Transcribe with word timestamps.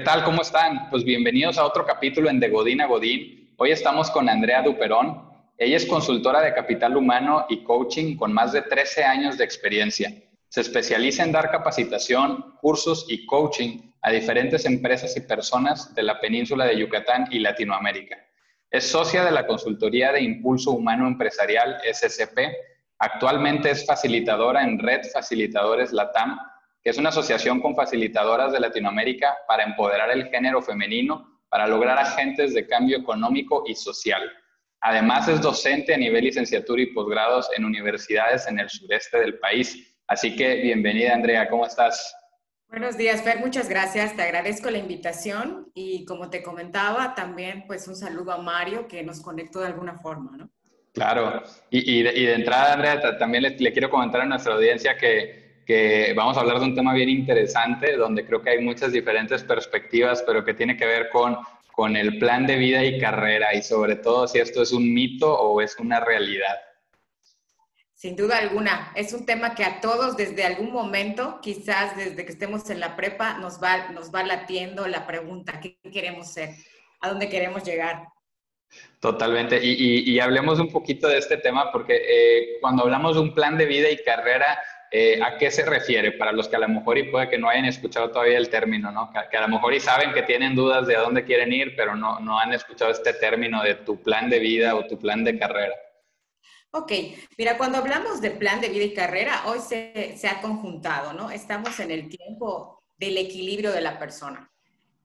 tal? 0.00 0.24
¿Cómo 0.24 0.40
están? 0.40 0.88
Pues 0.88 1.04
bienvenidos 1.04 1.58
a 1.58 1.64
otro 1.64 1.84
capítulo 1.84 2.30
en 2.30 2.40
De 2.40 2.48
Godín 2.48 2.80
a 2.80 2.86
Godín. 2.86 3.52
Hoy 3.58 3.70
estamos 3.70 4.10
con 4.10 4.28
Andrea 4.30 4.62
Duperón. 4.62 5.28
Ella 5.58 5.76
es 5.76 5.84
consultora 5.84 6.40
de 6.40 6.54
capital 6.54 6.96
humano 6.96 7.44
y 7.50 7.62
coaching 7.64 8.16
con 8.16 8.32
más 8.32 8.52
de 8.52 8.62
13 8.62 9.04
años 9.04 9.36
de 9.36 9.44
experiencia. 9.44 10.10
Se 10.48 10.62
especializa 10.62 11.22
en 11.22 11.32
dar 11.32 11.50
capacitación, 11.50 12.56
cursos 12.60 13.04
y 13.08 13.26
coaching 13.26 13.92
a 14.00 14.10
diferentes 14.10 14.64
empresas 14.64 15.14
y 15.16 15.20
personas 15.20 15.94
de 15.94 16.02
la 16.02 16.18
península 16.18 16.64
de 16.64 16.78
Yucatán 16.78 17.28
y 17.30 17.40
Latinoamérica. 17.40 18.16
Es 18.70 18.88
socia 18.88 19.22
de 19.22 19.32
la 19.32 19.46
consultoría 19.46 20.12
de 20.12 20.22
Impulso 20.22 20.70
Humano 20.70 21.06
Empresarial 21.06 21.78
SCP. 21.92 22.38
Actualmente 22.98 23.70
es 23.70 23.84
facilitadora 23.84 24.62
en 24.62 24.78
Red 24.78 25.02
Facilitadores 25.12 25.92
Latam, 25.92 26.38
que 26.82 26.90
es 26.90 26.98
una 26.98 27.10
asociación 27.10 27.60
con 27.60 27.74
facilitadoras 27.74 28.52
de 28.52 28.60
Latinoamérica 28.60 29.36
para 29.46 29.64
empoderar 29.64 30.10
el 30.10 30.28
género 30.28 30.62
femenino 30.62 31.40
para 31.48 31.66
lograr 31.66 31.98
agentes 31.98 32.54
de 32.54 32.66
cambio 32.66 32.98
económico 32.98 33.64
y 33.66 33.74
social. 33.74 34.22
Además 34.80 35.28
es 35.28 35.42
docente 35.42 35.92
a 35.92 35.98
nivel 35.98 36.24
licenciatura 36.24 36.80
y 36.80 36.86
posgrados 36.86 37.50
en 37.56 37.64
universidades 37.64 38.46
en 38.46 38.60
el 38.60 38.70
sureste 38.70 39.18
del 39.18 39.38
país. 39.38 39.98
Así 40.06 40.34
que 40.34 40.56
bienvenida 40.62 41.12
Andrea, 41.12 41.48
¿cómo 41.48 41.66
estás? 41.66 42.14
Buenos 42.68 42.96
días, 42.96 43.22
Fer, 43.22 43.40
muchas 43.40 43.68
gracias. 43.68 44.14
Te 44.14 44.22
agradezco 44.22 44.70
la 44.70 44.78
invitación 44.78 45.70
y 45.74 46.04
como 46.04 46.30
te 46.30 46.40
comentaba, 46.40 47.14
también 47.16 47.64
pues 47.66 47.88
un 47.88 47.96
saludo 47.96 48.30
a 48.30 48.38
Mario 48.38 48.86
que 48.86 49.02
nos 49.02 49.20
conectó 49.20 49.58
de 49.58 49.66
alguna 49.66 49.98
forma, 49.98 50.36
¿no? 50.36 50.48
Claro, 50.92 51.42
y, 51.70 52.02
de, 52.02 52.34
entrada, 52.34 52.72
Andrea, 52.72 53.18
también 53.18 53.44
le, 53.44 53.72
quiero 53.72 53.90
comentar 53.90 54.22
a 54.22 54.24
nuestra 54.24 54.54
audiencia 54.54 54.96
que, 54.96 55.39
que 55.70 56.14
vamos 56.16 56.36
a 56.36 56.40
hablar 56.40 56.58
de 56.58 56.64
un 56.64 56.74
tema 56.74 56.92
bien 56.92 57.08
interesante, 57.08 57.96
donde 57.96 58.26
creo 58.26 58.42
que 58.42 58.50
hay 58.50 58.58
muchas 58.58 58.90
diferentes 58.90 59.44
perspectivas, 59.44 60.20
pero 60.26 60.44
que 60.44 60.52
tiene 60.52 60.76
que 60.76 60.84
ver 60.84 61.10
con, 61.10 61.38
con 61.70 61.94
el 61.94 62.18
plan 62.18 62.44
de 62.44 62.56
vida 62.56 62.82
y 62.82 62.98
carrera, 62.98 63.54
y 63.54 63.62
sobre 63.62 63.94
todo 63.94 64.26
si 64.26 64.40
esto 64.40 64.62
es 64.62 64.72
un 64.72 64.92
mito 64.92 65.32
o 65.32 65.60
es 65.60 65.78
una 65.78 66.00
realidad. 66.00 66.56
Sin 67.94 68.16
duda 68.16 68.38
alguna, 68.38 68.90
es 68.96 69.12
un 69.12 69.24
tema 69.24 69.54
que 69.54 69.62
a 69.62 69.80
todos 69.80 70.16
desde 70.16 70.42
algún 70.42 70.72
momento, 70.72 71.38
quizás 71.40 71.96
desde 71.96 72.24
que 72.24 72.32
estemos 72.32 72.68
en 72.68 72.80
la 72.80 72.96
prepa, 72.96 73.38
nos 73.38 73.62
va, 73.62 73.90
nos 73.90 74.12
va 74.12 74.24
latiendo 74.24 74.88
la 74.88 75.06
pregunta, 75.06 75.60
¿qué 75.60 75.78
queremos 75.92 76.32
ser? 76.32 76.50
¿A 77.00 77.10
dónde 77.10 77.28
queremos 77.28 77.62
llegar? 77.62 78.08
Totalmente. 78.98 79.60
Y, 79.62 80.18
hablemos 80.18 80.58
un 80.58 80.70
poquito 80.70 81.06
de 81.06 81.18
este 81.18 81.36
tema 81.36 81.70
porque 81.70 81.94
eh, 81.94 82.58
cuando 82.60 82.82
hablamos 82.82 83.14
de 83.14 83.22
un 83.22 83.34
plan 83.34 83.56
de 83.56 83.66
vida 83.66 83.88
y 83.88 84.02
carrera, 84.02 84.58
eh, 84.90 85.20
¿a 85.22 85.38
qué 85.38 85.50
se 85.50 85.64
refiere? 85.64 86.12
Para 86.12 86.32
los 86.32 86.48
que 86.48 86.56
a 86.56 86.60
lo 86.60 86.68
mejor 86.68 86.98
y 86.98 87.10
puede 87.10 87.28
que 87.28 87.38
no 87.38 87.48
hayan 87.48 87.66
escuchado 87.66 88.10
todavía 88.10 88.38
el 88.38 88.50
término, 88.50 88.90
¿no? 88.90 89.10
Que, 89.12 89.20
que, 89.30 89.36
a 89.36 89.42
lo 89.42 89.48
mejor 89.48 89.74
y 89.74 89.80
saben 89.80 90.12
que 90.12 90.22
tienen 90.22 90.54
dudas 90.54 90.86
de 90.86 90.96
a 90.96 91.00
dónde 91.00 91.24
quieren 91.24 91.52
ir, 91.52 91.74
pero 91.76 91.94
no, 91.94 92.20
no 92.20 92.38
han 92.38 92.52
escuchado 92.52 92.90
este 92.90 93.14
término 93.14 93.62
de 93.62 93.76
tu 93.76 94.02
plan 94.02 94.28
de 94.28 94.38
vida 94.38 94.74
o 94.74 94.86
tu 94.86 94.98
plan 94.98 95.22
de 95.24 95.38
carrera. 95.38 95.74
Ok, 96.72 96.92
mira, 97.36 97.58
cuando 97.58 97.78
hablamos 97.78 98.20
de 98.20 98.30
plan 98.30 98.60
de 98.60 98.68
vida 98.68 98.84
y 98.84 98.94
carrera, 98.94 99.42
hoy 99.46 99.58
se, 99.58 100.14
ha 100.28 100.40
conjuntado, 100.40 101.12
¿no? 101.12 101.28
Estamos 101.32 101.80
en 101.80 101.90
el 101.90 102.08
tiempo 102.08 102.84
del 102.96 103.18
equilibrio 103.18 103.72
de 103.72 103.80
la 103.80 103.98
persona. 103.98 104.48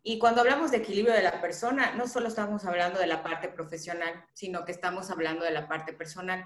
Y 0.04 0.20
cuando 0.20 0.42
hablamos 0.42 0.70
de 0.70 0.78
equilibrio 0.78 1.16
de 1.16 1.24
la 1.24 1.42
persona, 1.42 1.96
no 1.96 2.08
solo 2.08 2.28
estamos 2.28 2.66
hablando 2.66 3.00
de 3.00 3.08
la 3.08 3.24
parte 3.24 3.48
profesional, 3.48 4.14
sino 4.34 4.64
que 4.64 4.74
estamos 4.74 5.10
hablando 5.10 5.44
de 5.44 5.50
la 5.50 5.68
parte 5.68 5.92
personal. 5.94 6.46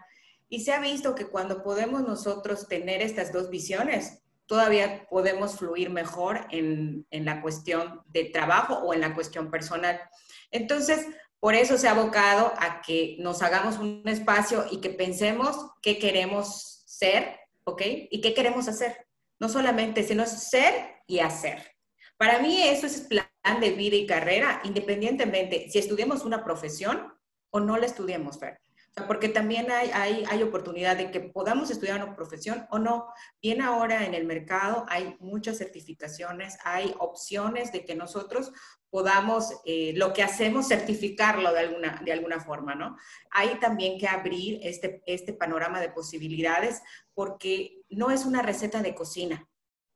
Y 0.49 0.61
se 0.61 0.73
ha 0.73 0.79
visto 0.79 1.13
que 1.13 1.27
cuando 1.27 1.61
podemos 1.61 2.01
nosotros 2.01 2.67
tener 2.67 3.03
estas 3.03 3.31
dos 3.31 3.51
visiones, 3.51 4.23
todavía 4.47 5.07
podemos 5.07 5.57
fluir 5.57 5.91
mejor 5.91 6.47
en, 6.49 7.05
en 7.11 7.25
la 7.25 7.41
cuestión 7.43 8.01
de 8.07 8.25
trabajo 8.25 8.79
o 8.79 8.95
en 8.95 9.01
la 9.01 9.13
cuestión 9.13 9.51
personal. 9.51 10.01
Entonces, 10.49 11.05
por 11.39 11.53
eso 11.53 11.77
se 11.77 11.87
ha 11.87 11.91
abocado 11.91 12.51
a 12.57 12.81
que 12.81 13.15
nos 13.19 13.43
hagamos 13.43 13.77
un 13.77 14.01
espacio 14.07 14.65
y 14.71 14.81
que 14.81 14.89
pensemos 14.89 15.55
qué 15.83 15.99
queremos 15.99 16.83
ser, 16.87 17.39
¿ok? 17.63 17.83
Y 18.09 18.19
qué 18.21 18.33
queremos 18.33 18.67
hacer. 18.67 19.05
No 19.39 19.49
solamente, 19.49 20.03
sino 20.03 20.25
ser 20.25 20.73
y 21.05 21.19
hacer. 21.19 21.75
Para 22.17 22.39
mí 22.39 22.63
eso 22.63 22.87
es 22.87 23.01
plan 23.01 23.27
de 23.61 23.71
vida 23.71 23.95
y 23.95 24.07
carrera, 24.07 24.61
independientemente 24.63 25.69
si 25.69 25.77
estudiamos 25.77 26.25
una 26.25 26.43
profesión 26.43 27.13
o 27.51 27.59
no 27.59 27.77
la 27.77 27.85
estudiemos, 27.85 28.39
Fer 28.39 28.59
porque 29.07 29.29
también 29.29 29.71
hay, 29.71 29.91
hay, 29.91 30.43
oportunidad 30.43 30.97
de 30.97 31.11
que 31.11 31.19
podamos 31.19 31.69
estudiar 31.69 32.03
una 32.03 32.15
profesión 32.15 32.65
o 32.69 32.79
no. 32.79 33.07
Bien 33.41 33.61
ahora 33.61 34.05
en 34.05 34.13
el 34.13 34.25
mercado 34.25 34.85
hay 34.89 35.15
muchas 35.19 35.57
certificaciones, 35.57 36.57
hay 36.63 36.95
opciones 36.99 37.71
de 37.71 37.85
que 37.85 37.95
nosotros 37.95 38.51
podamos 38.89 39.53
eh, 39.65 39.93
lo 39.95 40.13
que 40.13 40.23
hacemos 40.23 40.67
certificarlo 40.67 41.53
de 41.53 41.59
alguna, 41.59 42.01
de 42.03 42.11
alguna 42.11 42.39
forma, 42.39 42.75
¿no? 42.75 42.97
Hay 43.31 43.59
también 43.59 43.99
que 43.99 44.07
abrir 44.07 44.59
este, 44.63 45.03
este 45.05 45.33
panorama 45.33 45.79
de 45.79 45.89
posibilidades 45.89 46.81
porque 47.13 47.81
no 47.89 48.11
es 48.11 48.25
una 48.25 48.41
receta 48.41 48.81
de 48.81 48.95
cocina. 48.95 49.47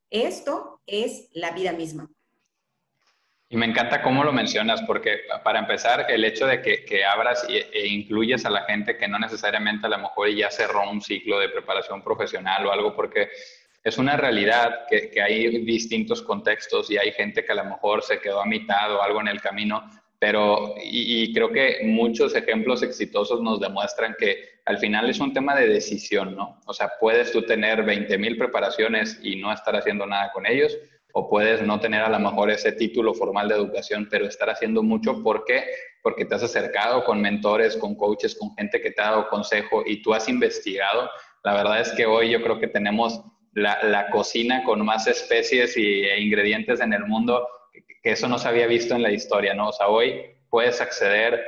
Esto 0.09 0.81
es 0.85 1.29
la 1.31 1.51
vida 1.51 1.73
misma. 1.73 2.09
Y 3.53 3.55
me 3.55 3.67
encanta 3.67 4.01
cómo 4.01 4.23
lo 4.23 4.33
mencionas, 4.33 4.81
porque 4.81 5.25
para 5.43 5.59
empezar, 5.59 6.07
el 6.09 6.25
hecho 6.25 6.47
de 6.47 6.59
que, 6.59 7.05
abras 7.05 7.45
e, 7.47 7.85
incluyes 7.85 8.47
a 8.47 8.49
la 8.49 8.63
gente 8.63 8.97
que 8.97 9.07
no 9.07 9.19
necesariamente 9.19 9.85
a 9.85 9.91
lo 9.91 9.99
mejor 9.99 10.27
ya 10.33 10.49
cerró 10.49 10.89
un 10.89 11.03
ciclo 11.03 11.37
de 11.37 11.49
preparación 11.49 12.01
profesional 12.01 12.65
o 12.65 12.71
algo, 12.71 12.95
porque 12.95 13.29
es 13.83 13.99
una 13.99 14.17
realidad 14.17 14.87
que, 14.89 15.21
hay 15.21 15.63
distintos 15.65 16.23
contextos 16.23 16.89
y 16.89 16.97
hay 16.97 17.11
gente 17.11 17.45
que 17.45 17.51
a 17.51 17.57
lo 17.57 17.65
mejor 17.65 18.01
se 18.01 18.19
quedó 18.19 18.41
a 18.41 18.47
mitad 18.47 18.91
o 18.91 19.03
algo 19.03 19.21
en 19.21 19.27
el 19.27 19.39
camino, 19.39 19.87
pero 20.17 20.73
y, 20.83 21.31
creo 21.31 21.51
que 21.51 21.81
muchos 21.83 22.33
ejemplos 22.33 22.81
exitosos 22.81 23.39
nos 23.39 23.59
demuestran 23.59 24.15
que 24.17 24.61
al 24.65 24.79
final 24.79 25.11
es 25.11 25.19
un 25.19 25.31
tema 25.31 25.53
de 25.53 25.67
decisión, 25.67 26.35
¿no? 26.35 26.59
O 26.65 26.73
sea, 26.73 26.93
puedes 26.99 27.31
tú 27.31 27.43
tener 27.43 27.83
20 27.83 28.17
mil 28.17 28.35
preparaciones 28.35 29.19
y 29.21 29.35
no 29.35 29.53
estar 29.53 29.75
haciendo 29.75 30.07
nada 30.07 30.31
con 30.31 30.47
ellos, 30.47 30.75
o 31.15 31.29
puedes 31.29 31.61
no 31.61 31.79
tener 31.79 32.01
a 32.01 32.09
lo 32.09 32.19
mejor 32.19 32.49
ese 32.49 32.71
título 32.71 33.13
formal 33.13 33.47
de 33.47 33.55
educación, 33.55 34.07
pero 34.09 34.25
estar 34.25 34.49
haciendo 34.49 34.81
mucho. 34.81 35.21
¿Por 35.21 35.45
qué? 35.45 35.63
Porque 36.01 36.25
te 36.25 36.33
has 36.33 36.43
acercado 36.43 37.03
con 37.03 37.21
mentores, 37.21 37.77
con 37.77 37.95
coaches, 37.95 38.35
con 38.35 38.53
gente 38.55 38.81
que 38.81 38.91
te 38.91 39.01
ha 39.01 39.11
dado 39.11 39.29
consejo 39.29 39.83
y 39.85 40.01
tú 40.01 40.13
has 40.13 40.27
investigado. 40.27 41.09
La 41.43 41.53
verdad 41.53 41.81
es 41.81 41.91
que 41.91 42.07
hoy 42.07 42.31
yo 42.31 42.41
creo 42.41 42.59
que 42.59 42.67
tenemos 42.67 43.21
la, 43.53 44.09
cocina 44.11 44.63
con 44.63 44.83
más 44.83 45.05
especies 45.05 45.77
y, 45.77 46.03
e 46.03 46.19
ingredientes 46.19 46.81
en 46.81 46.93
el 46.93 47.05
mundo 47.05 47.47
que 47.71 48.11
eso 48.11 48.27
no 48.27 48.39
se 48.39 48.47
había 48.47 48.65
visto 48.65 48.95
en 48.95 49.03
la 49.03 49.11
historia, 49.11 49.53
¿no? 49.53 49.69
O 49.69 49.71
sea, 49.71 49.87
hoy 49.87 50.19
puedes 50.49 50.81
acceder 50.81 51.41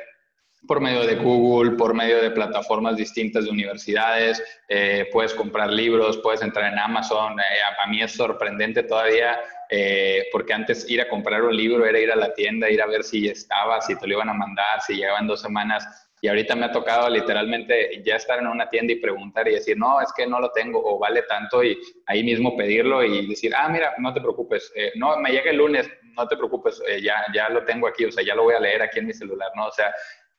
por 0.67 0.79
medio 0.79 1.05
de 1.05 1.15
Google, 1.15 1.71
por 1.71 1.93
medio 1.93 2.21
de 2.21 2.31
plataformas 2.31 2.95
distintas 2.97 3.45
de 3.45 3.51
universidades, 3.51 4.41
eh, 4.67 5.07
puedes 5.11 5.33
comprar 5.33 5.71
libros, 5.71 6.17
puedes 6.19 6.41
entrar 6.41 6.71
en 6.71 6.79
Amazon. 6.79 7.39
Eh, 7.39 7.43
a 7.83 7.87
mí 7.87 8.01
es 8.01 8.13
sorprendente 8.13 8.83
todavía 8.83 9.37
eh, 9.69 10.27
porque 10.31 10.53
antes 10.53 10.89
ir 10.89 11.01
a 11.01 11.09
comprar 11.09 11.43
un 11.43 11.55
libro 11.55 11.85
era 11.85 11.99
ir 11.99 12.11
a 12.11 12.15
la 12.15 12.33
tienda, 12.33 12.69
ir 12.69 12.81
a 12.81 12.87
ver 12.87 13.03
si 13.03 13.27
estaba, 13.27 13.81
si 13.81 13.97
te 13.97 14.07
lo 14.07 14.15
iban 14.15 14.29
a 14.29 14.33
mandar, 14.33 14.81
si 14.81 14.95
llegaban 14.95 15.27
dos 15.27 15.41
semanas. 15.41 15.85
Y 16.21 16.27
ahorita 16.27 16.55
me 16.55 16.65
ha 16.65 16.71
tocado 16.71 17.09
literalmente 17.09 18.01
ya 18.03 18.15
estar 18.15 18.39
en 18.39 18.47
una 18.47 18.69
tienda 18.69 18.93
y 18.93 18.97
preguntar 18.97 19.47
y 19.47 19.53
decir, 19.53 19.77
no, 19.77 20.01
es 20.01 20.11
que 20.13 20.25
no 20.25 20.39
lo 20.39 20.51
tengo 20.51 20.81
o 20.83 20.97
vale 20.97 21.21
tanto 21.23 21.63
y 21.63 21.77
ahí 22.07 22.23
mismo 22.23 22.55
pedirlo 22.57 23.03
y 23.03 23.27
decir, 23.27 23.53
ah, 23.55 23.69
mira, 23.69 23.93
no 23.99 24.13
te 24.13 24.21
preocupes, 24.21 24.73
no, 24.95 25.17
me 25.17 25.29
llega 25.31 25.51
el 25.51 25.57
lunes, 25.57 25.87
no 26.15 26.27
te 26.27 26.35
preocupes, 26.35 26.81
ya, 27.01 27.25
ya 27.33 27.49
lo 27.49 27.63
tengo 27.63 27.87
aquí, 27.87 28.05
o 28.05 28.11
sea, 28.11 28.23
ya 28.23 28.33
lo 28.33 28.43
voy 28.43 28.55
a 28.55 28.59
leer 28.59 28.81
aquí 28.81 28.99
en 28.99 29.07
mi 29.07 29.13
celular, 29.13 29.51
¿no? 29.55 29.67
O 29.67 29.71
sea, 29.71 29.93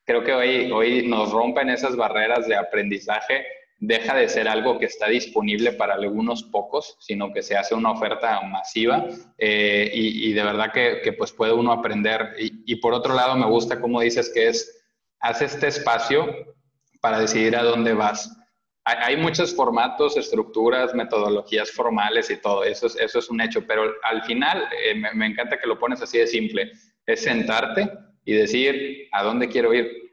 creo 0.05 0.25
que 0.25 0.33
hoy, 0.33 0.73
hoy 0.73 1.07
nos 1.07 1.31
rompen 1.31 1.69
esas 1.69 1.95
barreras 1.95 2.49
de 2.49 2.57
aprendizaje, 2.57 3.47
deja 3.79 4.15
de 4.15 4.29
ser 4.29 4.49
algo 4.49 4.79
que 4.79 4.87
está 4.87 5.09
disponible 5.09 5.73
para 5.73 5.95
algunos 5.95 6.43
pocos, 6.45 6.97
sino 7.01 7.33
que 7.33 7.43
se 7.43 7.57
hace 7.57 7.75
una 7.75 7.91
oferta 7.91 8.41
masiva 8.43 9.07
eh, 9.39 9.91
y, 9.93 10.33
de 10.33 10.43
verdad 10.43 10.73
que, 10.73 11.01
que, 11.03 11.13
pues 11.13 11.33
puede 11.33 11.53
uno 11.53 11.73
aprender. 11.73 12.35
Y, 12.39 12.73
y, 12.73 12.77
por 12.77 12.95
otro 12.95 13.15
lado, 13.15 13.37
me 13.37 13.47
gusta 13.47 13.81
como 13.81 14.01
dices 14.01 14.31
que 14.33 14.49
es, 14.49 14.85
haz 15.21 15.43
este 15.43 15.69
espacio 15.69 16.27
para 17.01 17.21
decidir 17.21 17.57
a 17.57 17.63
dónde 17.63 17.93
vas. 17.93 18.35
Hay, 18.85 19.15
hay 19.15 19.17
muchos 19.17 19.55
formatos, 19.55 20.17
estructuras, 20.17 20.95
metodologías 20.95 21.71
formales 21.71 22.31
y 22.31 22.41
todo, 22.41 22.65
eso 22.65 22.87
es, 22.87 22.97
eso 22.97 23.19
es 23.19 23.29
un 23.29 23.41
hecho, 23.41 23.67
pero 23.67 23.93
al 24.05 24.23
final 24.23 24.69
eh, 24.85 24.95
me, 24.95 25.13
me 25.13 25.27
encanta 25.27 25.59
que 25.59 25.67
lo 25.67 25.79
pones 25.79 26.01
así 26.01 26.19
de 26.19 26.27
simple, 26.27 26.73
es 27.05 27.23
sentarte 27.23 27.91
y 28.25 28.33
decir 28.33 29.09
a 29.13 29.23
dónde 29.23 29.49
quiero 29.49 29.75
ir. 29.75 30.06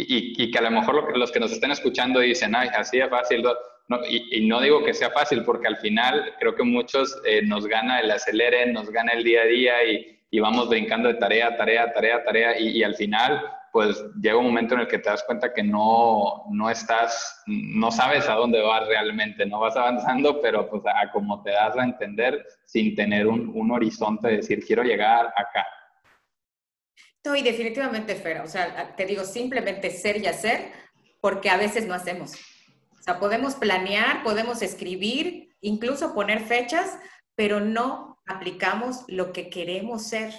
Y, 0.00 0.40
y, 0.40 0.50
que 0.52 0.58
a 0.58 0.62
lo 0.62 0.70
mejor 0.70 1.18
los 1.18 1.32
que 1.32 1.40
nos 1.40 1.50
estén 1.50 1.72
escuchando 1.72 2.20
dicen, 2.20 2.54
ay, 2.54 2.68
así 2.72 3.00
es 3.00 3.10
fácil. 3.10 3.42
No, 3.88 3.98
y, 4.08 4.46
no 4.46 4.60
digo 4.60 4.84
que 4.84 4.94
sea 4.94 5.10
fácil, 5.10 5.42
porque 5.44 5.66
al 5.66 5.76
final 5.78 6.34
creo 6.38 6.54
que 6.54 6.62
muchos 6.62 7.20
eh, 7.26 7.42
nos 7.42 7.66
gana 7.66 7.98
el 7.98 8.08
acelere, 8.12 8.72
nos 8.72 8.90
gana 8.90 9.12
el 9.12 9.24
día 9.24 9.42
a 9.42 9.46
día 9.46 9.84
y, 9.84 10.20
y 10.30 10.38
vamos 10.38 10.68
brincando 10.68 11.08
de 11.08 11.14
tarea, 11.14 11.56
tarea, 11.56 11.92
tarea, 11.92 12.22
tarea. 12.22 12.60
Y, 12.60 12.80
al 12.84 12.94
final, 12.94 13.42
pues 13.72 14.00
llega 14.22 14.36
un 14.36 14.46
momento 14.46 14.74
en 14.74 14.82
el 14.82 14.86
que 14.86 15.00
te 15.00 15.10
das 15.10 15.24
cuenta 15.24 15.52
que 15.52 15.64
no, 15.64 16.44
no 16.48 16.70
estás, 16.70 17.42
no 17.46 17.90
sabes 17.90 18.28
a 18.28 18.34
dónde 18.34 18.62
vas 18.62 18.86
realmente, 18.86 19.46
no 19.46 19.58
vas 19.58 19.76
avanzando, 19.76 20.40
pero 20.40 20.70
pues 20.70 20.84
a, 20.86 21.10
como 21.10 21.42
te 21.42 21.50
das 21.50 21.76
a 21.76 21.82
entender 21.82 22.46
sin 22.66 22.94
tener 22.94 23.26
un, 23.26 23.50
un 23.52 23.72
horizonte 23.72 24.28
de 24.28 24.36
decir, 24.36 24.64
quiero 24.64 24.84
llegar 24.84 25.34
acá 25.36 25.66
No, 27.28 27.36
y 27.36 27.42
definitivamente, 27.42 28.14
Fer, 28.14 28.40
o 28.40 28.48
sea, 28.48 28.96
te 28.96 29.04
digo, 29.04 29.22
simplemente 29.22 29.90
ser 29.90 30.16
y 30.16 30.26
hacer, 30.26 30.72
porque 31.20 31.50
a 31.50 31.58
veces 31.58 31.86
no 31.86 31.92
hacemos. 31.92 32.32
O 32.98 33.02
sea, 33.02 33.20
podemos 33.20 33.54
planear, 33.54 34.22
podemos 34.22 34.62
escribir, 34.62 35.54
incluso 35.60 36.14
poner 36.14 36.40
fechas, 36.40 36.98
pero 37.34 37.60
no 37.60 38.18
aplicamos 38.26 39.04
lo 39.08 39.34
que 39.34 39.50
queremos 39.50 40.06
ser. 40.06 40.32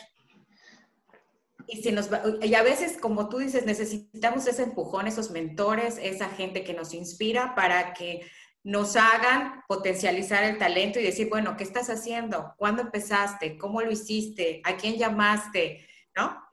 Y, 1.68 1.84
si 1.84 1.92
nos 1.92 2.10
y 2.42 2.56
a 2.56 2.64
veces, 2.64 2.98
como 2.98 3.30
tú 3.30 3.38
dices, 3.38 3.68
necesitamos 3.68 4.48
ese 4.48 4.64
empujón, 4.64 5.06
esos 5.06 5.30
mentores, 5.30 6.00
esa 6.02 6.30
gente 6.30 6.64
que 6.64 6.74
nos 6.74 6.96
inspira 6.96 7.54
para 7.54 7.94
que 7.94 8.26
nos 8.64 8.96
hagan 8.96 9.62
potencializar 9.68 10.44
el 10.44 10.58
talento 10.58 11.00
y 11.00 11.04
decir, 11.04 11.30
bueno, 11.30 11.56
¿qué 11.56 11.66
estás 11.66 11.92
haciendo? 11.92 12.56
¿Cuándo 12.58 12.82
empezaste? 12.82 13.60
¿Cómo 13.60 13.80
lo 13.80 13.92
hiciste? 13.92 14.60
¿A 14.64 14.76
quién 14.76 14.98
llamaste? 14.98 15.88
¿No? 16.16 16.49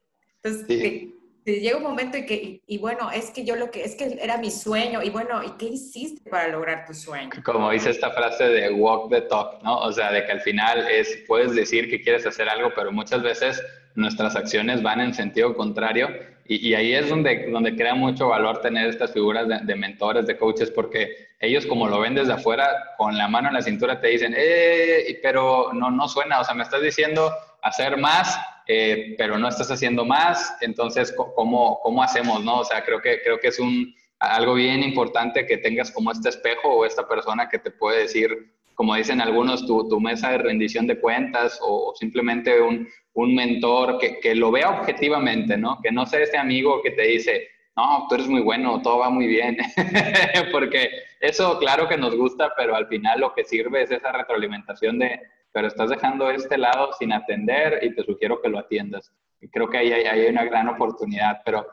Entonces, 0.46 1.08
llega 1.44 1.76
un 1.76 1.82
momento 1.82 2.18
y 2.18 2.26
que, 2.26 2.60
y, 2.66 2.78
bueno, 2.78 3.10
es 3.10 3.30
que 3.30 3.44
yo 3.44 3.56
lo 3.56 3.70
que, 3.70 3.84
es 3.84 3.94
que 3.94 4.18
era 4.20 4.36
mi 4.38 4.50
sueño, 4.50 5.02
y 5.02 5.10
bueno, 5.10 5.42
¿y 5.44 5.50
qué 5.52 5.66
hiciste 5.66 6.28
para 6.28 6.48
lograr 6.48 6.86
tu 6.86 6.94
sueño? 6.94 7.30
Como 7.44 7.70
dice 7.70 7.90
esta 7.90 8.10
frase 8.10 8.44
de 8.44 8.72
walk 8.72 9.10
the 9.10 9.22
talk, 9.22 9.62
¿no? 9.62 9.78
O 9.78 9.92
sea, 9.92 10.10
de 10.10 10.24
que 10.24 10.32
al 10.32 10.40
final 10.40 10.88
es, 10.88 11.24
puedes 11.28 11.54
decir 11.54 11.88
que 11.88 12.00
quieres 12.00 12.26
hacer 12.26 12.48
algo, 12.48 12.72
pero 12.74 12.90
muchas 12.90 13.22
veces 13.22 13.62
nuestras 13.94 14.34
acciones 14.36 14.82
van 14.82 15.00
en 15.00 15.14
sentido 15.14 15.54
contrario 15.54 16.08
y, 16.48 16.74
ahí 16.74 16.94
es 16.94 17.08
donde, 17.08 17.48
donde 17.50 17.74
crea 17.74 17.94
mucho 17.94 18.28
valor 18.28 18.60
tener 18.60 18.88
estas 18.88 19.12
figuras 19.12 19.48
de, 19.48 19.74
mentores, 19.74 20.26
de 20.26 20.36
coaches, 20.36 20.70
porque 20.70 21.28
ellos 21.40 21.66
como 21.66 21.88
lo 21.88 22.00
ven 22.00 22.14
desde 22.14 22.34
afuera, 22.34 22.68
con 22.96 23.16
la 23.18 23.26
mano 23.26 23.48
en 23.48 23.54
la 23.54 23.62
cintura 23.62 24.00
te 24.00 24.08
dicen, 24.08 24.34
eh, 24.36 25.18
pero 25.22 25.72
no, 25.72 25.90
no 25.90 26.08
suena, 26.08 26.40
o 26.40 26.44
sea, 26.44 26.54
me 26.54 26.62
estás 26.62 26.82
diciendo 26.82 27.32
hacer 27.62 27.96
más, 27.96 28.38
eh, 28.68 29.14
pero 29.16 29.38
no 29.38 29.48
estás 29.48 29.70
haciendo 29.70 30.04
más, 30.04 30.56
entonces, 30.60 31.14
¿cómo, 31.34 31.78
¿cómo 31.82 32.02
hacemos, 32.02 32.44
no? 32.44 32.60
O 32.60 32.64
sea, 32.64 32.84
creo 32.84 33.00
que, 33.00 33.20
creo 33.22 33.38
que 33.38 33.48
es 33.48 33.60
un, 33.60 33.94
algo 34.18 34.54
bien 34.54 34.82
importante 34.82 35.46
que 35.46 35.58
tengas 35.58 35.90
como 35.90 36.10
este 36.10 36.30
espejo 36.30 36.68
o 36.68 36.84
esta 36.84 37.06
persona 37.06 37.48
que 37.48 37.58
te 37.58 37.70
puede 37.70 38.02
decir, 38.02 38.52
como 38.74 38.94
dicen 38.94 39.20
algunos, 39.20 39.66
tu, 39.66 39.88
tu 39.88 40.00
mesa 40.00 40.30
de 40.30 40.38
rendición 40.38 40.86
de 40.86 40.98
cuentas 41.00 41.60
o, 41.62 41.94
simplemente 41.96 42.60
un, 42.60 42.88
un 43.14 43.34
mentor 43.34 43.98
que, 43.98 44.18
que, 44.18 44.34
lo 44.34 44.50
vea 44.50 44.70
objetivamente, 44.70 45.56
¿no? 45.56 45.80
Que 45.80 45.92
no 45.92 46.04
sea 46.04 46.20
ese 46.20 46.36
amigo 46.36 46.82
que 46.82 46.90
te 46.90 47.02
dice, 47.02 47.48
no, 47.76 48.06
tú 48.08 48.16
eres 48.16 48.26
muy 48.26 48.40
bueno, 48.40 48.82
todo 48.82 48.98
va 48.98 49.10
muy 49.10 49.26
bien, 49.26 49.58
porque 50.52 50.88
eso 51.20 51.58
claro 51.58 51.88
que 51.88 51.96
nos 51.96 52.16
gusta, 52.16 52.52
pero 52.56 52.74
al 52.74 52.88
final 52.88 53.20
lo 53.20 53.32
que 53.34 53.44
sirve 53.44 53.82
es 53.82 53.90
esa 53.90 54.12
retroalimentación 54.12 54.98
de, 54.98 55.20
pero 55.56 55.68
estás 55.68 55.88
dejando 55.88 56.30
este 56.30 56.58
lado 56.58 56.92
sin 56.98 57.14
atender 57.14 57.78
y 57.80 57.94
te 57.94 58.04
sugiero 58.04 58.42
que 58.42 58.50
lo 58.50 58.58
atiendas. 58.58 59.10
Creo 59.50 59.70
que 59.70 59.78
ahí 59.78 59.90
hay, 59.90 60.04
hay 60.04 60.26
una 60.26 60.44
gran 60.44 60.68
oportunidad, 60.68 61.40
pero 61.46 61.66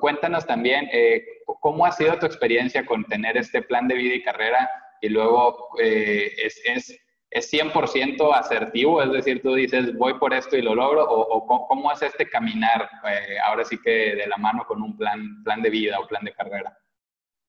cuéntanos 0.00 0.44
también 0.44 0.88
eh, 0.92 1.24
cómo 1.60 1.86
ha 1.86 1.92
sido 1.92 2.18
tu 2.18 2.26
experiencia 2.26 2.84
con 2.84 3.04
tener 3.04 3.36
este 3.36 3.62
plan 3.62 3.86
de 3.86 3.94
vida 3.94 4.16
y 4.16 4.24
carrera 4.24 4.68
y 5.00 5.10
luego 5.10 5.68
eh, 5.80 6.32
es, 6.36 6.60
es, 6.64 7.00
es, 7.30 7.52
100% 7.52 8.34
asertivo, 8.34 9.00
es 9.04 9.12
decir, 9.12 9.40
tú 9.40 9.54
dices, 9.54 9.96
voy 9.96 10.14
por 10.14 10.34
esto 10.34 10.56
y 10.56 10.62
lo 10.62 10.74
logro, 10.74 11.08
o, 11.08 11.68
cómo 11.68 11.92
es 11.92 12.02
este 12.02 12.28
caminar 12.28 12.90
eh, 13.08 13.36
ahora 13.44 13.64
sí 13.64 13.80
que 13.80 14.16
de 14.16 14.26
la 14.26 14.36
mano 14.38 14.64
con 14.66 14.82
un 14.82 14.96
plan, 14.96 15.44
plan 15.44 15.62
de 15.62 15.70
vida 15.70 16.00
o 16.00 16.08
plan 16.08 16.24
de 16.24 16.32
carrera. 16.32 16.76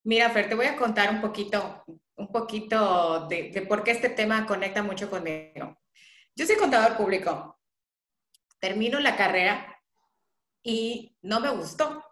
Mira, 0.03 0.29
Fer, 0.29 0.49
te 0.49 0.53
voy 0.53 0.67
a 0.67 0.75
contar 0.75 1.09
un 1.09 1.19
poquito, 1.19 1.83
un 2.19 2.31
poquito 2.31 3.27
de, 3.27 3.49
de 3.49 3.61
por 3.63 3.83
qué 3.83 3.91
este 3.91 4.09
tema 4.09 4.45
conecta 4.45 4.83
mucho 4.83 5.09
conmigo. 5.09 5.77
Yo 6.35 6.45
soy 6.45 6.57
contador 6.57 6.95
público, 6.95 7.59
termino 8.59 8.99
la 8.99 9.15
carrera 9.15 9.81
y 10.61 11.17
no 11.21 11.39
me 11.39 11.49
gustó. 11.49 12.03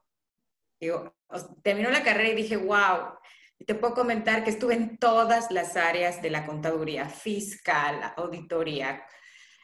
Digo, 0.79 1.15
terminó 1.61 1.89
la 1.91 2.03
carrera 2.03 2.29
y 2.29 2.35
dije, 2.35 2.57
wow, 2.57 3.17
te 3.65 3.75
puedo 3.75 3.93
comentar 3.93 4.43
que 4.43 4.51
estuve 4.51 4.75
en 4.75 4.97
todas 4.97 5.51
las 5.51 5.75
áreas 5.75 6.21
de 6.21 6.29
la 6.29 6.45
contaduría, 6.45 7.09
fiscal, 7.09 8.13
auditoría, 8.15 9.03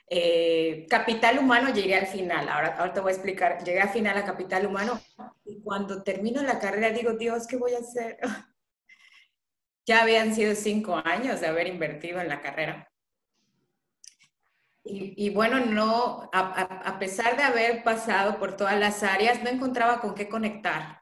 eh, 0.09 0.85
capital 0.89 1.39
humano 1.39 1.73
llegué 1.73 1.95
al 1.95 2.07
final, 2.07 2.49
ahora, 2.49 2.75
ahora 2.77 2.93
te 2.93 2.99
voy 2.99 3.11
a 3.11 3.15
explicar, 3.15 3.63
llegué 3.63 3.79
al 3.79 3.89
final 3.89 4.17
a 4.17 4.25
capital 4.25 4.65
humano 4.65 4.99
y 5.45 5.61
cuando 5.61 6.03
termino 6.03 6.41
la 6.43 6.59
carrera 6.59 6.89
digo, 6.89 7.13
Dios, 7.13 7.47
¿qué 7.47 7.55
voy 7.55 7.73
a 7.73 7.79
hacer? 7.79 8.19
ya 9.85 10.01
habían 10.01 10.33
sido 10.33 10.55
cinco 10.55 11.01
años 11.03 11.41
de 11.41 11.47
haber 11.47 11.67
invertido 11.67 12.19
en 12.21 12.29
la 12.29 12.41
carrera. 12.41 12.89
Y, 14.85 15.29
bueno, 15.29 15.61
no, 15.61 16.29
a, 16.33 16.99
pesar 16.99 17.37
de 17.37 17.43
haber 17.43 17.83
pasado 17.83 18.37
por 18.37 18.57
todas 18.57 18.77
las 18.77 19.01
áreas, 19.01 19.41
no 19.41 19.49
encontraba 19.49 20.01
con 20.01 20.13
qué 20.13 20.27
conectar. 20.27 21.01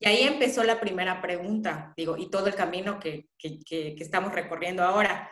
Y 0.00 0.08
ahí 0.08 0.22
empezó 0.24 0.64
la 0.64 0.80
primera 0.80 1.22
pregunta, 1.22 1.94
digo, 1.96 2.16
y 2.16 2.30
todo 2.30 2.48
el 2.48 2.56
camino 2.56 2.98
que, 2.98 3.28
que, 3.38 3.94
estamos 4.00 4.32
recorriendo 4.32 4.82
ahora. 4.82 5.30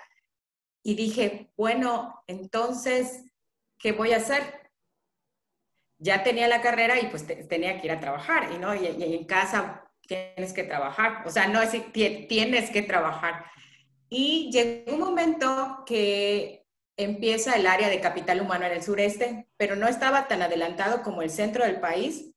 Y 0.85 0.95
dije, 0.95 1.51
bueno, 1.57 2.23
entonces, 2.29 3.25
¿qué 3.77 3.91
voy 3.91 4.13
a 4.13 4.19
hacer? 4.19 4.71
Ya 5.99 6.23
tenía 6.23 6.47
la 6.47 6.63
carrera 6.63 7.01
y 7.01 7.09
pues 7.09 7.27
tenía 7.49 7.81
que 7.81 7.89
ir 7.89 7.93
a 7.93 8.01
trabajar, 8.01 8.53
y, 8.53 8.59
¿no? 8.59 8.73
Y, 8.73 8.87
en 8.87 9.25
casa 9.25 9.82
tienes 10.07 10.53
que 10.53 10.65
trabajar, 10.65 11.23
o 11.27 11.31
sea, 11.31 11.49
no 11.49 11.61
es 11.63 11.71
tienes 11.93 12.71
que 12.71 12.83
trabajar. 12.83 13.45
Y 14.09 14.51
llegó 14.53 14.95
un 14.95 15.01
momento 15.01 15.85
que 15.87 16.67
empieza 16.97 17.57
el 17.57 17.67
área 17.67 17.89
de 17.89 18.01
capital 18.01 18.41
humano 18.41 18.67
en 18.67 18.73
el 18.73 18.83
sureste, 18.83 19.49
pero 19.57 19.77
no 19.77 19.89
estaba 19.89 20.29
tan 20.29 20.43
adelantado 20.43 21.03
como 21.03 21.23
el 21.23 21.31
centro 21.31 21.65
del 21.65 21.81
país 21.81 22.31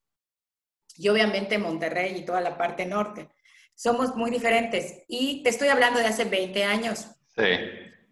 y 0.98 1.10
obviamente 1.10 1.58
Monterrey 1.58 2.16
y 2.18 2.26
toda 2.26 2.42
la 2.42 2.58
parte 2.58 2.86
norte. 2.86 3.30
Somos 3.76 4.16
muy 4.16 4.32
diferentes. 4.32 5.04
Y 5.08 5.44
te 5.44 5.50
estoy 5.50 5.68
hablando 5.68 6.00
de 6.00 6.06
hace 6.06 6.24
20 6.24 6.64
años. 6.64 7.08
Sí. 7.36 7.44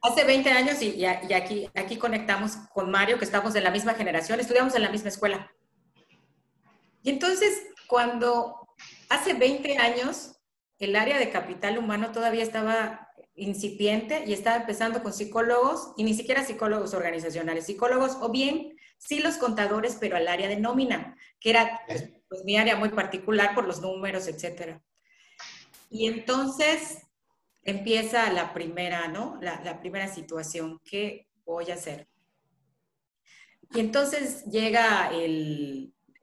Hace 0.01 0.25
20 0.25 0.51
años 0.51 0.81
y, 0.81 0.95
y, 0.95 1.05
aquí, 1.05 1.69
aquí 1.75 1.95
conectamos 1.97 2.57
con 2.73 2.91
Mario, 2.91 3.17
que 3.17 3.23
estamos 3.23 3.53
de 3.53 3.61
la 3.61 3.71
misma 3.71 3.94
generación, 3.94 4.41
estudiamos 4.41 4.75
en 4.75 4.81
la 4.81 4.89
misma 4.89 5.07
escuela. 5.07 5.50
Y 7.03 7.09
entonces, 7.09 7.67
cuando 7.88 8.62
hace 9.09 9.33
20 9.33 9.77
años, 9.77 10.39
el 10.79 10.95
área 10.95 11.17
de 11.17 11.29
capital 11.29 11.77
humano 11.77 12.12
todavía 12.12 12.43
estaba 12.43 13.10
incipiente 13.36 14.24
y 14.25 14.33
estaba 14.33 14.57
empezando 14.57 15.01
con 15.01 15.13
psicólogos, 15.13 15.93
y 15.98 16.03
ni 16.03 16.13
siquiera 16.13 16.45
psicólogos 16.45 16.93
organizacionales, 16.93 17.65
psicólogos 17.65 18.17
o 18.22 18.29
bien 18.29 18.77
sí 18.98 19.19
los 19.19 19.38
contadores, 19.38 19.98
pero 20.00 20.15
al 20.15 20.27
área 20.27 20.48
de 20.48 20.60
nómina, 20.60 21.17
que 21.39 21.50
era 21.50 21.81
pues, 21.88 22.10
pues, 22.29 22.43
mi 22.45 22.57
área 22.57 22.75
muy 22.75 22.89
particular 22.89 23.53
por 23.53 23.65
los 23.65 23.81
números, 23.81 24.27
etcétera. 24.27 24.81
Y 25.89 26.07
entonces 26.07 27.00
empieza 27.63 28.31
la 28.31 28.53
primera, 28.53 29.07
¿no? 29.07 29.38
La, 29.41 29.79
primera 29.79 30.07
situación, 30.07 30.79
¿qué 30.83 31.27
voy 31.45 31.69
a 31.72 31.75
hacer? 31.75 32.07
Y 33.72 33.79
entonces 33.79 34.45
llega 34.45 35.12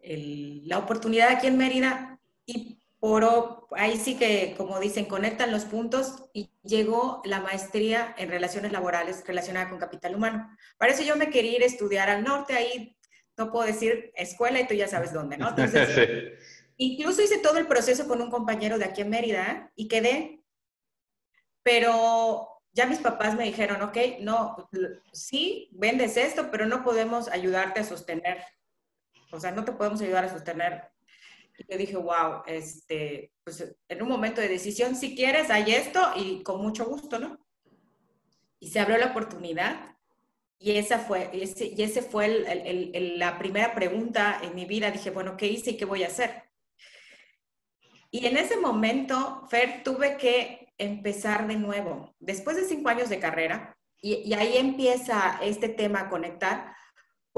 la 0.02 0.78
oportunidad 0.78 1.28
aquí 1.28 1.46
en 1.46 1.58
Mérida 1.58 2.19
y 2.52 2.78
por 2.98 3.66
ahí 3.76 3.96
sí 3.96 4.16
que, 4.16 4.54
como 4.56 4.78
dicen, 4.78 5.06
conectan 5.06 5.50
los 5.50 5.64
puntos 5.64 6.24
y 6.34 6.50
llegó 6.62 7.22
la 7.24 7.40
maestría 7.40 8.14
en 8.18 8.28
relaciones 8.28 8.72
laborales 8.72 9.24
relacionada 9.26 9.70
con 9.70 9.78
capital 9.78 10.14
humano. 10.14 10.54
Para 10.76 10.92
eso 10.92 11.02
yo 11.02 11.16
me 11.16 11.30
quería 11.30 11.56
ir 11.56 11.62
a 11.62 11.66
estudiar 11.66 12.10
al 12.10 12.22
norte, 12.24 12.54
ahí 12.54 12.96
no 13.38 13.50
puedo 13.50 13.66
decir 13.66 14.12
escuela 14.16 14.60
y 14.60 14.66
tú 14.66 14.74
ya 14.74 14.86
sabes 14.86 15.14
dónde, 15.14 15.38
¿no? 15.38 15.48
Entonces, 15.48 15.88
incluso 16.76 17.22
hice 17.22 17.38
todo 17.38 17.56
el 17.56 17.66
proceso 17.66 18.06
con 18.06 18.20
un 18.20 18.30
compañero 18.30 18.78
de 18.78 18.84
aquí 18.84 19.00
en 19.00 19.10
Mérida 19.10 19.72
y 19.74 19.88
quedé, 19.88 20.44
pero 21.62 22.62
ya 22.72 22.86
mis 22.86 22.98
papás 22.98 23.34
me 23.34 23.44
dijeron, 23.44 23.80
ok, 23.80 23.96
no, 24.20 24.68
sí, 25.12 25.70
vendes 25.72 26.18
esto, 26.18 26.50
pero 26.50 26.66
no 26.66 26.84
podemos 26.84 27.28
ayudarte 27.28 27.80
a 27.80 27.84
sostener, 27.84 28.44
o 29.32 29.40
sea, 29.40 29.52
no 29.52 29.64
te 29.64 29.72
podemos 29.72 30.02
ayudar 30.02 30.24
a 30.24 30.30
sostener. 30.30 30.90
Y 31.60 31.70
yo 31.70 31.78
dije, 31.78 31.96
wow, 31.96 32.42
este, 32.46 33.32
pues 33.44 33.76
en 33.86 34.02
un 34.02 34.08
momento 34.08 34.40
de 34.40 34.48
decisión, 34.48 34.96
si 34.96 35.14
quieres, 35.14 35.50
hay 35.50 35.72
esto 35.72 36.00
y 36.16 36.42
con 36.42 36.62
mucho 36.62 36.86
gusto, 36.86 37.18
¿no? 37.18 37.38
Y 38.58 38.68
se 38.70 38.80
abrió 38.80 38.96
la 38.96 39.10
oportunidad 39.10 39.96
y 40.58 40.72
esa 40.72 40.98
fue, 40.98 41.28
ese, 41.34 41.66
y 41.66 41.82
ese 41.82 42.00
fue 42.00 42.26
el, 42.26 43.18
la 43.18 43.38
primera 43.38 43.74
pregunta 43.74 44.40
en 44.42 44.54
mi 44.54 44.64
vida. 44.64 44.90
Dije, 44.90 45.10
bueno, 45.10 45.36
¿qué 45.36 45.46
hice 45.48 45.72
y 45.72 45.76
qué 45.76 45.84
voy 45.84 46.02
a 46.02 46.08
hacer? 46.08 46.44
Y 48.10 48.24
en 48.26 48.38
ese 48.38 48.56
momento, 48.56 49.46
Fer, 49.50 49.82
tuve 49.82 50.16
que 50.16 50.72
empezar 50.78 51.46
de 51.46 51.56
nuevo. 51.56 52.14
Después 52.18 52.56
de 52.56 52.64
cinco 52.64 52.88
años 52.88 53.10
de 53.10 53.20
carrera, 53.20 53.76
y, 54.00 54.14
y 54.14 54.32
ahí 54.32 54.56
empieza 54.56 55.38
este 55.42 55.68
tema 55.68 56.00
a 56.00 56.08
conectar, 56.08 56.74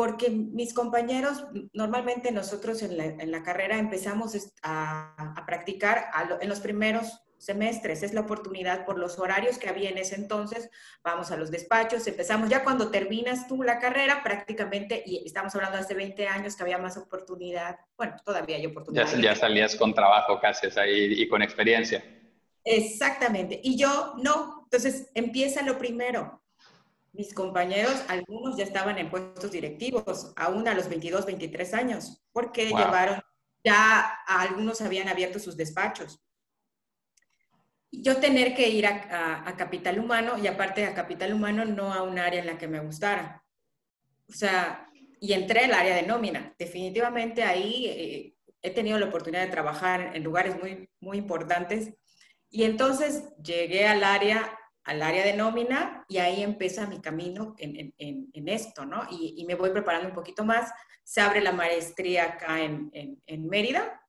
porque 0.02 0.30
mis 0.30 0.75
compañeros, 0.75 1.44
normalmente 1.73 2.32
nosotros 2.32 2.82
en 2.82 2.97
la, 2.97 3.04
en 3.04 3.30
la 3.30 3.44
carrera 3.44 3.78
empezamos 3.78 4.37
a, 4.61 5.14
a 5.37 5.47
practicar 5.47 6.06
en 6.40 6.49
los 6.49 6.59
primeros 6.59 7.23
semestres. 7.38 8.02
Es 8.02 8.12
la 8.12 8.23
oportunidad 8.23 8.85
por 8.85 8.99
los 8.99 9.21
horarios 9.21 9.59
que 9.59 9.68
había 9.68 9.90
en 9.90 9.99
ese 9.99 10.16
entonces. 10.16 10.71
Vamos 11.04 11.30
a 11.30 11.37
los 11.37 11.52
despachos, 11.52 12.04
empezamos 12.09 12.50
ya 12.50 12.64
cuando 12.64 12.90
terminas 12.90 13.47
tú 13.47 13.62
la 13.62 13.78
carrera, 13.78 14.25
prácticamente, 14.25 15.04
y 15.06 15.25
estamos 15.25 15.54
hablando 15.54 15.78
hace 15.78 15.94
20 15.94 16.26
años 16.26 16.56
que 16.56 16.64
había 16.64 16.78
más 16.78 16.97
oportunidad. 16.97 17.76
Bueno, 17.97 18.16
todavía 18.25 18.56
hay 18.56 18.66
oportunidad. 18.66 19.06
Ya, 19.06 19.21
ya 19.21 19.37
salías 19.37 19.76
con 19.76 19.94
trabajo 19.94 20.40
casi 20.40 20.66
ahí 20.80 21.23
y 21.23 21.28
con 21.28 21.42
experiencia. 21.42 22.02
Exactamente. 22.64 23.61
Y 23.62 23.78
yo 23.78 24.14
no. 24.21 24.62
Entonces 24.64 25.12
empieza 25.14 25.62
lo 25.62 25.78
primero. 25.78 26.41
Mis 27.12 27.35
compañeros, 27.35 28.02
algunos 28.09 28.57
ya 28.57 28.64
estaban 28.64 28.99
en 28.99 29.11
puestos 29.11 29.50
directivos, 29.50 30.33
aún 30.37 30.66
a 30.66 30.75
los 30.75 30.88
22, 30.88 31.26
23 31.26 31.75
años, 31.75 32.23
porque 32.33 32.66
llevaron, 32.66 33.21
ya 33.62 34.00
algunos 34.26 34.81
habían 34.81 35.09
abierto 35.09 35.38
sus 35.38 35.57
despachos 35.57 36.23
yo 37.92 38.16
tener 38.16 38.54
que 38.54 38.69
ir 38.69 38.87
a, 38.87 39.54
Capital 39.57 39.99
Humano 40.00 40.38
y 40.38 40.47
aparte 40.47 40.87
a 40.87 40.95
Capital 40.95 41.35
Humano 41.35 41.64
no 41.64 41.92
a 41.92 42.02
un 42.02 42.19
área 42.19 42.40
en 42.40 42.47
la 42.47 42.59
que 42.59 42.66
me 42.66 42.81
gustara. 42.81 43.45
O 44.28 44.33
sea, 44.33 44.88
y 45.21 45.35
entré 45.35 45.66
al 45.66 45.75
área 45.75 45.95
de 45.95 46.02
nómina. 46.02 46.54
Definitivamente 46.59 47.45
ahí 47.45 47.87
eh, 47.87 48.35
he 48.62 48.71
tenido 48.71 48.99
la 48.99 49.07
oportunidad 49.07 49.45
de 49.45 49.52
trabajar 49.52 50.16
en 50.16 50.25
lugares 50.25 50.59
muy, 50.61 50.88
muy 51.00 51.19
importantes. 51.19 51.92
Y 52.49 52.64
entonces 52.64 53.28
llegué 53.42 53.87
al 53.87 54.02
área, 54.02 54.59
al 54.84 55.02
área 55.02 55.24
de 55.24 55.34
nómina 55.34 56.04
y 56.08 56.18
ahí 56.18 56.42
empieza 56.42 56.86
mi 56.86 57.00
camino 57.00 57.54
en, 57.58 57.94
en, 57.98 58.30
en 58.32 58.48
esto, 58.48 58.84
¿no? 58.84 59.06
Y, 59.10 59.34
y, 59.36 59.44
me 59.44 59.54
voy 59.54 59.70
preparando 59.70 60.08
un 60.08 60.14
poquito 60.14 60.44
más. 60.44 60.72
Se 61.04 61.20
abre 61.20 61.40
la 61.40 61.52
maestría 61.52 62.24
acá 62.24 62.60
en, 62.60 62.90
Mérida. 63.48 64.02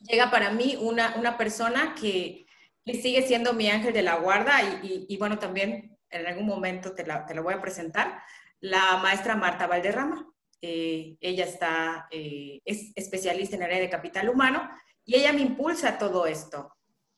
Llega 0.00 0.30
para 0.30 0.50
mí 0.50 0.76
una, 0.80 1.14
una 1.16 1.36
persona 1.36 1.94
que 1.94 2.46
y 2.86 2.94
sigue 3.02 3.26
siendo 3.26 3.52
mi 3.52 3.68
ángel 3.68 3.92
de 3.92 4.02
la 4.02 4.14
guarda 4.14 4.62
y, 4.80 5.16
bueno, 5.16 5.40
también 5.40 5.98
en 6.08 6.26
algún 6.26 6.46
momento 6.46 6.94
te 6.94 7.04
la, 7.04 7.26
te 7.26 7.38
voy 7.40 7.54
a 7.54 7.60
presentar, 7.60 8.22
la 8.60 8.98
maestra 8.98 9.34
Marta 9.34 9.66
Valderrama. 9.66 10.24
Eh, 10.62 11.16
ella 11.20 11.44
está, 11.44 12.06
eh, 12.12 12.60
es 12.64 12.92
especialista 12.94 13.56
en 13.56 13.64
área 13.64 13.80
de 13.80 13.90
capital 13.90 14.28
humano 14.28 14.70
y 15.04 15.16
ella 15.16 15.32
me 15.32 15.40
impulsa 15.40 15.98
todo 15.98 16.26
esto, 16.26 16.75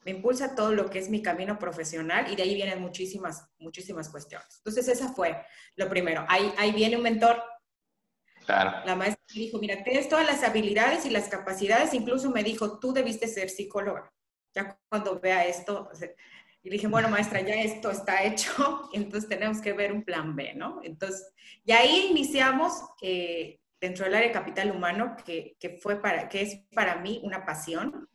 me 0.09 0.17
impulsa 0.17 0.55
todo 0.55 0.73
lo 0.73 0.89
que 0.89 0.99
es 0.99 1.11
mi 1.11 1.21
camino 1.21 1.59
profesional 1.59 2.33
y 2.33 2.37
de 2.37 2.45
ahí 2.45 2.55
vienen 2.55 2.81
muchísimas, 2.81 3.47
muchísimas 3.59 4.09
cuestiones. 4.09 4.49
Entonces, 4.59 4.89
esa 4.89 5.13
fue 5.13 5.37
lo 5.77 5.87
primero. 5.89 6.25
Ahí, 6.29 6.51
ahí 6.57 6.73
viene 6.73 6.97
un 6.97 7.03
mentor. 7.03 7.43
Claro. 8.47 8.87
La 8.87 8.97
maestra 8.97 9.23
me 9.35 9.41
dijo, 9.41 9.59
mira, 9.59 9.85
tienes 9.85 10.09
todas 10.09 10.27
las 10.27 10.43
habilidades 10.43 11.05
y 11.05 11.11
las 11.11 11.29
capacidades, 11.29 11.93
incluso 11.93 12.31
me 12.31 12.43
dijo, 12.43 12.79
tú 12.79 12.95
debiste 12.95 13.29
ser 13.29 13.51
psicóloga 13.51 14.11
ya 14.55 14.79
cuando 14.89 15.21
vea 15.21 15.45
esto, 15.45 15.91
y 16.63 16.71
dije, 16.71 16.87
bueno, 16.87 17.09
maestra, 17.09 17.41
ya 17.41 17.55
esto 17.55 17.91
está 17.91 18.25
hecho, 18.25 18.89
entonces 18.93 19.29
tenemos 19.29 19.61
que 19.61 19.73
ver 19.73 19.93
un 19.93 20.03
plan 20.03 20.35
B, 20.35 20.55
¿no? 20.55 20.81
Entonces, 20.83 21.33
y 21.65 21.73
ahí 21.73 22.09
iniciamos 22.11 22.73
eh, 23.03 23.61
dentro 23.81 24.05
del 24.05 24.15
área 24.15 24.29
de 24.29 24.35
capital 24.35 24.71
humano, 24.71 25.17
que, 25.25 25.57
que, 25.61 25.79
fue 25.79 26.01
para, 26.01 26.29
que 26.29 26.43
es 26.43 26.57
para 26.75 26.97
mí 26.97 27.21
una 27.23 27.45
pasión. 27.45 28.09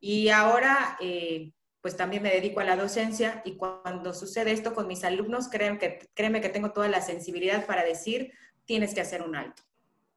Y 0.00 0.30
ahora, 0.30 0.96
eh, 1.00 1.52
pues 1.80 1.96
también 1.96 2.22
me 2.22 2.30
dedico 2.30 2.60
a 2.60 2.64
la 2.64 2.76
docencia 2.76 3.42
y 3.44 3.56
cuando 3.56 4.12
sucede 4.14 4.52
esto 4.52 4.74
con 4.74 4.86
mis 4.86 5.04
alumnos, 5.04 5.48
creen 5.48 5.78
que, 5.78 6.08
créeme 6.14 6.40
que 6.40 6.48
tengo 6.48 6.72
toda 6.72 6.88
la 6.88 7.02
sensibilidad 7.02 7.66
para 7.66 7.84
decir, 7.84 8.32
tienes 8.64 8.94
que 8.94 9.02
hacer 9.02 9.22
un 9.22 9.36
alto. 9.36 9.62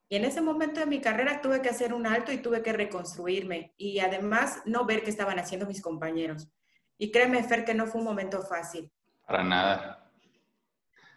Y 0.09 0.15
en 0.15 0.25
ese 0.25 0.41
momento 0.41 0.79
de 0.79 0.85
mi 0.85 1.01
carrera 1.01 1.41
tuve 1.41 1.61
que 1.61 1.69
hacer 1.69 1.93
un 1.93 2.05
alto 2.05 2.31
y 2.31 2.37
tuve 2.37 2.61
que 2.61 2.73
reconstruirme 2.73 3.73
y 3.77 3.99
además 3.99 4.61
no 4.65 4.85
ver 4.85 5.03
qué 5.03 5.09
estaban 5.09 5.39
haciendo 5.39 5.65
mis 5.65 5.81
compañeros. 5.81 6.49
Y 6.97 7.11
créeme, 7.11 7.43
Fer, 7.43 7.65
que 7.65 7.73
no 7.73 7.87
fue 7.87 8.01
un 8.01 8.05
momento 8.05 8.41
fácil. 8.43 8.91
Para 9.25 9.43
nada. 9.43 10.11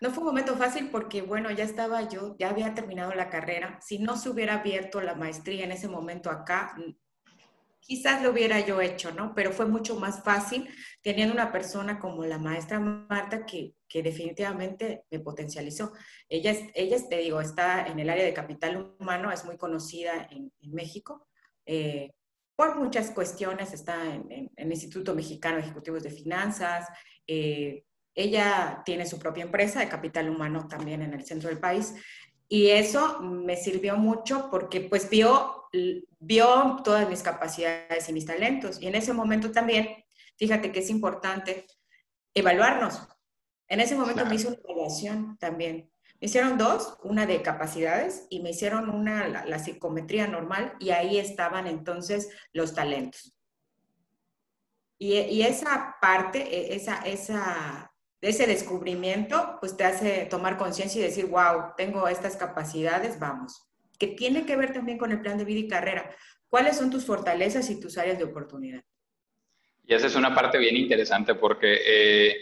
No 0.00 0.10
fue 0.10 0.22
un 0.22 0.28
momento 0.28 0.56
fácil 0.56 0.88
porque, 0.90 1.22
bueno, 1.22 1.50
ya 1.50 1.64
estaba 1.64 2.08
yo, 2.08 2.36
ya 2.38 2.50
había 2.50 2.74
terminado 2.74 3.12
la 3.14 3.28
carrera. 3.28 3.78
Si 3.82 3.98
no 3.98 4.16
se 4.16 4.30
hubiera 4.30 4.54
abierto 4.54 5.00
la 5.00 5.14
maestría 5.14 5.64
en 5.64 5.72
ese 5.72 5.88
momento 5.88 6.30
acá, 6.30 6.74
quizás 7.86 8.22
lo 8.22 8.30
hubiera 8.30 8.60
yo 8.60 8.80
hecho, 8.80 9.12
¿no? 9.12 9.34
Pero 9.34 9.52
fue 9.52 9.66
mucho 9.66 9.98
más 9.98 10.22
fácil 10.22 10.68
teniendo 11.02 11.32
una 11.32 11.52
persona 11.52 11.98
como 11.98 12.24
la 12.24 12.38
maestra 12.38 12.80
Marta 12.80 13.46
que, 13.46 13.74
que 13.88 14.02
definitivamente 14.02 15.04
me 15.10 15.20
potencializó. 15.20 15.92
Ella, 16.28 16.54
ella 16.74 16.96
te 17.08 17.18
digo, 17.18 17.40
está 17.40 17.86
en 17.86 17.98
el 18.00 18.10
área 18.10 18.24
de 18.24 18.34
capital 18.34 18.96
humano, 18.98 19.30
es 19.30 19.44
muy 19.44 19.56
conocida 19.56 20.26
en, 20.30 20.52
en 20.60 20.74
México. 20.74 21.28
Eh, 21.64 22.10
por 22.56 22.76
muchas 22.76 23.10
cuestiones, 23.10 23.74
está 23.74 24.14
en, 24.14 24.50
el 24.56 24.70
Instituto 24.70 25.14
Mexicano 25.14 25.56
de 25.56 25.62
Ejecutivos 25.62 26.02
de 26.02 26.10
Finanzas. 26.10 26.88
Eh, 27.26 27.84
ella 28.14 28.82
tiene 28.84 29.04
su 29.04 29.18
propia 29.18 29.44
empresa 29.44 29.80
de 29.80 29.88
capital 29.88 30.30
humano 30.30 30.66
también 30.66 31.02
en 31.02 31.12
el 31.12 31.24
centro 31.24 31.50
del 31.50 31.60
país. 31.60 31.94
Y 32.48 32.68
eso 32.68 33.20
me 33.20 33.56
sirvió 33.56 33.96
mucho 33.96 34.48
porque 34.50 34.80
pues 34.80 35.10
vio, 35.10 35.65
vio 36.18 36.80
todas 36.84 37.08
mis 37.08 37.22
capacidades 37.22 38.08
y 38.08 38.12
mis 38.12 38.26
talentos. 38.26 38.80
Y 38.80 38.86
en 38.86 38.94
ese 38.94 39.12
momento 39.12 39.52
también, 39.52 40.04
fíjate 40.36 40.72
que 40.72 40.80
es 40.80 40.90
importante 40.90 41.66
evaluarnos. 42.34 43.06
En 43.68 43.80
ese 43.80 43.96
momento 43.96 44.24
me 44.26 44.36
hizo 44.36 44.48
una 44.48 44.58
evaluación 44.64 45.36
también. 45.38 45.90
Me 46.20 46.26
hicieron 46.28 46.56
dos, 46.56 46.98
una 47.02 47.26
de 47.26 47.42
capacidades 47.42 48.26
y 48.30 48.40
me 48.40 48.50
hicieron 48.50 48.88
una, 48.88 49.28
la, 49.28 49.58
psicometría 49.58 50.26
normal 50.26 50.74
y 50.78 50.90
ahí 50.90 51.18
estaban 51.18 51.66
entonces 51.66 52.30
los 52.52 52.74
talentos. 52.74 53.36
Y, 54.98 55.14
y 55.18 55.42
esa 55.42 55.96
parte, 56.00 56.38
e, 56.40 56.74
esa, 56.74 57.02
esa, 57.02 57.92
ese 58.22 58.46
descubrimiento, 58.46 59.58
pues 59.60 59.76
te 59.76 59.84
hace 59.84 60.24
tomar 60.26 60.56
conciencia 60.56 61.00
y 61.00 61.04
decir, 61.04 61.26
wow, 61.26 61.74
tengo 61.76 62.08
estas 62.08 62.36
capacidades, 62.36 63.18
vamos. 63.18 63.66
Que 63.98 64.08
tiene 64.08 64.46
que 64.46 64.56
ver 64.56 64.72
también 64.72 64.98
con 64.98 65.12
el 65.12 65.20
plan 65.20 65.38
de 65.38 65.44
vida 65.44 65.60
y 65.60 65.68
carrera. 65.68 66.10
¿Cuáles 66.48 66.76
son 66.76 66.90
tus 66.90 67.04
fortalezas 67.04 67.68
y 67.70 67.80
tus 67.80 67.98
áreas 67.98 68.18
de 68.18 68.24
oportunidad? 68.24 68.82
Y 69.86 69.94
esa 69.94 70.06
es 70.06 70.14
una 70.16 70.34
parte 70.34 70.58
bien 70.58 70.76
interesante 70.76 71.34
porque 71.34 71.78
eh, 71.86 72.36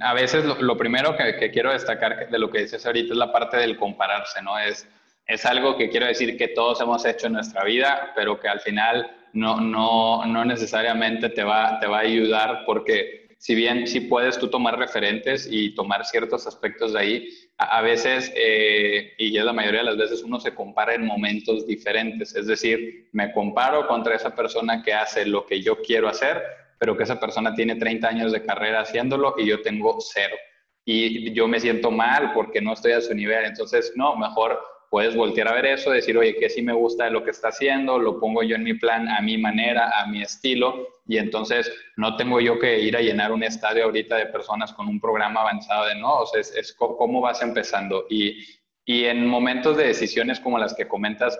a 0.00 0.14
veces 0.14 0.44
lo, 0.44 0.76
primero 0.76 1.16
que, 1.16 1.50
quiero 1.50 1.72
destacar 1.72 2.30
de 2.30 2.38
lo 2.38 2.50
que 2.50 2.60
dices 2.60 2.84
ahorita 2.84 3.12
es 3.12 3.18
la 3.18 3.32
parte 3.32 3.56
del 3.56 3.76
compararse, 3.78 4.42
¿no? 4.42 4.58
Es, 4.58 4.88
es 5.26 5.44
algo 5.46 5.76
que 5.76 5.88
quiero 5.88 6.06
decir 6.06 6.36
que 6.36 6.48
todos 6.48 6.80
hemos 6.80 7.04
hecho 7.06 7.26
en 7.26 7.34
nuestra 7.34 7.64
vida, 7.64 8.12
pero 8.14 8.38
que 8.38 8.48
al 8.48 8.60
final 8.60 9.10
no, 9.32 9.60
no, 9.60 10.24
no 10.26 10.44
necesariamente 10.44 11.30
te 11.30 11.42
va, 11.42 11.78
te 11.80 11.86
va 11.86 11.98
a 11.98 12.02
ayudar 12.02 12.64
porque 12.66 13.23
si 13.44 13.54
bien 13.54 13.86
sí 13.86 14.00
puedes 14.00 14.38
tú 14.38 14.48
tomar 14.48 14.78
referentes 14.78 15.46
y 15.50 15.74
tomar 15.74 16.06
ciertos 16.06 16.46
aspectos 16.46 16.94
de 16.94 16.98
ahí, 16.98 17.28
a, 17.58 17.82
veces, 17.82 18.32
eh, 18.34 19.12
y 19.18 19.36
es 19.36 19.44
la 19.44 19.52
mayoría 19.52 19.80
de 19.80 19.84
las 19.84 19.98
veces, 19.98 20.22
uno 20.22 20.40
se 20.40 20.54
compara 20.54 20.94
en 20.94 21.04
momentos 21.04 21.66
diferentes. 21.66 22.34
Es 22.34 22.46
decir, 22.46 23.10
me 23.12 23.30
comparo 23.32 23.86
contra 23.86 24.16
esa 24.16 24.34
persona 24.34 24.82
que 24.82 24.94
hace 24.94 25.26
lo 25.26 25.44
que 25.44 25.60
yo 25.60 25.82
quiero 25.82 26.08
hacer, 26.08 26.42
pero 26.78 26.96
que 26.96 27.02
esa 27.02 27.20
persona 27.20 27.54
tiene 27.54 27.76
30 27.76 28.08
años 28.08 28.32
de 28.32 28.42
carrera 28.42 28.80
haciéndolo 28.80 29.34
y 29.36 29.44
yo 29.44 29.60
tengo 29.60 29.98
cero. 30.00 30.36
Y 30.86 31.30
yo 31.34 31.46
me 31.46 31.60
siento 31.60 31.90
mal 31.90 32.32
porque 32.32 32.62
no 32.62 32.72
estoy 32.72 32.92
a 32.92 33.02
su 33.02 33.12
nivel. 33.14 33.44
Entonces, 33.44 33.92
no, 33.94 34.16
mejor 34.16 34.58
puedes 34.90 35.16
voltear 35.16 35.48
a 35.48 35.54
ver 35.54 35.66
eso, 35.66 35.90
decir, 35.90 36.16
oye, 36.16 36.36
que 36.36 36.48
sí 36.48 36.62
me 36.62 36.72
gusta 36.72 37.04
de 37.04 37.10
lo 37.10 37.24
que 37.24 37.30
está 37.30 37.48
haciendo, 37.48 37.98
lo 37.98 38.18
pongo 38.18 38.42
yo 38.42 38.56
en 38.56 38.64
mi 38.64 38.74
plan 38.74 39.08
a 39.08 39.20
mi 39.20 39.38
manera, 39.38 40.00
a 40.00 40.06
mi 40.06 40.22
estilo, 40.22 40.88
y 41.06 41.18
entonces 41.18 41.72
no 41.96 42.16
tengo 42.16 42.40
yo 42.40 42.58
que 42.58 42.80
ir 42.80 42.96
a 42.96 43.00
llenar 43.00 43.32
un 43.32 43.42
estadio 43.42 43.84
ahorita 43.84 44.16
de 44.16 44.26
personas 44.26 44.72
con 44.72 44.88
un 44.88 45.00
programa 45.00 45.40
avanzado 45.40 45.86
de 45.86 45.96
no, 45.96 46.20
o 46.20 46.26
sea, 46.26 46.40
es, 46.40 46.72
cómo 46.74 47.20
vas 47.20 47.42
empezando. 47.42 48.06
Y, 48.08 48.44
y 48.84 49.04
en 49.04 49.26
momentos 49.26 49.76
de 49.76 49.88
decisiones 49.88 50.40
como 50.40 50.58
las 50.58 50.74
que 50.74 50.88
comentas, 50.88 51.38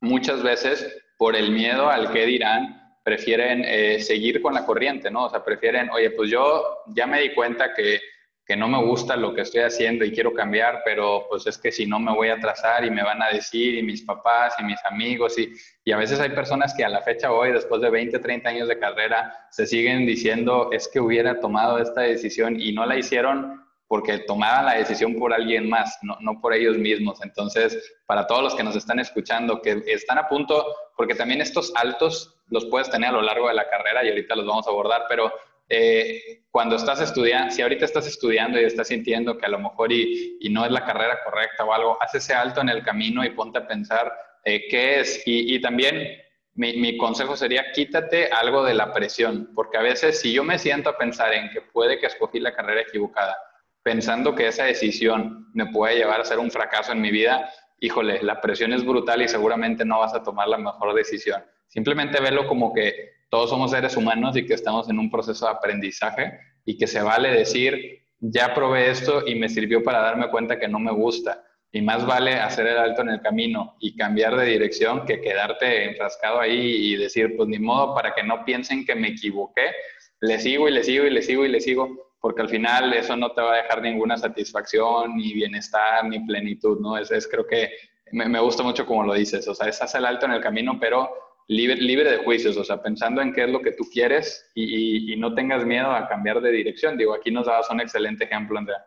muchas 0.00 0.42
veces 0.42 1.02
por 1.18 1.36
el 1.36 1.50
miedo 1.50 1.88
al 1.88 2.12
que 2.12 2.26
dirán, 2.26 2.82
prefieren 3.06 3.62
eh, 3.64 4.00
seguir 4.00 4.42
con 4.42 4.54
la 4.54 4.66
corriente, 4.66 5.10
¿no? 5.10 5.26
O 5.26 5.30
sea, 5.30 5.44
prefieren, 5.44 5.90
oye, 5.90 6.10
pues 6.10 6.28
yo 6.28 6.78
ya 6.88 7.06
me 7.06 7.20
di 7.20 7.32
cuenta 7.34 7.72
que 7.72 8.00
que 8.46 8.56
no 8.56 8.68
me 8.68 8.80
gusta 8.80 9.16
lo 9.16 9.34
que 9.34 9.40
estoy 9.40 9.62
haciendo 9.62 10.04
y 10.04 10.12
quiero 10.12 10.32
cambiar, 10.32 10.82
pero 10.84 11.26
pues 11.28 11.46
es 11.48 11.58
que 11.58 11.72
si 11.72 11.84
no 11.84 11.98
me 11.98 12.14
voy 12.14 12.28
a 12.28 12.34
atrasar 12.34 12.84
y 12.84 12.90
me 12.90 13.02
van 13.02 13.20
a 13.20 13.30
decir, 13.30 13.74
y 13.74 13.82
mis 13.82 14.02
papás 14.02 14.54
y 14.60 14.62
mis 14.62 14.78
amigos, 14.84 15.36
y, 15.36 15.52
y 15.84 15.90
a 15.90 15.96
veces 15.96 16.20
hay 16.20 16.30
personas 16.30 16.72
que 16.72 16.84
a 16.84 16.88
la 16.88 17.02
fecha 17.02 17.32
hoy, 17.32 17.52
después 17.52 17.80
de 17.80 17.90
20, 17.90 18.20
30 18.20 18.48
años 18.48 18.68
de 18.68 18.78
carrera, 18.78 19.48
se 19.50 19.66
siguen 19.66 20.06
diciendo, 20.06 20.70
es 20.70 20.88
que 20.88 21.00
hubiera 21.00 21.40
tomado 21.40 21.78
esta 21.78 22.02
decisión 22.02 22.60
y 22.60 22.72
no 22.72 22.86
la 22.86 22.96
hicieron 22.96 23.66
porque 23.88 24.18
tomaban 24.18 24.66
la 24.66 24.74
decisión 24.74 25.16
por 25.16 25.32
alguien 25.32 25.68
más, 25.68 25.98
no, 26.02 26.16
no 26.20 26.40
por 26.40 26.54
ellos 26.54 26.76
mismos. 26.76 27.22
Entonces, 27.22 27.94
para 28.06 28.26
todos 28.26 28.42
los 28.42 28.54
que 28.54 28.64
nos 28.64 28.76
están 28.76 28.98
escuchando, 28.98 29.60
que 29.60 29.82
están 29.86 30.18
a 30.18 30.28
punto, 30.28 30.64
porque 30.96 31.14
también 31.14 31.40
estos 31.40 31.72
altos 31.76 32.36
los 32.48 32.64
puedes 32.66 32.90
tener 32.90 33.10
a 33.10 33.12
lo 33.12 33.22
largo 33.22 33.48
de 33.48 33.54
la 33.54 33.68
carrera 33.68 34.04
y 34.04 34.08
ahorita 34.08 34.36
los 34.36 34.46
vamos 34.46 34.66
a 34.66 34.70
abordar, 34.70 35.04
pero 35.08 35.32
eh, 35.68 36.44
cuando 36.50 36.76
estás 36.76 37.00
estudiando, 37.00 37.52
si 37.52 37.62
ahorita 37.62 37.84
estás 37.84 38.06
estudiando 38.06 38.60
y 38.60 38.64
estás 38.64 38.88
sintiendo 38.88 39.36
que 39.36 39.46
a 39.46 39.50
lo 39.50 39.58
mejor 39.58 39.92
y, 39.92 40.38
no 40.50 40.64
es 40.64 40.70
la 40.70 40.84
carrera 40.84 41.18
correcta 41.24 41.64
o 41.64 41.72
algo, 41.72 41.98
haz 42.00 42.14
ese 42.14 42.34
alto 42.34 42.60
en 42.60 42.68
el 42.68 42.82
camino 42.82 43.24
y 43.24 43.30
ponte 43.30 43.58
a 43.58 43.66
pensar 43.66 44.12
eh, 44.44 44.66
qué 44.68 45.00
es. 45.00 45.22
Y, 45.26 45.60
también 45.60 46.16
mi, 46.54 46.96
consejo 46.96 47.36
sería 47.36 47.72
quítate 47.72 48.30
algo 48.30 48.64
de 48.64 48.74
la 48.74 48.92
presión, 48.92 49.50
porque 49.54 49.76
a 49.76 49.82
veces 49.82 50.20
si 50.20 50.32
yo 50.32 50.44
me 50.44 50.58
siento 50.58 50.88
a 50.88 50.96
pensar 50.96 51.34
en 51.34 51.50
que 51.50 51.60
puede 51.60 51.98
que 51.98 52.06
escogí 52.06 52.40
la 52.40 52.54
carrera 52.54 52.82
equivocada, 52.82 53.36
pensando 53.82 54.34
que 54.34 54.46
esa 54.46 54.64
decisión 54.64 55.50
me 55.52 55.66
puede 55.66 55.96
llevar 55.96 56.20
a 56.20 56.24
ser 56.24 56.38
un 56.38 56.50
fracaso 56.50 56.92
en 56.92 57.00
mi 57.00 57.10
vida, 57.10 57.50
híjole, 57.80 58.22
la 58.22 58.40
presión 58.40 58.72
es 58.72 58.84
brutal 58.84 59.20
y 59.20 59.28
seguramente 59.28 59.84
no 59.84 59.98
vas 59.98 60.14
a 60.14 60.22
tomar 60.22 60.48
la 60.48 60.58
mejor 60.58 60.94
decisión. 60.94 61.44
Simplemente 61.68 62.20
verlo 62.20 62.46
como 62.46 62.72
que 62.72 63.15
todos 63.28 63.50
somos 63.50 63.70
seres 63.70 63.96
humanos 63.96 64.36
y 64.36 64.46
que 64.46 64.54
estamos 64.54 64.88
en 64.88 64.98
un 64.98 65.10
proceso 65.10 65.46
de 65.46 65.52
aprendizaje 65.52 66.38
y 66.64 66.76
que 66.76 66.86
se 66.86 67.02
vale 67.02 67.30
decir, 67.30 68.06
ya 68.20 68.54
probé 68.54 68.90
esto 68.90 69.26
y 69.26 69.34
me 69.34 69.48
sirvió 69.48 69.82
para 69.82 70.00
darme 70.00 70.30
cuenta 70.30 70.58
que 70.58 70.68
no 70.68 70.78
me 70.78 70.92
gusta. 70.92 71.42
Y 71.72 71.82
más 71.82 72.06
vale 72.06 72.34
hacer 72.34 72.66
el 72.66 72.78
alto 72.78 73.02
en 73.02 73.10
el 73.10 73.20
camino 73.20 73.76
y 73.80 73.96
cambiar 73.96 74.36
de 74.36 74.46
dirección 74.46 75.04
que 75.04 75.20
quedarte 75.20 75.84
enfrascado 75.84 76.40
ahí 76.40 76.92
y 76.92 76.96
decir, 76.96 77.36
pues 77.36 77.48
ni 77.48 77.58
modo, 77.58 77.94
para 77.94 78.14
que 78.14 78.22
no 78.22 78.44
piensen 78.44 78.86
que 78.86 78.94
me 78.94 79.08
equivoqué, 79.08 79.72
le 80.20 80.38
sigo 80.38 80.68
y 80.68 80.72
le 80.72 80.82
sigo 80.82 81.04
y 81.04 81.10
le 81.10 81.22
sigo 81.22 81.44
y 81.44 81.48
le 81.48 81.60
sigo, 81.60 82.14
porque 82.20 82.42
al 82.42 82.48
final 82.48 82.92
eso 82.94 83.16
no 83.16 83.32
te 83.32 83.42
va 83.42 83.54
a 83.54 83.62
dejar 83.62 83.82
ninguna 83.82 84.16
satisfacción, 84.16 85.16
ni 85.16 85.34
bienestar, 85.34 86.04
ni 86.06 86.20
plenitud, 86.20 86.80
¿no? 86.80 86.96
Es, 86.96 87.10
es 87.10 87.28
creo 87.28 87.46
que 87.46 87.70
me, 88.12 88.26
me 88.26 88.40
gusta 88.40 88.62
mucho 88.62 88.86
como 88.86 89.02
lo 89.02 89.12
dices, 89.12 89.46
o 89.46 89.54
sea, 89.54 89.68
es 89.68 89.82
hacer 89.82 89.98
el 89.98 90.06
alto 90.06 90.26
en 90.26 90.32
el 90.32 90.40
camino, 90.40 90.78
pero 90.80 91.10
libre, 91.48 91.76
libre 91.76 92.10
de 92.10 92.18
juicios, 92.18 92.56
o 92.56 92.64
sea, 92.64 92.82
pensando 92.82 93.22
en 93.22 93.32
qué 93.32 93.44
es 93.44 93.50
lo 93.50 93.60
que 93.60 93.72
tú 93.72 93.84
quieres 93.92 94.50
y, 94.54 95.12
y, 95.12 95.16
no 95.16 95.34
tengas 95.34 95.64
miedo 95.64 95.90
a 95.90 96.08
cambiar 96.08 96.40
de 96.40 96.50
dirección. 96.50 96.96
Digo, 96.96 97.14
aquí 97.14 97.30
nos 97.30 97.46
dabas 97.46 97.70
un 97.70 97.80
excelente 97.80 98.24
ejemplo, 98.24 98.58
Andrea. 98.58 98.84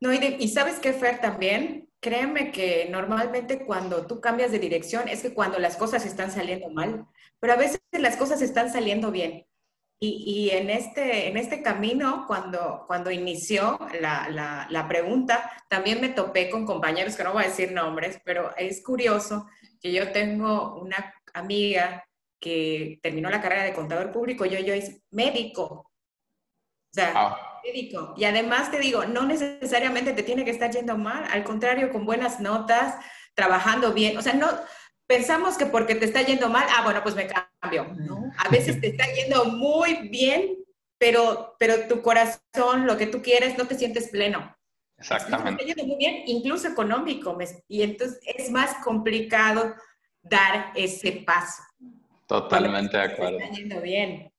No, 0.00 0.12
y, 0.12 0.18
y 0.38 0.48
sabes 0.48 0.78
qué, 0.78 0.92
Fer, 0.92 1.20
también, 1.20 1.90
créeme 2.00 2.52
que 2.52 2.88
normalmente 2.90 3.64
cuando 3.64 4.06
tú 4.06 4.20
cambias 4.20 4.52
de 4.52 4.58
dirección 4.58 5.08
es 5.08 5.22
que 5.22 5.34
cuando 5.34 5.58
las 5.58 5.76
cosas 5.76 6.04
están 6.06 6.30
saliendo 6.30 6.68
mal, 6.70 7.06
pero 7.40 7.54
a 7.54 7.56
veces 7.56 7.80
las 7.92 8.16
cosas 8.16 8.42
están 8.42 8.70
saliendo 8.70 9.10
bien. 9.10 9.46
Y, 10.00 10.22
y 10.24 10.50
en, 10.50 10.70
este, 10.70 11.26
en 11.26 11.36
este 11.36 11.60
camino, 11.60 12.24
cuando, 12.28 12.84
cuando 12.86 13.10
inició 13.10 13.80
la, 14.00 14.28
la, 14.30 14.68
la 14.70 14.86
pregunta, 14.86 15.50
también 15.68 16.00
me 16.00 16.10
topé 16.10 16.48
con 16.50 16.64
compañeros, 16.64 17.16
que 17.16 17.24
no 17.24 17.32
voy 17.32 17.42
a 17.42 17.48
decir 17.48 17.72
nombres, 17.72 18.20
pero 18.24 18.54
es 18.56 18.80
curioso 18.80 19.48
que 19.80 19.92
yo 19.92 20.12
tengo 20.12 20.80
una 20.80 21.14
amiga 21.34 22.04
que 22.40 22.98
terminó 23.02 23.30
la 23.30 23.40
carrera 23.40 23.64
de 23.64 23.74
contador 23.74 24.12
público, 24.12 24.44
yo, 24.44 24.58
yo 24.60 24.74
es 24.74 25.00
médico. 25.10 25.64
O 26.90 26.94
sea, 26.94 27.12
ah. 27.14 27.60
médico. 27.64 28.14
Y 28.16 28.24
además 28.24 28.70
te 28.70 28.78
digo, 28.78 29.04
no 29.04 29.26
necesariamente 29.26 30.12
te 30.12 30.22
tiene 30.22 30.44
que 30.44 30.50
estar 30.50 30.70
yendo 30.70 30.96
mal, 30.96 31.24
al 31.30 31.44
contrario, 31.44 31.90
con 31.90 32.06
buenas 32.06 32.40
notas, 32.40 32.96
trabajando 33.34 33.92
bien. 33.92 34.16
O 34.16 34.22
sea, 34.22 34.34
no 34.34 34.48
pensamos 35.06 35.56
que 35.56 35.66
porque 35.66 35.94
te 35.94 36.04
está 36.04 36.22
yendo 36.22 36.48
mal, 36.48 36.66
ah, 36.76 36.82
bueno, 36.84 37.02
pues 37.02 37.14
me 37.14 37.26
cambio, 37.26 37.92
¿no? 37.96 38.30
A 38.36 38.48
veces 38.50 38.80
te 38.80 38.88
está 38.88 39.04
yendo 39.12 39.46
muy 39.46 40.08
bien, 40.08 40.56
pero, 40.98 41.56
pero 41.58 41.88
tu 41.88 42.02
corazón, 42.02 42.86
lo 42.86 42.96
que 42.96 43.06
tú 43.06 43.22
quieres, 43.22 43.56
no 43.56 43.66
te 43.66 43.76
sientes 43.76 44.08
pleno. 44.08 44.57
Exactamente. 44.98 45.64
Muy 45.84 45.96
bien, 45.96 46.22
incluso 46.26 46.68
económico, 46.68 47.36
y 47.68 47.82
entonces 47.82 48.18
es 48.24 48.50
más 48.50 48.74
complicado 48.84 49.74
dar 50.22 50.72
ese 50.74 51.22
paso. 51.24 51.62
Totalmente 52.26 52.96
de 52.96 53.02
acuerdo. 53.04 53.38
Está 53.38 53.54
yendo 53.54 53.80
bien. 53.80 54.32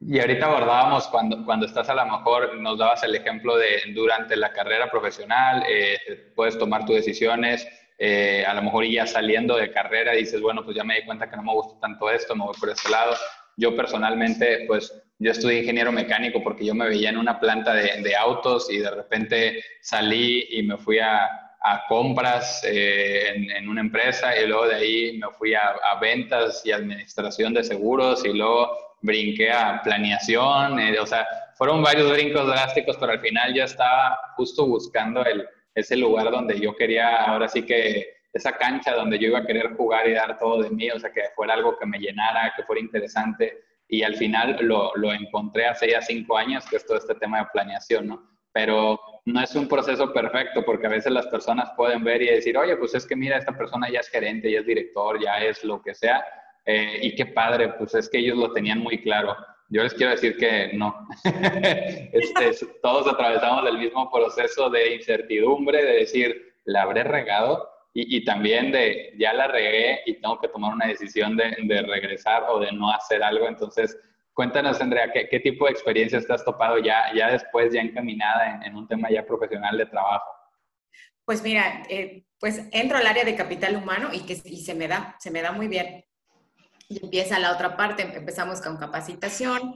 Y 0.00 0.18
ahorita 0.18 0.46
abordábamos 0.46 1.08
cuando, 1.08 1.44
cuando 1.44 1.66
estás 1.66 1.88
a 1.88 1.94
lo 1.94 2.04
mejor, 2.04 2.56
nos 2.58 2.78
dabas 2.78 3.02
el 3.02 3.14
ejemplo 3.14 3.56
de 3.56 3.80
durante 3.94 4.36
la 4.36 4.52
carrera 4.52 4.90
profesional, 4.90 5.64
eh, 5.68 6.32
puedes 6.34 6.58
tomar 6.58 6.84
tus 6.84 6.96
decisiones, 6.96 7.66
eh, 7.98 8.44
a 8.46 8.52
lo 8.52 8.62
mejor 8.62 8.84
ya 8.84 9.06
saliendo 9.06 9.56
de 9.56 9.72
carrera 9.72 10.12
dices, 10.12 10.40
bueno, 10.40 10.64
pues 10.64 10.76
ya 10.76 10.84
me 10.84 10.96
di 10.96 11.06
cuenta 11.06 11.30
que 11.30 11.36
no 11.36 11.42
me 11.42 11.52
gusta 11.52 11.80
tanto 11.80 12.10
esto, 12.10 12.36
me 12.36 12.44
voy 12.44 12.54
por 12.58 12.68
este 12.68 12.90
lado. 12.90 13.14
Yo 13.56 13.74
personalmente, 13.74 14.64
pues 14.66 14.92
yo 15.18 15.30
estudié 15.30 15.60
ingeniero 15.60 15.92
mecánico 15.92 16.42
porque 16.42 16.64
yo 16.64 16.74
me 16.74 16.88
veía 16.88 17.10
en 17.10 17.16
una 17.16 17.40
planta 17.40 17.74
de, 17.74 18.02
de 18.02 18.16
autos 18.16 18.70
y 18.70 18.78
de 18.78 18.90
repente 18.90 19.62
salí 19.80 20.46
y 20.50 20.62
me 20.62 20.76
fui 20.76 20.98
a, 20.98 21.24
a 21.62 21.84
compras 21.88 22.62
eh, 22.64 23.32
en, 23.34 23.50
en, 23.50 23.68
una 23.68 23.80
empresa 23.80 24.38
y 24.38 24.46
luego 24.46 24.66
de 24.66 24.74
ahí 24.74 25.18
me 25.18 25.28
fui 25.38 25.54
a, 25.54 25.76
a, 25.82 25.98
ventas 25.98 26.62
y 26.64 26.72
administración 26.72 27.54
de 27.54 27.64
seguros 27.64 28.24
y 28.24 28.32
luego 28.32 28.70
brinqué 29.00 29.50
a 29.50 29.80
planeación, 29.82 30.78
eh, 30.80 30.98
o 30.98 31.06
sea, 31.06 31.26
fueron 31.54 31.82
varios 31.82 32.10
brincos 32.12 32.46
drásticos, 32.46 32.96
pero 32.98 33.12
al 33.12 33.20
final 33.20 33.54
ya 33.54 33.64
estaba 33.64 34.18
justo 34.36 34.66
buscando 34.66 35.24
el, 35.24 35.46
ese 35.74 35.96
lugar 35.96 36.30
donde 36.30 36.60
yo 36.60 36.74
quería, 36.74 37.16
ahora 37.24 37.48
sí 37.48 37.62
que 37.62 38.16
esa 38.32 38.52
cancha 38.56 38.94
donde 38.94 39.18
yo 39.18 39.28
iba 39.28 39.38
a 39.38 39.46
querer 39.46 39.74
jugar 39.74 40.08
y 40.08 40.12
dar 40.12 40.38
todo 40.38 40.62
de 40.62 40.70
mí, 40.70 40.90
o 40.90 41.00
sea, 41.00 41.10
que 41.10 41.22
fuera 41.34 41.54
algo 41.54 41.78
que 41.78 41.86
me 41.86 41.98
llenara, 41.98 42.52
que 42.54 42.62
fuera 42.64 42.80
interesante. 42.80 43.64
Y 43.88 44.02
al 44.02 44.16
final 44.16 44.58
lo, 44.60 44.92
lo 44.96 45.12
encontré 45.12 45.66
hace 45.66 45.90
ya 45.90 46.02
cinco 46.02 46.36
años, 46.36 46.64
que 46.66 46.76
es 46.76 46.86
todo 46.86 46.98
este 46.98 47.14
tema 47.14 47.38
de 47.38 47.46
planeación, 47.52 48.08
¿no? 48.08 48.30
Pero 48.52 48.98
no 49.26 49.40
es 49.40 49.54
un 49.54 49.68
proceso 49.68 50.12
perfecto, 50.12 50.64
porque 50.64 50.86
a 50.86 50.90
veces 50.90 51.12
las 51.12 51.26
personas 51.26 51.70
pueden 51.76 52.02
ver 52.02 52.22
y 52.22 52.26
decir, 52.26 52.56
oye, 52.56 52.76
pues 52.76 52.94
es 52.94 53.06
que 53.06 53.16
mira, 53.16 53.36
esta 53.36 53.56
persona 53.56 53.90
ya 53.90 54.00
es 54.00 54.08
gerente, 54.08 54.50
ya 54.50 54.60
es 54.60 54.66
director, 54.66 55.20
ya 55.22 55.38
es 55.38 55.62
lo 55.62 55.82
que 55.82 55.94
sea, 55.94 56.24
eh, 56.64 56.98
y 57.02 57.14
qué 57.14 57.26
padre, 57.26 57.68
pues 57.70 57.94
es 57.94 58.08
que 58.08 58.18
ellos 58.18 58.36
lo 58.36 58.52
tenían 58.52 58.80
muy 58.80 59.00
claro. 59.00 59.36
Yo 59.68 59.82
les 59.82 59.94
quiero 59.94 60.12
decir 60.12 60.36
que 60.36 60.70
no. 60.74 61.08
este, 61.24 62.66
todos 62.82 63.06
atravesamos 63.06 63.68
el 63.68 63.78
mismo 63.78 64.10
proceso 64.10 64.70
de 64.70 64.94
incertidumbre, 64.94 65.84
de 65.84 65.92
decir, 65.98 66.54
la 66.64 66.82
habré 66.82 67.04
regado, 67.04 67.68
y, 67.96 68.18
y, 68.18 68.24
también 68.26 68.70
de 68.72 69.14
ya 69.18 69.32
la 69.32 69.46
regué 69.48 70.02
y 70.04 70.20
tengo 70.20 70.38
que 70.38 70.48
tomar 70.48 70.74
una 70.74 70.86
decisión 70.86 71.34
de, 71.34 71.56
de, 71.62 71.80
regresar 71.80 72.44
o 72.50 72.60
de 72.60 72.70
no 72.70 72.90
hacer 72.90 73.22
algo. 73.22 73.48
Entonces, 73.48 73.96
cuéntanos, 74.34 74.78
Andrea, 74.82 75.10
¿qué, 75.10 75.26
qué 75.30 75.40
tipo 75.40 75.64
de 75.64 75.70
experiencias 75.70 76.26
te 76.26 76.34
has 76.34 76.44
topado 76.44 76.76
ya, 76.76 77.06
ya 77.16 77.30
después, 77.30 77.72
ya 77.72 77.80
encaminada 77.80 78.50
en, 78.50 78.64
en 78.64 78.76
un 78.76 78.86
tema 78.86 79.08
ya 79.10 79.24
profesional 79.24 79.78
de 79.78 79.86
trabajo? 79.86 80.30
Pues 81.24 81.42
mira, 81.42 81.84
eh, 81.88 82.26
pues 82.38 82.68
entro 82.70 82.98
al 82.98 83.06
área 83.06 83.24
de 83.24 83.34
capital 83.34 83.74
humano 83.76 84.10
y, 84.12 84.26
que, 84.26 84.38
y 84.44 84.60
se 84.60 84.74
me 84.74 84.88
da, 84.88 85.16
se 85.18 85.30
me 85.30 85.40
da 85.40 85.52
muy 85.52 85.66
bien. 85.66 86.04
Y 86.90 87.02
empieza 87.02 87.38
la 87.38 87.50
otra 87.50 87.78
parte, 87.78 88.02
empezamos 88.02 88.60
con 88.60 88.76
capacitación, 88.76 89.72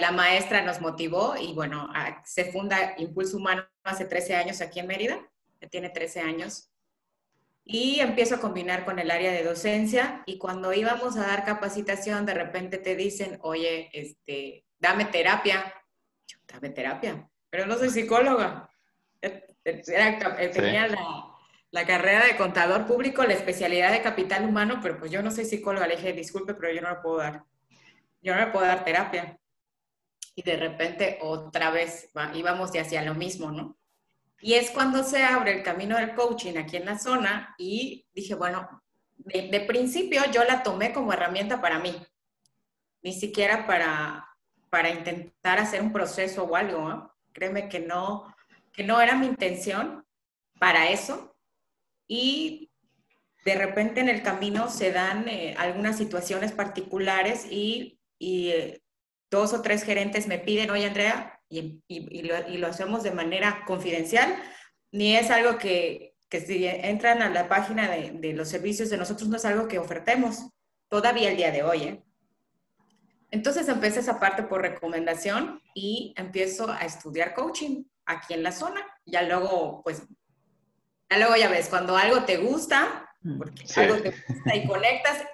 la 0.00 0.12
maestra 0.12 0.62
nos 0.62 0.80
motivó 0.80 1.34
y 1.36 1.52
bueno, 1.52 1.88
se 2.24 2.52
funda 2.52 2.94
Impulso 2.96 3.36
Humano 3.36 3.66
hace 3.82 4.04
13 4.04 4.36
años 4.36 4.60
aquí 4.60 4.78
en 4.78 4.86
Mérida, 4.86 5.20
tiene 5.68 5.90
13 5.90 6.20
años, 6.20 6.69
y 7.72 8.00
empiezo 8.00 8.34
a 8.34 8.40
combinar 8.40 8.84
con 8.84 8.98
el 8.98 9.12
área 9.12 9.30
de 9.30 9.44
docencia 9.44 10.24
y 10.26 10.38
cuando 10.38 10.72
íbamos 10.72 11.16
a 11.16 11.26
dar 11.26 11.44
capacitación, 11.44 12.26
de 12.26 12.34
repente 12.34 12.78
te 12.78 12.96
dicen, 12.96 13.38
oye, 13.42 13.88
este, 13.92 14.64
dame 14.80 15.04
terapia. 15.04 15.72
Yo, 16.26 16.38
dame 16.48 16.70
terapia, 16.70 17.30
pero 17.48 17.66
no 17.66 17.78
soy 17.78 17.90
psicóloga. 17.90 18.68
Era, 19.20 20.18
tenía 20.50 20.88
sí. 20.88 20.94
la, 20.96 21.24
la, 21.70 21.86
carrera 21.86 22.26
de 22.26 22.36
contador 22.36 22.86
público, 22.86 23.22
la 23.22 23.34
especialidad 23.34 23.92
de 23.92 24.02
capital 24.02 24.44
humano, 24.44 24.80
pero 24.82 24.98
pues 24.98 25.12
yo 25.12 25.22
no 25.22 25.30
soy 25.30 25.44
psicóloga. 25.44 25.86
Le 25.86 25.94
dije, 25.94 26.12
disculpe, 26.12 26.54
pero 26.54 26.72
yo 26.72 26.82
no 26.82 26.90
le 26.90 26.96
puedo 26.96 27.18
dar. 27.18 27.44
Yo 28.20 28.34
no 28.34 28.40
le 28.40 28.48
puedo 28.48 28.66
dar 28.66 28.84
terapia. 28.84 29.38
Y 30.34 30.42
de 30.42 30.56
repente 30.56 31.18
otra 31.20 31.70
vez 31.70 32.10
íbamos 32.34 32.72
de 32.72 32.80
hacia 32.80 33.02
lo 33.02 33.14
mismo, 33.14 33.52
¿no? 33.52 33.78
Y 34.40 34.54
es 34.54 34.70
cuando 34.70 35.04
se 35.04 35.22
abre 35.22 35.52
el 35.52 35.62
camino 35.62 35.96
del 35.96 36.14
coaching 36.14 36.56
aquí 36.56 36.76
en 36.76 36.86
la 36.86 36.98
zona 36.98 37.54
y 37.58 38.06
dije, 38.14 38.34
bueno, 38.34 38.82
de, 39.18 39.60
principio 39.60 40.22
yo 40.32 40.44
la 40.44 40.62
tomé 40.62 40.92
como 40.92 41.12
herramienta 41.12 41.60
para 41.60 41.78
mí, 41.78 41.94
ni 43.02 43.12
siquiera 43.12 43.66
para, 43.66 44.26
para 44.70 44.90
intentar 44.90 45.58
hacer 45.58 45.82
un 45.82 45.92
proceso 45.92 46.44
o 46.44 46.56
algo. 46.56 47.14
Créeme 47.32 47.68
que 47.68 47.80
no, 47.80 48.34
que 48.72 48.82
no 48.82 49.00
era 49.00 49.14
mi 49.14 49.26
intención 49.26 50.06
para 50.58 50.90
eso. 50.90 51.36
Y 52.06 52.70
de 53.44 53.54
repente 53.54 54.00
en 54.00 54.08
el 54.08 54.22
camino 54.22 54.70
se 54.70 54.90
dan 54.90 55.28
eh, 55.28 55.54
algunas 55.58 55.98
situaciones 55.98 56.52
particulares 56.52 57.46
y, 57.50 58.00
y 58.18 58.48
eh, 58.50 58.82
dos 59.30 59.52
o 59.52 59.62
tres 59.62 59.84
gerentes 59.84 60.26
me 60.26 60.38
piden, 60.38 60.70
oye 60.70 60.86
Andrea, 60.86 61.39
y, 61.50 61.82
y, 61.88 62.18
y, 62.18 62.22
lo, 62.22 62.48
y, 62.48 62.56
lo, 62.56 62.68
hacemos 62.68 63.02
de 63.02 63.10
manera 63.10 63.64
confidencial, 63.66 64.34
ni 64.92 65.16
es 65.16 65.30
algo 65.30 65.58
que, 65.58 66.14
que 66.28 66.40
si 66.40 66.64
entran 66.66 67.20
a 67.20 67.28
la 67.28 67.48
página 67.48 67.90
de, 67.90 68.12
de, 68.12 68.32
los 68.32 68.48
servicios 68.48 68.88
de 68.88 68.96
nosotros, 68.96 69.28
no 69.28 69.36
es 69.36 69.44
algo 69.44 69.68
que 69.68 69.78
ofertemos 69.78 70.48
todavía 70.88 71.30
el 71.30 71.36
día 71.36 71.50
de 71.50 71.62
hoy. 71.64 71.82
¿eh? 71.82 72.02
Entonces 73.32 73.68
empecé 73.68 74.00
esa 74.00 74.18
parte 74.18 74.44
por 74.44 74.62
recomendación 74.62 75.60
y 75.74 76.14
empiezo 76.16 76.70
a 76.70 76.80
estudiar 76.80 77.34
coaching 77.34 77.84
aquí 78.06 78.34
en 78.34 78.42
la 78.42 78.52
zona. 78.52 78.80
Ya 79.04 79.22
luego, 79.22 79.82
pues, 79.82 80.02
ya 81.08 81.18
luego 81.18 81.36
ya 81.36 81.48
ves, 81.48 81.68
cuando 81.68 81.96
algo 81.96 82.24
te 82.24 82.38
gusta, 82.38 83.08
mm, 83.22 83.38
porque 83.38 83.66
sí. 83.66 83.80
algo 83.80 83.96
te 84.02 84.10
gusta 84.10 84.56
y 84.56 84.66
conectas, 84.66 85.24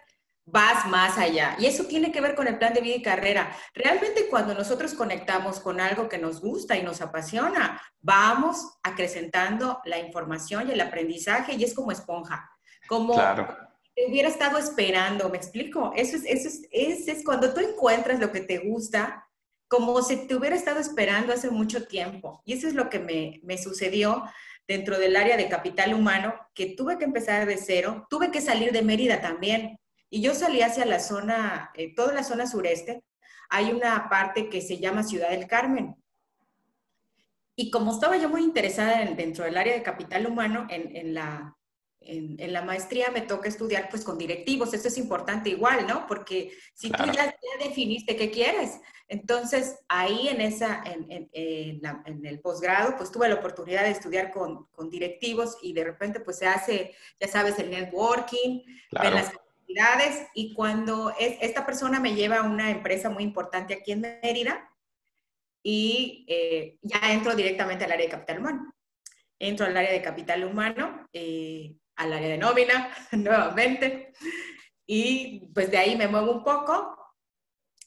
vas 0.46 0.86
más 0.86 1.18
allá. 1.18 1.56
Y 1.58 1.66
eso 1.66 1.84
tiene 1.84 2.12
que 2.12 2.20
ver 2.20 2.36
con 2.36 2.46
el 2.46 2.56
plan 2.56 2.72
de 2.72 2.80
vida 2.80 2.96
y 2.96 3.02
carrera. 3.02 3.54
Realmente 3.74 4.28
cuando 4.28 4.54
nosotros 4.54 4.94
conectamos 4.94 5.60
con 5.60 5.80
algo 5.80 6.08
que 6.08 6.18
nos 6.18 6.40
gusta 6.40 6.76
y 6.76 6.84
nos 6.84 7.00
apasiona, 7.00 7.82
vamos 8.00 8.78
acrecentando 8.82 9.80
la 9.84 9.98
información 9.98 10.68
y 10.68 10.72
el 10.72 10.80
aprendizaje 10.80 11.54
y 11.54 11.64
es 11.64 11.74
como 11.74 11.90
esponja. 11.90 12.48
Como, 12.86 13.14
claro. 13.14 13.56
te 13.94 14.06
hubiera 14.08 14.28
estado 14.28 14.56
esperando, 14.58 15.28
¿me 15.28 15.36
explico? 15.36 15.92
Eso 15.96 16.16
es, 16.16 16.24
eso 16.24 16.48
es, 16.70 17.08
es, 17.08 17.24
cuando 17.24 17.52
tú 17.52 17.60
encuentras 17.60 18.20
lo 18.20 18.30
que 18.30 18.40
te 18.40 18.58
gusta, 18.58 19.26
como 19.66 20.00
si 20.00 20.28
te 20.28 20.36
hubiera 20.36 20.54
estado 20.54 20.78
esperando 20.78 21.32
hace 21.32 21.50
mucho 21.50 21.88
tiempo. 21.88 22.40
Y 22.44 22.52
eso 22.52 22.68
es 22.68 22.74
lo 22.74 22.88
que 22.88 23.00
me, 23.00 23.40
me 23.42 23.58
sucedió 23.58 24.22
dentro 24.68 24.96
del 24.98 25.16
área 25.16 25.36
de 25.36 25.48
capital 25.48 25.92
humano, 25.92 26.34
que 26.54 26.66
tuve 26.66 26.98
que 26.98 27.04
empezar 27.04 27.46
de 27.46 27.56
cero, 27.56 28.06
tuve 28.08 28.30
que 28.30 28.40
salir 28.40 28.70
de 28.70 28.82
Mérida 28.82 29.20
también. 29.20 29.78
Y 30.08 30.20
yo 30.20 30.34
salí 30.34 30.62
hacia 30.62 30.86
la 30.86 31.00
zona, 31.00 31.70
eh, 31.74 31.94
toda 31.94 32.12
la 32.12 32.22
zona 32.22 32.46
sureste, 32.46 33.02
hay 33.48 33.72
una 33.72 34.08
parte 34.08 34.48
que 34.48 34.60
se 34.60 34.78
llama 34.78 35.02
Ciudad 35.02 35.30
del 35.30 35.46
Carmen. 35.46 35.96
Y 37.56 37.70
como 37.70 37.92
estaba 37.92 38.16
yo 38.16 38.28
muy 38.28 38.42
interesada 38.42 39.04
dentro 39.04 39.44
del 39.44 39.56
área 39.56 39.74
de 39.74 39.82
capital 39.82 40.26
humano, 40.26 40.66
en, 40.68 41.14
la, 41.14 41.56
en, 42.00 42.52
la 42.52 42.62
maestría 42.62 43.10
me 43.10 43.22
toca 43.22 43.48
estudiar 43.48 43.88
pues 43.88 44.04
con 44.04 44.18
directivos. 44.18 44.74
Eso 44.74 44.88
es 44.88 44.98
importante 44.98 45.48
igual, 45.48 45.86
¿no? 45.86 46.06
Porque 46.06 46.52
si 46.74 46.90
tú 46.90 47.02
ya, 47.06 47.34
definiste 47.58 48.14
qué 48.14 48.30
quieres, 48.30 48.78
entonces 49.08 49.78
ahí 49.88 50.28
en, 50.28 50.42
esa, 50.42 50.82
en, 50.84 51.30
en 51.32 52.26
el 52.26 52.40
posgrado 52.40 52.94
pues 52.98 53.10
tuve 53.10 53.28
la 53.28 53.36
oportunidad 53.36 53.84
de 53.84 53.90
estudiar 53.90 54.30
con, 54.30 54.66
con, 54.66 54.90
directivos 54.90 55.56
y 55.62 55.72
de 55.72 55.84
repente 55.84 56.20
pues 56.20 56.38
se 56.38 56.46
hace, 56.46 56.94
ya 57.18 57.28
sabes, 57.28 57.58
el 57.58 57.70
networking, 57.70 58.64
las 58.90 59.32
y 60.34 60.54
cuando 60.54 61.10
es, 61.18 61.36
esta 61.40 61.66
persona 61.66 62.00
me 62.00 62.14
lleva 62.14 62.38
a 62.38 62.42
una 62.42 62.70
empresa 62.70 63.10
muy 63.10 63.22
importante 63.24 63.74
aquí 63.74 63.92
en 63.92 64.00
Mérida 64.00 64.70
y 65.62 66.24
eh, 66.28 66.78
ya 66.82 67.12
entro 67.12 67.34
directamente 67.34 67.84
al 67.84 67.92
área 67.92 68.06
de 68.06 68.12
capital 68.12 68.38
humano. 68.38 68.72
Entro 69.38 69.66
al 69.66 69.76
área 69.76 69.92
de 69.92 70.00
capital 70.00 70.44
humano, 70.44 71.08
eh, 71.12 71.74
al 71.96 72.12
área 72.12 72.28
de 72.28 72.38
nómina 72.38 72.90
nuevamente 73.12 74.12
y 74.86 75.50
pues 75.52 75.70
de 75.70 75.78
ahí 75.78 75.96
me 75.96 76.08
muevo 76.08 76.32
un 76.32 76.44
poco. 76.44 76.96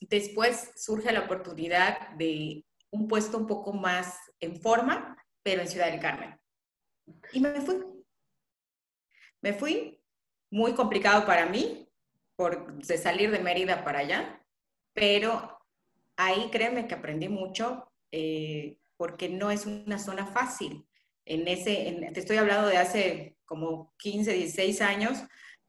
Después 0.02 0.72
surge 0.76 1.12
la 1.12 1.22
oportunidad 1.22 2.10
de 2.12 2.66
un 2.92 3.08
puesto 3.08 3.38
un 3.38 3.48
poco 3.48 3.74
más 3.74 4.18
en 4.40 4.60
forma, 4.62 5.18
pero 5.44 5.62
en 5.62 5.68
Ciudad 5.68 5.90
del 5.90 6.00
Carmen. 6.00 6.40
Y 7.34 7.40
me 7.40 7.62
fui. 7.62 7.84
Me 9.42 9.54
fui 9.54 9.99
muy 10.52 10.74
complicado 10.74 11.26
para 11.26 11.46
mí, 11.46 11.88
por 12.36 12.74
de 12.74 12.98
salir 12.98 13.32
de 13.32 13.40
Mérida 13.40 13.84
para 13.84 14.00
allá, 14.00 14.42
pero 14.94 15.60
ahí 16.16 16.50
créeme 16.52 16.88
que 16.88 16.96
aprendí 16.96 17.30
mucho, 17.30 17.92
eh, 18.12 18.78
porque 18.98 19.30
no 19.30 19.52
es 19.52 19.66
una 19.66 20.00
zona 20.00 20.26
fácil. 20.26 20.86
En 21.26 21.48
ese, 21.48 22.10
te 22.14 22.20
estoy 22.20 22.38
hablando 22.38 22.68
de 22.68 22.78
hace 22.78 23.38
como 23.46 23.94
15, 23.98 24.34
16 24.34 24.82
años, 24.82 25.20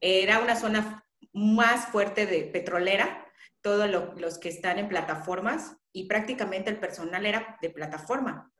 era 0.00 0.40
una 0.40 0.56
zona 0.56 1.04
más 1.32 1.86
fuerte 1.86 2.26
de 2.26 2.44
petrolera, 2.44 3.26
todos 3.60 3.90
los 4.16 4.38
que 4.38 4.48
están 4.48 4.78
en 4.78 4.88
plataformas 4.88 5.76
y 5.92 6.06
prácticamente 6.06 6.70
el 6.70 6.78
personal 6.78 7.26
era 7.26 7.58
de 7.60 7.68
plataforma 7.68 8.50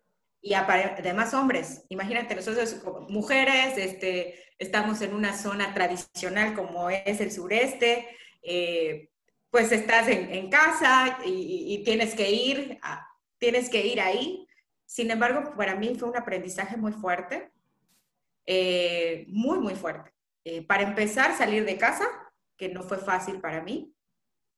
y 0.42 0.54
además 0.54 1.34
hombres. 1.34 1.84
Imagínate, 1.88 2.34
nosotros 2.34 2.74
como 2.82 3.00
mujeres 3.08 3.76
este, 3.76 4.42
estamos 4.58 5.00
en 5.02 5.14
una 5.14 5.36
zona 5.36 5.74
tradicional 5.74 6.54
como 6.54 6.90
es 6.90 7.20
el 7.20 7.30
sureste, 7.30 8.08
eh, 8.42 9.10
pues 9.50 9.72
estás 9.72 10.08
en, 10.08 10.48
casa 10.48 11.18
y, 11.24 11.82
tienes 11.84 12.14
que 12.14 12.30
ir, 12.30 12.78
tienes 13.38 13.68
que 13.68 13.84
ir 13.84 14.00
ahí. 14.00 14.46
Sin 14.86 15.10
embargo, 15.10 15.54
para 15.56 15.74
mí 15.74 15.94
fue 15.98 16.08
un 16.08 16.16
aprendizaje 16.16 16.76
muy 16.76 16.92
fuerte, 16.92 17.50
eh, 18.46 19.26
muy, 19.28 19.58
muy 19.58 19.74
fuerte. 19.74 20.12
Eh, 20.44 20.62
para 20.62 20.84
empezar, 20.84 21.36
salir 21.36 21.64
de 21.64 21.76
casa, 21.76 22.06
que 22.56 22.68
no 22.68 22.82
fue 22.82 22.98
fácil 22.98 23.40
para 23.40 23.60
mí. 23.60 23.92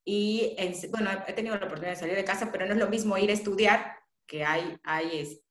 Y, 0.04 0.56
bueno, 0.90 1.10
he 1.26 1.32
tenido 1.32 1.56
la 1.56 1.64
oportunidad 1.64 1.94
de 1.94 2.00
salir 2.00 2.16
de 2.16 2.24
casa, 2.24 2.50
pero 2.52 2.66
no 2.66 2.72
es 2.72 2.78
lo 2.78 2.88
mismo 2.88 3.16
ir 3.16 3.30
a 3.30 3.34
estudiar, 3.34 3.96
que 4.26 4.44
hay, 4.44 4.76
hay 4.84 5.42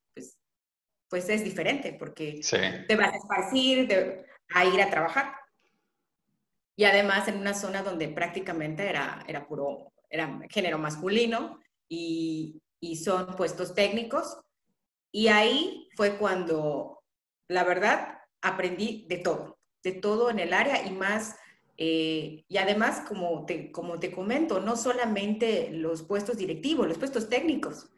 pues 1.12 1.28
es 1.28 1.43
diferente 1.43 1.93
porque 2.00 2.39
te 2.88 2.95
vas 2.95 3.13
a 3.13 3.17
esparcir, 3.17 4.26
a 4.56 4.65
ir 4.65 4.82
a 4.82 4.89
trabajar. 4.89 5.36
Y 6.78 6.86
además 6.86 7.28
en 7.28 7.38
una 7.38 7.54
zona 7.54 7.84
donde 7.84 8.08
prácticamente 8.08 8.88
era, 8.88 9.24
era 9.28 9.45
puro, 9.45 9.91
era 10.10 10.39
género 10.50 10.78
masculino 10.78 11.60
y, 11.89 12.62
y 12.80 12.95
son 12.95 13.36
puestos 13.36 13.76
técnicos. 13.76 14.39
Y 15.12 15.28
ahí 15.28 15.89
fue 15.97 16.17
cuando, 16.17 17.04
la 17.50 17.65
verdad, 17.65 18.19
aprendí 18.41 19.06
de 19.10 19.17
todo, 19.17 19.60
de 19.84 19.91
todo 19.91 20.30
en 20.30 20.39
el 20.39 20.54
área 20.54 20.88
y 20.88 20.91
más 20.91 21.36
eh, 21.84 22.45
y 22.47 22.58
además, 22.58 23.02
como 23.08 23.43
te, 23.45 23.71
como 23.71 24.00
te 24.00 24.12
comento, 24.12 24.60
no 24.60 24.78
solamente 24.78 25.71
los 25.71 26.04
puestos 26.04 26.38
directivos, 26.38 26.88
los 26.88 27.00
puestos 27.00 27.28
técnicos, 27.28 27.89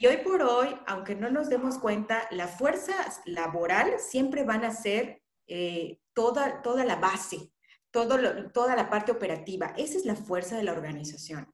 y 0.00 0.06
hoy 0.06 0.16
por 0.16 0.40
hoy, 0.40 0.74
aunque 0.86 1.14
no 1.14 1.28
nos 1.28 1.50
demos 1.50 1.76
cuenta, 1.76 2.26
la 2.30 2.48
fuerza 2.48 2.94
laboral 3.26 3.92
siempre 3.98 4.44
van 4.44 4.64
a 4.64 4.72
ser 4.72 5.20
eh, 5.46 5.98
toda, 6.14 6.62
toda 6.62 6.86
la 6.86 6.96
base, 6.96 7.52
todo 7.90 8.18
toda 8.50 8.74
la 8.76 8.88
parte 8.88 9.12
operativa. 9.12 9.74
Esa 9.76 9.98
es 9.98 10.06
la 10.06 10.14
fuerza 10.14 10.56
de 10.56 10.62
la 10.62 10.72
organización. 10.72 11.52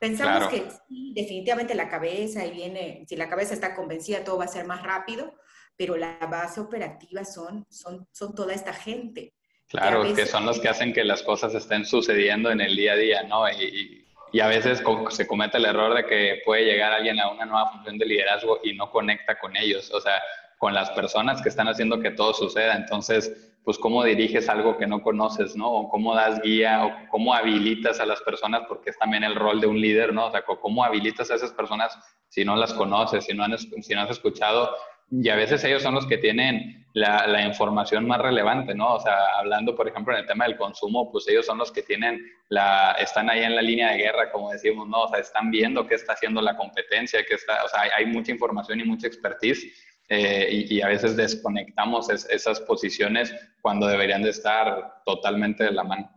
Pensamos 0.00 0.48
que 0.48 0.66
sí, 0.88 1.12
definitivamente 1.14 1.76
la 1.76 1.88
cabeza 1.88 2.44
y 2.44 2.50
viene, 2.50 3.04
si 3.08 3.14
la 3.14 3.28
cabeza 3.28 3.54
está 3.54 3.76
convencida, 3.76 4.24
todo 4.24 4.38
va 4.38 4.46
a 4.46 4.48
ser 4.48 4.66
más 4.66 4.82
rápido, 4.82 5.32
pero 5.76 5.96
la 5.96 6.18
base 6.18 6.58
operativa 6.58 7.24
son, 7.24 7.64
son, 7.70 8.08
son 8.10 8.34
toda 8.34 8.54
esta 8.54 8.72
gente. 8.72 9.34
Claro, 9.68 10.02
que, 10.12 10.26
son 10.26 10.44
los 10.46 10.58
que 10.58 10.68
hacen 10.68 10.92
que 10.92 11.04
las 11.04 11.22
cosas 11.22 11.54
estén 11.54 11.84
sucediendo 11.84 12.50
en 12.50 12.60
el 12.60 12.74
día 12.74 12.94
a 12.94 12.96
día, 12.96 13.22
¿no? 13.22 13.48
y 13.48 13.62
y 13.62 14.03
a 14.40 14.48
veces 14.48 14.82
se 15.10 15.26
comete 15.26 15.58
el 15.58 15.66
error 15.66 15.94
de 15.94 16.04
que 16.06 16.42
puede 16.44 16.64
llegar 16.64 16.92
alguien 16.92 17.20
a 17.20 17.30
una 17.30 17.44
nueva 17.44 17.70
función 17.70 17.98
de 17.98 18.06
liderazgo 18.06 18.58
y 18.62 18.74
no 18.74 18.90
conecta 18.90 19.38
con 19.38 19.56
ellos, 19.56 19.92
o 19.92 20.00
sea, 20.00 20.20
con 20.58 20.74
las 20.74 20.90
personas 20.90 21.42
que 21.42 21.48
están 21.48 21.68
haciendo 21.68 22.00
que 22.00 22.10
todo 22.10 22.32
suceda. 22.32 22.74
Entonces, 22.74 23.54
pues 23.64 23.78
cómo 23.78 24.04
diriges 24.04 24.48
algo 24.48 24.76
que 24.76 24.86
no 24.86 25.02
conoces, 25.02 25.56
¿no? 25.56 25.70
O 25.70 25.88
cómo 25.88 26.14
das 26.14 26.40
guía, 26.42 26.84
o 26.84 27.08
cómo 27.10 27.34
habilitas 27.34 27.98
a 28.00 28.06
las 28.06 28.20
personas, 28.22 28.62
porque 28.68 28.90
es 28.90 28.98
también 28.98 29.24
el 29.24 29.34
rol 29.34 29.60
de 29.60 29.66
un 29.66 29.80
líder, 29.80 30.12
¿no? 30.12 30.26
O 30.26 30.30
sea, 30.30 30.42
cómo 30.42 30.84
habilitas 30.84 31.30
a 31.30 31.36
esas 31.36 31.52
personas 31.52 31.98
si 32.28 32.44
no 32.44 32.56
las 32.56 32.74
conoces, 32.74 33.24
si 33.24 33.34
no, 33.34 33.44
si 33.56 33.94
no 33.94 34.00
has 34.02 34.10
escuchado 34.10 34.74
y 35.10 35.28
a 35.28 35.36
veces 35.36 35.62
ellos 35.64 35.82
son 35.82 35.94
los 35.94 36.06
que 36.06 36.18
tienen 36.18 36.84
la, 36.94 37.44
información 37.44 38.06
más 38.06 38.20
relevante, 38.20 38.74
¿no? 38.74 38.94
O 38.94 39.00
sea, 39.00 39.38
hablando, 39.38 39.74
por 39.74 39.88
ejemplo, 39.88 40.14
en 40.14 40.20
el 40.20 40.26
tema 40.26 40.44
del 40.44 40.56
consumo, 40.56 41.10
pues 41.10 41.26
ellos 41.28 41.44
son 41.44 41.58
los 41.58 41.72
que 41.72 41.82
tienen 41.82 42.20
la, 42.48 42.92
están 42.92 43.28
ahí 43.28 43.42
en 43.42 43.56
la 43.56 43.62
línea 43.62 43.90
de 43.90 43.98
guerra, 43.98 44.30
como 44.30 44.52
decimos, 44.52 44.88
¿no? 44.88 45.02
O 45.02 45.08
sea, 45.08 45.18
están 45.18 45.50
viendo 45.50 45.86
qué 45.86 45.96
está 45.96 46.12
haciendo 46.12 46.40
la 46.40 46.56
competencia, 46.56 47.24
qué 47.26 47.34
está, 47.34 47.64
o 47.64 47.68
sea, 47.68 47.82
hay, 47.96 48.06
mucha 48.06 48.30
información 48.30 48.80
y 48.80 48.84
mucha 48.84 49.08
expertise 49.08 49.66
eh, 50.08 50.66
y, 50.70 50.80
a 50.82 50.88
veces 50.88 51.16
desconectamos 51.16 52.08
esas 52.10 52.60
posiciones 52.60 53.34
cuando 53.60 53.88
deberían 53.88 54.22
de 54.22 54.30
estar 54.30 55.02
totalmente 55.04 55.64
de 55.64 55.72
la 55.72 55.82
mano. 55.82 56.10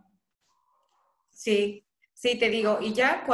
Sí, 1.30 1.84
sí, 2.14 2.38
te 2.38 2.50
digo, 2.50 2.78
y 2.80 2.92
ya 2.92 3.26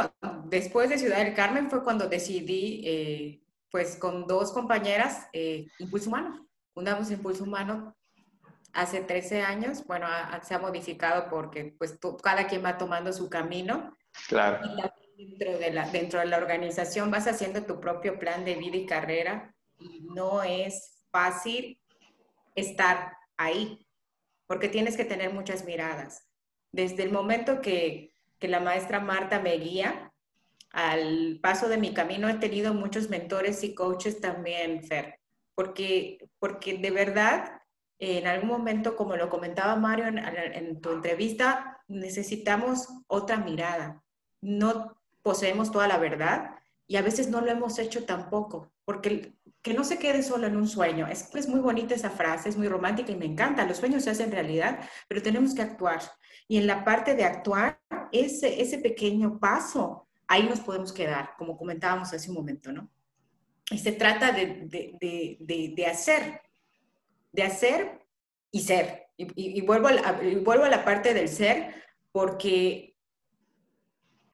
después 0.45 0.89
de 0.89 0.97
Ciudad 0.97 1.23
del 1.23 1.35
Carmen 1.35 1.69
fue 1.69 1.83
cuando 1.83 2.07
decidí... 2.07 2.81
Eh, 2.85 3.44
pues 3.75 3.97
con 3.97 4.25
dos 4.25 4.53
compañeras, 4.53 5.27
eh, 5.33 5.67
Impulso 5.79 6.07
Humano. 6.07 6.47
Fundamos 6.73 7.11
Impulso 7.11 7.43
Humano 7.43 7.93
hace 8.71 9.01
13 9.01 9.41
años. 9.41 9.85
Bueno, 9.85 10.07
se 10.43 10.55
ha 10.55 10.59
modificado 10.59 11.29
porque 11.29 11.75
pues 11.77 11.99
cada 12.23 12.47
quien 12.47 12.63
va 12.63 12.77
tomando 12.77 13.11
su 13.11 13.29
camino. 13.29 13.93
Claro. 14.29 14.65
Y 15.17 15.25
dentro 15.25 15.57
de, 15.57 15.71
la, 15.73 15.89
dentro 15.89 16.21
de 16.21 16.27
la 16.27 16.37
organización 16.37 17.11
vas 17.11 17.27
haciendo 17.27 17.63
tu 17.63 17.81
propio 17.81 18.17
plan 18.17 18.45
de 18.45 18.55
vida 18.55 18.77
y 18.77 18.85
carrera 18.85 19.53
y 19.77 20.03
no 20.03 20.41
es 20.41 21.03
fácil 21.11 21.77
estar 22.55 23.11
ahí 23.35 23.85
porque 24.47 24.69
tienes 24.69 24.95
que 24.95 25.03
tener 25.03 25.33
muchas 25.33 25.65
miradas. 25.65 26.29
Desde 26.71 27.03
el 27.03 27.11
momento 27.11 27.59
que, 27.59 28.13
que 28.39 28.47
la 28.47 28.61
maestra 28.61 29.01
Marta 29.01 29.41
me 29.41 29.57
guía, 29.57 30.13
al 30.75 31.39
paso 31.41 31.69
de 31.69 31.77
mi 31.77 31.93
camino 31.93 32.27
he 32.27 32.33
tenido 32.33 32.73
muchos 32.73 33.09
mentores 33.09 33.63
y 33.63 33.73
coaches 33.73 34.19
también, 34.19 34.83
Fer, 34.83 35.21
porque, 35.55 36.17
porque 36.37 36.77
de 36.77 36.91
verdad, 36.91 37.61
en 37.97 38.27
algún 38.27 38.49
momento, 38.49 38.97
como 38.97 39.15
lo 39.15 39.29
comentaba 39.29 39.77
Mario 39.77 40.07
en, 40.07 40.81
tu 40.81 40.91
entrevista, 40.91 41.81
necesitamos 41.87 42.89
otra 43.07 43.37
mirada. 43.37 44.03
No 44.41 45.01
poseemos 45.21 45.71
toda 45.71 45.87
la 45.87 45.97
verdad 45.97 46.55
y 46.87 46.97
a 46.97 47.01
veces 47.01 47.29
no 47.29 47.39
lo 47.39 47.49
hemos 47.49 47.79
hecho 47.79 48.03
tampoco, 48.03 48.73
porque 48.83 49.33
que 49.61 49.73
no 49.73 49.85
se 49.85 49.97
quede 49.97 50.23
solo 50.23 50.45
en 50.45 50.57
un 50.57 50.67
sueño. 50.67 51.07
Es, 51.07 51.33
es 51.33 51.47
muy 51.47 51.61
bonita 51.61 51.95
esa 51.95 52.09
frase, 52.09 52.49
es 52.49 52.57
muy 52.57 52.67
romántica 52.67 53.13
y 53.13 53.15
me 53.15 53.25
encanta. 53.25 53.65
Los 53.65 53.77
sueños 53.77 54.03
se 54.03 54.09
hacen 54.09 54.29
realidad, 54.29 54.81
pero 55.07 55.21
tenemos 55.21 55.55
que 55.55 55.61
actuar. 55.61 56.01
Y 56.49 56.57
en 56.57 56.67
la 56.67 56.83
parte 56.83 57.15
de 57.15 57.23
actuar, 57.23 57.79
ese, 58.11 58.61
ese 58.61 58.77
pequeño 58.79 59.39
paso 59.39 60.05
ahí 60.27 60.43
nos 60.43 60.59
podemos 60.59 60.91
quedar, 60.91 61.31
como 61.37 61.57
comentábamos 61.57 62.13
hace 62.13 62.29
un 62.29 62.35
momento, 62.35 62.71
¿no? 62.71 62.89
Y 63.69 63.77
se 63.79 63.91
trata 63.91 64.31
de, 64.31 64.67
de, 64.67 65.37
de, 65.39 65.73
de 65.75 65.85
hacer, 65.87 66.41
de 67.31 67.43
hacer 67.43 68.01
y 68.51 68.61
ser. 68.61 69.07
Y, 69.17 69.61
vuelvo, 69.61 69.87
a 69.87 70.19
vuelvo 70.43 70.65
a 70.65 70.69
la 70.69 70.83
parte 70.83 71.13
del 71.13 71.29
ser, 71.29 71.73
porque 72.11 72.95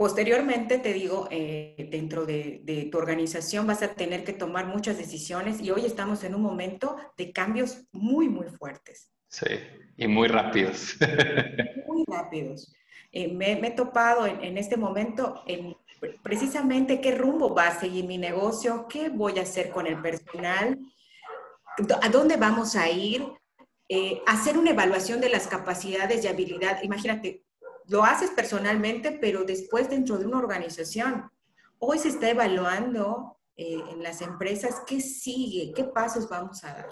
posteriormente, 0.02 0.80
te 0.80 0.94
digo, 0.94 1.28
eh, 1.30 1.88
dentro 1.92 2.26
de, 2.26 2.90
tu 2.92 2.98
organización 2.98 3.68
vas 3.68 3.84
a 3.84 3.94
tener 3.94 4.24
que 4.24 4.34
tomar 4.34 4.66
muchas 4.66 4.98
decisiones 4.98 5.62
y 5.62 5.70
hoy 5.70 5.86
estamos 5.86 6.24
en 6.24 6.34
un 6.34 6.42
momento 6.42 6.98
de 7.18 7.32
cambios 7.32 7.84
muy, 7.92 8.28
muy 8.28 8.48
fuertes. 8.48 9.12
Sí, 9.28 9.46
y 9.98 10.08
muy 10.08 10.28
rápidos. 10.28 10.98
muy 11.88 12.04
rápidos. 12.08 12.74
Eh, 13.12 13.32
me, 13.32 13.52
he 13.52 13.72
topado 13.72 14.26
en, 14.26 14.58
este 14.58 14.76
momento 14.76 15.44
en 15.46 15.76
precisamente 16.24 17.02
qué 17.02 17.16
rumbo 17.16 17.54
va 17.54 17.68
a 17.68 17.80
seguir 17.80 18.06
mi 18.06 18.18
negocio, 18.18 18.88
qué 18.88 19.10
voy 19.10 19.40
a 19.40 19.44
hacer 19.44 19.70
con 19.70 19.88
el 19.88 20.02
personal, 20.02 20.80
a 22.02 22.10
dónde 22.10 22.38
vamos 22.38 22.76
a 22.76 22.90
ir, 22.90 23.26
eh, 23.88 24.22
hacer 24.26 24.58
una 24.58 24.72
evaluación 24.72 25.22
de 25.22 25.30
las 25.30 25.48
capacidades 25.48 26.24
y 26.24 26.28
habilidad. 26.28 26.82
Imagínate, 26.84 27.44
lo 27.88 28.04
haces 28.04 28.32
personalmente, 28.32 29.12
pero 29.12 29.44
después 29.44 29.90
dentro 29.90 30.18
de 30.18 30.26
una 30.26 30.40
organización. 30.40 31.30
Hoy 31.80 32.00
se 32.00 32.10
está 32.10 32.30
evaluando 32.30 33.38
eh, 33.56 33.82
en 33.92 34.04
las 34.04 34.22
empresas 34.22 34.82
qué 34.88 35.02
sigue, 35.02 35.74
qué 35.76 35.84
pasos 35.84 36.30
vamos 36.30 36.64
a 36.64 36.74
dar 36.74 36.90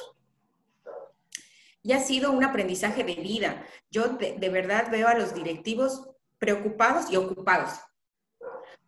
y 1.82 1.94
ha 1.94 2.00
sido 2.00 2.32
un 2.32 2.44
aprendizaje 2.44 3.04
de 3.04 3.16
vida. 3.16 3.66
Yo 3.90 4.10
de, 4.10 4.50
verdad 4.50 4.92
veo 4.92 5.08
a 5.08 5.16
los 5.16 5.34
directivos 5.34 6.08
preocupados 6.38 7.12
y 7.12 7.16
ocupados, 7.16 7.80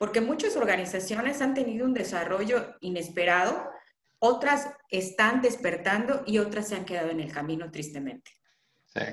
porque 0.01 0.19
muchas 0.19 0.57
organizaciones 0.57 1.43
han 1.43 1.53
tenido 1.53 1.85
un 1.85 1.93
desarrollo 1.93 2.75
inesperado, 2.79 3.69
otras 4.17 4.75
están 4.89 5.43
despertando 5.43 6.23
y 6.25 6.39
otras 6.39 6.69
se 6.69 6.75
han 6.75 6.85
quedado 6.85 7.11
en 7.11 7.19
el 7.19 7.31
camino 7.31 7.69
tristemente. 7.69 8.31
Sí, 8.87 9.03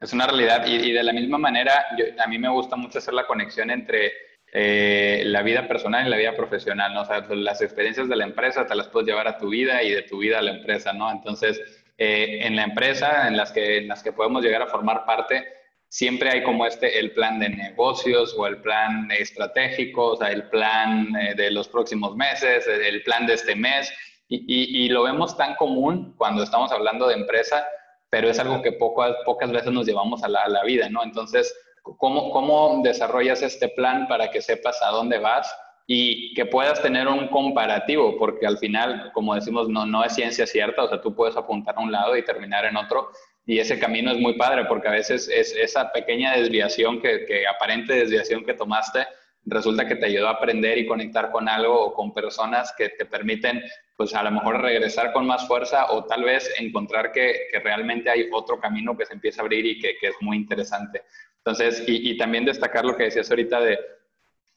es 0.00 0.12
una 0.12 0.26
realidad 0.26 0.66
y, 0.66 0.90
de 0.90 1.04
la 1.04 1.12
misma 1.12 1.38
manera 1.38 1.86
a 2.18 2.26
mí 2.26 2.36
me 2.36 2.48
gusta 2.48 2.74
mucho 2.74 2.98
hacer 2.98 3.14
la 3.14 3.28
conexión 3.28 3.70
entre 3.70 4.10
eh, 4.52 5.22
la 5.24 5.42
vida 5.42 5.68
personal 5.68 6.04
y 6.04 6.10
la 6.10 6.16
vida 6.16 6.34
profesional, 6.34 6.92
¿no? 6.94 7.02
O 7.02 7.04
sea, 7.04 7.20
las 7.36 7.62
experiencias 7.62 8.08
de 8.08 8.16
la 8.16 8.24
empresa 8.24 8.66
te 8.66 8.74
las 8.74 8.88
puedes 8.88 9.06
llevar 9.06 9.28
a 9.28 9.38
tu 9.38 9.50
vida 9.50 9.84
y 9.84 9.92
de 9.92 10.02
tu 10.02 10.18
vida 10.18 10.40
a 10.40 10.42
la 10.42 10.50
empresa, 10.50 10.92
¿no? 10.92 11.12
Entonces, 11.12 11.60
eh, 11.96 12.40
en 12.42 12.56
la 12.56 12.64
empresa 12.64 13.28
en 13.28 13.36
las, 13.36 13.52
que, 13.52 13.78
en 13.78 13.86
las 13.86 14.02
que 14.02 14.10
podemos 14.10 14.42
llegar 14.42 14.62
a 14.62 14.66
formar 14.66 15.04
parte, 15.04 15.46
siempre 15.92 16.30
hay 16.30 16.42
como 16.42 16.64
este, 16.64 16.98
el 16.98 17.12
plan 17.12 17.38
de 17.38 17.50
negocios 17.50 18.34
o 18.38 18.46
el 18.46 18.62
plan 18.62 19.10
estratégico, 19.10 20.12
o 20.12 20.16
sea, 20.16 20.32
el 20.32 20.48
plan 20.48 21.14
eh, 21.16 21.34
de 21.34 21.50
los 21.50 21.68
próximos 21.68 22.16
meses, 22.16 22.66
el 22.66 23.02
plan 23.02 23.26
de 23.26 23.34
este 23.34 23.54
mes, 23.54 23.92
y, 24.26 24.86
y, 24.86 24.88
lo 24.88 25.02
vemos 25.02 25.36
tan 25.36 25.54
común 25.56 26.14
cuando 26.16 26.44
estamos 26.44 26.72
hablando 26.72 27.06
de 27.08 27.16
empresa, 27.16 27.66
pero 28.08 28.30
es 28.30 28.38
algo 28.38 28.62
que 28.62 28.72
pocas, 28.72 29.14
pocas 29.26 29.52
veces 29.52 29.70
nos 29.70 29.84
llevamos 29.84 30.24
a 30.24 30.28
la, 30.28 30.40
a 30.40 30.48
la 30.48 30.64
vida, 30.64 30.88
¿no? 30.88 31.02
Entonces, 31.04 31.54
¿cómo, 31.82 32.30
¿cómo 32.30 32.80
desarrollas 32.82 33.42
este 33.42 33.68
plan 33.68 34.08
para 34.08 34.30
que 34.30 34.40
sepas 34.40 34.80
a 34.80 34.88
dónde 34.92 35.18
vas? 35.18 35.54
y 35.86 36.32
que 36.34 36.46
puedas 36.46 36.80
tener 36.80 37.08
un 37.08 37.26
comparativo, 37.28 38.16
porque 38.16 38.46
al 38.46 38.56
final, 38.56 39.10
como 39.12 39.34
decimos, 39.34 39.68
no, 39.68 39.84
no 39.84 40.04
es 40.04 40.14
ciencia 40.14 40.46
cierta, 40.46 40.84
o 40.84 40.88
sea, 40.88 41.02
tú 41.02 41.14
puedes 41.14 41.36
apuntar 41.36 41.74
a 41.76 41.80
un 41.80 41.90
lado 41.90 42.16
y 42.16 42.24
terminar 42.24 42.64
en 42.64 42.76
otro, 42.76 43.10
y 43.44 43.58
ese 43.58 43.78
camino 43.78 44.12
es 44.12 44.18
muy 44.18 44.34
padre, 44.34 44.64
porque 44.66 44.88
a 44.88 44.92
veces 44.92 45.28
es 45.28 45.54
esa 45.56 45.90
pequeña 45.92 46.36
desviación, 46.36 47.00
que, 47.00 47.44
aparente 47.46 47.94
desviación 47.94 48.44
que 48.44 48.54
tomaste, 48.54 49.06
resulta 49.44 49.88
que 49.88 49.96
te 49.96 50.06
ayudó 50.06 50.28
a 50.28 50.32
aprender 50.32 50.78
y 50.78 50.86
conectar 50.86 51.32
con 51.32 51.48
algo 51.48 51.86
o 51.86 51.94
con 51.94 52.14
personas 52.14 52.72
que 52.78 52.90
te 52.90 53.04
permiten, 53.06 53.60
pues 53.96 54.14
a 54.14 54.22
lo 54.22 54.30
mejor 54.30 54.60
regresar 54.60 55.12
con 55.12 55.26
más 55.26 55.46
fuerza 55.48 55.90
o 55.90 56.04
tal 56.04 56.22
vez 56.22 56.48
encontrar 56.60 57.10
que, 57.10 57.48
que 57.50 57.58
realmente 57.58 58.08
hay 58.08 58.28
otro 58.32 58.60
camino 58.60 58.96
que 58.96 59.06
se 59.06 59.14
empieza 59.14 59.40
a 59.40 59.44
abrir 59.44 59.66
y 59.66 59.80
que, 59.80 59.96
que 60.00 60.08
es 60.08 60.14
muy 60.20 60.36
interesante. 60.36 61.02
Entonces, 61.38 61.82
y, 61.88 62.10
y, 62.10 62.16
también 62.16 62.44
destacar 62.44 62.84
lo 62.84 62.96
que 62.96 63.04
decías 63.04 63.28
ahorita 63.28 63.60
de, 63.60 63.76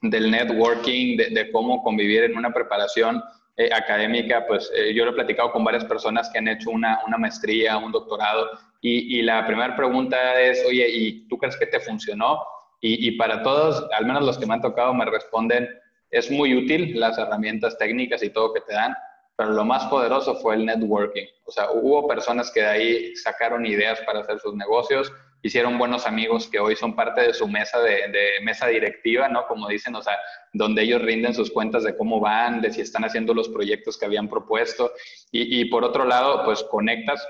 del 0.02 0.32
networking, 0.32 1.18
de, 1.18 1.52
cómo 1.52 1.84
convivir 1.84 2.24
en 2.24 2.38
una 2.38 2.54
preparación 2.54 3.24
eh, 3.58 3.70
académica, 3.74 4.46
pues 4.48 4.72
eh, 4.76 4.94
yo 4.94 5.06
lo 5.06 5.12
he 5.12 5.16
platicado 5.16 5.52
con 5.52 5.64
varias 5.64 5.86
personas 5.86 6.30
que 6.30 6.40
han 6.40 6.48
hecho 6.48 6.72
una, 6.72 7.00
una 7.08 7.18
maestría, 7.18 7.78
un 7.78 7.92
doctorado, 7.92 8.50
y, 8.82 9.18
y, 9.18 9.22
la 9.22 9.46
primera 9.48 9.76
pregunta 9.76 10.40
es, 10.42 10.64
oye, 10.68 10.88
¿y 10.90 11.28
tú 11.28 11.38
crees 11.38 11.58
que 11.58 11.66
te 11.66 11.80
funcionó? 11.80 12.40
Y, 12.82 13.08
y, 13.08 13.12
para 13.14 13.42
todos, 13.42 13.88
al 13.98 14.06
menos 14.06 14.24
los 14.24 14.38
que 14.38 14.46
me 14.46 14.54
han 14.54 14.62
tocado, 14.62 14.94
me 14.94 15.06
responden, 15.06 15.70
es 16.12 16.30
muy 16.30 16.54
útil 16.56 17.00
las 17.00 17.18
herramientas 17.18 17.78
técnicas 17.78 18.22
y 18.22 18.30
todo 18.30 18.54
que 18.54 18.62
te 18.62 18.74
dan, 18.74 18.94
pero 19.36 19.52
lo 19.52 19.66
más 19.66 19.86
poderoso 19.86 20.36
fue 20.36 20.56
el 20.56 20.66
networking. 20.66 21.26
O 21.46 21.52
sea, 21.52 21.72
hubo 21.72 22.08
personas 22.08 22.52
que 22.52 22.62
de 22.62 22.68
ahí 22.68 23.16
sacaron 23.16 23.66
ideas 23.66 24.00
para 24.02 24.20
hacer 24.20 24.40
sus 24.40 24.54
negocios, 24.54 25.12
hicieron 25.46 25.78
buenos 25.78 26.08
amigos 26.08 26.48
que 26.48 26.60
hoy 26.60 26.76
son 26.76 26.96
parte 26.96 27.22
de 27.22 27.34
su 27.36 27.48
mesa 27.48 27.80
de, 27.80 28.10
mesa 28.42 28.66
directiva, 28.66 29.30
¿no? 29.30 29.46
Como 29.46 29.68
dicen, 29.68 29.94
o 29.94 30.02
sea, 30.02 30.18
donde 30.54 30.82
ellos 30.82 31.04
rinden 31.04 31.36
sus 31.36 31.52
cuentas 31.52 31.84
de 31.84 31.96
cómo 31.96 32.20
van, 32.20 32.62
de 32.62 32.74
si 32.74 32.82
están 32.82 33.06
haciendo 33.06 33.32
los 33.36 33.50
proyectos 33.50 33.96
que 33.96 34.08
habían 34.08 34.28
propuesto. 34.28 34.92
Y, 35.32 35.62
y 35.62 35.66
por 35.66 35.84
otro 35.84 36.04
lado, 36.04 36.44
pues 36.46 36.64
conectas 36.64 37.24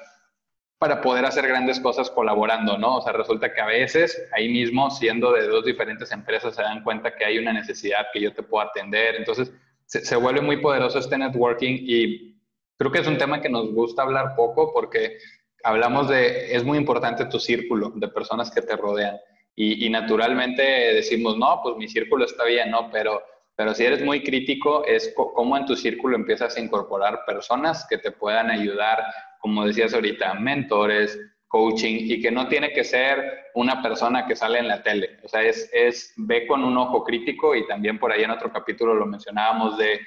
para 0.77 1.01
poder 1.01 1.25
hacer 1.25 1.45
grandes 1.45 1.77
cosas 1.81 2.09
colaborando, 2.09 2.77
¿no? 2.77 2.97
O 2.97 3.01
sea, 3.01 3.11
resulta 3.11 3.53
que 3.53 3.59
a 3.59 3.65
veces 3.65 4.29
ahí 4.33 4.47
mismo, 4.47 4.89
siendo 4.91 5.33
de 5.33 5.47
dos 5.47 5.65
diferentes 5.65 6.09
empresas, 6.13 6.55
se 6.55 6.61
dan 6.61 6.83
cuenta 6.85 7.17
que 7.17 7.25
hay 7.25 7.37
una 7.37 7.51
necesidad 7.51 8.07
que 8.13 8.21
yo 8.21 8.33
te 8.33 8.43
puedo 8.43 8.65
atender. 8.65 9.15
Entonces, 9.15 9.51
se, 9.87 10.05
se 10.05 10.15
vuelve 10.15 10.39
muy 10.39 10.61
poderoso 10.61 10.99
este 10.99 11.17
networking 11.17 11.79
y 11.81 12.39
creo 12.77 12.93
que 12.93 12.99
es 12.99 13.07
un 13.07 13.17
tema 13.17 13.41
que 13.41 13.49
nos 13.49 13.73
gusta 13.73 14.03
hablar 14.03 14.37
poco 14.37 14.71
porque 14.73 15.17
hablamos 15.65 16.07
de, 16.07 16.55
es 16.55 16.63
muy 16.63 16.77
importante 16.77 17.25
tu 17.25 17.39
círculo 17.39 17.91
de 17.95 18.07
personas 18.07 18.51
que 18.51 18.61
te 18.61 18.75
rodean. 18.75 19.17
Y, 19.57 19.89
naturalmente 19.89 20.61
decimos, 20.93 21.37
no, 21.37 21.61
pues 21.63 21.77
mi 21.77 21.87
círculo 21.87 22.25
está 22.25 22.43
bien, 22.43 22.71
¿no? 22.71 22.89
Pero, 22.91 23.23
pero 23.55 23.73
si 23.73 23.85
eres 23.85 24.03
muy 24.03 24.21
crítico, 24.21 24.85
es 24.85 25.13
cómo 25.15 25.55
en 25.55 25.65
tu 25.65 25.77
círculo 25.77 26.17
empiezas 26.17 26.57
a 26.57 26.59
incorporar 26.59 27.21
personas 27.25 27.87
que 27.89 27.97
te 27.97 28.11
puedan 28.11 28.51
ayudar, 28.51 29.01
como 29.39 29.65
decías 29.65 29.93
ahorita, 29.93 30.33
mentores, 30.33 31.17
coaching, 31.47 31.95
y 32.01 32.21
que 32.21 32.31
no 32.31 32.49
tiene 32.49 32.73
que 32.73 32.83
ser 32.83 33.45
una 33.55 33.81
persona 33.81 34.27
que 34.27 34.35
sale 34.35 34.59
en 34.59 34.67
la 34.67 34.83
tele. 34.83 35.19
O 35.23 35.29
sea, 35.29 35.41
es, 35.41 35.69
es 35.73 36.13
ve 36.17 36.45
con 36.47 36.65
un 36.65 36.77
ojo 36.77 37.05
crítico 37.05 37.55
y 37.55 37.65
también 37.65 37.97
por 37.97 38.11
ahí 38.11 38.23
en 38.23 38.31
otro 38.31 38.51
capítulo 38.51 38.93
lo 38.93 39.05
mencionábamos 39.05 39.77
de 39.77 40.01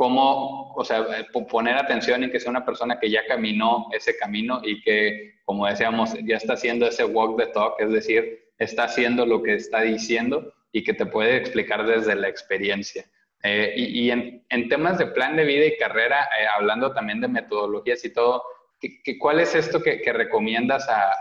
cómo, 0.00 0.72
o 0.72 0.82
sea, 0.82 1.00
eh, 1.00 1.26
poner 1.50 1.76
atención 1.76 2.24
en 2.24 2.30
que 2.30 2.40
sea 2.40 2.50
una 2.50 2.64
persona 2.64 2.98
que 2.98 3.10
ya 3.10 3.20
caminó 3.26 3.88
ese 3.92 4.16
camino 4.16 4.62
y 4.64 4.80
que, 4.80 5.34
como 5.44 5.66
decíamos, 5.66 6.14
ya 6.24 6.38
está 6.38 6.54
haciendo 6.54 6.86
ese 6.86 7.04
walk 7.04 7.38
the 7.38 7.48
talk, 7.48 7.74
es 7.78 7.90
decir, 7.92 8.48
está 8.58 8.84
haciendo 8.84 9.26
lo 9.26 9.42
que 9.42 9.56
está 9.56 9.82
diciendo 9.82 10.54
y 10.72 10.84
que 10.84 10.94
te 10.94 11.04
puede 11.04 11.36
explicar 11.36 11.84
desde 11.84 12.14
la 12.14 12.28
experiencia. 12.28 13.04
Eh, 13.42 13.74
y, 13.76 14.10
en, 14.10 14.68
temas 14.70 14.96
de 14.96 15.08
plan 15.08 15.36
de 15.36 15.44
vida 15.44 15.66
y 15.66 15.76
carrera, 15.76 16.30
eh, 16.40 16.46
hablando 16.56 16.94
también 16.94 17.20
de 17.20 17.28
metodologías 17.28 18.02
y 18.06 18.14
todo, 18.14 18.42
¿qué, 18.80 19.18
cuál 19.18 19.38
es 19.38 19.54
esto 19.54 19.82
que, 19.82 20.00
recomiendas 20.14 20.88
a, 20.88 21.12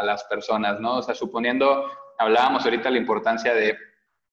a, 0.00 0.02
las 0.02 0.24
personas? 0.24 0.80
¿no? 0.80 0.96
O 0.96 1.02
sea, 1.02 1.14
suponiendo, 1.14 1.88
hablábamos 2.18 2.64
ahorita 2.64 2.90
la 2.90 2.98
importancia 2.98 3.54
de 3.54 3.78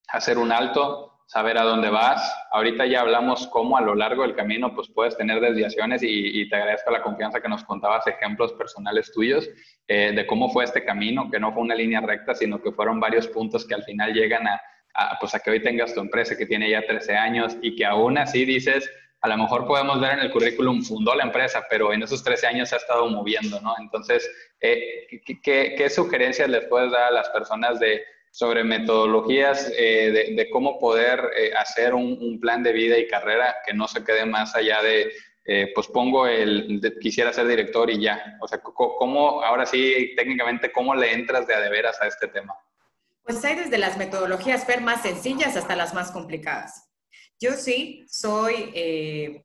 hacer 0.08 0.40
un 0.40 0.52
alto, 0.52 1.13
saber 1.34 1.58
a 1.58 1.64
dónde 1.64 1.90
vas. 1.90 2.22
Ahorita 2.52 2.86
ya 2.86 3.02
hablamos 3.02 3.48
cómo 3.48 3.76
a 3.76 3.82
lo 3.82 3.96
largo 3.96 4.22
del 4.22 4.36
camino 4.36 4.76
pues 4.76 4.88
puedes 4.90 5.18
tener 5.18 5.42
desviaciones 5.42 6.04
y, 6.04 6.48
te 6.48 6.56
agradezco 6.56 6.92
la 6.92 7.02
confianza 7.02 7.42
que 7.42 7.50
nos 7.50 7.64
contabas 7.64 8.06
ejemplos 8.06 8.54
personales 8.54 9.12
tuyos 9.12 9.50
eh, 9.88 10.12
de 10.16 10.28
cómo 10.28 10.50
fue 10.50 10.64
este 10.64 10.86
camino, 10.86 11.32
que 11.32 11.40
no 11.40 11.52
fue 11.52 11.64
una 11.64 11.74
línea 11.74 12.02
recta, 12.02 12.36
sino 12.36 12.62
que 12.62 12.72
fueron 12.72 13.00
varios 13.00 13.28
puntos 13.28 13.66
que 13.66 13.74
al 13.74 13.84
final 13.84 14.14
llegan 14.14 14.48
a, 14.48 14.62
pues 15.20 15.34
a 15.34 15.40
que 15.40 15.50
hoy 15.50 15.64
tengas 15.64 15.96
tu 15.96 16.02
empresa 16.02 16.38
que 16.38 16.46
tiene 16.46 16.70
ya 16.70 16.86
13 16.86 17.16
años 17.16 17.58
y 17.64 17.76
que 17.76 17.84
aún 17.84 18.20
así 18.20 18.46
dices, 18.46 18.88
a 19.22 19.28
lo 19.28 19.38
mejor 19.38 19.66
podemos 19.66 20.00
ver 20.00 20.12
en 20.12 20.20
el 20.20 20.32
currículum, 20.32 20.84
fundó 20.84 21.16
la 21.16 21.24
empresa, 21.24 21.66
pero 21.68 21.94
en 21.94 22.04
esos 22.04 22.24
13 22.24 22.46
años 22.46 22.70
se 22.70 22.76
ha 22.76 22.78
estado 22.78 23.08
moviendo, 23.08 23.60
¿no? 23.62 23.74
Entonces, 23.80 24.30
eh, 24.62 25.08
¿qué, 25.42 25.74
qué 25.76 25.90
sugerencias 25.90 26.48
les 26.48 26.66
puedes 26.66 26.92
dar 26.92 27.06
a 27.06 27.12
las 27.12 27.30
personas 27.30 27.80
de 27.80 28.04
sobre 28.34 28.64
metodologías 28.64 29.72
eh, 29.78 30.34
de, 30.36 30.50
cómo 30.50 30.80
poder 30.80 31.22
eh, 31.38 31.54
hacer 31.56 31.94
un, 31.94 32.40
plan 32.42 32.64
de 32.64 32.74
vida 32.74 32.98
y 32.98 33.08
carrera 33.08 33.58
que 33.64 33.76
no 33.76 33.88
se 33.88 34.04
quede 34.04 34.26
más 34.26 34.56
allá 34.56 34.82
de, 34.82 35.14
eh, 35.46 35.72
pues 35.76 35.86
pongo 35.88 36.26
el, 36.26 36.82
quisiera 37.00 37.32
ser 37.32 37.48
director 37.48 37.92
y 37.92 38.02
ya. 38.02 38.40
O 38.42 38.48
sea, 38.48 38.60
¿cómo, 38.60 39.44
ahora 39.44 39.68
sí, 39.68 40.16
técnicamente, 40.18 40.72
cómo 40.72 40.96
le 40.96 41.14
entras 41.14 41.46
de 41.46 41.54
a 41.54 41.60
de 41.60 41.70
veras 41.70 42.02
a 42.02 42.08
este 42.08 42.28
tema? 42.28 42.56
Pues 43.22 43.46
hay 43.46 43.56
desde 43.56 43.78
las 43.78 43.98
metodologías 43.98 44.66
más 44.82 45.04
sencillas 45.04 45.56
hasta 45.56 45.76
las 45.76 45.94
más 45.94 46.10
complicadas. 46.10 46.90
Yo 47.40 47.52
sí 47.52 48.04
soy, 48.10 49.44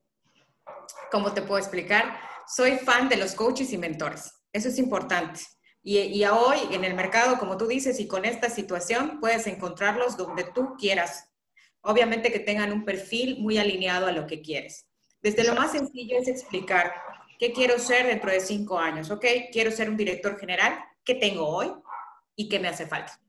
¿cómo 1.11 1.35
te 1.35 1.42
puedo 1.42 1.59
explicar? 1.59 2.18
Soy 2.46 2.79
fan 2.79 3.11
de 3.11 3.18
los 3.18 3.35
coaches 3.35 3.70
y 3.70 3.77
mentores. 3.77 4.33
Eso 4.51 4.70
es 4.70 4.79
importante. 4.79 5.40
Y, 5.83 6.25
hoy 6.25 6.59
en 6.73 6.85
el 6.85 6.95
mercado, 6.95 7.38
como 7.38 7.57
tú 7.57 7.67
dices, 7.67 7.99
y 8.01 8.07
con 8.09 8.25
esta 8.25 8.51
situación, 8.51 9.21
puedes 9.21 9.47
encontrarlos 9.47 10.17
donde 10.17 10.45
tú 10.45 10.75
quieras. 10.79 11.31
Obviamente 11.81 12.33
que 12.33 12.41
tengan 12.41 12.73
un 12.73 12.85
perfil 12.85 13.38
muy 13.38 13.59
alineado 13.59 14.07
a 14.07 14.12
lo 14.12 14.27
que 14.27 14.43
quieres. 14.43 14.87
Desde 15.23 15.45
lo 15.45 15.55
más 15.55 15.73
sencillo 15.73 16.19
es 16.19 16.29
explicar 16.29 16.93
qué 17.38 17.53
quiero 17.53 17.79
ser 17.79 18.07
dentro 18.07 18.31
de 18.31 18.41
cinco 18.41 18.79
años, 18.79 19.11
¿ok? 19.11 19.25
Quiero 19.53 19.71
ser 19.71 19.88
un 19.88 19.97
director 19.97 20.38
general, 20.38 20.79
qué 21.05 21.14
tengo 21.14 21.49
hoy 21.49 21.73
y 22.37 22.49
qué 22.49 22.59
me 22.59 22.69
hace 22.69 22.87
falta. 22.87 23.21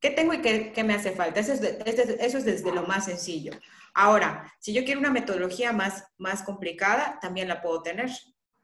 ¿Qué 0.00 0.10
tengo 0.10 0.32
y 0.32 0.40
qué, 0.40 0.82
me 0.82 0.94
hace 0.94 1.12
falta? 1.12 1.40
Eso 1.40 1.52
es, 1.52 1.60
eso 1.60 2.38
es 2.38 2.44
desde 2.44 2.72
lo 2.72 2.84
más 2.84 3.04
sencillo. 3.04 3.52
Ahora, 3.92 4.50
si 4.58 4.72
yo 4.72 4.84
quiero 4.84 5.00
una 5.00 5.10
metodología 5.10 5.72
más, 5.72 6.04
más 6.16 6.42
complicada, 6.42 7.18
también 7.20 7.48
la 7.48 7.60
puedo 7.60 7.82
tener, 7.82 8.10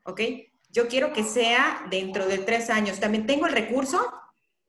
¿ok? 0.05 0.21
Yo 0.77 0.89
quiero 0.89 1.11
que 1.15 1.25
sea 1.25 1.87
dentro 1.89 2.27
de 2.27 2.37
tres 2.37 2.69
años. 2.69 3.01
También 3.01 3.27
tengo 3.27 3.47
el 3.47 3.55
recurso, 3.55 4.12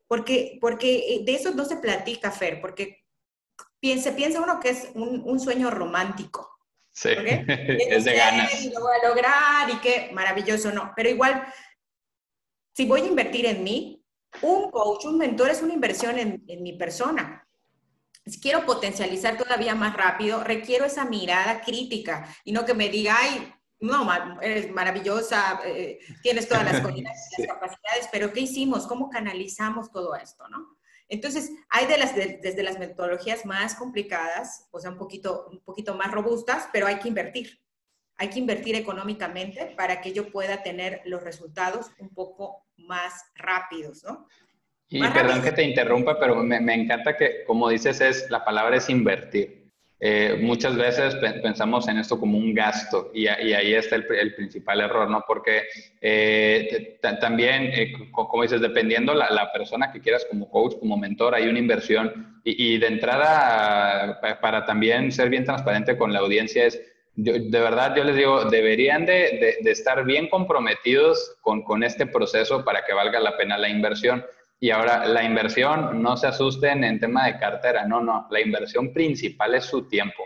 porque, 0.07 0.57
porque 0.61 1.15
eh, 1.15 1.21
de 1.25 1.35
eso 1.35 1.51
no 1.51 1.65
se 1.65 1.75
platica, 1.75 2.31
Fer, 2.31 2.61
porque 2.61 3.03
se 3.81 4.13
piensa 4.13 4.39
uno 4.39 4.57
que 4.61 4.69
es 4.69 4.87
un, 4.93 5.37
sueño 5.37 5.69
romántico. 5.69 6.59
Sí, 6.93 7.09
es 7.17 8.05
de 8.05 8.13
ganas. 8.15 8.63
Y 8.63 8.69
lo 8.69 8.79
voy 8.79 8.95
a 9.03 9.09
lograr 9.09 9.69
y 9.69 9.79
qué 9.79 10.09
maravilloso, 10.13 10.71
no. 10.71 10.93
Pero 10.95 11.09
igual, 11.09 11.45
si 12.73 12.85
voy 12.85 13.01
a 13.01 13.07
invertir 13.07 13.45
en 13.45 13.65
mí, 13.65 14.01
un 14.43 14.71
coach, 14.71 15.03
un 15.07 15.17
mentor 15.17 15.49
es 15.49 15.61
una 15.61 15.73
inversión 15.73 16.17
en, 16.17 16.41
en 16.47 16.63
mi 16.63 16.71
persona 16.77 17.43
si 18.27 18.41
quiero 18.41 18.65
potencializar 18.65 19.37
todavía 19.37 19.73
más 19.73 19.95
rápido, 19.95 20.43
requiero 20.43 20.85
esa 20.85 21.05
mirada 21.05 21.61
crítica 21.61 22.27
y 22.43 22.51
no 22.51 22.65
que 22.65 22.73
me 22.73 22.89
diga, 22.89 23.15
ay, 23.17 23.53
no, 23.79 24.41
eres 24.41 24.71
maravillosa, 24.71 25.61
eh, 25.65 25.99
tienes 26.21 26.47
todas 26.47 26.65
las 26.65 26.81
cualidades 26.81 27.19
las 27.37 27.47
capacidades, 27.47 28.09
pero 28.11 28.33
¿qué 28.33 28.41
hicimos? 28.41 28.87
¿Cómo 28.87 29.09
canalizamos 29.09 29.91
todo 29.91 30.15
esto, 30.15 30.47
no? 30.49 30.77
Entonces, 31.09 31.51
hay 31.69 31.85
de 31.85 31.97
las, 31.97 32.15
desde 32.15 32.63
las 32.63 32.79
metodologías 32.79 33.45
más 33.45 33.75
complicadas, 33.75 34.67
o 34.71 34.79
sea, 34.79 34.91
un 34.91 34.97
poquito, 34.97 35.47
un 35.49 35.61
poquito 35.61 35.95
más 35.95 36.11
robustas, 36.11 36.67
pero 36.73 36.85
hay 36.87 36.97
que 36.97 37.07
invertir. 37.07 37.61
Hay 38.17 38.29
que 38.29 38.39
invertir 38.39 38.75
económicamente 38.75 39.73
para 39.77 40.01
que 40.01 40.11
yo 40.11 40.31
pueda 40.31 40.63
tener 40.63 41.01
los 41.05 41.23
resultados 41.23 41.91
un 41.99 42.09
poco 42.09 42.65
más 42.75 43.13
rápidos, 43.35 44.03
¿no? 44.03 44.27
Y 44.89 45.01
perdón 45.01 45.41
que 45.41 45.51
te 45.51 45.63
interrumpa, 45.63 46.17
pero 46.19 46.41
me, 46.43 46.59
me, 46.59 46.73
encanta 46.73 47.15
que, 47.15 47.43
como 47.45 47.69
dices, 47.69 47.99
es 47.99 48.29
la 48.29 48.43
palabra 48.43 48.77
es 48.77 48.89
invertir. 48.89 49.56
Eh, 49.99 50.37
muchas 50.39 50.75
veces 50.75 51.15
pensamos 51.41 51.87
en 51.87 51.97
esto 51.97 52.19
como 52.19 52.37
un 52.37 52.53
gasto 52.53 53.09
y, 53.15 53.23
y 53.23 53.53
ahí 53.53 53.73
está 53.73 53.95
el, 53.95 54.05
el, 54.13 54.35
principal 54.35 54.81
error, 54.81 55.09
¿no? 55.09 55.23
Porque 55.27 55.63
eh, 55.99 56.99
también, 57.19 57.71
eh, 57.73 57.93
como 58.11 58.43
dices, 58.43 58.61
dependiendo 58.61 59.15
la, 59.15 59.31
la, 59.31 59.51
persona 59.51 59.91
que 59.91 59.99
quieras 59.99 60.27
como 60.29 60.51
coach, 60.51 60.75
como 60.79 60.97
mentor, 60.97 61.33
hay 61.33 61.47
una 61.47 61.57
inversión 61.57 62.39
y, 62.43 62.75
y 62.75 62.77
de 62.77 62.87
entrada, 62.87 64.21
para 64.39 64.65
también 64.65 65.11
ser 65.11 65.29
bien 65.29 65.45
transparente 65.45 65.97
con 65.97 66.13
la 66.13 66.19
audiencia, 66.19 66.65
es 66.65 66.79
de 67.17 67.59
verdad 67.59 67.95
yo 67.95 68.03
les 68.03 68.15
digo, 68.15 68.45
deberían 68.45 69.07
de, 69.07 69.13
de, 69.13 69.57
de 69.61 69.71
estar 69.71 70.05
bien 70.05 70.29
comprometidos 70.29 71.35
con, 71.41 71.63
con, 71.63 71.81
este 71.81 72.05
proceso 72.05 72.63
para 72.63 72.85
que 72.85 72.93
valga 72.93 73.19
la 73.19 73.35
pena 73.35 73.57
la 73.57 73.69
inversión. 73.69 74.23
Y 74.59 74.71
ahora, 74.71 75.05
la 75.05 75.23
inversión, 75.23 76.01
no 76.01 76.17
se 76.17 76.27
asusten 76.27 76.83
en 76.83 76.99
tema 76.99 77.27
de 77.27 77.37
cartera, 77.37 77.85
no, 77.85 78.01
no, 78.01 78.27
la 78.31 78.41
inversión 78.41 78.91
principal 78.91 79.53
es 79.53 79.65
su 79.65 79.87
tiempo, 79.87 80.23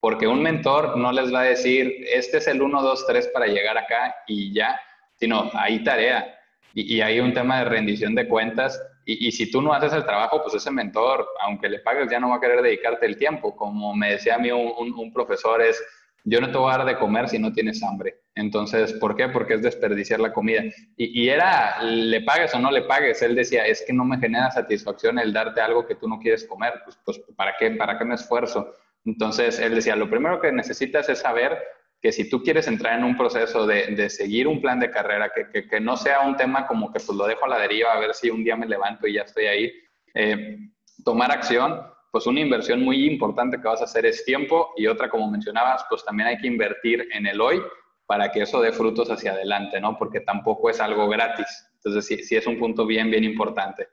porque 0.00 0.26
un 0.26 0.42
mentor 0.42 0.96
no 0.96 1.12
les 1.12 1.32
va 1.32 1.40
a 1.40 1.44
decir, 1.44 2.04
este 2.12 2.38
es 2.38 2.48
el 2.48 2.60
1, 2.60 2.82
2, 2.82 3.06
3 3.06 3.28
para 3.28 3.46
llegar 3.46 3.78
acá 3.78 4.16
y 4.26 4.52
ya, 4.52 4.80
sino 5.14 5.50
hay 5.54 5.84
tarea 5.84 6.38
y, 6.74 6.96
y 6.96 7.00
hay 7.00 7.20
un 7.20 7.32
tema 7.32 7.60
de 7.60 7.66
rendición 7.66 8.14
de 8.14 8.26
cuentas. 8.26 8.80
Y, 9.04 9.28
y, 9.28 9.32
si 9.32 9.50
tú 9.50 9.62
no 9.62 9.72
haces 9.72 9.92
el 9.92 10.04
trabajo, 10.04 10.42
pues 10.42 10.54
ese 10.54 10.70
mentor, 10.70 11.26
aunque 11.40 11.68
le 11.68 11.78
pagues, 11.78 12.10
ya 12.10 12.20
no 12.20 12.28
va 12.28 12.36
a 12.36 12.40
querer 12.40 12.60
dedicarte 12.60 13.06
el 13.06 13.16
tiempo. 13.16 13.56
Como 13.56 13.94
me 13.94 14.10
decía 14.12 14.34
a 14.34 14.38
mí 14.38 14.50
un, 14.50 14.72
un, 14.78 14.92
un 14.92 15.12
profesor, 15.12 15.62
es 15.62 15.82
yo 16.28 16.40
no 16.40 16.50
te 16.50 16.58
voy 16.58 16.72
a 16.72 16.78
dar 16.78 16.86
de 16.86 16.98
comer 16.98 17.28
si 17.28 17.38
no 17.38 17.52
tienes 17.52 17.82
hambre. 17.82 18.20
Entonces, 18.34 18.92
¿por 18.94 19.16
qué? 19.16 19.28
Porque 19.28 19.54
es 19.54 19.62
desperdiciar 19.62 20.20
la 20.20 20.32
comida. 20.32 20.62
Y, 20.96 21.28
era, 21.28 21.82
le 21.82 22.20
pagues 22.20 22.54
o 22.54 22.58
no 22.58 22.70
le 22.70 22.82
pagues, 22.82 23.22
él 23.22 23.34
decía, 23.34 23.66
es 23.66 23.82
que 23.86 23.92
no 23.92 24.04
me 24.04 24.18
genera 24.18 24.50
satisfacción 24.50 25.18
el 25.18 25.32
darte 25.32 25.60
algo 25.60 25.86
que 25.86 25.94
tú 25.94 26.08
no 26.08 26.18
quieres 26.18 26.46
comer, 26.46 26.74
pues, 26.84 26.98
pues 27.04 27.20
¿para 27.36 27.54
qué? 27.58 27.72
¿Para 27.72 27.98
qué 27.98 28.04
me 28.04 28.14
esfuerzo? 28.14 28.72
Entonces, 29.04 29.58
él 29.58 29.74
decía, 29.74 29.96
lo 29.96 30.10
primero 30.10 30.40
que 30.40 30.52
necesitas 30.52 31.08
es 31.08 31.20
saber 31.20 31.58
que 32.00 32.12
si 32.12 32.28
tú 32.28 32.42
quieres 32.42 32.68
entrar 32.68 32.98
en 32.98 33.04
un 33.04 33.16
proceso 33.16 33.66
de, 33.66 33.88
de 33.96 34.08
seguir 34.08 34.46
un 34.46 34.60
plan 34.60 34.78
de 34.78 34.90
carrera, 34.90 35.32
que, 35.34 35.48
que, 35.48 35.66
que, 35.66 35.80
no 35.80 35.96
sea 35.96 36.20
un 36.20 36.36
tema 36.36 36.66
como 36.66 36.92
que 36.92 37.00
pues 37.00 37.16
lo 37.16 37.26
dejo 37.26 37.44
a 37.44 37.48
la 37.48 37.58
deriva 37.58 37.92
a 37.92 37.98
ver 37.98 38.14
si 38.14 38.30
un 38.30 38.44
día 38.44 38.56
me 38.56 38.66
levanto 38.66 39.08
y 39.08 39.14
ya 39.14 39.22
estoy 39.22 39.46
ahí, 39.46 39.72
eh, 40.14 40.58
tomar 41.04 41.32
acción, 41.32 41.82
pues 42.10 42.26
una 42.26 42.40
inversión 42.40 42.82
muy 42.82 43.06
importante 43.06 43.60
que 43.60 43.68
vas 43.68 43.80
a 43.80 43.84
hacer 43.84 44.06
es 44.06 44.24
tiempo 44.24 44.72
y 44.76 44.86
otra, 44.86 45.10
como 45.10 45.30
mencionabas, 45.30 45.84
pues 45.88 46.04
también 46.04 46.28
hay 46.28 46.38
que 46.38 46.46
invertir 46.46 47.06
en 47.12 47.26
el 47.26 47.40
hoy 47.40 47.60
para 48.06 48.32
que 48.32 48.42
eso 48.42 48.60
dé 48.60 48.72
frutos 48.72 49.10
hacia 49.10 49.32
adelante, 49.32 49.80
¿no? 49.80 49.98
Porque 49.98 50.20
tampoco 50.20 50.70
es 50.70 50.80
algo 50.80 51.08
gratis. 51.08 51.46
Entonces, 51.74 52.06
sí, 52.06 52.24
sí 52.24 52.36
es 52.36 52.46
un 52.46 52.58
punto 52.58 52.86
bien, 52.86 53.10
bien 53.10 53.24
importante. 53.24 53.88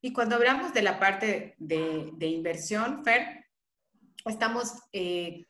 Y 0.00 0.12
cuando 0.12 0.34
hablamos 0.34 0.74
de 0.74 0.82
la 0.82 0.98
parte 0.98 1.54
de, 1.58 2.26
inversión, 2.26 3.04
Fer, 3.04 3.46
estamos 4.26 4.74
eh, 4.92 5.46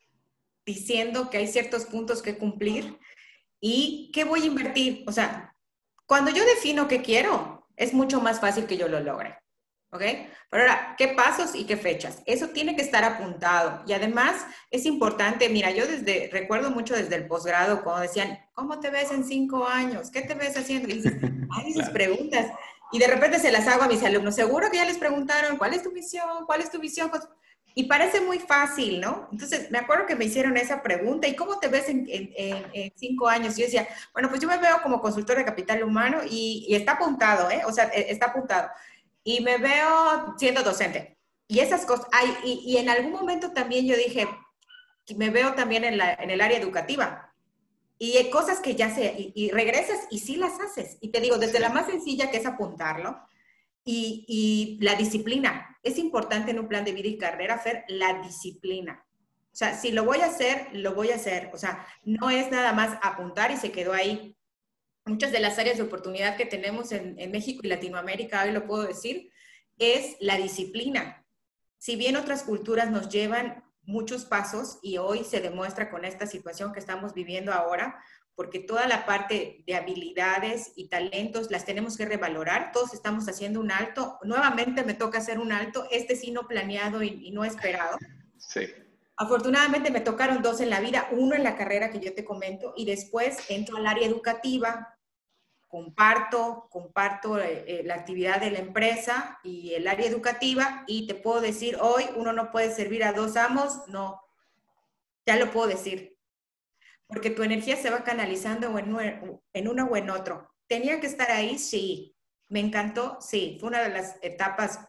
diciendo 0.65 1.29
que 1.29 1.37
hay 1.37 1.47
ciertos 1.47 1.85
puntos 1.85 2.21
que 2.21 2.37
cumplir 2.37 2.97
y 3.59 4.11
qué 4.13 4.23
voy 4.23 4.43
a 4.43 4.45
invertir. 4.45 5.03
O 5.07 5.11
sea, 5.11 5.55
cuando 6.05 6.31
yo 6.31 6.45
defino 6.45 6.87
qué 6.87 7.01
quiero, 7.01 7.67
es 7.75 7.93
mucho 7.93 8.21
más 8.21 8.39
fácil 8.39 8.67
que 8.67 8.77
yo 8.77 8.87
lo 8.87 8.99
logre. 8.99 9.35
¿Ok? 9.95 10.01
Pero 10.49 10.63
ahora, 10.63 10.95
¿qué 10.97 11.09
pasos 11.09 11.55
y 11.55 11.65
qué 11.65 11.77
fechas? 11.77 12.21
Eso 12.25 12.49
tiene 12.49 12.75
que 12.75 12.81
estar 12.81 13.03
apuntado. 13.03 13.83
Y 13.87 13.93
además 13.93 14.45
es 14.71 14.85
importante, 14.85 15.49
mira, 15.49 15.71
yo 15.71 15.87
desde, 15.87 16.29
recuerdo 16.31 16.69
mucho 16.69 16.95
desde 16.95 17.15
el 17.15 17.27
posgrado, 17.27 17.83
cuando 17.83 18.01
decían, 18.01 18.39
¿cómo 18.53 18.79
te 18.79 18.89
ves 18.89 19.11
en 19.11 19.23
cinco 19.23 19.67
años? 19.67 20.11
¿Qué 20.11 20.21
te 20.21 20.33
ves 20.33 20.57
haciendo? 20.57 20.89
Y 20.89 20.95
dices, 20.95 21.13
hay 21.51 21.71
esas 21.71 21.89
preguntas. 21.89 22.47
Y 22.91 22.99
de 22.99 23.07
repente 23.07 23.39
se 23.39 23.51
las 23.51 23.67
hago 23.67 23.83
a 23.83 23.87
mis 23.87 24.03
alumnos. 24.03 24.35
Seguro 24.35 24.69
que 24.69 24.77
ya 24.77 24.85
les 24.85 24.97
preguntaron, 24.97 25.57
¿cuál 25.57 25.73
es 25.73 25.83
tu 25.83 25.91
misión? 25.91 26.45
¿Cuál 26.45 26.61
es 26.61 26.71
tu 26.71 26.79
visión? 26.79 27.09
Y 27.73 27.85
parece 27.85 28.21
muy 28.21 28.39
fácil, 28.39 29.01
¿no? 29.01 29.27
Entonces, 29.33 29.69
me 29.71 29.79
acuerdo 29.79 30.05
que 30.05 30.15
me 30.15 30.23
hicieron 30.23 30.55
esa 30.55 30.81
pregunta, 30.81 31.27
¿y 31.27 31.35
cómo 31.35 31.59
te 31.59 31.67
ves 31.67 31.89
en, 31.89 32.05
en, 32.07 32.65
en 32.71 32.93
cinco 32.95 33.27
años? 33.27 33.57
Y 33.57 33.61
yo 33.61 33.65
decía, 33.65 33.87
bueno, 34.13 34.29
pues 34.29 34.39
yo 34.39 34.47
me 34.47 34.57
veo 34.57 34.81
como 34.81 35.01
consultor 35.01 35.37
de 35.37 35.43
capital 35.43 35.83
humano 35.83 36.19
y, 36.23 36.65
y 36.69 36.75
está 36.75 36.93
apuntado, 36.93 37.49
¿eh? 37.49 37.63
O 37.65 37.73
sea, 37.73 37.91
e, 37.93 38.11
está 38.11 38.27
apuntado 38.27 38.69
y 39.25 39.41
me 39.41 39.57
veo 39.57 40.35
siendo 40.37 40.63
docente. 40.63 41.17
Y 41.47 41.59
esas 41.59 41.85
cosas, 41.85 42.07
hay, 42.11 42.29
y, 42.45 42.63
y, 42.65 42.77
en 42.77 42.89
algún 42.89 43.11
momento 43.11 43.51
también 43.51 43.85
yo 43.85 43.97
dije, 43.97 44.27
me 45.17 45.29
veo 45.29 45.53
también 45.53 45.83
en, 45.83 45.97
la, 45.97 46.13
en 46.13 46.29
el 46.29 46.41
área 46.41 46.57
educativa. 46.57 47.33
Y 47.97 48.17
hay 48.17 48.29
cosas 48.29 48.59
que 48.59 48.75
ya 48.75 48.93
sé, 48.93 49.15
y, 49.17 49.33
y, 49.35 49.51
regresas 49.51 50.07
y 50.11 50.19
sí 50.19 50.37
las 50.37 50.59
haces. 50.59 50.97
Y 51.01 51.09
te 51.09 51.21
digo, 51.21 51.37
desde 51.37 51.59
la 51.59 51.69
más 51.69 51.87
sencilla 51.87 52.29
que 52.31 52.37
es 52.37 52.45
apuntarlo, 52.45 53.19
y, 53.83 54.25
y, 54.27 54.83
la 54.83 54.95
disciplina. 54.95 55.77
Es 55.83 55.97
importante 55.97 56.51
en 56.51 56.59
un 56.59 56.67
plan 56.67 56.85
de 56.85 56.93
vida 56.93 57.07
y 57.07 57.17
carrera, 57.17 57.55
hacer 57.55 57.83
la 57.87 58.21
disciplina. 58.21 59.05
O 59.51 59.55
sea, 59.55 59.75
si 59.75 59.91
lo 59.91 60.03
voy 60.03 60.19
a 60.19 60.27
hacer, 60.27 60.67
lo 60.73 60.93
voy 60.93 61.11
a 61.11 61.15
hacer. 61.15 61.49
O 61.53 61.57
sea, 61.57 61.87
no 62.03 62.29
es 62.29 62.51
nada 62.51 62.73
más 62.73 62.97
apuntar 63.01 63.51
y 63.51 63.57
se 63.57 63.71
quedó 63.71 63.93
ahí 63.93 64.35
muchas 65.05 65.31
de 65.31 65.39
las 65.39 65.59
áreas 65.59 65.77
de 65.77 65.83
oportunidad 65.83 66.35
que 66.35 66.45
tenemos 66.45 66.91
en, 66.91 67.19
en, 67.19 67.31
México 67.31 67.61
y 67.63 67.67
Latinoamérica, 67.67 68.43
hoy 68.43 68.51
lo 68.51 68.65
puedo 68.65 68.83
decir, 68.83 69.31
es 69.77 70.17
la 70.19 70.37
disciplina. 70.37 71.25
Si 71.77 71.95
bien 71.95 72.15
otras 72.15 72.43
culturas 72.43 72.89
nos 72.89 73.09
llevan 73.09 73.63
muchos 73.83 74.25
pasos 74.25 74.79
y 74.81 74.97
hoy 74.97 75.23
se 75.23 75.41
demuestra 75.41 75.91
con 75.91 76.05
esta 76.05 76.25
situación 76.25 76.73
que 76.73 76.79
estamos 76.79 77.13
viviendo 77.13 77.53
ahora, 77.53 78.01
porque 78.35 78.59
toda 78.59 78.87
la 78.87 79.05
parte 79.05 79.63
de 79.65 79.75
habilidades 79.75 80.73
y 80.75 80.89
talentos 80.89 81.51
las 81.51 81.65
tenemos 81.65 81.95
que 81.95 82.05
revalorar, 82.05 82.71
todos 82.73 82.93
estamos 82.93 83.29
haciendo 83.29 83.59
un 83.59 83.71
alto, 83.71 84.19
nuevamente 84.23 84.83
me 84.83 84.93
toca 84.93 85.19
hacer 85.19 85.39
un 85.39 85.51
alto, 85.51 85.87
este 85.91 86.15
sí 86.15 86.31
no 86.31 86.47
planeado 86.47 87.01
y, 87.01 87.27
y 87.27 87.31
no 87.31 87.45
esperado. 87.45 87.97
Sí. 88.37 88.61
Afortunadamente 89.17 89.91
me 89.91 90.01
tocaron 90.01 90.41
dos 90.41 90.59
en 90.59 90.69
la 90.69 90.81
vida, 90.81 91.07
uno 91.11 91.35
en 91.35 91.43
la 91.43 91.55
carrera 91.55 91.89
que 91.89 92.01
yo 92.01 92.13
te 92.13 92.25
comento 92.25 92.73
y 92.75 92.85
después 92.85 93.37
entro 93.49 93.77
al 93.77 93.87
área 93.87 94.05
educativa, 94.05 94.94
comparto, 95.67 96.67
comparto 96.69 97.39
eh, 97.39 97.65
eh, 97.67 97.83
la 97.85 97.95
actividad 97.95 98.39
de 98.39 98.51
la 98.51 98.59
empresa 98.59 99.39
y 99.43 99.73
el 99.73 99.87
área 99.87 100.07
educativa 100.07 100.83
y 100.87 101.07
te 101.07 101.15
puedo 101.15 101.41
decir, 101.41 101.77
hoy 101.81 102.05
uno 102.15 102.33
no 102.33 102.51
puede 102.51 102.73
servir 102.73 103.03
a 103.03 103.13
dos 103.13 103.35
amos, 103.35 103.87
no, 103.87 104.21
ya 105.25 105.35
lo 105.37 105.51
puedo 105.51 105.67
decir, 105.67 106.17
porque 107.07 107.29
tu 107.29 107.43
energía 107.43 107.75
se 107.75 107.89
va 107.89 108.03
canalizando 108.03 108.77
en, 108.77 109.41
en 109.53 109.67
uno 109.67 109.85
o 109.85 109.95
en 109.97 110.09
otro. 110.09 110.49
¿Tenía 110.67 110.99
que 110.99 111.07
estar 111.07 111.29
ahí? 111.31 111.57
Sí. 111.59 112.15
¿Me 112.47 112.59
encantó? 112.59 113.17
Sí. 113.21 113.57
Fue 113.59 113.69
una 113.69 113.81
de 113.81 113.89
las 113.89 114.17
etapas, 114.21 114.79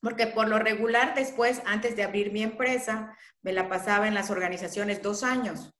porque 0.00 0.26
por 0.26 0.48
lo 0.48 0.58
regular 0.58 1.14
después, 1.14 1.62
antes 1.64 1.96
de 1.96 2.02
abrir 2.02 2.32
mi 2.32 2.42
empresa, 2.42 3.16
me 3.40 3.52
la 3.52 3.68
pasaba 3.68 4.08
en 4.08 4.14
las 4.14 4.30
organizaciones 4.30 5.02
dos 5.02 5.22
años. 5.22 5.72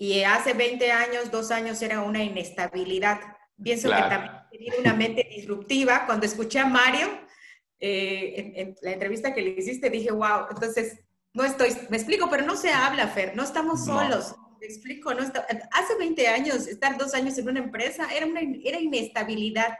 Y 0.00 0.22
hace 0.22 0.54
20 0.54 0.90
años, 0.92 1.30
dos 1.30 1.50
años 1.50 1.82
era 1.82 2.00
una 2.00 2.24
inestabilidad. 2.24 3.20
Pienso 3.62 3.88
claro. 3.88 4.04
que 4.04 4.08
también 4.08 4.42
tenía 4.50 4.72
una 4.80 4.94
mente 4.94 5.28
disruptiva. 5.28 6.06
Cuando 6.06 6.24
escuché 6.24 6.58
a 6.58 6.64
Mario, 6.64 7.06
eh, 7.78 8.32
en, 8.34 8.68
en, 8.68 8.76
la 8.80 8.92
entrevista 8.92 9.34
que 9.34 9.42
le 9.42 9.50
hiciste, 9.50 9.90
dije, 9.90 10.10
wow, 10.10 10.46
entonces, 10.50 11.00
no 11.34 11.44
estoy, 11.44 11.76
me 11.90 11.98
explico, 11.98 12.30
pero 12.30 12.46
no 12.46 12.56
se 12.56 12.70
habla, 12.70 13.08
Fer, 13.08 13.36
no 13.36 13.42
estamos 13.42 13.86
no. 13.86 14.00
solos. 14.00 14.34
Me 14.58 14.68
explico, 14.68 15.12
no 15.12 15.20
está, 15.20 15.46
hace 15.72 15.94
20 15.98 16.28
años, 16.28 16.66
estar 16.66 16.96
dos 16.96 17.12
años 17.12 17.36
en 17.36 17.50
una 17.50 17.60
empresa 17.60 18.08
era 18.10 18.24
una 18.24 18.40
era 18.64 18.80
inestabilidad. 18.80 19.76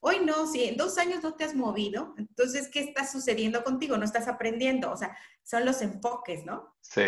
Hoy 0.00 0.16
no, 0.22 0.46
si 0.46 0.64
en 0.64 0.76
dos 0.76 0.98
años 0.98 1.22
no 1.22 1.34
te 1.34 1.44
has 1.44 1.54
movido, 1.54 2.14
entonces, 2.18 2.68
¿qué 2.68 2.80
está 2.80 3.06
sucediendo 3.06 3.64
contigo? 3.64 3.96
No 3.96 4.04
estás 4.04 4.28
aprendiendo, 4.28 4.92
o 4.92 4.98
sea, 4.98 5.16
son 5.42 5.64
los 5.64 5.80
enfoques, 5.80 6.44
¿no? 6.44 6.76
Sí. 6.82 7.02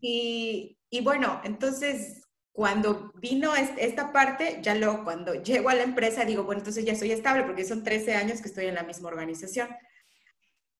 Y, 0.00 0.78
y 0.94 1.00
bueno, 1.00 1.40
entonces, 1.42 2.22
cuando 2.52 3.10
vino 3.16 3.52
esta 3.56 4.12
parte, 4.12 4.60
ya 4.62 4.76
luego 4.76 5.02
cuando 5.02 5.34
llego 5.34 5.68
a 5.68 5.74
la 5.74 5.82
empresa, 5.82 6.24
digo, 6.24 6.44
bueno, 6.44 6.60
entonces 6.60 6.84
ya 6.84 6.94
soy 6.94 7.10
estable 7.10 7.42
porque 7.42 7.64
son 7.64 7.82
13 7.82 8.14
años 8.14 8.40
que 8.40 8.46
estoy 8.46 8.66
en 8.66 8.76
la 8.76 8.84
misma 8.84 9.08
organización. 9.08 9.68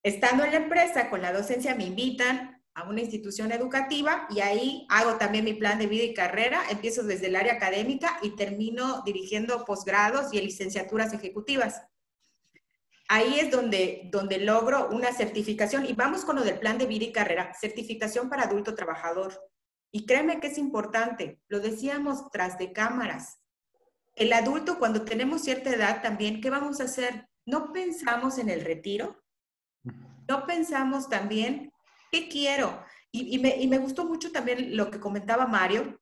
Estando 0.05 0.45
en 0.45 0.53
la 0.53 0.59
empresa 0.59 1.11
con 1.11 1.21
la 1.21 1.33
docencia, 1.33 1.75
me 1.75 1.87
invitan 1.87 2.63
a 2.75 2.85
una 2.85 3.01
institución 3.01 3.51
educativa 3.51 4.29
y 4.31 4.39
ahí 4.39 4.87
hago 4.89 5.17
también 5.17 5.45
mi 5.45 5.55
plan 5.55 5.81
de 5.81 5.89
vida 5.89 6.05
y 6.05 6.15
carrera. 6.15 6.63
Empiezo 6.71 7.03
desde 7.03 7.27
el 7.27 7.35
área 7.35 7.55
académica 7.55 8.21
y 8.23 8.37
termino 8.37 9.03
dirigiendo 9.05 9.65
posgrados 9.65 10.33
y 10.33 10.41
licenciaturas 10.41 11.13
ejecutivas. 11.13 11.83
Ahí 13.09 13.41
es 13.41 13.51
donde, 13.51 14.11
donde 14.13 14.39
logro 14.39 14.91
una 14.91 15.13
certificación 15.13 15.87
y 15.87 15.93
vamos 15.93 16.25
con 16.25 16.37
lo 16.37 16.45
del 16.45 16.61
plan 16.61 16.79
de 16.79 16.87
vida 16.87 17.07
y 17.07 17.13
carrera, 17.13 17.53
certificación 17.61 18.29
para 18.29 18.45
adulto 18.45 18.77
trabajador. 18.77 19.41
Y 19.95 20.07
créeme 20.07 20.41
que 20.41 20.49
es 20.49 20.59
importante, 20.59 21.41
lo 21.47 21.61
decíamos 21.61 22.29
tras 22.33 22.59
de 22.59 22.73
cámaras. 22.73 23.39
El 24.17 24.33
adulto 24.33 24.81
cuando 24.81 25.05
tenemos 25.05 25.43
cierta 25.43 25.71
edad 25.71 26.03
también, 26.03 26.41
¿qué 26.41 26.51
vamos 26.51 26.81
a 26.81 26.85
hacer? 26.85 27.29
No 27.47 27.73
pensamos 27.73 28.39
en 28.39 28.49
el 28.49 28.65
retiro, 28.65 29.23
no 30.29 30.47
pensamos 30.47 31.09
también, 31.09 31.73
¿qué 32.11 32.29
quiero? 32.29 32.83
Y, 33.13 33.39
me, 33.39 33.79
gustó 33.79 34.05
mucho 34.05 34.33
también 34.33 34.77
lo 34.77 34.91
que 34.91 34.99
comentaba 34.99 35.47
Mario 35.47 36.01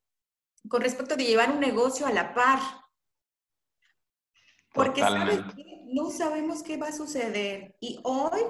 con 0.70 0.80
respecto 0.80 1.14
de 1.14 1.26
llevar 1.26 1.52
un 1.52 1.60
negocio 1.60 2.06
a 2.06 2.14
la 2.14 2.32
par. 2.32 2.60
Porque 4.72 5.02
no 5.92 6.10
sabemos 6.10 6.62
qué 6.62 6.78
va 6.78 6.88
a 6.88 6.92
suceder. 6.92 7.76
Y 7.78 8.00
hoy 8.04 8.40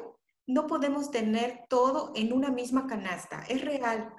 no 0.46 0.68
podemos 0.68 1.10
tener 1.10 1.64
todo 1.68 2.12
en 2.14 2.32
una 2.32 2.50
misma 2.50 2.86
canasta. 2.86 3.42
Es 3.48 3.64
real 3.64 4.14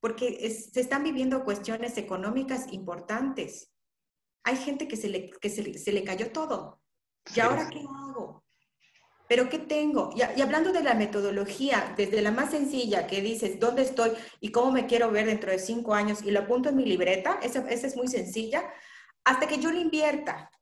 porque 0.00 0.50
se 0.50 0.80
están 0.80 1.02
viviendo 1.02 1.44
cuestiones 1.44 1.96
económicas 1.98 2.72
importantes. 2.72 3.72
Hay 4.44 4.56
gente 4.56 4.86
que 4.86 4.96
se 4.96 5.08
le, 5.08 5.30
que 5.30 5.50
se, 5.50 5.92
le 5.92 6.04
cayó 6.04 6.30
todo. 6.30 6.80
¿Y 7.34 7.40
ahora 7.40 7.68
qué 7.68 7.80
hago? 7.80 8.44
¿Pero 9.28 9.48
qué 9.48 9.58
tengo? 9.58 10.10
Y, 10.14 10.22
hablando 10.40 10.72
de 10.72 10.84
la 10.84 10.94
metodología, 10.94 11.94
desde 11.96 12.22
la 12.22 12.30
más 12.30 12.52
sencilla 12.52 13.08
que 13.08 13.20
dices, 13.20 13.58
¿dónde 13.58 13.82
estoy 13.82 14.12
y 14.40 14.52
cómo 14.52 14.70
me 14.70 14.86
quiero 14.86 15.10
ver 15.10 15.26
dentro 15.26 15.50
de 15.50 15.58
cinco 15.58 15.94
años? 15.94 16.22
Y 16.22 16.30
lo 16.30 16.40
apunto 16.40 16.68
en 16.68 16.76
mi 16.76 16.84
libreta, 16.84 17.40
esa, 17.42 17.68
esa 17.68 17.86
es 17.88 17.96
muy 17.96 18.06
sencilla, 18.06 18.70
hasta 19.24 19.48
que 19.48 19.58
yo 19.58 19.72
le 19.72 19.80
invierta 19.80 20.52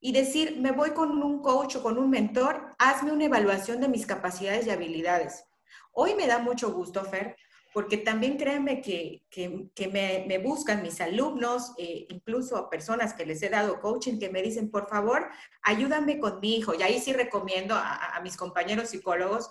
y 0.00 0.12
decir, 0.12 0.58
me 0.58 0.72
voy 0.72 0.92
con 0.92 1.10
un 1.22 1.42
coach 1.42 1.76
o 1.76 1.82
con 1.82 1.98
un 1.98 2.08
mentor, 2.08 2.74
hazme 2.78 3.12
una 3.12 3.26
evaluación 3.26 3.80
de 3.80 3.88
mis 3.88 4.06
capacidades 4.06 4.66
y 4.66 4.70
habilidades. 4.70 5.44
Hoy 5.92 6.14
me 6.14 6.26
da 6.26 6.38
mucho 6.38 6.72
gusto, 6.72 7.04
Fer, 7.04 7.36
porque 7.76 7.98
también 7.98 8.38
créanme 8.38 8.80
que, 8.80 9.26
que, 9.28 9.88
me, 9.88 10.38
buscan 10.38 10.82
mis 10.82 10.98
alumnos, 11.02 11.74
eh, 11.76 12.06
incluso 12.08 12.70
personas 12.70 13.12
que 13.12 13.26
les 13.26 13.42
he 13.42 13.50
dado 13.50 13.82
coaching, 13.82 14.18
que 14.18 14.30
me 14.30 14.40
dicen, 14.40 14.70
por 14.70 14.88
favor, 14.88 15.28
ayúdame 15.60 16.18
con 16.18 16.40
mi 16.40 16.56
hijo. 16.56 16.72
Y 16.74 16.82
ahí 16.82 16.98
sí 16.98 17.12
recomiendo 17.12 17.74
a, 17.74 18.16
a 18.16 18.20
mis 18.22 18.38
compañeros 18.38 18.88
psicólogos, 18.88 19.50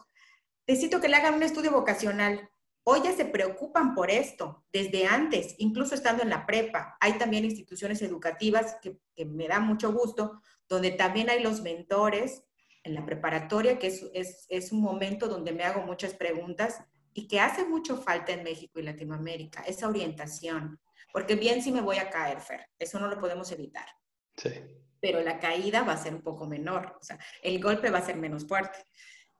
necesito 0.65 0.99
que 0.99 1.07
le 1.07 1.17
hagan 1.17 1.36
un 1.36 1.43
estudio 1.43 1.69
vocacional. 1.69 2.49
Hoy 2.84 3.01
ya 3.03 3.13
se 3.15 3.26
preocupan 3.26 3.93
por 3.93 4.09
esto, 4.09 4.65
desde 4.73 5.05
antes, 5.05 5.53
incluso 5.59 5.93
estando 5.93 6.23
en 6.23 6.32
la 6.32 6.47
prepa. 6.47 6.97
Hay 7.01 7.19
también 7.19 7.45
instituciones 7.45 8.01
educativas 8.01 8.78
que, 8.82 8.97
me 9.23 9.47
da 9.47 9.59
mucho 9.59 9.93
gusto, 9.93 10.41
donde 10.67 10.89
también 10.89 11.30
hay 11.30 11.43
los 11.43 11.61
mentores 11.61 12.43
en 12.84 12.95
la 12.95 13.05
preparatoria, 13.05 13.78
que 13.78 13.86
es, 13.86 14.47
es 14.49 14.71
un 14.71 14.82
momento 14.82 15.28
donde 15.28 15.51
me 15.51 15.63
hago 15.63 15.84
muchas 15.84 16.15
preguntas 16.15 16.84
y 17.18 17.28
que 17.28 17.39
hace 17.39 17.63
mucho 17.63 17.95
falta 17.95 18.34
en 18.34 18.43
México 18.43 18.78
y 18.78 18.84
Latinoamérica, 18.84 19.63
esa 19.63 19.88
orientación. 19.88 20.80
Porque 21.13 21.36
bien 21.36 21.63
si 21.63 21.72
me 21.72 21.82
voy 21.82 21.97
a 21.97 22.09
caer, 22.09 22.41
Fer, 22.41 22.68
eso 22.78 22.99
no 22.99 23.07
lo 23.07 23.18
podemos 23.18 23.49
evitar. 23.53 23.88
Sí. 24.36 24.51
Pero 24.99 25.22
la 25.22 25.39
caída 25.39 25.84
va 25.84 25.93
a 25.93 25.97
ser 25.97 26.13
un 26.13 26.22
poco 26.22 26.45
menor, 26.45 26.97
o 26.99 27.03
sea, 27.03 27.18
el 27.41 27.61
golpe 27.61 27.89
va 27.89 27.99
a 27.99 28.05
ser 28.05 28.18
menos 28.18 28.45
fuerte. 28.45 28.80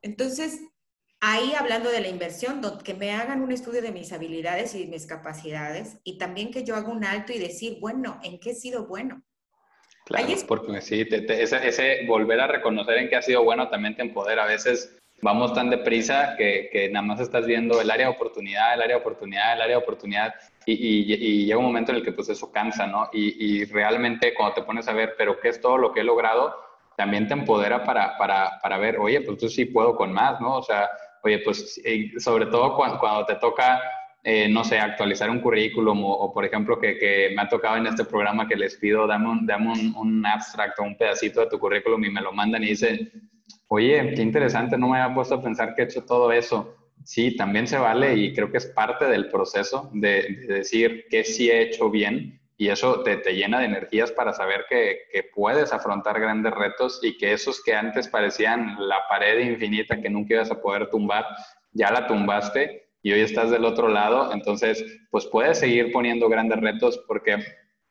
Entonces, 0.02 0.62
ahí 1.20 1.54
hablando 1.54 1.90
de 1.92 2.00
la 2.00 2.08
inversión, 2.08 2.62
que 2.82 2.94
me 2.94 3.12
hagan 3.12 3.42
un 3.42 3.52
estudio 3.52 3.82
de 3.82 3.92
mis 3.92 4.14
habilidades 4.14 4.74
y 4.74 4.88
mis 4.88 5.06
capacidades 5.06 5.98
y 6.06 6.18
también 6.18 6.52
que 6.52 6.64
yo 6.64 6.78
haga 6.78 6.88
un 6.88 7.04
alto 7.04 7.34
y 7.34 7.40
decir, 7.40 7.80
bueno, 7.82 8.22
¿en 8.24 8.40
qué 8.40 8.52
he 8.52 8.56
sido 8.56 8.88
bueno? 8.88 9.22
Claro, 10.06 10.28
porque 10.48 10.80
sí, 10.82 11.06
ese, 11.10 11.68
ese, 11.68 12.06
volver 12.08 12.40
a 12.40 12.48
reconocer 12.48 13.00
en 13.00 13.10
qué 13.10 13.18
ha 13.18 13.22
sido 13.22 13.44
bueno 13.44 13.70
también 13.70 13.98
te 13.98 14.04
empodera. 14.04 14.44
A 14.44 14.48
veces 14.48 14.96
vamos 15.26 15.54
tan 15.54 15.72
deprisa 15.72 16.36
que, 16.38 16.70
que, 16.72 16.88
nada 16.90 17.04
más 17.04 17.20
estás 17.20 17.48
viendo 17.48 17.82
el 17.82 17.90
área 17.90 18.06
de 18.06 18.14
oportunidad, 18.14 18.76
el 18.76 18.82
área 18.84 18.96
de 18.96 19.02
oportunidad, 19.02 19.56
el 19.56 19.62
área 19.62 19.78
de 19.78 19.84
oportunidad 19.84 20.36
y, 20.68 20.74
y, 20.74 21.46
llega 21.46 21.58
un 21.58 21.66
momento 21.66 21.92
en 21.92 21.98
el 21.98 22.04
que 22.04 22.12
pues 22.12 22.30
eso 22.30 22.52
cansa, 22.52 22.86
¿no? 22.86 23.10
Y, 23.12 23.66
realmente 23.66 24.36
cuando 24.36 24.54
te 24.54 24.62
pones 24.62 24.88
a 24.88 24.94
ver, 24.94 25.16
pero 25.18 25.40
¿qué 25.40 25.50
es 25.50 25.60
todo 25.60 25.80
lo 25.80 25.92
que 25.92 26.02
he 26.02 26.04
logrado? 26.04 26.56
También 26.96 27.28
te 27.28 27.34
empodera 27.34 27.84
para, 27.84 28.16
para, 28.20 28.60
para 28.62 28.78
ver, 28.78 29.00
oye, 29.00 29.20
pues 29.22 29.40
tú 29.40 29.50
sí 29.50 29.66
puedo 29.66 29.96
con 29.96 30.14
más, 30.14 30.40
¿no? 30.40 30.58
O 30.58 30.64
sea, 30.64 30.92
oye, 31.24 31.40
pues 31.40 31.82
sobre 32.20 32.46
todo 32.46 32.76
cuando, 32.76 33.00
cuando 33.00 33.26
te 33.26 33.36
toca, 33.36 33.82
eh, 34.24 34.48
no 34.48 34.64
sé, 34.64 34.78
actualizar 34.78 35.32
un 35.32 35.42
currículum 35.42 36.04
o, 36.04 36.32
por 36.32 36.46
ejemplo, 36.46 36.80
que, 36.80 37.00
que, 37.00 37.34
me 37.36 37.42
ha 37.42 37.50
tocado 37.50 37.78
en 37.78 37.88
este 37.88 38.06
programa 38.06 38.48
que 38.48 38.56
les 38.56 38.76
pido, 38.76 39.08
dame 39.08 39.30
un, 39.30 39.46
dame 39.48 39.72
un, 39.72 39.96
un 39.96 40.26
abstract 40.26 40.80
o 40.80 40.84
un 40.84 40.96
pedacito 40.96 41.40
de 41.42 41.48
tu 41.48 41.58
currículum 41.58 42.04
y 42.06 42.12
me 42.12 42.22
lo 42.22 42.32
mandan 42.32 42.64
y 42.64 42.68
dicen, 42.68 43.32
Oye, 43.68 44.14
qué 44.16 44.22
interesante, 44.22 44.78
no 44.78 44.90
me 44.90 45.00
había 45.00 45.16
puesto 45.16 45.36
a 45.36 45.42
pensar 45.42 45.74
que 45.74 45.82
he 45.82 45.86
hecho 45.86 46.04
todo 46.06 46.32
eso. 46.32 46.76
Sí, 47.04 47.36
también 47.36 47.68
se 47.68 47.78
vale 47.78 48.16
y 48.16 48.34
creo 48.34 48.52
que 48.52 48.58
es 48.58 48.68
parte 48.68 49.06
del 49.06 49.30
proceso 49.30 49.90
de, 49.94 50.46
decir 50.48 51.06
que 51.10 51.24
sí 51.24 51.50
he 51.50 51.62
hecho 51.62 51.90
bien 51.90 52.42
y 52.58 52.70
eso 52.70 53.04
te, 53.04 53.18
te 53.18 53.34
llena 53.34 53.60
de 53.60 53.66
energías 53.66 54.12
para 54.12 54.34
saber 54.34 54.66
que, 54.70 55.00
que, 55.12 55.24
puedes 55.24 55.74
afrontar 55.74 56.20
grandes 56.20 56.54
retos 56.54 57.00
y 57.04 57.18
que 57.18 57.34
esos 57.34 57.62
que 57.62 57.76
antes 57.76 58.08
parecían 58.08 58.76
la 58.80 59.00
pared 59.10 59.40
infinita 59.40 60.02
que 60.02 60.10
nunca 60.10 60.36
ibas 60.36 60.52
a 60.52 60.62
poder 60.62 60.90
tumbar, 60.90 61.26
ya 61.74 61.92
la 61.92 62.08
tumbaste 62.08 62.88
y 63.04 63.12
hoy 63.12 63.22
estás 63.22 63.52
del 63.52 63.66
otro 63.66 63.90
lado, 63.90 64.32
entonces 64.34 64.84
pues 65.12 65.26
puedes 65.28 65.60
seguir 65.60 65.92
poniendo 65.92 66.30
grandes 66.30 66.60
retos 66.60 67.04
porque 67.08 67.38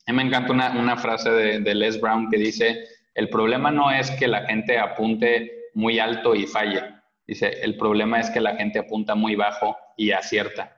me 0.07 0.23
encanta 0.23 0.53
una, 0.53 0.71
una 0.79 0.97
frase 0.97 1.31
de, 1.31 1.61
de 1.61 1.75
Les 1.75 2.01
Brown 2.01 2.31
que 2.31 2.39
dice, 2.39 2.85
el 3.15 3.29
problema 3.29 3.71
no 3.71 3.93
es 3.93 4.11
que 4.13 4.27
la 4.27 4.45
gente 4.47 4.79
apunte 4.79 5.64
muy 5.75 5.99
alto 5.99 6.35
y 6.35 6.47
falla. 6.47 7.03
Dice, 7.27 7.49
el 7.63 7.77
problema 7.77 8.21
es 8.21 8.31
que 8.31 8.41
la 8.41 8.57
gente 8.57 8.79
apunta 8.79 9.15
muy 9.15 9.35
bajo 9.35 9.77
y 9.97 10.13
acierta. 10.13 10.77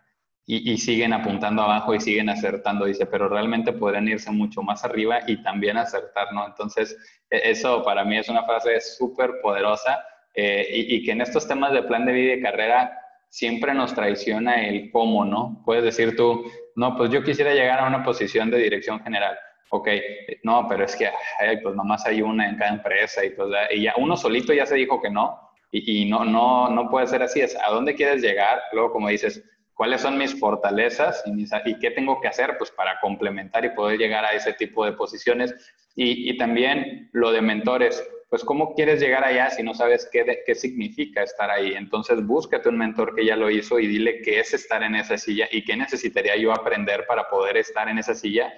Y, 0.49 0.79
siguen 0.79 1.13
apuntando 1.13 1.63
abajo 1.63 1.93
y 1.93 1.99
siguen 2.01 2.29
acertando. 2.29 2.85
Dice, 2.85 3.07
pero 3.07 3.29
realmente 3.29 3.73
podrían 3.73 4.07
irse 4.07 4.31
mucho 4.31 4.63
más 4.63 4.85
arriba 4.85 5.19
y 5.27 5.43
también 5.43 5.77
acertar, 5.77 6.33
¿no? 6.33 6.47
Entonces, 6.47 6.97
e, 7.29 7.51
eso 7.51 7.83
para 7.83 8.05
mí 8.05 8.17
es 8.17 8.29
una 8.29 8.45
frase 8.45 8.81
súper 8.81 9.41
poderosa 9.43 10.05
eh, 10.35 10.69
y, 10.71 11.05
que 11.05 11.11
en 11.11 11.23
estos 11.23 11.49
temas 11.49 11.73
de 11.73 11.83
plan 11.83 12.07
de 12.07 12.13
vida 12.13 12.35
y 12.35 12.43
carrera 12.43 12.97
siempre 13.29 13.75
nos 13.75 13.93
traiciona 13.93 14.65
el 14.69 14.93
cómo, 14.93 15.25
¿no? 15.25 15.63
Puedes 15.65 15.83
decir 15.83 16.15
tú, 16.15 16.45
no, 16.77 16.97
pues 16.97 17.11
yo 17.11 17.25
quisiera 17.25 17.53
llegar 17.53 17.81
a 17.81 17.89
una 17.89 18.05
posición 18.05 18.49
de 18.49 18.59
dirección 18.59 19.01
general 19.03 19.37
ok, 19.71 19.89
no, 20.43 20.67
pero 20.69 20.85
es 20.85 20.97
que, 20.97 21.11
pues 21.62 21.75
nomás 21.75 22.07
hay 22.07 22.23
una 22.23 22.49
en 22.49 22.57
cada 22.57 22.73
empresa 22.73 23.25
y 23.25 23.31
pues 23.31 23.49
y 23.71 23.83
ya 23.83 23.95
uno 23.97 24.17
solito 24.17 24.53
ya 24.53 24.67
se 24.67 24.77
dijo 24.77 25.01
que 25.01 25.11
no 25.11 25.47
y, 25.71 26.07
no, 26.07 26.25
no, 26.25 26.71
no 26.71 26.89
puede 26.89 27.07
ser 27.07 27.23
así, 27.23 27.41
es 27.41 27.57
a 27.57 27.71
dónde 27.71 27.95
quieres 27.95 28.23
llegar, 28.23 28.61
luego 28.73 28.93
como 28.93 29.09
dices, 29.09 29.45
cuáles 29.75 30.01
son 30.01 30.17
mis 30.17 30.39
fortalezas 30.39 31.23
y, 31.27 31.79
qué 31.79 31.91
tengo 31.91 32.21
que 32.21 32.29
hacer 32.29 32.57
pues 32.57 32.71
para 32.71 32.99
complementar 33.01 33.64
y 33.64 33.71
poder 33.71 33.99
llegar 33.99 34.25
a 34.25 34.31
ese 34.31 34.55
tipo 34.55 34.85
de 34.85 34.93
posiciones 34.93 35.55
y, 35.95 36.31
y 36.31 36.37
también 36.39 37.11
lo 37.12 37.31
de 37.31 37.43
mentores, 37.43 38.03
pues 38.31 38.43
cómo 38.43 38.75
quieres 38.75 39.01
llegar 39.01 39.25
allá 39.25 39.51
si 39.51 39.62
no 39.62 39.75
sabes 39.75 40.09
qué, 40.11 40.43
qué 40.47 40.55
significa 40.55 41.23
estar 41.23 41.51
ahí. 41.51 41.75
Entonces 41.75 42.25
búscate 42.25 42.69
un 42.69 42.79
mentor 42.79 43.14
que 43.14 43.25
ya 43.25 43.37
lo 43.37 43.51
hizo 43.51 43.79
y 43.79 43.87
dile 43.87 44.23
qué 44.23 44.41
es 44.41 44.55
estar 44.55 44.83
en 44.83 44.95
esa 44.95 45.19
silla 45.19 45.47
y 45.51 45.64
qué 45.64 45.77
necesitaría 45.77 46.37
yo 46.37 46.53
aprender 46.53 47.05
para 47.07 47.29
poder 47.29 47.59
estar 47.59 47.89
en 47.89 47.99
esa 47.99 48.14
silla 48.14 48.53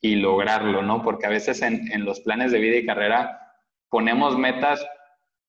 y 0.00 0.16
lograrlo, 0.16 0.82
¿no? 0.82 1.02
Porque 1.02 1.26
a 1.26 1.30
veces 1.30 1.62
en, 1.62 1.90
en, 1.92 2.04
los 2.04 2.20
planes 2.20 2.52
de 2.52 2.60
vida 2.60 2.76
y 2.76 2.86
carrera 2.86 3.40
ponemos 3.88 4.38
metas 4.38 4.86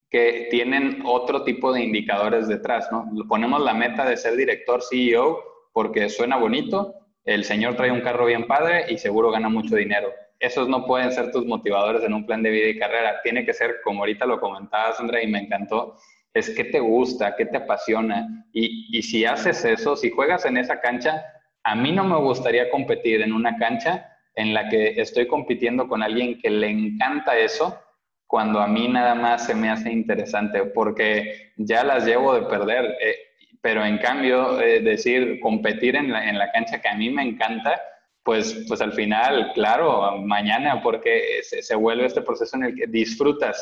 que 0.09 0.47
tienen 0.49 1.03
otro 1.05 1.43
tipo 1.43 1.71
de 1.71 1.83
indicadores 1.83 2.47
detrás, 2.47 2.89
¿no? 2.91 3.09
Ponemos 3.27 3.61
la 3.61 3.73
meta 3.73 4.05
de 4.05 4.17
ser 4.17 4.35
director 4.35 4.81
CEO 4.81 5.39
porque 5.71 6.09
suena 6.09 6.37
bonito, 6.37 6.95
el 7.25 7.43
señor 7.43 7.75
trae 7.75 7.91
un 7.91 8.01
carro 8.01 8.25
bien 8.25 8.47
padre 8.47 8.85
y 8.89 8.97
seguro 8.97 9.29
gana 9.29 9.49
mucho 9.49 9.75
dinero. 9.75 10.11
Esos 10.39 10.67
no 10.67 10.85
pueden 10.85 11.11
ser 11.11 11.31
tus 11.31 11.45
motivadores 11.45 12.03
en 12.03 12.13
un 12.13 12.25
plan 12.25 12.41
de 12.41 12.49
vida 12.49 12.69
y 12.69 12.79
carrera. 12.79 13.21
Tiene 13.21 13.45
que 13.45 13.53
ser, 13.53 13.81
como 13.83 13.99
ahorita 13.99 14.25
lo 14.25 14.39
comentaba 14.39 14.93
Sandra 14.93 15.21
y 15.21 15.27
me 15.27 15.39
encantó, 15.39 15.95
es 16.33 16.49
qué 16.55 16.63
te 16.63 16.79
gusta, 16.79 17.35
qué 17.35 17.45
te 17.45 17.57
apasiona. 17.57 18.45
Y, 18.51 18.97
y 18.97 19.03
si 19.03 19.25
haces 19.25 19.63
eso, 19.65 19.95
si 19.95 20.09
juegas 20.09 20.45
en 20.45 20.57
esa 20.57 20.79
cancha, 20.79 21.23
a 21.63 21.75
mí 21.75 21.91
no 21.91 22.03
me 22.03 22.17
gustaría 22.17 22.69
competir 22.71 23.21
en 23.21 23.33
una 23.33 23.57
cancha 23.57 24.09
en 24.39 24.53
la 24.53 24.69
que 24.69 25.01
estoy 25.01 25.27
compitiendo 25.27 25.89
con 25.89 26.01
alguien 26.01 26.39
que 26.39 26.49
le 26.49 26.69
encanta 26.69 27.37
eso, 27.37 27.77
cuando 28.25 28.61
a 28.61 28.67
mí 28.67 28.87
nada 28.87 29.13
más 29.13 29.45
se 29.45 29.53
me 29.53 29.69
hace 29.69 29.91
interesante, 29.91 30.63
porque 30.63 31.51
ya 31.57 31.83
las 31.83 32.05
llevo 32.05 32.33
de 32.35 32.47
perder. 32.47 32.85
Eh, 33.01 33.15
pero 33.61 33.83
en 33.83 33.97
cambio, 33.97 34.61
eh, 34.61 34.79
decir, 34.79 35.41
competir 35.41 35.97
en 35.97 36.13
la, 36.13 36.29
en 36.29 36.37
la, 36.37 36.49
cancha 36.53 36.79
que 36.79 36.87
a 36.87 36.95
mí 36.95 37.09
me 37.09 37.23
encanta, 37.23 37.81
pues, 38.23 38.63
pues 38.69 38.79
al 38.79 38.93
final, 38.93 39.51
claro, 39.53 40.17
mañana, 40.19 40.81
porque 40.81 41.41
se, 41.43 41.61
se, 41.61 41.75
vuelve 41.75 42.05
este 42.05 42.21
proceso 42.21 42.55
en 42.55 42.63
el 42.63 42.75
que 42.75 42.87
disfrutas 42.87 43.59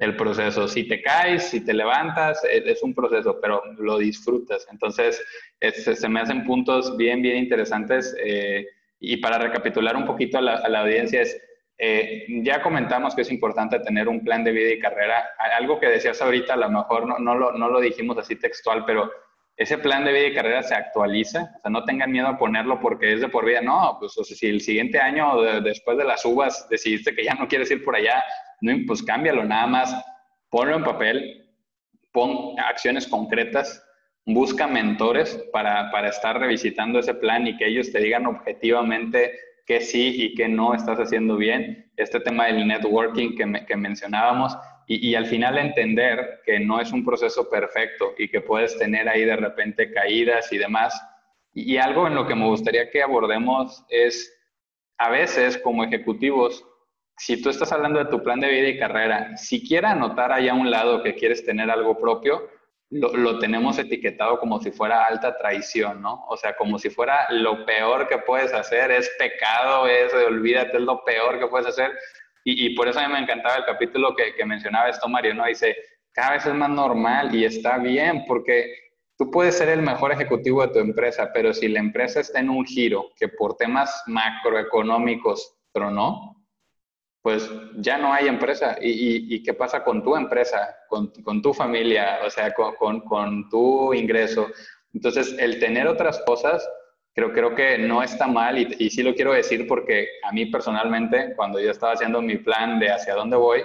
el 0.00 0.16
proceso. 0.16 0.68
Si 0.68 0.86
te 0.86 1.00
caes, 1.00 1.44
si 1.44 1.64
te 1.64 1.72
levantas, 1.72 2.44
es, 2.44 2.66
es 2.66 2.82
un 2.82 2.92
proceso, 2.94 3.38
pero 3.40 3.62
lo 3.78 3.96
disfrutas. 3.96 4.66
Entonces, 4.70 5.22
es, 5.60 5.82
se 5.82 6.08
me 6.10 6.20
hacen 6.20 6.44
puntos 6.44 6.94
bien, 6.98 7.22
bien 7.22 7.38
interesantes. 7.38 8.14
Eh, 8.22 8.66
y 9.00 9.16
para 9.16 9.38
recapitular 9.38 9.96
un 9.96 10.04
poquito 10.04 10.38
a 10.38 10.42
la, 10.42 10.54
a 10.56 10.68
la 10.68 10.80
audiencia 10.80 11.22
es, 11.22 11.40
eh, 11.78 12.26
ya 12.42 12.62
comentamos 12.62 13.14
que 13.14 13.22
es 13.22 13.32
importante 13.32 13.80
tener 13.80 14.06
un 14.06 14.22
plan 14.22 14.44
de 14.44 14.52
vida 14.52 14.72
y 14.72 14.78
carrera. 14.78 15.30
Algo 15.58 15.80
que 15.80 15.88
decías 15.88 16.20
ahorita, 16.20 16.52
a 16.52 16.58
lo 16.58 16.70
mejor 16.70 17.06
no, 17.06 17.18
no, 17.18 17.34
lo, 17.34 17.52
no 17.52 17.70
lo 17.70 17.80
dijimos 17.80 18.18
así 18.18 18.36
textual, 18.36 18.84
pero 18.84 19.10
ese 19.56 19.78
plan 19.78 20.04
de 20.04 20.12
vida 20.12 20.26
y 20.26 20.34
carrera 20.34 20.62
se 20.62 20.74
actualiza. 20.74 21.54
O 21.56 21.60
sea, 21.62 21.70
no 21.70 21.84
tengan 21.84 22.12
miedo 22.12 22.28
a 22.28 22.36
ponerlo 22.36 22.78
porque 22.80 23.14
es 23.14 23.22
de 23.22 23.28
por 23.28 23.46
vida. 23.46 23.62
No, 23.62 23.96
pues 23.98 24.16
o 24.18 24.24
sea, 24.24 24.36
si 24.36 24.46
el 24.48 24.60
siguiente 24.60 25.00
año, 25.00 25.40
después 25.62 25.96
de 25.96 26.04
las 26.04 26.22
uvas, 26.26 26.68
decidiste 26.68 27.14
que 27.14 27.24
ya 27.24 27.34
no 27.34 27.48
quieres 27.48 27.70
ir 27.70 27.82
por 27.82 27.96
allá, 27.96 28.22
no, 28.60 28.74
pues 28.86 29.02
cámbialo, 29.02 29.44
nada 29.44 29.66
más 29.66 30.04
ponlo 30.50 30.76
en 30.76 30.84
papel, 30.84 31.48
pon 32.12 32.58
acciones 32.58 33.06
concretas, 33.06 33.82
busca 34.26 34.66
mentores 34.66 35.34
para, 35.52 35.90
para 35.90 36.08
estar 36.08 36.38
revisitando 36.38 36.98
ese 36.98 37.14
plan 37.14 37.46
y 37.46 37.56
que 37.56 37.66
ellos 37.66 37.90
te 37.90 38.00
digan 38.00 38.26
objetivamente 38.26 39.32
qué 39.66 39.80
sí 39.80 40.14
y 40.22 40.34
qué 40.34 40.48
no 40.48 40.74
estás 40.74 40.98
haciendo 40.98 41.36
bien, 41.36 41.90
este 41.96 42.20
tema 42.20 42.46
del 42.46 42.66
networking 42.66 43.36
que, 43.36 43.66
que 43.66 43.76
mencionábamos 43.76 44.56
y, 44.86 45.10
y, 45.10 45.14
al 45.14 45.26
final 45.26 45.56
entender 45.56 46.40
que 46.44 46.58
no 46.58 46.80
es 46.80 46.90
un 46.90 47.04
proceso 47.04 47.48
perfecto 47.48 48.12
y 48.18 48.26
que 48.28 48.40
puedes 48.40 48.76
tener 48.76 49.08
ahí 49.08 49.24
de 49.24 49.36
repente 49.36 49.92
caídas 49.92 50.52
y 50.52 50.58
demás. 50.58 51.00
Y, 51.54 51.76
algo 51.76 52.08
en 52.08 52.16
lo 52.16 52.26
que 52.26 52.34
me 52.34 52.46
gustaría 52.46 52.90
que 52.90 53.02
abordemos 53.02 53.84
es, 53.88 54.36
a 54.98 55.10
veces 55.10 55.58
como 55.58 55.84
ejecutivos, 55.84 56.64
si 57.16 57.40
tú 57.40 57.50
estás 57.50 57.70
hablando 57.70 57.98
de 58.00 58.10
tu 58.10 58.22
plan 58.22 58.40
de 58.40 58.48
vida 58.48 58.68
y 58.68 58.78
carrera, 58.78 59.36
siquiera 59.36 59.92
anotar 59.92 60.32
ahí 60.32 60.48
a 60.48 60.54
un 60.54 60.70
lado 60.70 61.02
que 61.04 61.14
quieres 61.14 61.44
tener 61.44 61.70
algo 61.70 61.96
propio, 61.98 62.48
lo, 62.90 63.12
lo, 63.16 63.38
tenemos 63.38 63.78
etiquetado 63.78 64.38
como 64.38 64.60
si 64.60 64.72
fuera 64.72 65.06
alta 65.06 65.36
traición, 65.38 66.02
¿no? 66.02 66.24
O 66.28 66.36
sea, 66.36 66.56
como 66.56 66.78
si 66.78 66.90
fuera 66.90 67.26
lo 67.30 67.64
peor 67.64 68.08
que 68.08 68.18
puedes 68.18 68.52
hacer, 68.52 68.90
es 68.90 69.10
pecado, 69.18 69.86
es, 69.86 70.12
olvídate, 70.12 70.76
es 70.76 70.82
lo 70.82 71.04
peor 71.04 71.38
que 71.38 71.46
puedes 71.46 71.68
hacer. 71.68 71.92
Y, 72.44 72.66
y 72.66 72.74
por 72.74 72.88
eso 72.88 72.98
a 72.98 73.06
mí 73.06 73.12
me 73.12 73.20
encantaba 73.20 73.56
el 73.56 73.64
capítulo 73.64 74.14
que, 74.16 74.34
que 74.34 74.44
mencionaba 74.44 74.88
esto, 74.88 75.08
Mario, 75.08 75.34
¿no? 75.34 75.46
Dice, 75.46 75.76
cada 76.12 76.32
vez 76.32 76.46
es 76.46 76.54
más 76.54 76.70
normal 76.70 77.34
y 77.34 77.44
está 77.44 77.78
bien, 77.78 78.24
porque 78.26 78.74
tú 79.16 79.30
puedes 79.30 79.56
ser 79.56 79.68
el 79.68 79.82
mejor 79.82 80.12
ejecutivo 80.12 80.66
de 80.66 80.72
tu 80.72 80.78
empresa, 80.80 81.30
pero 81.32 81.54
si 81.54 81.68
la 81.68 81.78
empresa 81.78 82.20
está 82.20 82.40
en 82.40 82.50
un 82.50 82.64
giro 82.64 83.10
que 83.16 83.28
por 83.28 83.56
temas 83.56 84.02
macroeconómicos 84.06 85.58
tronó, 85.72 86.39
pues 87.22 87.50
ya 87.76 87.98
no 87.98 88.12
hay 88.12 88.28
empresa. 88.28 88.76
¿Y, 88.80 89.34
y, 89.34 89.42
qué 89.42 89.54
pasa 89.54 89.84
con 89.84 90.02
tu 90.02 90.16
empresa, 90.16 90.76
con, 90.88 91.08
con 91.22 91.42
tu 91.42 91.52
familia, 91.52 92.20
o 92.24 92.30
sea, 92.30 92.52
con, 92.54 92.74
con, 92.76 93.00
con, 93.00 93.48
tu 93.48 93.92
ingreso? 93.92 94.48
Entonces, 94.94 95.36
el 95.38 95.58
tener 95.58 95.86
otras 95.86 96.22
cosas, 96.26 96.66
creo, 97.14 97.32
creo 97.32 97.54
que 97.54 97.78
no 97.78 98.02
está 98.02 98.26
mal 98.26 98.58
y, 98.58 98.74
y 98.78 98.90
sí 98.90 99.02
lo 99.02 99.14
quiero 99.14 99.32
decir 99.32 99.66
porque 99.68 100.08
a 100.24 100.32
mí 100.32 100.46
personalmente, 100.46 101.34
cuando 101.36 101.60
yo 101.60 101.70
estaba 101.70 101.92
haciendo 101.92 102.22
mi 102.22 102.38
plan 102.38 102.78
de 102.80 102.90
hacia 102.90 103.14
dónde 103.14 103.36
voy, 103.36 103.62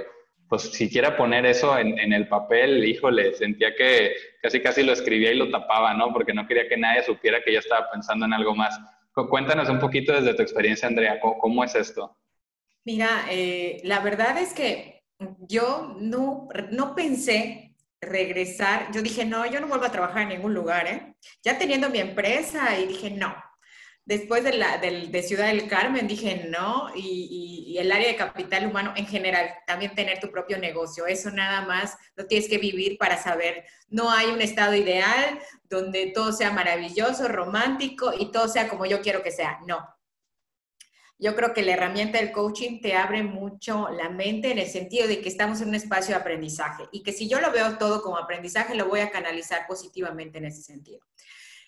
pues 0.49 0.64
siquiera 0.64 1.18
poner 1.18 1.45
eso 1.45 1.78
en, 1.78 1.97
en, 1.97 2.14
el 2.14 2.28
papel, 2.28 2.86
híjole, 2.86 3.34
sentía 3.34 3.74
que 3.74 4.14
casi 4.43 4.62
casi 4.62 4.84
lo 4.84 4.93
escribía 4.93 5.32
y 5.32 5.38
lo 5.38 5.49
tapaba, 5.49 5.93
¿no? 5.95 6.14
Porque 6.14 6.34
no 6.34 6.45
quería 6.45 6.68
que 6.68 6.78
nadie 6.78 7.03
supiera 7.03 7.41
que 7.41 7.53
yo 7.53 7.60
estaba 7.60 7.89
pensando 7.91 8.26
en 8.26 8.34
algo 8.34 8.53
más. 8.53 8.80
Cuéntanos 9.30 9.70
un 9.70 9.80
poquito 9.80 10.14
desde 10.14 10.36
tu 10.36 10.43
experiencia, 10.43 10.88
Andrea, 10.88 11.20
¿cómo, 11.20 11.39
cómo 11.39 11.64
es 11.64 11.74
esto? 11.74 12.16
Mira, 12.86 13.25
eh, 13.31 13.81
la 13.83 13.99
verdad 13.99 14.38
es 14.38 14.53
que 14.53 15.03
yo 15.39 15.95
no, 15.99 16.47
no 16.71 16.95
pensé 16.95 17.75
regresar. 17.99 18.91
Yo 18.93 19.01
dije, 19.01 19.25
no, 19.25 19.45
yo 19.47 19.59
no 19.59 19.67
vuelvo 19.67 19.86
a 19.86 19.91
trabajar 19.91 20.23
en 20.23 20.29
ningún 20.29 20.53
lugar, 20.53 20.88
¿eh? 20.88 21.15
Ya 21.43 21.57
teniendo 21.57 21.89
mi 21.89 21.99
empresa 21.99 22.77
y 22.79 22.86
dije, 22.88 23.09
no. 23.09 23.36
Después 24.05 24.43
de, 24.43 24.53
la, 24.53 24.77
de, 24.77 25.07
de 25.07 25.23
Ciudad 25.23 25.47
del 25.47 25.67
Carmen 25.67 26.07
dije, 26.07 26.47
no. 26.47 26.91
Y, 26.95 27.01
y, 27.67 27.73
y, 27.73 27.77
el 27.79 27.91
área 27.91 28.07
de 28.07 28.15
capital 28.15 28.67
humano 28.67 28.93
en 28.95 29.07
general, 29.07 29.49
también 29.65 29.95
tener 29.95 30.19
tu 30.19 30.29
propio 30.29 30.59
negocio. 30.59 31.07
Eso 31.07 31.31
nada 31.31 31.65
más 31.65 31.97
lo 32.15 32.27
tienes 32.27 32.47
que 32.47 32.59
vivir 32.59 32.99
para 32.99 33.17
saber. 33.17 33.65
No 33.89 34.11
hay 34.11 34.27
un 34.27 34.41
estado 34.41 34.75
ideal 34.75 35.39
donde 35.63 36.11
todo 36.13 36.31
sea 36.31 36.51
maravilloso, 36.51 37.27
romántico 37.27 38.13
y 38.17 38.31
todo 38.31 38.47
sea 38.47 38.69
como 38.69 38.86
yo 38.86 39.01
quiero 39.01 39.23
que 39.23 39.31
sea. 39.31 39.59
No 39.65 39.94
yo 41.18 41.36
creo 41.36 41.53
que 41.53 41.63
la 41.63 41.74
herramienta 41.74 42.18
del 42.18 42.32
coaching 42.32 42.82
te 42.82 42.95
abre 42.95 43.24
mucho 43.24 43.89
la 43.89 44.09
mente 44.09 44.51
en 44.51 44.59
el 44.59 44.68
sentido 44.68 45.07
de 45.07 45.22
que 45.22 45.30
estamos 45.30 45.61
en 45.61 45.70
un 45.70 45.76
espacio 45.76 46.13
de 46.13 46.22
aprendizaje 46.22 46.84
y 46.91 47.03
que 47.03 47.13
si 47.13 47.30
yo 47.30 47.39
lo 47.39 47.51
veo 47.51 47.78
todo 47.78 48.01
como 48.01 48.18
aprendizaje, 48.18 48.76
lo 48.76 48.88
voy 48.88 48.99
a 48.99 49.11
canalizar 49.11 49.66
positivamente 49.68 50.39
en 50.39 50.45
ese 50.45 50.61
sentido. 50.61 50.99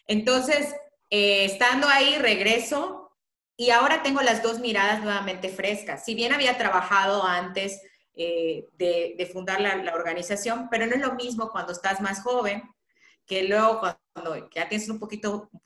Entonces, 0.05 0.75
eh, 1.09 1.45
estando 1.45 1.87
ahí, 1.87 2.17
regreso 2.17 3.11
y 3.55 3.71
ahora 3.71 4.03
tengo 4.03 4.21
las 4.21 4.43
dos 4.43 4.59
miradas 4.59 5.01
nuevamente 5.01 5.49
frescas. 5.49 6.03
Si 6.03 6.13
bien 6.13 6.33
había 6.33 6.57
trabajado 6.57 7.23
antes 7.23 7.81
eh, 8.15 8.65
de, 8.77 9.29
fundar 9.31 9.61
la, 9.61 9.75
la 9.77 9.93
organización, 9.93 10.67
pero 10.69 10.85
no 10.85 10.95
es 10.95 11.01
lo 11.01 11.15
mismo 11.15 11.51
cuando 11.51 11.71
estás 11.71 12.01
más 12.01 12.21
joven 12.21 12.63
que 13.27 13.43
luego 13.43 13.81
cuando 14.13 14.49
ya 14.49 14.67
tienes 14.69 14.89
un 14.89 14.99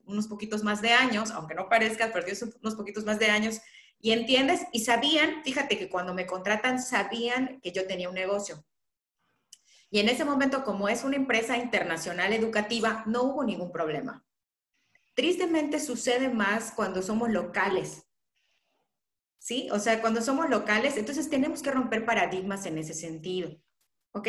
unos 0.06 0.28
poquitos 0.28 0.64
más 0.64 0.82
de 0.82 0.92
años, 0.92 1.32
aunque 1.32 1.56
no 1.56 1.70
parezca, 1.70 2.12
pero 2.12 2.26
tienes 2.26 2.42
unos 2.42 2.76
poquitos 2.76 3.06
más 3.06 3.20
de 3.20 3.28
años, 3.28 3.62
y 4.00 4.12
entiendes, 4.12 4.62
y 4.74 4.80
sabían, 4.80 5.44
fíjate 5.44 5.78
que 5.78 5.88
cuando 5.88 6.14
me 6.14 6.26
contratan, 6.26 6.82
sabían 6.82 7.62
que 7.62 7.72
yo 7.72 7.86
tenía 7.86 8.10
un 8.10 8.16
negocio. 8.16 8.66
Y 9.92 10.00
en 10.00 10.10
ese 10.10 10.26
momento, 10.26 10.64
como 10.64 10.90
es 10.90 11.04
una 11.04 11.18
empresa 11.18 11.58
internacional 11.58 12.34
educativa, 12.34 13.04
no 13.06 13.24
hubo 13.24 13.44
ningún 13.44 13.72
problema. 13.72 14.26
Tristemente 15.14 15.80
sucede 15.80 16.30
más 16.30 16.72
cuando 16.72 17.04
somos 17.04 17.30
locales. 17.30 18.08
¿Sí? 19.38 19.70
O 19.72 19.80
sea, 19.80 20.02
cuando 20.02 20.22
somos 20.22 20.50
locales, 20.50 20.98
entonces 20.98 21.30
tenemos 21.30 21.62
que 21.62 21.72
romper 21.72 22.06
paradigmas 22.06 22.66
en 22.66 22.78
ese 22.78 22.94
sentido. 22.94 23.62
¿Ok? 24.14 24.28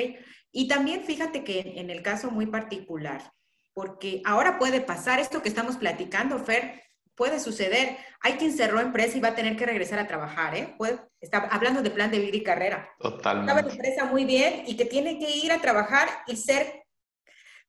Y 0.52 0.68
también 0.68 1.04
fíjate 1.04 1.44
que 1.44 1.74
en 1.76 1.90
el 1.90 2.02
caso 2.02 2.30
muy 2.30 2.46
particular, 2.46 3.32
porque 3.74 4.22
ahora 4.24 4.58
puede 4.58 4.80
pasar 4.80 5.18
esto 5.18 5.42
que 5.42 5.48
estamos 5.48 5.76
platicando, 5.76 6.38
Fer, 6.38 6.82
puede 7.14 7.40
suceder. 7.40 7.96
Hay 8.20 8.34
quien 8.34 8.52
cerró 8.52 8.80
empresa 8.80 9.16
y 9.16 9.20
va 9.20 9.28
a 9.28 9.34
tener 9.34 9.56
que 9.56 9.66
regresar 9.66 9.98
a 9.98 10.06
trabajar, 10.06 10.54
¿eh? 10.54 10.74
Puede, 10.76 10.98
está 11.20 11.38
hablando 11.38 11.82
de 11.82 11.90
plan 11.90 12.10
de 12.10 12.18
vida 12.18 12.36
y 12.36 12.42
carrera. 12.42 12.90
Totalmente. 12.98 13.52
Estaba 13.52 13.72
empresa 13.72 14.04
muy 14.06 14.24
bien 14.24 14.64
y 14.66 14.76
que 14.76 14.84
tiene 14.84 15.18
que 15.18 15.30
ir 15.30 15.52
a 15.52 15.60
trabajar 15.60 16.08
y 16.26 16.36
ser 16.36 16.84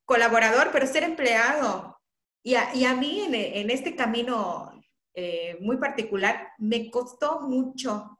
colaborador, 0.06 0.70
pero 0.72 0.88
ser 0.88 1.04
empleado. 1.04 2.00
Y 2.44 2.56
a, 2.56 2.74
y 2.76 2.86
a 2.86 2.94
mí 2.94 3.22
en, 3.22 3.36
en, 3.36 3.70
este 3.70 3.96
camino 3.96 4.72
eh, 5.14 5.58
muy 5.62 5.78
particular 5.78 6.50
me 6.58 6.92
costó 6.92 7.42
mucho 7.42 8.18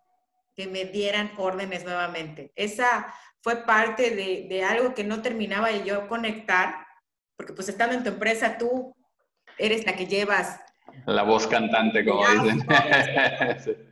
que 0.56 0.68
me 0.68 0.86
dieran 0.86 1.32
órdenes 1.38 1.84
nuevamente. 1.84 2.54
Esa 2.56 3.14
fue 3.44 3.66
parte 3.66 4.10
de, 4.12 4.48
de, 4.48 4.64
algo 4.64 4.94
que 4.94 5.04
no 5.04 5.22
terminaba 5.22 5.68
de 5.68 5.84
yo 5.84 6.08
conectar, 6.08 6.88
porque 7.36 7.52
pues 7.54 7.68
estando 7.68 7.94
en 7.94 8.04
tu 8.04 8.10
empresa 8.10 8.58
tú 8.58 8.96
eres 9.58 9.86
la 9.86 9.96
que 9.96 10.08
llevas. 10.08 10.62
La 11.06 11.24
voz 11.24 11.46
cantante, 11.48 12.06
como 12.06 12.26
dicen. 12.28 12.66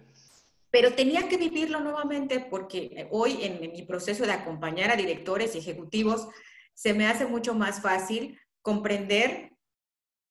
Pero 0.71 0.93
tenía 0.93 1.27
que 1.27 1.35
vivirlo 1.35 1.81
nuevamente 1.81 2.39
porque 2.39 3.09
hoy 3.11 3.43
en, 3.43 3.61
en 3.61 3.73
mi 3.73 3.83
proceso 3.83 4.25
de 4.25 4.31
acompañar 4.31 4.89
a 4.89 4.95
directores 4.95 5.53
y 5.53 5.57
ejecutivos 5.57 6.29
se 6.73 6.93
me 6.93 7.07
hace 7.07 7.25
mucho 7.25 7.53
más 7.53 7.81
fácil 7.81 8.39
comprender 8.61 9.51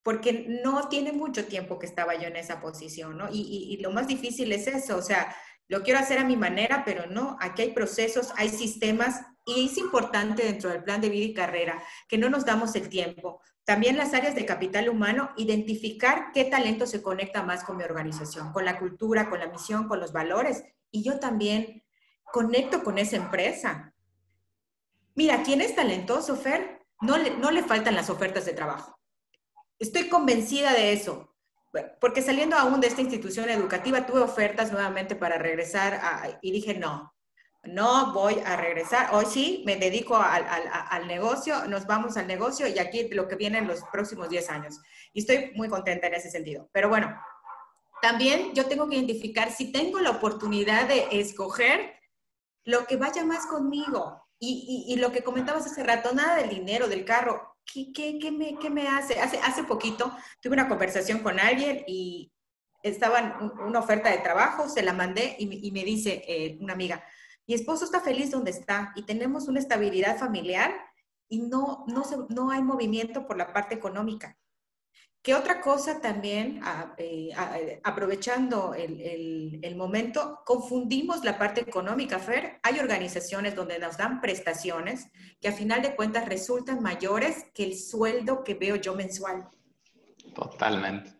porque 0.02 0.46
no 0.64 0.88
tiene 0.88 1.12
mucho 1.12 1.44
tiempo 1.44 1.78
que 1.78 1.84
estaba 1.84 2.14
yo 2.14 2.28
en 2.28 2.36
esa 2.36 2.62
posición, 2.62 3.18
¿no? 3.18 3.28
Y, 3.30 3.42
y, 3.42 3.74
y, 3.74 3.76
lo 3.82 3.90
más 3.90 4.08
difícil 4.08 4.50
es 4.52 4.66
eso, 4.66 4.96
o 4.96 5.02
sea, 5.02 5.36
lo 5.70 5.84
quiero 5.84 6.00
hacer 6.00 6.18
a 6.18 6.24
mi 6.24 6.36
manera, 6.36 6.82
pero 6.84 7.06
no, 7.06 7.36
aquí 7.40 7.62
hay 7.62 7.72
procesos, 7.72 8.32
hay 8.36 8.48
sistemas 8.48 9.20
y 9.46 9.66
es 9.66 9.78
importante 9.78 10.42
dentro 10.42 10.68
del 10.68 10.82
plan 10.82 11.00
de 11.00 11.10
vida 11.10 11.26
y 11.26 11.32
carrera 11.32 11.80
que 12.08 12.18
no 12.18 12.28
nos 12.28 12.44
damos 12.44 12.74
el 12.74 12.88
tiempo. 12.88 13.40
También 13.62 13.96
las 13.96 14.12
áreas 14.12 14.34
de 14.34 14.44
capital 14.44 14.88
humano, 14.88 15.30
identificar 15.36 16.32
qué 16.34 16.44
talento 16.44 16.88
se 16.88 17.02
conecta 17.02 17.44
más 17.44 17.62
con 17.62 17.76
mi 17.76 17.84
organización, 17.84 18.52
con 18.52 18.64
la 18.64 18.80
cultura, 18.80 19.30
con 19.30 19.38
la 19.38 19.46
misión, 19.46 19.86
con 19.86 20.00
los 20.00 20.12
valores. 20.12 20.64
Y 20.90 21.04
yo 21.04 21.20
también 21.20 21.84
conecto 22.32 22.82
con 22.82 22.98
esa 22.98 23.14
empresa. 23.14 23.94
Mira, 25.14 25.44
¿quién 25.44 25.60
es 25.60 25.76
talentoso, 25.76 26.34
Fer? 26.34 26.84
No 27.00 27.16
le, 27.16 27.36
no 27.36 27.52
le 27.52 27.62
faltan 27.62 27.94
las 27.94 28.10
ofertas 28.10 28.44
de 28.44 28.54
trabajo. 28.54 28.98
Estoy 29.78 30.08
convencida 30.08 30.72
de 30.72 30.94
eso 30.94 31.29
porque 32.00 32.22
saliendo 32.22 32.56
aún 32.56 32.80
de 32.80 32.88
esta 32.88 33.00
institución 33.00 33.48
educativa 33.48 34.06
tuve 34.06 34.20
ofertas 34.20 34.72
nuevamente 34.72 35.14
para 35.14 35.38
regresar 35.38 35.94
a, 35.94 36.38
y 36.42 36.50
dije 36.50 36.74
no, 36.74 37.14
no 37.62 38.12
voy 38.12 38.40
a 38.44 38.56
regresar. 38.56 39.10
Hoy 39.12 39.26
sí, 39.26 39.62
me 39.66 39.76
dedico 39.76 40.16
al, 40.16 40.46
al, 40.46 41.06
negocio, 41.06 41.66
nos 41.66 41.86
vamos 41.86 42.16
al 42.16 42.26
negocio 42.26 42.66
y 42.66 42.78
aquí 42.78 43.08
lo 43.10 43.28
que 43.28 43.36
viene 43.36 43.58
en 43.58 43.68
los 43.68 43.82
próximos 43.92 44.28
10 44.30 44.50
años. 44.50 44.80
Y 45.12 45.20
estoy 45.20 45.52
muy 45.54 45.68
contenta 45.68 46.06
en 46.06 46.14
ese 46.14 46.30
sentido. 46.30 46.68
Pero 46.72 46.88
bueno, 46.88 47.14
también 48.00 48.54
yo 48.54 48.66
tengo 48.66 48.88
que 48.88 48.96
identificar 48.96 49.50
si 49.52 49.72
tengo 49.72 50.00
la 50.00 50.10
oportunidad 50.10 50.88
de 50.88 51.08
escoger 51.10 51.94
lo 52.64 52.86
que 52.86 52.96
vaya 52.96 53.24
más 53.24 53.46
conmigo. 53.46 54.26
Y, 54.42 54.86
y, 54.88 54.96
lo 54.96 55.12
que 55.12 55.22
comentabas 55.22 55.66
hace 55.66 55.82
rato, 55.82 56.14
nada 56.14 56.36
del 56.36 56.48
dinero, 56.48 56.88
del 56.88 57.04
carro. 57.04 57.49
¿Qué, 57.72 57.92
qué, 57.92 58.18
qué, 58.18 58.32
me, 58.32 58.58
qué 58.58 58.70
me 58.70 58.88
hace? 58.88 59.20
hace? 59.20 59.38
Hace 59.38 59.64
poquito 59.64 60.12
tuve 60.40 60.54
una 60.54 60.68
conversación 60.68 61.20
con 61.20 61.38
alguien 61.38 61.84
y 61.86 62.32
estaba 62.82 63.38
una 63.66 63.78
oferta 63.78 64.10
de 64.10 64.18
trabajo, 64.18 64.68
se 64.68 64.82
la 64.82 64.92
mandé 64.92 65.36
y, 65.38 65.66
y 65.66 65.70
me 65.72 65.84
dice 65.84 66.22
eh, 66.26 66.58
una 66.60 66.72
amiga, 66.72 67.04
mi 67.46 67.54
esposo 67.54 67.84
está 67.84 68.00
feliz 68.00 68.30
donde 68.30 68.50
está 68.50 68.92
y 68.96 69.02
tenemos 69.02 69.48
una 69.48 69.60
estabilidad 69.60 70.18
familiar 70.18 70.72
y 71.28 71.40
no, 71.40 71.84
no, 71.86 72.02
no 72.28 72.50
hay 72.50 72.62
movimiento 72.62 73.26
por 73.26 73.36
la 73.36 73.52
parte 73.52 73.74
económica. 73.74 74.36
¿Qué 75.22 75.34
otra 75.34 75.60
cosa 75.60 76.00
también, 76.00 76.62
eh, 76.96 77.30
aprovechando 77.84 78.72
el, 78.72 79.60
el, 79.62 79.76
momento, 79.76 80.40
confundimos 80.46 81.24
la 81.24 81.38
parte 81.38 81.60
económica, 81.60 82.18
Fer? 82.18 82.58
Hay 82.62 82.78
organizaciones 82.78 83.54
donde 83.54 83.78
nos 83.78 83.98
dan 83.98 84.22
prestaciones 84.22 85.08
que 85.38 85.48
a 85.48 85.52
final 85.52 85.82
de 85.82 85.94
cuentas 85.94 86.26
resultan 86.26 86.82
mayores 86.82 87.44
que 87.52 87.64
el 87.64 87.78
sueldo 87.78 88.42
que 88.44 88.54
veo 88.54 88.76
yo 88.76 88.94
mensual. 88.94 89.46
Totalmente. 90.34 91.12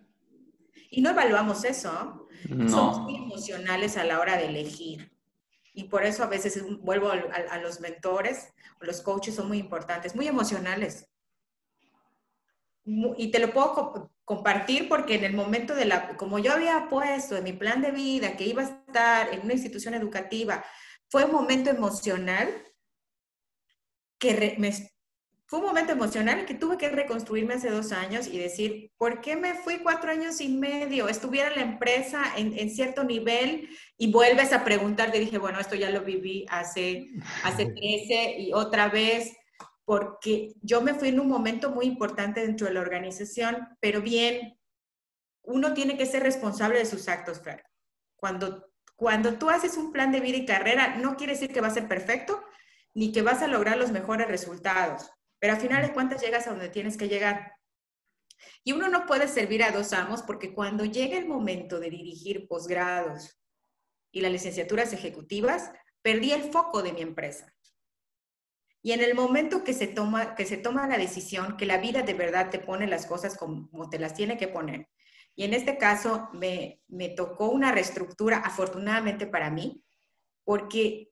Y 0.91 1.03
no 1.03 1.11
evaluamos 1.11 1.65
eso. 1.65 2.27
No. 2.49 2.69
Somos 2.69 3.01
muy 3.01 3.17
emocionales 3.17 3.99
a 3.99 4.05
la 4.05 4.19
hora 4.19 4.39
de 4.39 4.47
elegir. 4.47 5.13
Y 5.73 5.85
por 5.85 6.05
eso 6.05 6.25
a 6.25 6.27
veces 6.27 6.63
vuelvo 6.81 7.11
a, 7.11 7.59
los 7.59 7.81
mentores, 7.81 8.53
los 8.81 9.03
coaches 9.03 9.35
son 9.35 9.49
muy 9.49 9.59
importantes, 9.59 10.17
muy 10.17 10.27
emocionales. 10.27 11.10
Y 12.85 13.31
te 13.31 13.39
lo 13.39 13.53
puedo 13.53 14.11
compartir 14.25 14.89
porque 14.89 15.15
en 15.15 15.25
el 15.25 15.35
momento 15.35 15.75
de 15.75 15.85
la, 15.85 16.17
como 16.17 16.39
yo 16.39 16.53
había 16.53 16.89
puesto 16.89 17.37
en 17.37 17.45
mi 17.45 17.53
plan 17.53 17.83
de 17.83 17.91
vida 17.91 18.37
que 18.37 18.47
iba 18.47 18.63
a 18.63 18.67
estar 18.67 19.35
en 19.35 19.43
una 19.43 19.53
institución 19.53 19.95
educativa, 19.95 20.65
fue 21.09 21.25
un 21.25 21.33
momento 21.33 21.71
emocional 21.71 22.49
que 24.19 24.57
me, 24.59 24.73
fue 25.51 25.59
un 25.59 25.67
momento 25.67 25.91
emocional 25.91 26.47
que 26.47 26.55
tuve 26.55 26.79
que 26.79 26.91
reconstruirme 26.91 27.55
hace 27.55 27.71
dos 27.71 27.91
años 27.91 28.29
y 28.29 28.39
decir, 28.39 28.93
¿por 28.97 29.21
qué 29.21 29.35
me 29.35 29.55
fui 29.55 29.79
cuatro 29.79 30.13
años 30.13 30.41
y 30.41 30.49
medio? 30.49 31.09
Estuviera 31.09 31.51
la 31.51 31.63
empresa 31.63 32.23
en, 32.37 32.71
cierto 32.71 33.03
nivel 33.03 33.69
y 33.99 34.13
vuelves 34.13 34.53
a 34.53 34.63
preguntar, 34.63 35.11
te 35.11 35.19
dije, 35.19 35.39
bueno, 35.39 35.59
esto 35.59 35.75
ya 35.75 35.91
lo 35.91 36.03
viví 36.03 36.47
hace, 36.49 37.09
hace 37.43 37.67
13 37.75 38.37
y 38.39 38.53
otra 38.53 38.91
vez, 38.91 39.37
porque 39.91 40.55
yo 40.63 40.83
me 40.83 40.95
fui 40.95 41.09
en 41.09 41.19
un 41.19 41.27
momento 41.27 41.71
muy 41.71 41.87
importante 41.87 42.43
dentro 42.43 42.69
de 42.69 42.75
la 42.75 42.81
organización, 42.81 43.77
pero 43.81 44.01
bien, 44.01 44.57
uno 45.43 45.75
tiene 45.75 45.99
que 45.99 46.07
ser 46.07 46.23
responsable 46.23 46.79
de 46.79 46.87
sus 46.87 47.09
actos. 47.09 47.43
Cuando, 48.15 48.71
cuando 48.95 49.35
tú 49.35 49.51
haces 49.51 49.77
un 49.77 49.91
plan 49.91 50.13
de 50.13 50.21
vida 50.21 50.37
y 50.37 50.47
carrera, 50.47 50.97
no 50.99 51.17
quiere 51.17 51.33
decir 51.33 51.53
que 51.53 51.61
va 51.61 51.67
a 51.67 51.75
ser 51.75 51.89
perfecto, 51.89 52.41
ni 52.95 53.11
que 53.11 53.23
vas 53.23 53.43
a 53.43 53.49
lograr 53.49 53.79
los 53.79 53.91
mejores 53.91 54.29
resultados 54.29 55.11
pero 55.41 55.55
al 55.55 55.61
final 55.61 55.83
de 55.83 55.93
cuentas 55.93 56.23
llegas 56.23 56.47
a 56.47 56.51
donde 56.51 56.69
tienes 56.69 56.97
que 56.97 57.09
llegar. 57.09 57.55
Y 58.63 58.73
uno 58.73 58.89
no 58.89 59.07
puede 59.07 59.27
servir 59.27 59.65
a 59.65 59.73
dos 59.73 59.93
amos 59.93 60.23
porque 60.23 60.55
cuando 60.55 60.85
llega 60.85 61.19
el 61.19 61.27
momento 61.27 61.81
de 61.81 61.91
dirigir 61.91 62.47
posgrados 62.47 63.41
y 64.13 64.21
las 64.21 64.31
licenciaturas 64.31 64.93
ejecutivas, 64.93 65.73
perdí 66.03 66.33
el 66.33 66.53
foco 66.53 66.83
de 66.83 66.93
mi 66.93 67.01
empresa. 67.01 67.53
Y 68.83 68.93
en 68.93 69.03
el 69.03 69.15
momento 69.15 69.63
que 69.63 69.75
se 69.75 69.87
toma, 69.87 70.35
que 70.35 70.47
se 70.47 70.57
toma 70.57 70.87
la 70.87 70.97
decisión, 70.97 71.57
que 71.57 71.67
la 71.67 71.79
vida 71.79 72.03
de 72.03 72.15
verdad 72.15 72.51
te 72.51 72.59
pone 72.59 72.87
las 72.87 73.07
cosas 73.07 73.37
como 73.37 73.91
te 73.91 73.99
las 73.99 74.15
tiene 74.15 74.39
que 74.39 74.49
poner, 74.49 74.89
y 75.37 75.45
en 75.45 75.55
este 75.55 75.79
caso 75.79 76.29
me, 76.33 76.83
me 76.89 77.09
tocó 77.09 77.49
una 77.49 77.73
reestructura, 77.73 78.39
afortunadamente 78.39 79.27
para 79.27 79.51
mí, 79.51 79.83
porque 80.45 81.11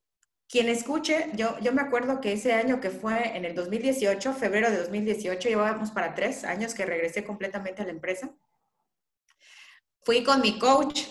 quien 0.49 0.69
escuche, 0.69 1.31
yo, 1.35 1.59
yo 1.61 1.73
me 1.73 1.83
acuerdo 1.83 2.21
que 2.21 2.33
ese 2.33 2.53
año 2.53 2.81
que 2.81 2.91
fue 2.91 3.37
en 3.37 3.45
el 3.45 3.55
2018, 3.55 4.33
febrero 4.35 4.71
de 4.71 4.79
2018, 4.79 5.49
llevábamos 5.49 5.91
para 5.91 6.14
tres 6.14 6.45
años 6.45 6.75
que 6.75 6.87
regresé 6.87 7.23
completamente 7.25 7.83
a 7.83 7.85
la 7.85 7.93
empresa. 7.93 8.35
Fui 10.03 10.25
con 10.25 10.41
mi 10.41 10.59
coach 10.59 11.03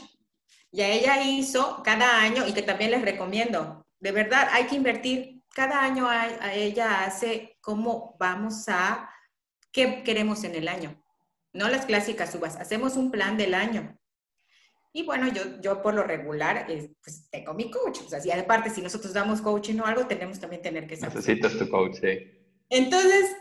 y 0.72 0.82
a 0.82 0.90
ella 0.90 1.22
hizo 1.24 1.82
cada 1.84 2.22
año 2.22 2.48
y 2.48 2.54
que 2.54 2.64
también 2.64 2.92
les 2.92 3.02
recomiendo, 3.02 3.86
de 4.00 4.12
verdad 4.12 4.48
hay 4.52 4.66
que 4.66 4.76
invertir, 4.76 5.37
cada 5.58 5.82
año 5.82 6.08
a, 6.08 6.22
a 6.22 6.54
ella 6.54 7.04
hace 7.04 7.58
cómo 7.62 8.16
vamos 8.20 8.66
a, 8.70 9.10
qué 9.72 10.04
queremos 10.04 10.44
en 10.44 10.54
el 10.54 10.68
año. 10.68 11.04
No 11.52 11.68
las 11.68 11.88
clásicas 11.88 12.32
subas, 12.32 12.58
hacemos 12.58 12.96
un 12.96 13.10
plan 13.10 13.38
del 13.38 13.56
año. 13.56 13.98
Y 14.94 15.02
bueno, 15.02 15.28
yo, 15.30 15.60
yo 15.60 15.82
por 15.82 15.96
lo 15.96 16.04
regular, 16.04 16.68
pues 17.04 17.28
tengo 17.32 17.56
mi 17.56 17.72
coach. 17.72 18.02
O 18.06 18.08
sea, 18.08 18.20
si 18.20 18.30
aparte, 18.30 18.70
si 18.70 18.84
nosotros 18.84 19.14
damos 19.14 19.42
coaching 19.42 19.80
o 19.80 19.86
algo, 19.88 20.06
tenemos 20.06 20.40
también 20.40 20.62
tener 20.62 20.86
que 20.86 20.96
saber. 20.96 21.16
Necesitas 21.16 21.58
tu 21.58 21.68
coach, 21.72 21.96
sí. 22.02 22.20
Entonces, 22.70 23.36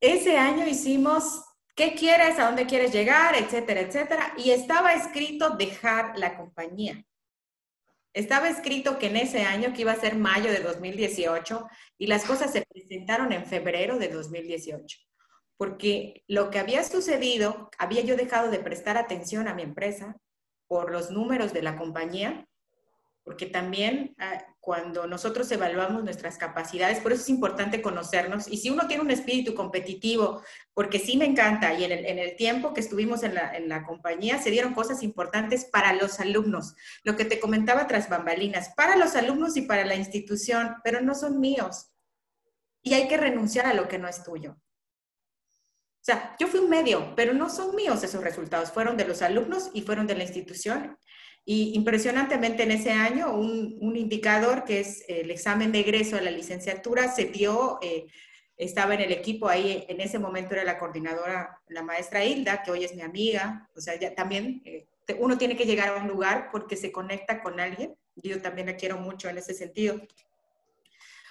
ese 0.00 0.38
año 0.38 0.66
hicimos 0.66 1.44
qué 1.74 1.94
quieres, 1.94 2.38
a 2.38 2.46
dónde 2.46 2.64
quieres 2.64 2.94
llegar, 2.94 3.34
etcétera, 3.34 3.82
etcétera. 3.82 4.32
Y 4.38 4.52
estaba 4.52 4.94
escrito 4.94 5.50
dejar 5.50 6.18
la 6.18 6.34
compañía. 6.34 7.04
Estaba 8.18 8.48
escrito 8.48 8.98
que 8.98 9.06
en 9.06 9.16
ese 9.16 9.42
año, 9.42 9.72
que 9.72 9.82
iba 9.82 9.92
a 9.92 10.00
ser 10.00 10.16
mayo 10.16 10.50
de 10.50 10.58
2018, 10.58 11.68
y 11.98 12.08
las 12.08 12.24
cosas 12.24 12.50
se 12.50 12.66
presentaron 12.68 13.32
en 13.32 13.46
febrero 13.46 13.96
de 13.96 14.08
2018. 14.08 14.98
Porque 15.56 16.24
lo 16.26 16.50
que 16.50 16.58
había 16.58 16.82
sucedido, 16.82 17.70
había 17.78 18.02
yo 18.02 18.16
dejado 18.16 18.50
de 18.50 18.58
prestar 18.58 18.96
atención 18.96 19.46
a 19.46 19.54
mi 19.54 19.62
empresa, 19.62 20.16
por 20.66 20.90
los 20.90 21.12
números 21.12 21.52
de 21.52 21.62
la 21.62 21.76
compañía, 21.76 22.44
porque 23.28 23.44
también 23.44 24.14
ah, 24.18 24.42
cuando 24.58 25.06
nosotros 25.06 25.52
evaluamos 25.52 26.02
nuestras 26.02 26.38
capacidades, 26.38 27.00
por 27.00 27.12
eso 27.12 27.20
es 27.20 27.28
importante 27.28 27.82
conocernos. 27.82 28.48
Y 28.48 28.56
si 28.56 28.70
uno 28.70 28.86
tiene 28.86 29.02
un 29.02 29.10
espíritu 29.10 29.54
competitivo, 29.54 30.42
porque 30.72 30.98
sí 30.98 31.18
me 31.18 31.26
encanta, 31.26 31.74
y 31.74 31.84
en 31.84 31.92
el, 31.92 32.06
en 32.06 32.18
el 32.18 32.36
tiempo 32.36 32.72
que 32.72 32.80
estuvimos 32.80 33.22
en 33.24 33.34
la, 33.34 33.54
en 33.54 33.68
la, 33.68 33.84
compañía 33.84 34.38
se 34.38 34.50
dieron 34.50 34.72
cosas 34.72 35.02
importantes 35.02 35.66
para 35.66 35.92
los 35.92 36.20
alumnos, 36.20 36.74
lo 37.02 37.16
que 37.16 37.26
te 37.26 37.38
comentaba 37.38 37.86
tras 37.86 38.08
bambalinas, 38.08 38.70
para 38.70 38.96
los 38.96 39.14
alumnos 39.14 39.58
y 39.58 39.62
para 39.62 39.84
la 39.84 39.96
institución, 39.96 40.76
pero 40.82 41.02
no 41.02 41.14
son 41.14 41.38
míos. 41.38 41.92
Y 42.82 42.94
hay 42.94 43.08
que 43.08 43.18
renunciar 43.18 43.66
a 43.66 43.74
lo 43.74 43.88
que 43.88 43.98
no 43.98 44.08
es 44.08 44.24
tuyo. 44.24 44.52
O 44.52 46.00
sea, 46.00 46.34
yo 46.40 46.46
fui 46.46 46.60
un 46.60 46.70
medio, 46.70 47.12
pero 47.14 47.34
no 47.34 47.50
son 47.50 47.76
míos 47.76 48.02
esos 48.02 48.24
resultados, 48.24 48.72
fueron 48.72 48.96
de 48.96 49.04
los 49.04 49.20
alumnos 49.20 49.68
y 49.74 49.82
fueron 49.82 50.06
de 50.06 50.14
la 50.14 50.22
institución. 50.22 50.96
Y 51.50 51.74
impresionantemente 51.74 52.64
en 52.64 52.72
ese 52.72 52.90
año, 52.90 53.32
un, 53.32 53.78
un 53.80 53.96
indicador 53.96 54.64
que 54.64 54.80
es 54.80 55.02
el 55.08 55.30
examen 55.30 55.72
de 55.72 55.80
egreso 55.80 56.18
a 56.18 56.20
la 56.20 56.30
licenciatura 56.30 57.10
se 57.10 57.24
dio, 57.24 57.78
eh, 57.80 58.06
estaba 58.58 58.92
en 58.92 59.00
el 59.00 59.12
equipo 59.12 59.48
ahí, 59.48 59.86
en 59.88 59.98
ese 60.02 60.18
momento 60.18 60.52
era 60.52 60.62
la 60.62 60.78
coordinadora, 60.78 61.58
la 61.68 61.82
maestra 61.82 62.22
Hilda, 62.22 62.62
que 62.62 62.70
hoy 62.70 62.84
es 62.84 62.94
mi 62.94 63.00
amiga, 63.00 63.66
o 63.74 63.80
sea, 63.80 63.98
ya 63.98 64.14
también 64.14 64.60
eh, 64.66 64.88
uno 65.18 65.38
tiene 65.38 65.56
que 65.56 65.64
llegar 65.64 65.88
a 65.88 65.96
un 65.96 66.06
lugar 66.06 66.50
porque 66.52 66.76
se 66.76 66.92
conecta 66.92 67.42
con 67.42 67.58
alguien, 67.60 67.96
yo 68.16 68.42
también 68.42 68.66
la 68.66 68.76
quiero 68.76 68.98
mucho 68.98 69.30
en 69.30 69.38
ese 69.38 69.54
sentido. 69.54 70.02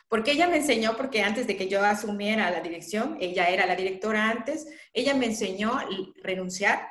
Porque 0.09 0.31
ella 0.31 0.47
me 0.47 0.57
enseñó, 0.57 0.97
porque 0.97 1.21
antes 1.21 1.45
de 1.45 1.55
que 1.55 1.67
yo 1.67 1.83
asumiera 1.85 2.49
la 2.49 2.61
dirección, 2.61 3.17
ella 3.21 3.49
era 3.49 3.67
la 3.67 3.75
directora 3.75 4.31
antes, 4.31 4.67
ella 4.93 5.13
me 5.13 5.27
enseñó 5.27 5.79
renunciar, 6.23 6.87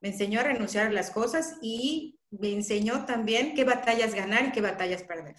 me 0.00 0.08
enseñó 0.08 0.40
a 0.40 0.42
renunciar 0.42 0.88
a 0.88 0.92
las 0.92 1.12
cosas 1.12 1.56
y 1.62 2.16
me 2.30 2.52
enseñó 2.52 3.04
también 3.06 3.54
qué 3.54 3.64
batallas 3.64 4.14
ganar 4.14 4.46
y 4.46 4.52
qué 4.52 4.60
batallas 4.60 5.02
perder. 5.02 5.36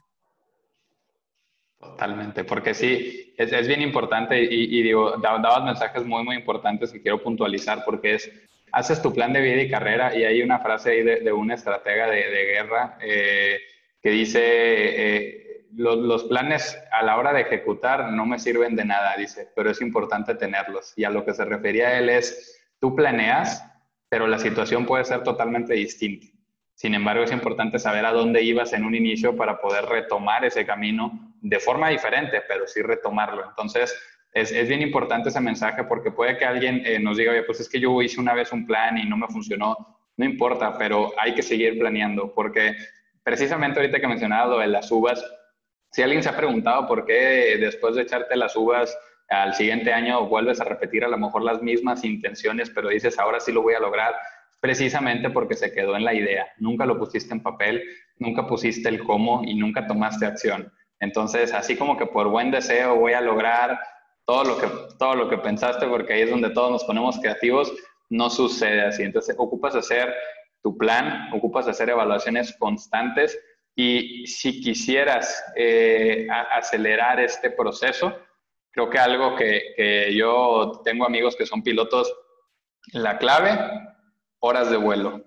Totalmente, 1.79 2.43
porque 2.43 2.73
sí, 2.73 3.33
es, 3.37 3.67
bien 3.67 3.81
importante 3.81 4.43
y, 4.43 4.79
y 4.79 4.83
digo, 4.83 5.17
dabas 5.17 5.63
mensajes 5.63 6.05
muy, 6.05 6.23
muy 6.23 6.35
importantes 6.35 6.91
que 6.91 7.01
quiero 7.01 7.23
puntualizar 7.23 7.83
porque 7.85 8.15
es, 8.15 8.31
haces 8.71 9.01
tu 9.01 9.13
plan 9.13 9.33
de 9.33 9.41
vida 9.41 9.61
y 9.63 9.69
carrera 9.69 10.15
y 10.15 10.23
hay 10.23 10.41
una 10.41 10.59
frase 10.59 10.91
ahí 10.91 11.03
de, 11.03 11.21
de 11.21 11.31
una 11.31 11.55
estratega 11.55 12.07
de, 12.07 12.29
de 12.29 12.45
guerra 12.45 12.97
eh, 13.01 13.59
que 14.01 14.09
dice, 14.09 14.41
eh, 14.43 15.65
los, 15.75 16.23
planes 16.25 16.77
a 16.91 17.03
la 17.03 17.17
hora 17.17 17.33
de 17.33 17.41
ejecutar 17.41 18.11
no 18.11 18.25
me 18.25 18.39
sirven 18.39 18.75
de 18.75 18.85
nada, 18.85 19.15
dice, 19.17 19.49
pero 19.55 19.69
es 19.69 19.81
importante 19.81 20.35
tenerlos. 20.35 20.93
Y 20.95 21.03
a 21.03 21.09
lo 21.09 21.23
que 21.23 21.33
se 21.33 21.45
refería 21.45 21.97
él 21.97 22.09
es, 22.09 22.61
tú 22.79 22.95
planeas, 22.95 23.63
pero 24.09 24.27
la 24.27 24.39
situación 24.39 24.85
puede 24.85 25.05
ser 25.05 25.23
totalmente 25.23 25.73
distinta. 25.73 26.27
Sin 26.81 26.95
embargo, 26.95 27.23
es 27.23 27.31
importante 27.31 27.77
saber 27.77 28.07
a 28.07 28.11
dónde 28.11 28.41
ibas 28.41 28.73
en 28.73 28.83
un 28.83 28.95
inicio 28.95 29.35
para 29.35 29.61
poder 29.61 29.85
retomar 29.85 30.43
ese 30.45 30.65
camino 30.65 31.31
de 31.39 31.59
forma 31.59 31.89
diferente, 31.89 32.41
pero 32.47 32.65
sí 32.65 32.81
retomarlo. 32.81 33.47
Entonces, 33.47 33.95
es, 34.33 34.67
bien 34.67 34.81
importante 34.81 35.29
ese 35.29 35.39
mensaje 35.41 35.83
porque 35.83 36.09
puede 36.09 36.39
que 36.39 36.45
alguien 36.45 36.81
eh, 36.83 36.97
nos 36.97 37.17
diga, 37.17 37.33
oye, 37.33 37.43
pues 37.43 37.59
es 37.59 37.69
que 37.69 37.79
yo 37.79 38.01
hice 38.01 38.19
una 38.19 38.33
vez 38.33 38.51
un 38.51 38.65
plan 38.65 38.97
y 38.97 39.07
no 39.07 39.15
me 39.15 39.27
funcionó. 39.27 39.99
No 40.17 40.25
importa, 40.25 40.75
pero 40.75 41.13
hay 41.19 41.35
que 41.35 41.43
seguir 41.43 41.77
planeando 41.77 42.33
porque 42.33 42.75
precisamente 43.21 43.79
ahorita 43.79 43.99
que 43.99 44.07
mencionaba 44.07 44.47
lo 44.47 44.57
de 44.57 44.65
las 44.65 44.91
uvas, 44.91 45.23
Si 45.91 46.01
alguien 46.01 46.23
se 46.23 46.29
ha 46.29 46.35
preguntado 46.35 46.87
por 46.87 47.05
qué 47.05 47.57
después 47.59 47.93
de 47.93 48.01
echarte 48.01 48.35
las 48.35 48.55
uvas 48.55 48.97
al 49.29 49.53
siguiente 49.53 49.93
año 49.93 50.25
vuelves 50.25 50.59
a 50.59 50.63
repetir 50.63 51.05
a 51.05 51.09
lo 51.09 51.19
mejor 51.19 51.43
las 51.43 51.61
mismas 51.61 52.03
intenciones, 52.03 52.71
pero 52.71 52.89
dices, 52.89 53.19
ahora 53.19 53.39
sí 53.39 53.51
lo 53.51 53.61
voy 53.61 53.75
a 53.75 53.79
lograr, 53.79 54.15
precisamente 54.61 55.31
porque 55.31 55.55
se 55.55 55.73
quedó 55.73 55.97
en 55.97 56.05
la 56.05 56.13
idea. 56.13 56.47
Nunca 56.57 56.85
lo 56.85 56.97
pusiste 56.97 57.33
en 57.33 57.43
papel, 57.43 57.83
nunca 58.17 58.47
pusiste 58.47 58.87
el 58.87 59.03
cómo 59.03 59.41
y 59.43 59.55
nunca 59.55 59.87
tomaste 59.87 60.25
acción. 60.25 60.71
Entonces, 60.99 61.51
así 61.53 61.75
como 61.75 61.97
que 61.97 62.05
por 62.05 62.29
buen 62.29 62.51
deseo 62.51 62.95
voy 62.95 63.13
a 63.13 63.21
lograr 63.21 63.79
todo 64.23 64.43
lo 64.43 64.57
que, 64.59 64.67
todo 64.99 65.15
lo 65.15 65.27
que 65.29 65.39
pensaste, 65.39 65.87
porque 65.87 66.13
ahí 66.13 66.21
es 66.21 66.29
donde 66.29 66.51
todos 66.51 66.71
nos 66.71 66.83
ponemos 66.83 67.19
creativos, 67.19 67.73
no 68.09 68.29
sucede 68.29 68.85
así. 68.85 69.01
Entonces, 69.01 69.35
ocupas 69.37 69.75
hacer 69.75 70.13
tu 70.61 70.77
plan, 70.77 71.33
ocupas 71.33 71.67
hacer 71.67 71.89
evaluaciones 71.89 72.55
constantes 72.59 73.37
y 73.75 74.27
si 74.27 74.61
quisieras 74.61 75.43
eh, 75.55 76.27
acelerar 76.51 77.19
este 77.19 77.49
proceso, 77.49 78.15
creo 78.69 78.91
que 78.91 78.99
algo 78.99 79.35
que, 79.35 79.73
que 79.75 80.15
yo 80.15 80.81
tengo 80.85 81.03
amigos 81.03 81.35
que 81.35 81.47
son 81.47 81.63
pilotos, 81.63 82.13
la 82.93 83.17
clave, 83.17 83.57
horas 84.41 84.69
de 84.69 84.77
vuelo. 84.77 85.23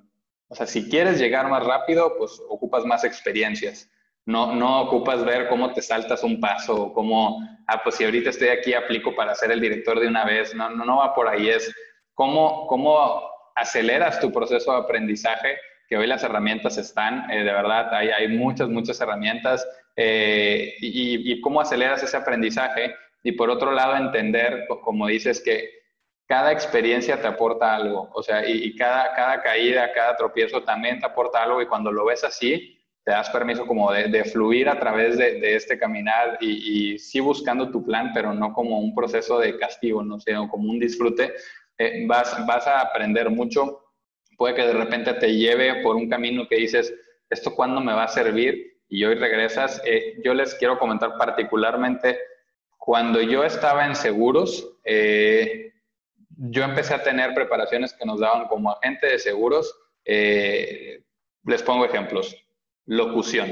O 0.49 0.55
sea, 0.55 0.67
si 0.67 0.89
quieres 0.89 1.19
llegar 1.19 1.49
más 1.49 1.65
rápido, 1.65 2.17
pues 2.19 2.41
ocupas 2.49 2.85
más 2.85 3.05
experiencias. 3.05 3.91
No, 4.27 4.55
no 4.55 4.83
ocupas 4.83 5.25
ver 5.25 5.49
cómo 5.49 5.73
te 5.73 5.83
saltas 5.83 6.23
un 6.23 6.41
paso 6.41 6.75
o 6.75 6.93
cómo, 6.93 7.41
ah, 7.67 7.83
pues 7.83 7.97
si 7.97 8.05
ahorita 8.05 8.31
estoy 8.31 8.49
aquí, 8.49 8.75
aplico 8.75 9.15
para 9.15 9.35
ser 9.35 9.51
el 9.53 9.61
director 9.61 9.99
de 9.99 10.09
una 10.09 10.25
vez. 10.25 10.55
No, 10.55 10.71
no, 10.71 10.85
no 10.85 10.99
va 10.99 11.15
por 11.15 11.29
ahí. 11.29 11.49
Es 11.49 11.75
cómo, 12.15 12.67
cómo 12.67 13.23
aceleras 13.55 14.21
tu 14.21 14.33
proceso 14.33 14.73
de 14.73 14.79
aprendizaje, 14.79 15.57
que 15.89 15.97
hoy 15.97 16.07
las 16.07 16.25
herramientas 16.25 16.79
están, 16.79 17.31
eh, 17.31 17.45
de 17.45 17.53
verdad, 17.53 17.93
hay, 17.95 18.09
hay 18.09 18.29
muchas, 18.29 18.69
muchas 18.69 19.01
herramientas. 19.01 19.67
Eh, 19.97 20.75
y, 20.81 21.33
y 21.33 21.41
cómo 21.41 21.61
aceleras 21.61 22.03
ese 22.03 22.17
aprendizaje. 22.17 22.95
Y 23.23 23.33
por 23.33 23.49
otro 23.51 23.73
lado, 23.73 23.97
entender, 23.97 24.67
como 24.83 25.07
dices, 25.07 25.43
que 25.43 25.84
cada 26.27 26.53
experiencia 26.53 27.21
te 27.21 27.27
aporta 27.27 27.75
algo, 27.75 28.11
o 28.15 28.23
sea, 28.23 28.49
y, 28.49 28.75
cada, 28.77 29.15
cada 29.15 29.43
caída, 29.43 29.93
cada 29.93 30.17
tropiezo 30.17 30.63
también 30.63 30.99
te 30.99 31.07
aporta 31.07 31.43
algo 31.43 31.61
y 31.61 31.67
cuando 31.67 31.93
lo 31.93 32.07
ves 32.07 32.25
así, 32.25 32.79
te 33.05 33.13
das 33.13 33.29
permiso 33.29 33.67
como 33.67 33.93
de, 33.93 34.25
fluir 34.25 34.69
a 34.69 34.79
través 34.81 35.19
de, 35.19 35.55
este 35.55 35.79
caminar 35.79 36.39
y, 36.41 36.99
sí 36.99 37.21
buscando 37.21 37.71
tu 37.71 37.85
plan, 37.85 38.13
pero 38.15 38.33
no 38.33 38.55
como 38.55 38.81
un 38.81 38.95
proceso 38.95 39.39
de 39.39 39.59
castigo, 39.59 40.03
no 40.03 40.19
sé, 40.19 40.35
como 40.51 40.71
un 40.71 40.81
disfrute, 40.81 41.35
eh, 41.77 42.05
vas, 42.07 42.47
vas 42.47 42.67
a 42.67 42.81
aprender 42.81 43.29
mucho, 43.29 43.85
puede 44.39 44.55
que 44.55 44.67
de 44.67 44.73
repente 44.73 45.13
te 45.15 45.35
lleve 45.35 45.83
por 45.83 45.97
un 45.97 46.09
camino 46.09 46.49
que 46.49 46.57
dices, 46.57 46.95
¿esto 47.29 47.55
cuándo 47.55 47.81
me 47.81 47.93
va 47.93 48.05
a 48.05 48.09
servir? 48.09 48.81
Y 48.89 49.05
hoy 49.05 49.17
regresas. 49.17 49.83
Eh, 49.85 50.21
yo 50.25 50.35
les 50.35 50.55
quiero 50.55 50.79
comentar 50.79 51.17
particularmente, 51.19 52.19
cuando 52.79 53.21
yo 53.21 53.45
estaba 53.45 53.87
en 53.87 53.95
seguros, 53.95 54.79
eh, 54.85 55.74
yo 56.37 56.65
empecé 56.65 56.95
a 56.95 57.03
tener 57.03 57.35
preparaciones 57.35 57.93
que 57.93 58.07
nos 58.07 58.21
daban 58.21 58.47
como 58.49 58.71
agente 58.71 59.07
de 59.07 59.19
seguros. 59.19 59.75
Eh, 60.05 61.03
les 61.45 61.63
pongo 61.63 61.85
ejemplos. 61.85 62.37
Locución. 62.87 63.51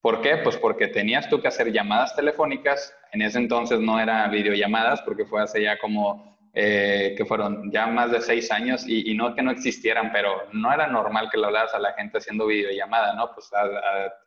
¿Por 0.00 0.20
qué? 0.20 0.36
Pues 0.38 0.56
porque 0.56 0.88
tenías 0.88 1.28
tú 1.28 1.40
que 1.40 1.48
hacer 1.48 1.72
llamadas 1.72 2.14
telefónicas. 2.14 2.94
En 3.12 3.22
ese 3.22 3.38
entonces 3.38 3.80
no 3.80 3.98
eran 4.00 4.30
videollamadas, 4.30 5.00
porque 5.02 5.24
fue 5.24 5.42
hace 5.42 5.62
ya 5.62 5.78
como, 5.78 6.36
eh, 6.52 7.14
que 7.16 7.24
fueron 7.24 7.70
ya 7.72 7.86
más 7.86 8.10
de 8.10 8.20
seis 8.20 8.50
años, 8.50 8.84
y, 8.86 9.14
no 9.14 9.34
que 9.34 9.42
no 9.42 9.50
existieran, 9.50 10.12
pero 10.12 10.48
no 10.52 10.72
era 10.72 10.86
normal 10.88 11.30
que 11.30 11.38
le 11.38 11.46
hablaras 11.46 11.74
a 11.74 11.78
la 11.78 11.94
gente 11.94 12.18
haciendo 12.18 12.46
videollamada, 12.46 13.14
¿no? 13.14 13.32
Pues 13.32 13.50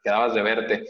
quedabas 0.03 0.33
de 0.33 0.41
verte 0.41 0.85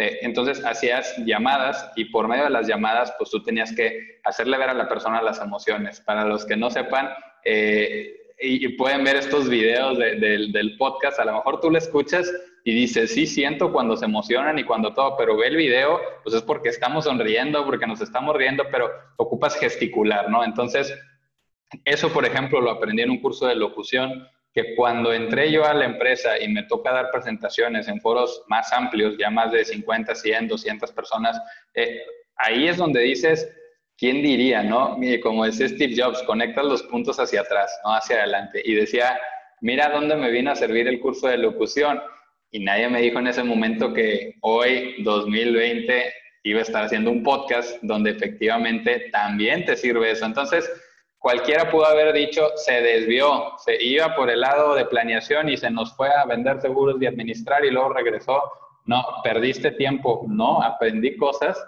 entonces 0.00 0.64
hacías 0.64 1.16
llamadas 1.24 1.90
y 1.96 2.06
por 2.06 2.28
medio 2.28 2.44
de 2.44 2.50
las 2.50 2.66
llamadas, 2.66 3.14
pues 3.18 3.30
tú 3.30 3.42
tenías 3.42 3.74
que 3.74 4.20
hacerle 4.24 4.58
ver 4.58 4.70
a 4.70 4.74
la 4.74 4.88
persona 4.88 5.22
las 5.22 5.40
emociones. 5.40 6.00
Para 6.00 6.24
los 6.24 6.44
que 6.44 6.56
no 6.56 6.70
sepan, 6.70 7.10
eh, 7.44 8.16
y, 8.42 8.68
pueden 8.68 9.04
ver 9.04 9.16
estos 9.16 9.48
videos 9.48 9.98
del 9.98 10.76
podcast, 10.78 11.20
a 11.20 11.26
lo 11.26 11.34
mejor 11.34 11.60
tú 11.60 11.70
le 11.70 11.78
escuchas 11.78 12.32
y 12.64 12.74
dices, 12.74 13.12
sí, 13.12 13.26
siento 13.26 13.72
cuando 13.72 13.96
se 13.96 14.06
emocionan 14.06 14.58
y 14.58 14.64
cuando 14.64 14.94
todo, 14.94 15.16
pero 15.16 15.36
ve 15.36 15.48
el 15.48 15.56
video, 15.56 16.00
pues 16.22 16.34
es 16.34 16.42
porque 16.42 16.70
estamos 16.70 17.04
sonriendo, 17.04 17.64
porque 17.66 17.86
nos 17.86 18.00
estamos 18.00 18.34
riendo, 18.36 18.64
pero 18.70 18.90
ocupas 19.16 19.56
gesticular, 19.56 20.30
¿no? 20.30 20.42
Entonces, 20.42 20.94
eso, 21.84 22.12
por 22.12 22.24
ejemplo, 22.24 22.60
lo 22.60 22.70
aprendí 22.70 23.02
en 23.02 23.10
un 23.10 23.20
curso 23.20 23.46
de 23.46 23.56
locución 23.56 24.26
que 24.52 24.74
cuando 24.74 25.12
entré 25.12 25.50
yo 25.52 25.64
a 25.64 25.74
la 25.74 25.84
empresa 25.84 26.38
y 26.38 26.48
me 26.48 26.64
toca 26.64 26.92
dar 26.92 27.10
presentaciones 27.10 27.86
en 27.88 28.00
foros 28.00 28.42
más 28.48 28.72
amplios, 28.72 29.16
ya 29.18 29.30
más 29.30 29.52
de 29.52 29.64
50, 29.64 30.14
100, 30.14 30.48
200 30.48 30.92
personas, 30.92 31.40
eh, 31.74 32.02
ahí 32.36 32.66
es 32.66 32.76
donde 32.76 33.00
dices, 33.00 33.48
¿quién 33.96 34.22
diría, 34.22 34.62
no? 34.62 34.98
Como 35.22 35.44
decía 35.44 35.68
Steve 35.68 35.94
Jobs, 35.96 36.22
conectas 36.24 36.64
los 36.64 36.82
puntos 36.84 37.20
hacia 37.20 37.42
atrás, 37.42 37.70
no 37.84 37.94
hacia 37.94 38.16
adelante. 38.16 38.60
Y 38.64 38.74
decía, 38.74 39.18
mira 39.60 39.90
dónde 39.90 40.16
me 40.16 40.30
vino 40.30 40.50
a 40.50 40.56
servir 40.56 40.88
el 40.88 41.00
curso 41.00 41.28
de 41.28 41.38
locución. 41.38 42.00
Y 42.50 42.60
nadie 42.60 42.88
me 42.88 43.00
dijo 43.00 43.20
en 43.20 43.28
ese 43.28 43.44
momento 43.44 43.92
que 43.92 44.34
hoy, 44.40 44.96
2020, 45.04 46.12
iba 46.42 46.60
a 46.60 46.62
estar 46.62 46.84
haciendo 46.84 47.10
un 47.10 47.22
podcast 47.22 47.78
donde 47.82 48.10
efectivamente 48.10 49.10
también 49.12 49.64
te 49.64 49.76
sirve 49.76 50.10
eso. 50.10 50.24
Entonces, 50.24 50.68
cualquiera 51.20 51.70
pudo 51.70 51.86
haber 51.86 52.12
dicho, 52.12 52.48
se 52.56 52.80
desvió, 52.82 53.52
se 53.58 53.80
iba 53.80 54.16
por 54.16 54.28
el 54.30 54.40
lado 54.40 54.74
de 54.74 54.86
planeación 54.86 55.48
y 55.48 55.56
se 55.56 55.70
nos 55.70 55.94
fue 55.94 56.08
a 56.08 56.24
vender 56.24 56.60
seguros 56.60 57.00
y 57.00 57.06
administrar 57.06 57.64
y 57.64 57.70
luego 57.70 57.92
regresó. 57.92 58.42
No, 58.86 59.04
perdiste 59.22 59.70
tiempo. 59.72 60.24
No, 60.26 60.60
aprendí 60.62 61.16
cosas 61.16 61.62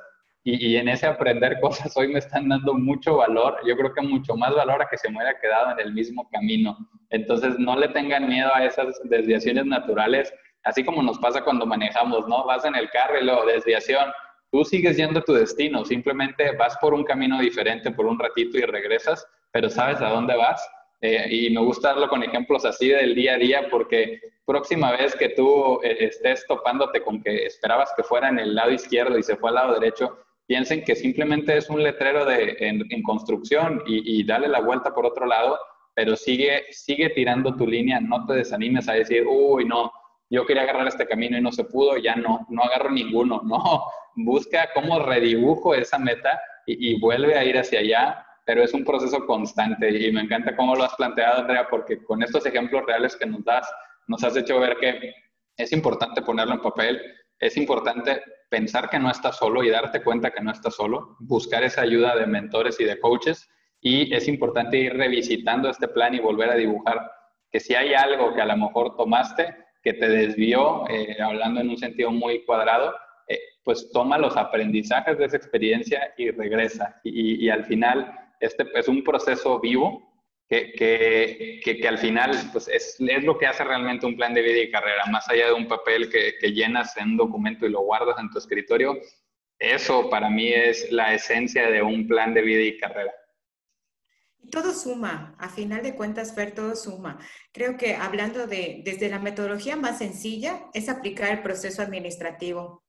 y, 0.45 0.77
en 0.77 0.89
ese 0.89 1.07
aprender 1.07 1.61
cosas 1.61 1.97
hoy 1.97 2.09
me 2.09 2.19
están 2.19 2.49
dando 2.49 2.75
mucho 2.75 3.19
valor. 3.19 3.59
Yo 3.67 3.77
creo 3.77 3.93
que 3.93 4.01
mucho 4.01 4.35
más 4.35 4.55
valor 4.55 4.83
a 4.83 4.89
que 4.89 4.99
se 4.99 5.09
me 5.09 5.19
hubiera 5.19 5.39
quedado 5.39 5.73
en 5.73 5.81
el 5.81 5.93
mismo 5.93 6.29
camino. 6.31 6.77
Entonces, 7.11 7.59
no 7.59 7.77
le 7.77 7.89
tengan 7.89 8.29
miedo 8.29 8.51
a 8.55 8.65
esas 8.65 9.01
desviaciones 9.05 9.67
naturales, 9.67 10.33
así 10.65 10.83
como 10.83 11.03
nos 11.03 11.19
pasa 11.19 11.45
cuando 11.45 11.67
manejamos, 11.67 12.27
¿no? 12.27 12.45
Vas 12.45 12.65
en 12.65 12.75
el 12.75 12.91
carro 12.91 13.21
y 13.21 13.25
luego 13.25 13.45
desviación. 13.45 14.11
Tú 14.51 14.65
sigues 14.65 14.97
yendo 14.97 15.21
a 15.21 15.25
tu 15.25 15.33
destino, 15.33 15.85
simplemente 15.85 16.55
vas 16.57 16.77
por 16.79 16.93
un 16.93 17.05
camino 17.05 17.39
diferente 17.39 17.91
por 17.91 18.07
un 18.07 18.19
ratito 18.19 18.59
y 18.59 18.63
regresas, 18.63 19.27
pero 19.53 19.71
sabes 19.71 20.01
a 20.01 20.09
dónde 20.09 20.37
vas. 20.37 20.67
Eh, 21.01 21.27
y 21.31 21.51
me 21.51 21.61
gusta 21.61 21.89
darlo 21.89 22.09
con 22.09 22.23
ejemplos 22.23 22.65
así 22.65 22.89
del 22.89 23.15
día 23.15 23.35
a 23.35 23.39
día 23.39 23.67
porque 23.71 24.21
próxima 24.47 24.93
vez 24.93 25.17
que 25.17 25.31
tú 25.31 25.81
eh, 25.83 25.97
estés 26.01 26.47
topándote 26.47 27.03
con 27.03 27.21
que 27.21 27.47
esperabas 27.47 27.93
que 27.97 28.05
fuera 28.05 28.29
en 28.29 28.39
el 28.39 28.55
lado 28.55 28.71
izquierdo 28.71 29.19
y 29.19 29.23
se 29.23 29.37
fue 29.37 29.51
al 29.51 29.57
lado 29.57 29.75
derecho, 29.81 30.17
piensen 30.47 30.85
que 30.85 30.95
simplemente 30.95 31.57
es 31.57 31.69
un 31.71 31.83
letrero 31.83 32.25
de, 32.25 32.57
en, 32.61 33.03
construcción 33.03 33.83
y, 33.87 34.21
y, 34.21 34.25
dale 34.25 34.47
la 34.47 34.61
vuelta 34.61 34.95
por 34.95 35.07
otro 35.07 35.27
lado, 35.27 35.59
pero 35.95 36.15
sigue, 36.15 36.67
sigue 36.71 37.11
tirando 37.11 37.57
tu 37.57 37.67
línea, 37.67 38.01
no 38.01 38.25
te 38.27 38.35
desanimes 38.35 38.89
a 38.89 38.95
decir, 38.95 39.25
uy, 39.27 39.65
no, 39.65 39.93
yo 40.31 40.47
quería 40.47 40.63
agarrar 40.63 40.87
este 40.87 41.07
camino 41.07 41.37
y 41.37 41.43
no 41.43 41.51
se 41.51 41.65
pudo, 41.65 41.97
ya 41.97 42.15
no, 42.15 42.47
no 42.49 42.63
agarro 42.63 42.91
ninguno, 42.91 43.41
no, 43.45 43.85
busca 44.15 44.71
cómo 44.73 45.01
redibujo 45.01 45.75
esa 45.75 45.99
meta 45.99 46.41
y, 46.67 46.93
y 46.93 47.01
vuelve 47.01 47.37
a 47.37 47.45
ir 47.45 47.59
hacia 47.59 47.81
allá 47.81 48.27
pero 48.45 48.63
es 48.63 48.75
un 48.75 48.85
proceso 48.85 49.25
constante 49.27 49.91
y 49.91 50.11
me 50.13 50.23
encanta 50.23 50.57
cómo 50.57 50.75
lo 50.75 50.85
has 50.85 50.95
planteado, 50.95 51.41
Andrea, 51.43 51.69
porque 51.69 52.03
con 52.03 52.23
estos 52.23 52.45
ejemplos 52.47 52.85
reales 52.87 53.17
que 53.17 53.27
nos 53.27 53.45
das, 53.45 53.71
nos 54.09 54.23
has 54.25 54.37
hecho 54.37 54.59
ver 54.59 54.77
que 54.79 55.15
es 55.57 55.73
importante 55.73 56.23
ponerlo 56.23 56.55
en 56.55 56.61
papel, 56.61 57.01
es 57.39 57.57
importante 57.57 58.23
pensar 58.49 58.89
que 58.91 58.99
no 58.99 59.11
estás 59.11 59.37
solo 59.37 59.63
y 59.63 59.71
darte 59.71 60.03
cuenta 60.03 60.31
que 60.31 60.43
no 60.43 60.53
estás 60.53 60.75
solo, 60.75 61.17
buscar 61.21 61.63
esa 61.63 61.83
ayuda 61.83 62.17
de 62.17 62.27
mentores 62.27 62.79
y 62.81 62.85
de 62.85 63.01
coaches 63.01 63.49
y 63.81 64.15
es 64.15 64.29
importante 64.29 64.77
ir 64.77 64.95
revisitando 64.95 65.69
este 65.69 65.89
plan 65.89 66.15
y 66.15 66.21
volver 66.21 66.51
a 66.51 66.55
dibujar 66.55 67.11
que 67.51 67.61
si 67.61 67.75
hay 67.75 67.95
algo 67.95 68.35
que 68.35 68.41
a 68.41 68.47
lo 68.47 68.57
mejor 68.57 68.97
tomaste 68.97 69.55
que 69.83 69.93
te 69.95 70.09
desvió, 70.09 70.85
eh, 70.89 71.17
hablando 71.21 71.61
en 71.61 71.71
un 71.71 71.77
sentido 71.77 72.11
muy 72.13 72.45
cuadrado, 72.45 72.95
eh, 73.29 73.39
pues 73.65 73.91
toma 73.93 74.19
los 74.19 74.37
aprendizajes 74.37 75.19
de 75.19 75.25
esa 75.25 75.37
experiencia 75.37 76.15
y 76.17 76.31
regresa. 76.31 77.01
Y, 77.03 77.45
y 77.45 77.51
al 77.51 77.65
final 77.65 78.22
este 78.43 78.67
es 78.75 78.89
un 78.89 79.05
proceso 79.05 79.61
vivo 79.61 80.13
que, 80.49 80.73
que, 80.73 81.61
que, 81.65 81.89
al 81.89 81.97
final 81.97 82.33
pues 82.53 82.69
es, 82.69 82.97
es, 83.01 83.25
lo 83.25 83.39
que 83.39 83.47
hace 83.47 83.65
realmente 83.65 84.05
un 84.05 84.17
plan 84.17 84.35
de 84.35 84.43
vida 84.43 84.59
y 84.59 84.71
carrera, 84.71 85.07
más 85.11 85.27
allá 85.31 85.47
de 85.47 85.55
un 85.55 85.67
papel 85.67 86.11
que, 86.11 86.53
llenas 86.53 86.95
en 86.99 87.13
un 87.13 87.17
documento 87.17 87.65
y 87.65 87.71
lo 87.71 87.81
guardas 87.81 88.19
en 88.19 88.29
tu 88.29 88.39
escritorio. 88.39 88.99
Eso 89.59 90.11
para 90.11 90.29
mí 90.29 90.53
es 90.53 90.91
la 90.91 91.15
esencia 91.15 91.71
de 91.71 91.83
un 91.83 92.07
plan 92.07 92.35
de 92.35 92.43
vida 92.43 92.61
y 92.61 92.79
carrera. 92.79 93.15
Todo 94.51 94.75
suma, 94.75 95.37
a 95.39 95.49
final 95.49 95.83
de 95.83 95.95
cuentas, 95.95 96.35
Fer, 96.35 96.53
todo 96.53 96.75
suma. 96.75 97.19
Creo 97.53 97.77
que 97.77 97.95
hablando 97.95 98.47
de, 98.47 98.83
desde 98.85 99.09
la 99.09 99.21
metodología 99.21 99.77
más 99.77 99.99
sencilla, 99.99 100.69
es 100.75 100.89
aplicar 100.89 101.31
el 101.31 101.43
proceso 101.43 101.81
administrativo. 101.81 102.85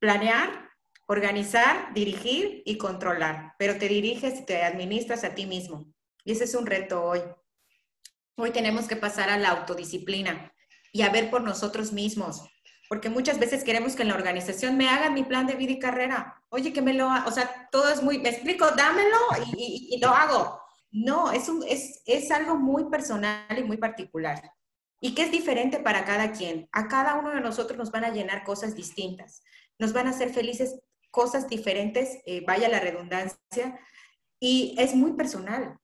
Planear, 0.00 0.71
Organizar, 1.06 1.92
dirigir 1.94 2.62
y 2.64 2.78
controlar, 2.78 3.54
pero 3.58 3.76
te 3.76 3.88
diriges 3.88 4.40
y 4.40 4.44
te 4.44 4.62
administras 4.62 5.24
a 5.24 5.34
ti 5.34 5.46
mismo. 5.46 5.92
Y 6.24 6.32
ese 6.32 6.44
es 6.44 6.54
un 6.54 6.66
reto 6.66 7.02
hoy. 7.02 7.20
Hoy 8.36 8.50
tenemos 8.50 8.86
que 8.86 8.96
pasar 8.96 9.28
a 9.28 9.36
la 9.36 9.50
autodisciplina 9.50 10.52
y 10.92 11.02
a 11.02 11.10
ver 11.10 11.30
por 11.30 11.42
nosotros 11.42 11.92
mismos, 11.92 12.42
porque 12.88 13.10
muchas 13.10 13.38
veces 13.38 13.64
queremos 13.64 13.94
que 13.94 14.02
en 14.02 14.08
la 14.08 14.14
organización 14.14 14.76
me 14.76 14.88
hagan 14.88 15.14
mi 15.14 15.24
plan 15.24 15.46
de 15.46 15.54
vida 15.54 15.72
y 15.72 15.78
carrera. 15.78 16.42
Oye, 16.48 16.72
que 16.72 16.82
me 16.82 16.94
lo, 16.94 17.08
o 17.26 17.30
sea, 17.30 17.68
todo 17.70 17.88
es 17.90 18.02
muy, 18.02 18.18
me 18.18 18.28
explico, 18.28 18.70
dámelo 18.70 19.16
y, 19.56 19.98
lo 20.00 20.10
hago. 20.10 20.60
No, 20.90 21.32
es, 21.32 21.48
un, 21.48 21.64
es, 21.66 22.02
es 22.04 22.30
algo 22.30 22.56
muy 22.56 22.90
personal 22.90 23.58
y 23.58 23.64
muy 23.64 23.78
particular. 23.78 24.52
Y 25.00 25.14
que 25.14 25.22
es 25.22 25.30
diferente 25.30 25.78
para 25.78 26.04
cada 26.04 26.32
quien. 26.32 26.68
A 26.70 26.86
cada 26.86 27.14
uno 27.14 27.30
de 27.30 27.40
nosotros 27.40 27.78
nos 27.78 27.90
van 27.90 28.04
a 28.04 28.10
llenar 28.10 28.44
cosas 28.44 28.74
distintas. 28.74 29.42
Nos 29.78 29.92
van 29.92 30.06
a 30.06 30.10
hacer 30.10 30.30
felices 30.30 30.78
cosas 31.12 31.46
diferentes, 31.46 32.18
eh, 32.26 32.42
vaya 32.44 32.68
la 32.68 32.80
redundancia, 32.80 33.78
y 34.40 34.74
es 34.78 34.94
muy 34.96 35.12
personal. 35.12 35.78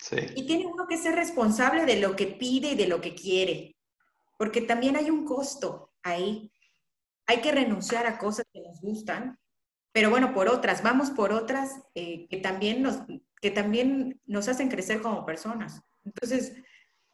Sí. 0.00 0.16
Y 0.36 0.46
tiene 0.46 0.66
uno 0.66 0.86
que 0.86 0.98
ser 0.98 1.16
responsable 1.16 1.84
de 1.84 1.98
lo 1.98 2.14
que 2.14 2.26
pide 2.26 2.72
y 2.72 2.74
de 2.76 2.86
lo 2.86 3.00
que 3.00 3.14
quiere, 3.14 3.76
porque 4.38 4.60
también 4.60 4.94
hay 4.96 5.10
un 5.10 5.24
costo 5.24 5.92
ahí. 6.02 6.52
Hay 7.26 7.40
que 7.40 7.50
renunciar 7.50 8.06
a 8.06 8.18
cosas 8.18 8.44
que 8.52 8.60
nos 8.60 8.80
gustan, 8.80 9.38
pero 9.92 10.10
bueno, 10.10 10.34
por 10.34 10.48
otras, 10.48 10.82
vamos 10.82 11.10
por 11.10 11.32
otras 11.32 11.80
eh, 11.94 12.26
que, 12.28 12.36
también 12.36 12.82
nos, 12.82 12.98
que 13.40 13.50
también 13.50 14.20
nos 14.26 14.48
hacen 14.48 14.68
crecer 14.68 15.00
como 15.00 15.24
personas. 15.24 15.80
Entonces, 16.04 16.54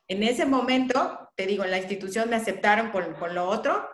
en 0.09 0.23
ese 0.23 0.45
momento, 0.45 1.31
te 1.37 1.47
digo, 1.47 1.65
en 1.65 1.71
la 1.71 1.79
institución 1.79 2.31
me 2.31 2.37
aceptaron 2.37 2.91
con, 2.91 3.15
con 3.15 3.35
lo 3.35 3.47
otro 3.47 3.89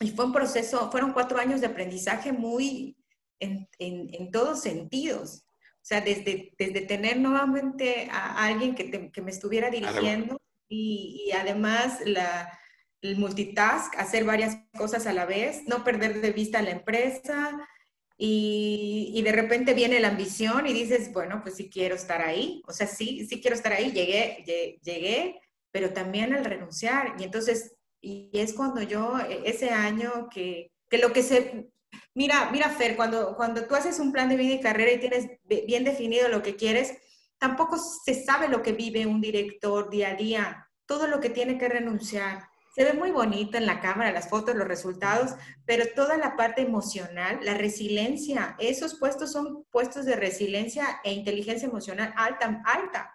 y 0.00 0.10
fue 0.10 0.26
un 0.26 0.32
proceso, 0.32 0.90
fueron 0.90 1.12
cuatro 1.12 1.38
años 1.38 1.60
de 1.60 1.68
aprendizaje 1.68 2.32
muy 2.32 2.96
en, 3.38 3.68
en, 3.78 4.08
en 4.12 4.30
todos 4.30 4.60
sentidos. 4.60 5.44
O 5.84 5.86
sea, 5.86 6.00
desde, 6.00 6.52
desde 6.58 6.80
tener 6.80 7.18
nuevamente 7.18 8.08
a 8.10 8.46
alguien 8.46 8.74
que, 8.74 9.10
que 9.12 9.22
me 9.22 9.30
estuviera 9.30 9.68
dirigiendo 9.68 10.40
y, 10.68 11.26
y 11.26 11.32
además 11.32 11.98
la, 12.06 12.58
el 13.02 13.18
multitask, 13.18 13.94
hacer 13.98 14.24
varias 14.24 14.56
cosas 14.76 15.06
a 15.06 15.12
la 15.12 15.26
vez, 15.26 15.64
no 15.66 15.84
perder 15.84 16.22
de 16.22 16.32
vista 16.32 16.62
la 16.62 16.70
empresa 16.70 17.68
y, 18.16 19.12
y, 19.14 19.22
de 19.22 19.32
repente 19.32 19.74
viene 19.74 20.00
la 20.00 20.08
ambición 20.08 20.66
y 20.66 20.72
dices, 20.72 21.12
bueno, 21.12 21.40
pues 21.42 21.56
sí 21.56 21.68
quiero 21.68 21.96
estar 21.96 22.22
ahí, 22.22 22.62
o 22.66 22.72
sea, 22.72 22.86
sí, 22.86 23.26
sí 23.26 23.40
quiero 23.40 23.56
estar 23.56 23.72
ahí, 23.72 23.92
llegué, 23.92 24.78
llegué, 24.82 25.40
pero 25.70 25.92
también 25.92 26.32
al 26.32 26.44
renunciar. 26.44 27.16
Y 27.18 27.24
entonces, 27.24 27.74
y 28.04 28.30
es 28.34 28.52
cuando 28.52 28.82
yo, 28.82 29.18
e, 29.18 29.48
ese 29.48 29.70
año 29.70 30.28
que, 30.32 30.72
que 30.88 30.98
lo 30.98 31.12
que 31.12 31.22
se... 31.22 31.70
Mira, 32.14 32.50
mira, 32.52 32.70
Fer, 32.70 32.96
cuando, 32.96 33.36
cuando 33.36 33.66
tú 33.66 33.74
haces 33.74 33.98
un 33.98 34.12
plan 34.12 34.28
de 34.28 34.36
vida 34.36 34.54
y 34.54 34.60
carrera 34.60 34.92
y 34.92 35.00
tienes 35.00 35.28
bien 35.44 35.84
definido 35.84 36.28
lo 36.28 36.42
que 36.42 36.56
quieres, 36.56 36.96
tampoco 37.38 37.76
se 37.78 38.14
sabe 38.24 38.48
lo 38.48 38.62
que 38.62 38.72
vive 38.72 39.06
un 39.06 39.20
director 39.20 39.90
día 39.90 40.10
a 40.10 40.14
día, 40.14 40.68
todo 40.86 41.06
lo 41.06 41.20
que 41.20 41.30
tiene 41.30 41.58
que 41.58 41.68
renunciar 41.68 42.48
se 42.74 42.82
ve 42.82 42.92
muy 42.92 43.12
bonito 43.12 43.56
en 43.56 43.66
la 43.66 43.80
cámara, 43.80 44.10
las 44.10 44.28
fotos, 44.28 44.56
los 44.56 44.66
resultados, 44.66 45.34
pero 45.64 45.84
toda 45.94 46.16
la 46.16 46.34
parte 46.34 46.62
emocional, 46.62 47.38
la 47.42 47.54
resiliencia, 47.54 48.56
esos 48.58 48.98
puestos 48.98 49.30
son 49.30 49.64
puestos 49.70 50.04
de 50.04 50.16
resiliencia 50.16 51.00
e 51.04 51.12
inteligencia 51.12 51.68
emocional 51.68 52.12
alta, 52.16 52.62
alta. 52.64 53.14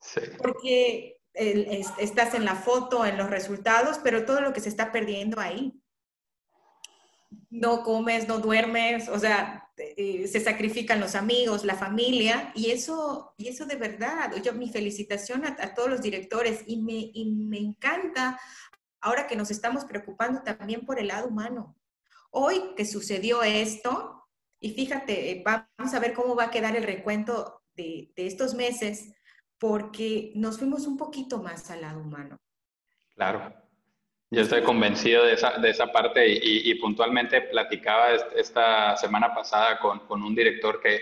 Sí. 0.00 0.22
Porque 0.38 1.17
estás 1.38 2.34
en 2.34 2.44
la 2.44 2.56
foto, 2.56 3.06
en 3.06 3.16
los 3.16 3.30
resultados, 3.30 3.98
pero 4.02 4.24
todo 4.24 4.40
lo 4.40 4.52
que 4.52 4.60
se 4.60 4.68
está 4.68 4.92
perdiendo 4.92 5.40
ahí. 5.40 5.80
No 7.50 7.82
comes, 7.82 8.26
no 8.26 8.38
duermes, 8.38 9.08
o 9.08 9.18
sea, 9.18 9.70
eh, 9.76 10.26
se 10.26 10.40
sacrifican 10.40 11.00
los 11.00 11.14
amigos, 11.14 11.64
la 11.64 11.76
familia, 11.76 12.52
y 12.54 12.70
eso, 12.70 13.34
y 13.36 13.48
eso 13.48 13.64
de 13.66 13.76
verdad, 13.76 14.34
yo 14.42 14.52
mi 14.52 14.70
felicitación 14.70 15.44
a, 15.44 15.74
todos 15.74 15.88
los 15.88 16.02
directores, 16.02 16.64
y 16.66 16.82
me, 16.82 17.10
y 17.14 17.26
me 17.26 17.58
encanta 17.58 18.40
ahora 19.00 19.26
que 19.26 19.36
nos 19.36 19.50
estamos 19.50 19.84
preocupando 19.84 20.42
también 20.42 20.84
por 20.84 20.98
el 20.98 21.08
lado 21.08 21.28
humano. 21.28 21.76
Hoy 22.30 22.74
que 22.76 22.84
sucedió 22.84 23.42
esto, 23.42 24.26
y 24.60 24.72
fíjate, 24.72 25.30
eh, 25.30 25.44
vamos 25.44 25.94
a 25.94 26.00
ver 26.00 26.12
cómo 26.14 26.34
va 26.34 26.44
a 26.44 26.50
quedar 26.50 26.76
el 26.76 26.82
recuento 26.82 27.62
de, 27.76 28.12
estos 28.16 28.54
meses, 28.54 29.12
porque 29.58 30.32
nos 30.34 30.58
fuimos 30.58 30.86
un 30.86 30.96
poquito 30.96 31.42
más 31.42 31.70
al 31.70 31.82
lado 31.82 32.00
humano. 32.00 32.36
Claro. 33.14 33.52
Yo 34.30 34.42
estoy 34.42 34.62
convencido 34.62 35.24
de 35.24 35.32
esa, 35.32 35.58
de 35.58 35.70
esa 35.70 35.90
parte 35.90 36.26
y, 36.28 36.74
puntualmente 36.74 37.40
platicaba 37.42 38.10
esta 38.36 38.94
semana 38.96 39.34
pasada 39.34 39.78
con, 39.78 40.00
con 40.00 40.22
un 40.22 40.34
director 40.34 40.80
que 40.82 41.00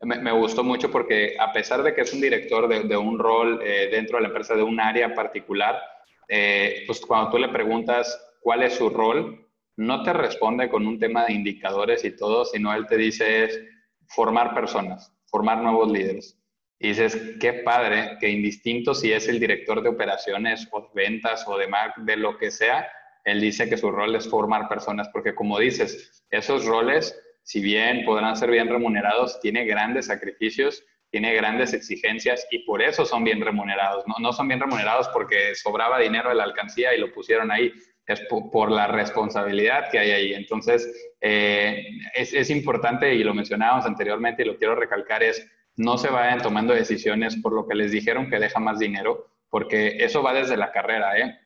me, 0.00 0.32
gustó 0.32 0.62
mucho 0.62 0.90
porque 0.90 1.36
a 1.38 1.52
pesar 1.52 1.82
de 1.82 1.92
que 1.92 2.02
es 2.02 2.12
un 2.12 2.20
director 2.20 2.68
de, 2.68 2.96
un 2.96 3.18
rol 3.18 3.60
eh, 3.64 3.88
dentro 3.90 4.16
de 4.16 4.22
la 4.22 4.28
empresa, 4.28 4.54
de 4.54 4.62
un 4.62 4.78
área 4.78 5.12
particular, 5.12 5.80
eh, 6.28 6.84
pues 6.86 7.00
cuando 7.00 7.30
tú 7.30 7.38
le 7.38 7.48
preguntas 7.48 8.36
cuál 8.40 8.62
es 8.62 8.74
su 8.74 8.90
rol, 8.90 9.44
no 9.76 10.02
te 10.02 10.12
responde 10.12 10.68
con 10.68 10.86
un 10.86 10.98
tema 10.98 11.24
de 11.24 11.32
indicadores 11.32 12.04
y 12.04 12.14
todo, 12.14 12.44
sino 12.44 12.72
él 12.74 12.86
te 12.86 12.96
dice 12.96 13.44
es 13.44 13.60
formar 14.06 14.54
personas, 14.54 15.12
formar 15.26 15.62
nuevos 15.62 15.90
líderes. 15.90 16.37
Y 16.78 16.88
dices, 16.88 17.36
qué 17.40 17.54
padre 17.54 18.16
que 18.20 18.28
indistinto 18.28 18.94
si 18.94 19.12
es 19.12 19.28
el 19.28 19.40
director 19.40 19.82
de 19.82 19.88
operaciones 19.88 20.68
o 20.70 20.90
ventas 20.94 21.44
o 21.48 21.58
de, 21.58 21.68
de 21.96 22.16
lo 22.16 22.38
que 22.38 22.50
sea, 22.50 22.88
él 23.24 23.40
dice 23.40 23.68
que 23.68 23.76
su 23.76 23.90
rol 23.90 24.14
es 24.14 24.28
formar 24.28 24.68
personas, 24.68 25.08
porque 25.12 25.34
como 25.34 25.58
dices, 25.58 26.24
esos 26.30 26.64
roles, 26.64 27.18
si 27.42 27.60
bien 27.60 28.04
podrán 28.04 28.36
ser 28.36 28.50
bien 28.50 28.68
remunerados, 28.68 29.40
tiene 29.40 29.64
grandes 29.64 30.06
sacrificios 30.06 30.84
tiene 31.10 31.34
grandes 31.34 31.72
exigencias 31.72 32.46
y 32.50 32.60
por 32.60 32.82
eso 32.82 33.04
son 33.04 33.24
bien 33.24 33.40
remunerados. 33.40 34.04
No, 34.06 34.16
no 34.20 34.32
son 34.32 34.48
bien 34.48 34.60
remunerados 34.60 35.08
porque 35.08 35.54
sobraba 35.54 35.98
dinero 35.98 36.28
de 36.28 36.34
la 36.34 36.44
alcancía 36.44 36.94
y 36.94 37.00
lo 37.00 37.12
pusieron 37.12 37.50
ahí, 37.50 37.72
es 38.06 38.20
por, 38.28 38.70
la 38.70 38.86
responsabilidad 38.86 39.90
que 39.90 39.98
hay 39.98 40.10
ahí. 40.10 40.34
Entonces, 40.34 41.12
eh, 41.20 41.84
es, 42.14 42.32
es, 42.32 42.50
importante, 42.50 43.14
y 43.14 43.22
lo 43.22 43.34
mencionábamos 43.34 43.84
anteriormente 43.84 44.42
y 44.42 44.46
lo 44.46 44.56
quiero 44.56 44.74
recalcar, 44.74 45.22
es 45.22 45.46
no 45.78 45.96
se 45.96 46.10
vayan 46.10 46.42
tomando 46.42 46.74
decisiones 46.74 47.36
por 47.36 47.52
lo 47.52 47.66
que 47.66 47.76
les 47.76 47.92
dijeron 47.92 48.28
que 48.28 48.40
deja 48.40 48.58
más 48.58 48.80
dinero, 48.80 49.30
porque 49.48 49.96
eso 50.00 50.22
va 50.22 50.34
desde 50.34 50.56
la 50.56 50.72
carrera, 50.72 51.16
¿eh? 51.16 51.38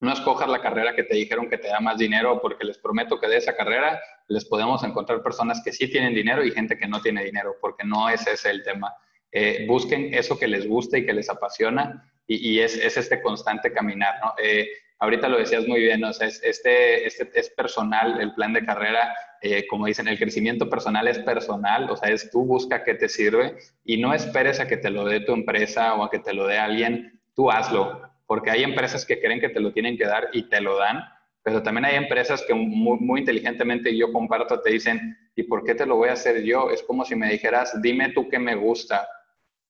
No 0.00 0.12
escojas 0.12 0.48
la 0.48 0.60
carrera 0.60 0.94
que 0.94 1.02
te 1.02 1.16
dijeron 1.16 1.48
que 1.48 1.58
te 1.58 1.68
da 1.68 1.80
más 1.80 1.98
dinero, 1.98 2.40
porque 2.40 2.64
les 2.64 2.78
prometo 2.78 3.18
que 3.18 3.26
de 3.26 3.38
esa 3.38 3.56
carrera 3.56 3.98
les 4.28 4.44
podemos 4.44 4.84
encontrar 4.84 5.22
personas 5.22 5.62
que 5.64 5.72
sí 5.72 5.90
tienen 5.90 6.14
dinero 6.14 6.44
y 6.44 6.52
gente 6.52 6.78
que 6.78 6.86
no 6.86 7.00
tiene 7.00 7.24
dinero, 7.24 7.56
porque 7.60 7.84
no 7.84 8.08
es 8.10 8.26
ese 8.26 8.50
el 8.50 8.62
tema. 8.62 8.94
Eh, 9.32 9.64
busquen 9.66 10.12
eso 10.12 10.38
que 10.38 10.46
les 10.46 10.68
gusta 10.68 10.98
y 10.98 11.06
que 11.06 11.14
les 11.14 11.28
apasiona 11.28 12.12
y, 12.26 12.60
es, 12.60 12.76
este 12.76 13.22
constante 13.22 13.72
caminar, 13.72 14.14
¿no? 14.22 14.34
Eh, 14.42 14.68
ahorita 14.98 15.28
lo 15.28 15.38
decías 15.38 15.66
muy 15.66 15.80
bien, 15.80 16.04
o 16.04 16.12
sea, 16.12 16.28
es, 16.28 16.42
este, 16.44 17.06
este 17.06 17.30
es 17.34 17.48
personal, 17.50 18.20
el 18.20 18.34
plan 18.34 18.52
de 18.52 18.66
carrera, 18.66 19.14
eh, 19.42 19.66
como 19.66 19.86
dicen, 19.86 20.08
el 20.08 20.18
crecimiento 20.18 20.68
personal 20.68 21.08
es 21.08 21.18
personal, 21.18 21.90
o 21.90 21.96
sea, 21.96 22.10
es 22.10 22.30
tú 22.30 22.44
busca 22.44 22.84
qué 22.84 22.94
te 22.94 23.08
sirve 23.08 23.56
y 23.84 23.98
no 23.98 24.14
esperes 24.14 24.60
a 24.60 24.66
que 24.66 24.76
te 24.76 24.90
lo 24.90 25.04
dé 25.04 25.20
tu 25.20 25.32
empresa 25.32 25.94
o 25.94 26.04
a 26.04 26.10
que 26.10 26.18
te 26.18 26.34
lo 26.34 26.46
dé 26.46 26.58
alguien, 26.58 27.20
tú 27.34 27.50
hazlo, 27.50 28.02
porque 28.26 28.50
hay 28.50 28.62
empresas 28.62 29.04
que 29.06 29.20
creen 29.20 29.40
que 29.40 29.48
te 29.48 29.60
lo 29.60 29.72
tienen 29.72 29.96
que 29.96 30.06
dar 30.06 30.28
y 30.32 30.48
te 30.48 30.60
lo 30.60 30.76
dan, 30.76 31.02
pero 31.42 31.62
también 31.62 31.86
hay 31.86 31.96
empresas 31.96 32.44
que 32.46 32.54
muy, 32.54 32.98
muy 32.98 33.20
inteligentemente 33.20 33.96
yo 33.96 34.12
comparto, 34.12 34.60
te 34.60 34.70
dicen, 34.70 35.16
¿y 35.34 35.44
por 35.44 35.64
qué 35.64 35.74
te 35.74 35.86
lo 35.86 35.96
voy 35.96 36.10
a 36.10 36.12
hacer 36.12 36.42
yo? 36.42 36.70
Es 36.70 36.82
como 36.82 37.04
si 37.04 37.14
me 37.14 37.30
dijeras, 37.30 37.80
dime 37.80 38.10
tú 38.10 38.28
qué 38.28 38.38
me 38.38 38.54
gusta, 38.54 39.08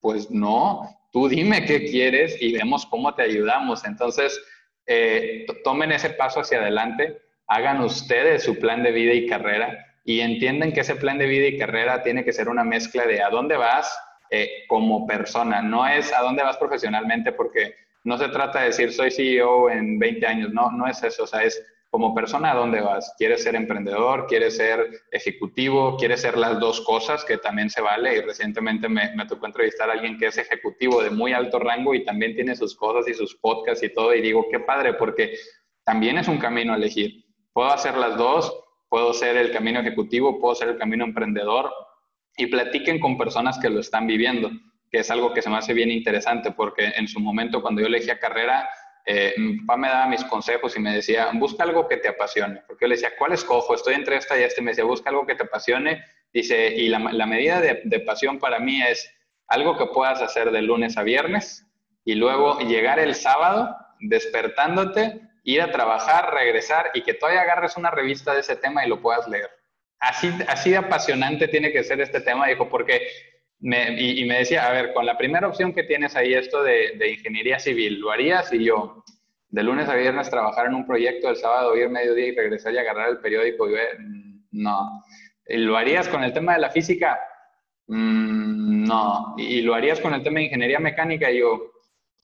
pues 0.01 0.31
no, 0.31 0.99
tú 1.13 1.29
dime 1.29 1.65
qué 1.65 1.85
quieres 1.85 2.41
y 2.41 2.53
vemos 2.53 2.87
cómo 2.87 3.15
te 3.15 3.23
ayudamos. 3.23 3.85
Entonces, 3.85 4.41
eh, 4.87 5.47
tomen 5.63 5.93
ese 5.93 6.11
paso 6.11 6.41
hacia 6.41 6.59
adelante, 6.59 7.21
hagan 7.49 7.81
ustedes 7.81 8.45
su 8.45 8.59
plan 8.59 8.83
de 8.83 8.93
vida 8.93 9.13
y 9.13 9.27
carrera 9.27 9.87
y 10.05 10.21
entienden 10.21 10.73
que 10.73 10.81
ese 10.81 10.97
plan 10.97 11.19
de 11.19 11.27
vida 11.27 11.49
y 11.49 11.59
carrera 11.59 12.03
tiene 12.03 12.25
que 12.25 12.33
ser 12.33 12.49
una 12.49 12.65
mezcla 12.65 13.07
de 13.07 13.23
a 13.23 13.31
dónde 13.31 13.57
vas 13.57 13.99
eh, 14.31 14.65
como 14.69 15.07
persona, 15.07 15.63
no 15.63 15.87
es 15.87 16.13
a 16.13 16.21
dónde 16.21 16.43
vas 16.43 16.59
profesionalmente 16.59 17.33
porque 17.33 17.75
no 18.05 18.17
se 18.19 18.29
trata 18.29 18.61
de 18.61 18.67
decir 18.67 18.93
soy 18.93 19.11
CEO 19.11 19.71
en 19.71 19.99
20 19.99 20.27
años, 20.27 20.53
no, 20.53 20.71
no 20.71 20.87
es 20.87 21.03
eso, 21.03 21.25
o 21.25 21.27
sea, 21.27 21.43
es 21.43 21.63
como 21.91 22.15
persona, 22.15 22.53
¿a 22.53 22.55
dónde 22.55 22.83
vas? 22.83 23.15
¿Quieres 23.17 23.43
ser 23.43 23.55
emprendedor? 23.55 24.27
¿Quieres 24.27 24.57
ser 24.57 24.91
ejecutivo? 25.11 25.97
¿Quieres 25.97 26.21
ser 26.21 26.37
las 26.37 26.61
dos 26.61 26.83
cosas? 26.83 27.25
Que 27.25 27.39
también 27.39 27.71
se 27.71 27.81
vale. 27.81 28.19
Y 28.19 28.21
recientemente 28.21 28.91
me, 28.91 29.15
me, 29.15 29.25
tocó 29.25 29.47
entrevistar 29.47 29.89
a 29.89 29.95
alguien 29.95 30.19
que 30.19 30.27
es 30.27 30.37
ejecutivo 30.37 31.03
de 31.03 31.09
muy 31.09 31.33
alto 31.33 31.59
rango 31.59 31.95
y 31.95 32.05
también 32.05 32.35
tiene 32.35 32.55
sus 32.57 32.77
cosas 32.77 33.09
y 33.09 33.15
sus 33.15 33.35
podcasts 33.37 33.83
y 33.83 33.89
todo. 33.89 34.15
Y 34.15 34.21
digo, 34.21 34.47
qué 34.51 34.61
padre, 34.61 34.95
porque 34.95 35.35
también 35.83 36.19
es 36.19 36.29
un 36.29 36.37
camino 36.37 36.75
elegir. 36.75 37.25
Puedo 37.59 37.73
hacer 37.73 37.97
las 37.97 38.17
dos, 38.17 38.57
puedo 38.89 39.13
ser 39.13 39.37
el 39.37 39.51
camino 39.51 39.81
ejecutivo, 39.81 40.39
puedo 40.39 40.55
ser 40.55 40.69
el 40.69 40.79
camino 40.79 41.05
emprendedor. 41.05 41.75
Y 42.37 42.47
platiquen 42.47 43.01
con 43.01 43.19
personas 43.19 43.59
que 43.59 43.69
lo 43.69 43.81
están 43.81 44.07
viviendo, 44.07 44.49
que 44.93 45.01
es 45.01 45.11
algo 45.11 45.35
que 45.35 45.43
se 45.43 45.51
me 45.51 45.57
hace 45.57 45.75
bien 45.75 45.91
interesante, 45.91 46.53
porque 46.53 46.85
en 46.95 47.09
su 47.09 47.19
momento 47.19 47.61
cuando 47.61 47.81
yo 47.81 47.89
elegí 47.89 48.11
carrera, 48.21 48.69
eh, 49.05 49.35
mi 49.39 49.57
papá 49.57 49.77
me 49.77 49.89
daba 49.89 50.07
mis 50.07 50.23
consejos 50.23 50.77
y 50.77 50.81
me 50.81 50.95
decía, 50.95 51.33
busca 51.35 51.65
algo 51.65 51.89
que 51.89 51.97
te 51.97 52.07
apasione. 52.07 52.63
Porque 52.65 52.85
yo 52.85 52.91
le 52.91 52.95
decía, 52.95 53.11
¿cuál 53.19 53.33
escojo? 53.33 53.75
Estoy 53.75 53.95
entre 53.95 54.19
esta 54.19 54.39
y 54.39 54.45
este. 54.45 54.63
Me 54.63 54.71
decía, 54.71 54.85
busca 54.85 55.11
algo 55.11 55.27
que 55.27 55.35
te 55.35 55.43
apasione. 55.43 56.05
Dice, 56.33 56.77
y 56.77 56.87
la, 56.87 57.01
medida 57.27 57.61
de, 57.61 58.01
pasión 58.07 58.39
para 58.39 58.61
mí 58.61 58.81
es 58.83 59.13
algo 59.49 59.77
que 59.77 59.87
puedas 59.87 60.23
hacer 60.23 60.53
de 60.53 60.63
lunes 60.63 60.97
a 60.97 61.03
viernes 61.03 61.67
y 62.05 62.15
luego 62.15 62.61
llegar 62.61 63.01
el 63.01 63.17
sábado 63.17 63.77
despertándote 63.99 65.28
ir 65.49 65.63
a 65.63 65.73
trabajar, 65.73 66.35
regresar 66.35 66.91
y 66.93 67.03
que 67.03 67.15
todavía 67.15 67.41
agarres 67.41 67.79
una 67.79 67.91
revista 67.91 68.35
de 68.35 68.41
ese 68.41 68.57
tema 68.57 68.85
y 68.85 68.89
lo 68.89 69.01
puedas 69.01 69.27
leer. 69.29 69.49
Así, 69.99 70.31
así 70.47 70.71
de 70.71 70.77
apasionante 70.77 71.49
tiene 71.49 71.73
que 71.73 71.83
ser 71.83 72.03
este 72.03 72.21
tema, 72.21 72.47
dijo, 72.47 72.69
porque 72.69 73.09
me, 73.59 73.99
y, 73.99 74.27
me 74.27 74.41
decía, 74.41 74.69
a 74.69 74.73
ver, 74.73 74.93
con 74.93 75.07
la 75.07 75.17
primera 75.17 75.49
opción 75.49 75.73
que 75.73 75.85
tienes 75.85 76.15
ahí, 76.17 76.35
esto 76.35 76.63
de, 76.63 76.97
de, 76.99 77.13
ingeniería 77.13 77.59
civil, 77.59 77.99
¿lo 77.99 78.11
harías? 78.11 78.53
Y 78.53 78.63
yo, 78.63 79.03
de 79.49 79.63
lunes 79.63 79.89
a 79.89 79.95
viernes 79.95 80.29
trabajar 80.29 80.67
en 80.67 80.75
un 80.75 80.87
proyecto, 80.87 81.31
el 81.31 81.37
sábado 81.37 81.75
ir 81.75 81.89
mediodía 81.89 82.27
y 82.27 82.37
regresar 82.37 82.75
y 82.75 82.79
agarrar 82.79 83.09
el 83.09 83.19
periódico 83.19 83.71
y 83.71 83.73
ver, 83.73 83.99
mm, 83.99 84.49
no. 84.53 85.03
¿Lo 85.47 85.79
harías 85.79 86.09
con 86.09 86.23
el 86.25 86.35
tema 86.35 86.53
de 86.53 86.61
la 86.61 86.71
física? 86.71 87.19
Mm, 87.87 88.85
no. 88.87 89.35
¿Y 89.39 89.63
lo 89.63 89.75
harías 89.75 89.99
con 89.99 90.13
el 90.13 90.23
tema 90.23 90.41
de 90.41 90.45
ingeniería 90.45 90.79
mecánica? 90.79 91.31
Y 91.31 91.39
yo, 91.39 91.73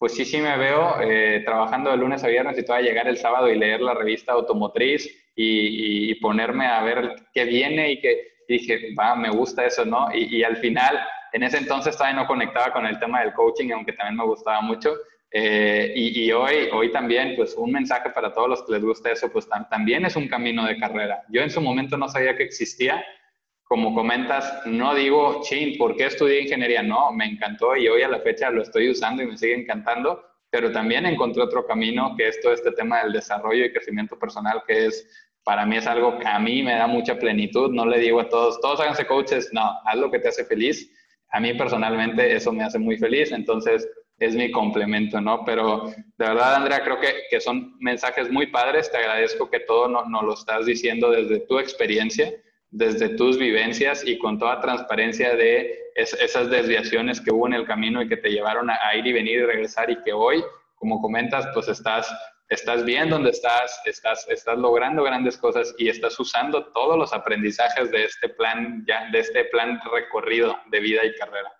pues 0.04 0.16
sí, 0.16 0.26
sí 0.26 0.36
me 0.36 0.54
veo 0.58 1.00
eh, 1.00 1.40
trabajando 1.46 1.90
de 1.90 1.96
lunes 1.96 2.22
a 2.22 2.28
viernes 2.28 2.58
y 2.58 2.62
todavía 2.62 2.90
llegar 2.90 3.08
el 3.08 3.16
sábado 3.16 3.48
y 3.48 3.56
leer 3.56 3.80
la 3.80 3.94
revista 3.94 4.32
automotriz 4.32 5.06
y, 5.34 6.10
y, 6.10 6.14
ponerme 6.16 6.66
a 6.66 6.82
ver 6.82 7.14
qué 7.32 7.46
viene 7.46 7.92
y 7.92 8.00
que 8.02 8.34
dije, 8.46 8.94
va, 9.00 9.16
me 9.16 9.30
gusta 9.30 9.64
eso, 9.64 9.86
¿no? 9.86 10.14
Y, 10.14 10.36
y, 10.36 10.44
al 10.44 10.58
final, 10.58 11.00
en 11.32 11.44
ese 11.44 11.56
entonces 11.56 11.96
todavía 11.96 12.20
no 12.20 12.26
conectaba 12.26 12.70
con 12.70 12.84
el 12.84 12.98
tema 12.98 13.22
del 13.22 13.32
coaching, 13.32 13.70
aunque 13.70 13.94
también 13.94 14.18
me 14.18 14.26
gustaba 14.26 14.60
mucho. 14.60 14.92
Eh, 15.30 15.94
y, 15.96 16.26
y, 16.26 16.32
hoy, 16.32 16.68
hoy 16.70 16.92
también, 16.92 17.34
pues 17.34 17.54
un 17.54 17.72
mensaje 17.72 18.10
para 18.10 18.30
todos 18.30 18.50
los 18.50 18.62
que 18.62 18.72
les 18.72 18.84
gusta 18.84 19.10
eso, 19.10 19.32
pues 19.32 19.48
también 19.70 20.04
es 20.04 20.16
un 20.16 20.28
camino 20.28 20.66
de 20.66 20.76
carrera. 20.76 21.22
Yo 21.30 21.40
en 21.40 21.48
su 21.48 21.62
momento 21.62 21.96
no 21.96 22.10
sabía 22.10 22.36
que 22.36 22.42
existía. 22.42 23.02
Como 23.74 23.92
comentas, 23.92 24.64
no 24.66 24.94
digo, 24.94 25.40
chin, 25.42 25.76
¿por 25.76 25.96
qué 25.96 26.06
estudié 26.06 26.42
ingeniería? 26.42 26.80
No, 26.80 27.10
me 27.10 27.24
encantó 27.24 27.74
y 27.74 27.88
hoy 27.88 28.02
a 28.02 28.08
la 28.08 28.20
fecha 28.20 28.48
lo 28.48 28.62
estoy 28.62 28.88
usando 28.88 29.20
y 29.20 29.26
me 29.26 29.36
sigue 29.36 29.56
encantando, 29.56 30.24
pero 30.48 30.70
también 30.70 31.06
encontré 31.06 31.42
otro 31.42 31.66
camino 31.66 32.14
que 32.16 32.28
es 32.28 32.40
todo 32.40 32.52
este 32.52 32.70
tema 32.70 33.02
del 33.02 33.14
desarrollo 33.14 33.64
y 33.64 33.72
crecimiento 33.72 34.16
personal, 34.16 34.62
que 34.64 34.86
es, 34.86 35.28
para 35.42 35.66
mí 35.66 35.76
es 35.76 35.88
algo 35.88 36.20
que 36.20 36.28
a 36.28 36.38
mí 36.38 36.62
me 36.62 36.76
da 36.76 36.86
mucha 36.86 37.18
plenitud. 37.18 37.72
No 37.72 37.84
le 37.84 37.98
digo 37.98 38.20
a 38.20 38.28
todos, 38.28 38.60
todos 38.60 38.78
háganse 38.78 39.08
coaches, 39.08 39.50
no, 39.52 39.68
haz 39.84 39.96
lo 39.96 40.08
que 40.08 40.20
te 40.20 40.28
hace 40.28 40.44
feliz. 40.44 40.88
A 41.30 41.40
mí 41.40 41.52
personalmente 41.54 42.32
eso 42.32 42.52
me 42.52 42.62
hace 42.62 42.78
muy 42.78 42.96
feliz, 42.96 43.32
entonces 43.32 43.88
es 44.20 44.36
mi 44.36 44.52
complemento, 44.52 45.20
¿no? 45.20 45.44
Pero 45.44 45.86
de 45.86 46.28
verdad, 46.28 46.54
Andrea, 46.54 46.84
creo 46.84 47.00
que, 47.00 47.12
que 47.28 47.40
son 47.40 47.76
mensajes 47.80 48.30
muy 48.30 48.46
padres. 48.46 48.88
Te 48.92 48.98
agradezco 48.98 49.50
que 49.50 49.58
todo 49.58 49.88
nos 49.88 50.08
no 50.08 50.22
lo 50.22 50.34
estás 50.34 50.64
diciendo 50.64 51.10
desde 51.10 51.40
tu 51.40 51.58
experiencia, 51.58 52.32
desde 52.74 53.10
tus 53.10 53.38
vivencias 53.38 54.04
y 54.04 54.18
con 54.18 54.36
toda 54.36 54.60
transparencia 54.60 55.36
de 55.36 55.92
esas 55.94 56.50
desviaciones 56.50 57.20
que 57.20 57.30
hubo 57.30 57.46
en 57.46 57.54
el 57.54 57.66
camino 57.66 58.02
y 58.02 58.08
que 58.08 58.16
te 58.16 58.30
llevaron 58.30 58.68
a, 58.68 58.78
ir 58.96 59.06
y 59.06 59.12
venir 59.12 59.38
y 59.38 59.46
regresar 59.46 59.90
y 59.90 60.02
que 60.02 60.12
hoy, 60.12 60.42
como 60.74 61.00
comentas, 61.00 61.46
pues 61.54 61.68
estás, 61.68 62.12
estás 62.48 62.84
bien 62.84 63.10
donde 63.10 63.30
estás, 63.30 63.80
estás, 63.84 64.26
estás 64.28 64.58
logrando 64.58 65.04
grandes 65.04 65.38
cosas 65.38 65.72
y 65.78 65.88
estás 65.88 66.18
usando 66.18 66.72
todos 66.72 66.98
los 66.98 67.12
aprendizajes 67.12 67.92
de 67.92 68.06
este 68.06 68.28
plan, 68.30 68.84
ya, 68.88 69.08
de 69.12 69.20
este 69.20 69.44
plan 69.44 69.80
recorrido 69.92 70.58
de 70.72 70.80
vida 70.80 71.04
y 71.04 71.14
carrera. 71.14 71.52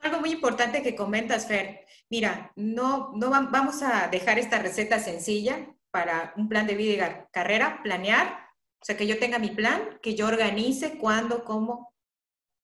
Algo 0.00 0.20
muy 0.20 0.32
importante 0.32 0.82
que 0.82 0.94
comentas, 0.94 1.48
Fer. 1.48 1.86
Mira, 2.10 2.52
no, 2.56 3.10
no 3.14 3.30
vamos 3.30 3.82
a 3.82 4.08
dejar 4.08 4.38
esta 4.38 4.58
receta 4.58 4.98
sencilla 4.98 5.66
para 5.90 6.34
un 6.36 6.50
plan 6.50 6.66
de 6.66 6.74
vida 6.74 7.26
y 7.26 7.32
carrera, 7.32 7.80
planear, 7.82 8.45
o 8.80 8.84
sea, 8.84 8.96
que 8.96 9.06
yo 9.06 9.18
tenga 9.18 9.38
mi 9.38 9.50
plan, 9.50 9.98
que 10.02 10.14
yo 10.14 10.26
organice 10.26 10.98
cuándo, 10.98 11.44
cómo, 11.44 11.94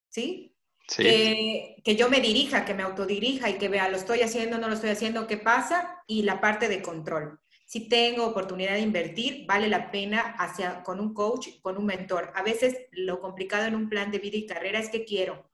¿sí? 0.08 0.56
sí. 0.88 1.02
Que, 1.02 1.76
que, 1.84 1.96
yo 1.96 2.08
me 2.08 2.20
dirija, 2.20 2.64
que 2.64 2.74
me 2.74 2.82
autodirija 2.82 3.50
y 3.50 3.58
que 3.58 3.68
vea, 3.68 3.88
lo 3.88 3.96
estoy 3.96 4.20
haciendo, 4.22 4.58
no 4.58 4.68
lo 4.68 4.74
estoy 4.74 4.90
haciendo, 4.90 5.26
qué 5.26 5.38
pasa, 5.38 6.02
y 6.06 6.22
la 6.22 6.40
parte 6.40 6.68
de 6.68 6.82
control. 6.82 7.40
Si 7.66 7.88
tengo 7.88 8.26
oportunidad 8.26 8.74
de 8.74 8.80
invertir, 8.80 9.46
vale 9.46 9.68
la 9.68 9.90
pena 9.90 10.36
hacia, 10.38 10.82
con 10.82 11.00
un 11.00 11.14
coach, 11.14 11.48
con 11.62 11.78
un 11.78 11.86
mentor. 11.86 12.30
A 12.34 12.42
veces 12.42 12.76
lo 12.90 13.20
complicado 13.20 13.66
en 13.66 13.74
un 13.74 13.88
plan 13.88 14.10
de 14.10 14.18
vida 14.18 14.36
y 14.36 14.46
carrera 14.46 14.78
es 14.78 14.90
que 14.90 15.06
quiero, 15.06 15.50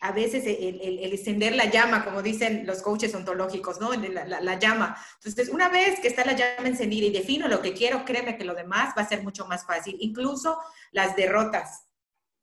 a 0.00 0.12
veces 0.12 0.44
el, 0.46 0.80
encender 1.12 1.56
la 1.56 1.66
llama, 1.66 2.04
como 2.04 2.22
dicen 2.22 2.66
los 2.66 2.82
coaches 2.82 3.14
ontológicos, 3.14 3.80
¿no? 3.80 3.92
La, 3.92 4.24
la, 4.24 4.40
la, 4.40 4.58
llama. 4.58 4.96
Entonces, 5.16 5.48
una 5.48 5.68
vez 5.68 5.98
que 6.00 6.08
está 6.08 6.24
la 6.24 6.34
llama 6.34 6.68
encendida 6.68 7.06
y 7.06 7.10
defino 7.10 7.48
lo 7.48 7.60
que 7.60 7.72
quiero, 7.72 8.04
créeme 8.04 8.38
que 8.38 8.44
lo 8.44 8.54
demás 8.54 8.94
va 8.96 9.02
a 9.02 9.08
ser 9.08 9.22
mucho 9.22 9.46
más 9.46 9.66
fácil, 9.66 9.96
incluso 10.00 10.58
las 10.92 11.16
derrotas, 11.16 11.86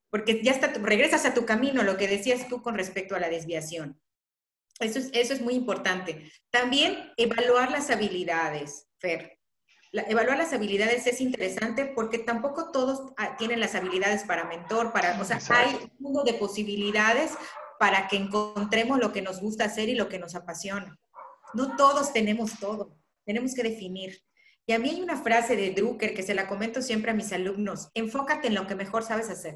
porque 0.09 0.41
ya 0.43 0.51
está, 0.51 0.67
regresas 0.67 1.25
a 1.25 1.33
tu 1.33 1.45
camino, 1.45 1.83
lo 1.83 1.97
que 1.97 2.07
decías 2.07 2.47
tú 2.47 2.61
con 2.61 2.75
respecto 2.75 3.15
a 3.15 3.19
la 3.19 3.29
desviación. 3.29 4.01
Eso 4.79 4.99
es, 4.99 5.09
eso 5.13 5.33
es 5.33 5.41
muy 5.41 5.53
importante. 5.53 6.31
También 6.49 7.13
evaluar 7.15 7.71
las 7.71 7.89
habilidades, 7.89 8.87
Fer. 8.97 9.34
Evaluar 10.07 10.37
las 10.37 10.53
habilidades 10.53 11.07
es 11.07 11.21
interesante 11.21 11.85
porque 11.85 12.19
tampoco 12.19 12.71
todos 12.71 13.13
ah, 13.17 13.37
tienen 13.37 13.59
las 13.59 13.75
habilidades 13.75 14.23
para 14.23 14.45
mentor, 14.45 14.91
para, 14.91 15.19
o 15.19 15.25
sea, 15.25 15.39
hay 15.49 15.75
un 15.75 15.91
mundo 15.99 16.23
de 16.23 16.33
posibilidades 16.33 17.31
para 17.79 18.07
que 18.07 18.17
encontremos 18.17 18.99
lo 18.99 19.11
que 19.11 19.21
nos 19.21 19.41
gusta 19.41 19.65
hacer 19.65 19.89
y 19.89 19.95
lo 19.95 20.09
que 20.09 20.19
nos 20.19 20.35
apasiona. 20.35 20.97
No 21.53 21.75
todos 21.75 22.13
tenemos 22.13 22.59
todo, 22.59 22.97
tenemos 23.25 23.53
que 23.53 23.63
definir. 23.63 24.21
Y 24.65 24.73
a 24.73 24.79
mí 24.79 24.89
hay 24.89 25.01
una 25.01 25.21
frase 25.21 25.55
de 25.55 25.71
Drucker 25.71 26.13
que 26.13 26.23
se 26.23 26.33
la 26.33 26.47
comento 26.47 26.81
siempre 26.81 27.11
a 27.11 27.13
mis 27.13 27.31
alumnos, 27.31 27.89
enfócate 27.93 28.47
en 28.47 28.55
lo 28.55 28.67
que 28.67 28.75
mejor 28.75 29.03
sabes 29.03 29.29
hacer. 29.29 29.55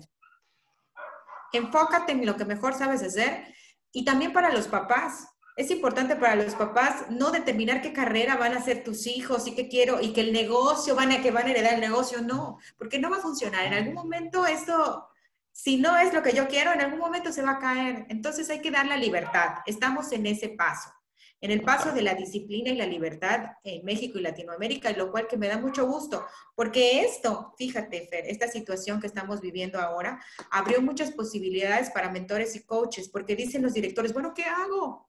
Enfócate 1.51 2.11
en 2.11 2.25
lo 2.25 2.37
que 2.37 2.45
mejor 2.45 2.75
sabes 2.75 3.01
hacer 3.01 3.53
y 3.91 4.05
también 4.05 4.33
para 4.33 4.53
los 4.53 4.67
papás 4.67 5.27
es 5.59 5.71
importante 5.71 6.15
para 6.15 6.35
los 6.35 6.55
papás 6.55 7.09
no 7.09 7.31
determinar 7.31 7.81
qué 7.81 7.91
carrera 7.91 8.37
van 8.37 8.53
a 8.53 8.59
hacer 8.59 8.81
tus 8.81 9.05
hijos 9.07 9.45
y 9.45 9.55
qué 9.55 9.67
quiero 9.67 9.99
y 9.99 10.13
que 10.13 10.21
el 10.21 10.31
negocio 10.31 10.95
van 10.95 11.11
a 11.11 11.21
que 11.21 11.31
van 11.31 11.47
a 11.47 11.51
heredar 11.51 11.73
el 11.73 11.81
negocio, 11.81 12.21
no, 12.21 12.59
porque 12.77 12.97
no 12.97 13.09
va 13.09 13.17
a 13.17 13.21
funcionar. 13.21 13.65
En 13.65 13.73
algún 13.73 13.93
momento 13.93 14.45
esto, 14.45 15.09
si 15.51 15.75
no 15.75 15.97
es 15.97 16.13
lo 16.13 16.23
que 16.23 16.31
yo 16.31 16.47
quiero, 16.47 16.71
en 16.71 16.79
algún 16.79 16.99
momento 16.99 17.33
se 17.33 17.41
va 17.41 17.51
a 17.51 17.59
caer. 17.59 18.05
Entonces 18.07 18.49
hay 18.49 18.61
que 18.61 18.71
dar 18.71 18.85
la 18.85 18.95
libertad. 18.95 19.55
Estamos 19.65 20.13
en 20.13 20.27
ese 20.27 20.47
paso, 20.47 20.93
en 21.41 21.51
el 21.51 21.61
paso 21.61 21.91
de 21.91 22.03
la 22.03 22.13
disciplina 22.13 22.69
y 22.69 22.77
la 22.77 22.85
libertad 22.85 23.57
en 23.65 23.83
México 23.83 24.17
y 24.17 24.21
Latinoamérica, 24.21 24.91
lo 24.91 25.11
cual 25.11 25.27
que 25.27 25.35
me 25.35 25.49
da 25.49 25.57
mucho 25.57 25.85
gusto, 25.85 26.25
porque 26.55 27.01
esto, 27.01 27.53
fíjate, 27.57 28.07
Fer, 28.07 28.27
esta 28.27 28.47
situación 28.47 29.01
que 29.01 29.07
estamos 29.07 29.41
viviendo 29.41 29.81
ahora 29.81 30.23
abrió 30.51 30.81
muchas 30.81 31.11
posibilidades 31.11 31.89
para 31.89 32.09
mentores 32.09 32.55
y 32.55 32.63
coaches, 32.63 33.09
porque 33.09 33.35
dicen 33.35 33.61
los 33.61 33.73
directores, 33.73 34.13
bueno, 34.13 34.33
¿qué 34.33 34.45
hago? 34.45 35.08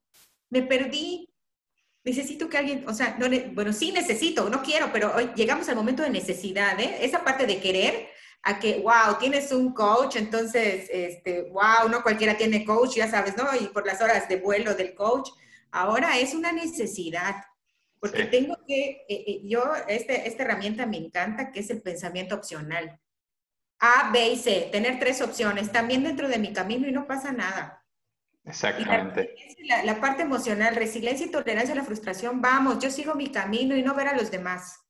Me 0.51 0.63
perdí. 0.63 1.29
Necesito 2.03 2.49
que 2.49 2.59
alguien, 2.59 2.89
o 2.89 2.95
sea, 2.95 3.17
no, 3.19 3.27
bueno, 3.53 3.73
sí 3.73 3.93
necesito, 3.93 4.49
no 4.49 4.63
quiero, 4.63 4.91
pero 4.93 5.15
hoy 5.15 5.31
llegamos 5.37 5.69
al 5.69 5.77
momento 5.77 6.03
de 6.03 6.11
necesidad, 6.11 6.79
¿eh? 6.81 6.99
Esa 7.03 7.23
parte 7.23 7.47
de 7.47 7.61
querer, 7.61 8.09
a 8.43 8.59
que, 8.59 8.81
wow, 8.81 9.19
tienes 9.19 9.53
un 9.53 9.75
coach, 9.75 10.17
entonces, 10.17 10.89
este, 10.91 11.43
wow, 11.51 11.91
no 11.91 12.03
cualquiera 12.03 12.37
tiene 12.37 12.65
coach, 12.65 12.97
ya 12.97 13.11
sabes, 13.11 13.37
¿no? 13.37 13.45
Y 13.55 13.67
por 13.67 13.87
las 13.87 14.01
horas 14.01 14.29
de 14.29 14.37
vuelo 14.37 14.75
del 14.75 14.95
coach. 14.95 15.31
Ahora 15.71 16.19
es 16.19 16.35
una 16.35 16.53
necesidad, 16.53 17.37
porque 18.01 18.25
tengo 18.25 18.57
que, 18.67 19.05
eh, 19.09 19.25
eh, 19.27 19.41
yo, 19.45 19.63
este, 19.87 20.27
esta 20.27 20.43
herramienta 20.45 20.87
me 20.87 20.97
encanta, 20.97 21.53
que 21.53 21.61
es 21.61 21.69
el 21.69 21.83
pensamiento 21.83 22.35
opcional. 22.35 22.99
A, 23.79 24.11
B 24.11 24.31
y 24.31 24.37
C, 24.39 24.69
tener 24.73 24.99
tres 24.99 25.21
opciones, 25.21 25.71
también 25.71 26.03
dentro 26.03 26.29
de 26.29 26.39
mi 26.39 26.53
camino 26.53 26.89
y 26.89 26.93
no 26.93 27.07
pasa 27.07 27.33
nada. 27.33 27.80
Exactamente. 28.45 29.35
La, 29.85 30.01
parte 30.01 30.23
emocional, 30.23 30.75
resiliencia 30.75 31.27
y 31.27 31.31
tolerancia 31.31 31.75
a 31.75 31.77
la 31.77 31.85
frustración, 31.85 32.41
vamos, 32.41 32.79
yo 32.79 32.91
sigo 32.91 33.15
mi 33.15 33.29
camino 33.29 33.77
y 33.77 33.83
no 33.83 33.95
ver 33.95 34.09
a 34.09 34.17
los 34.17 34.31
demás. 34.31 34.81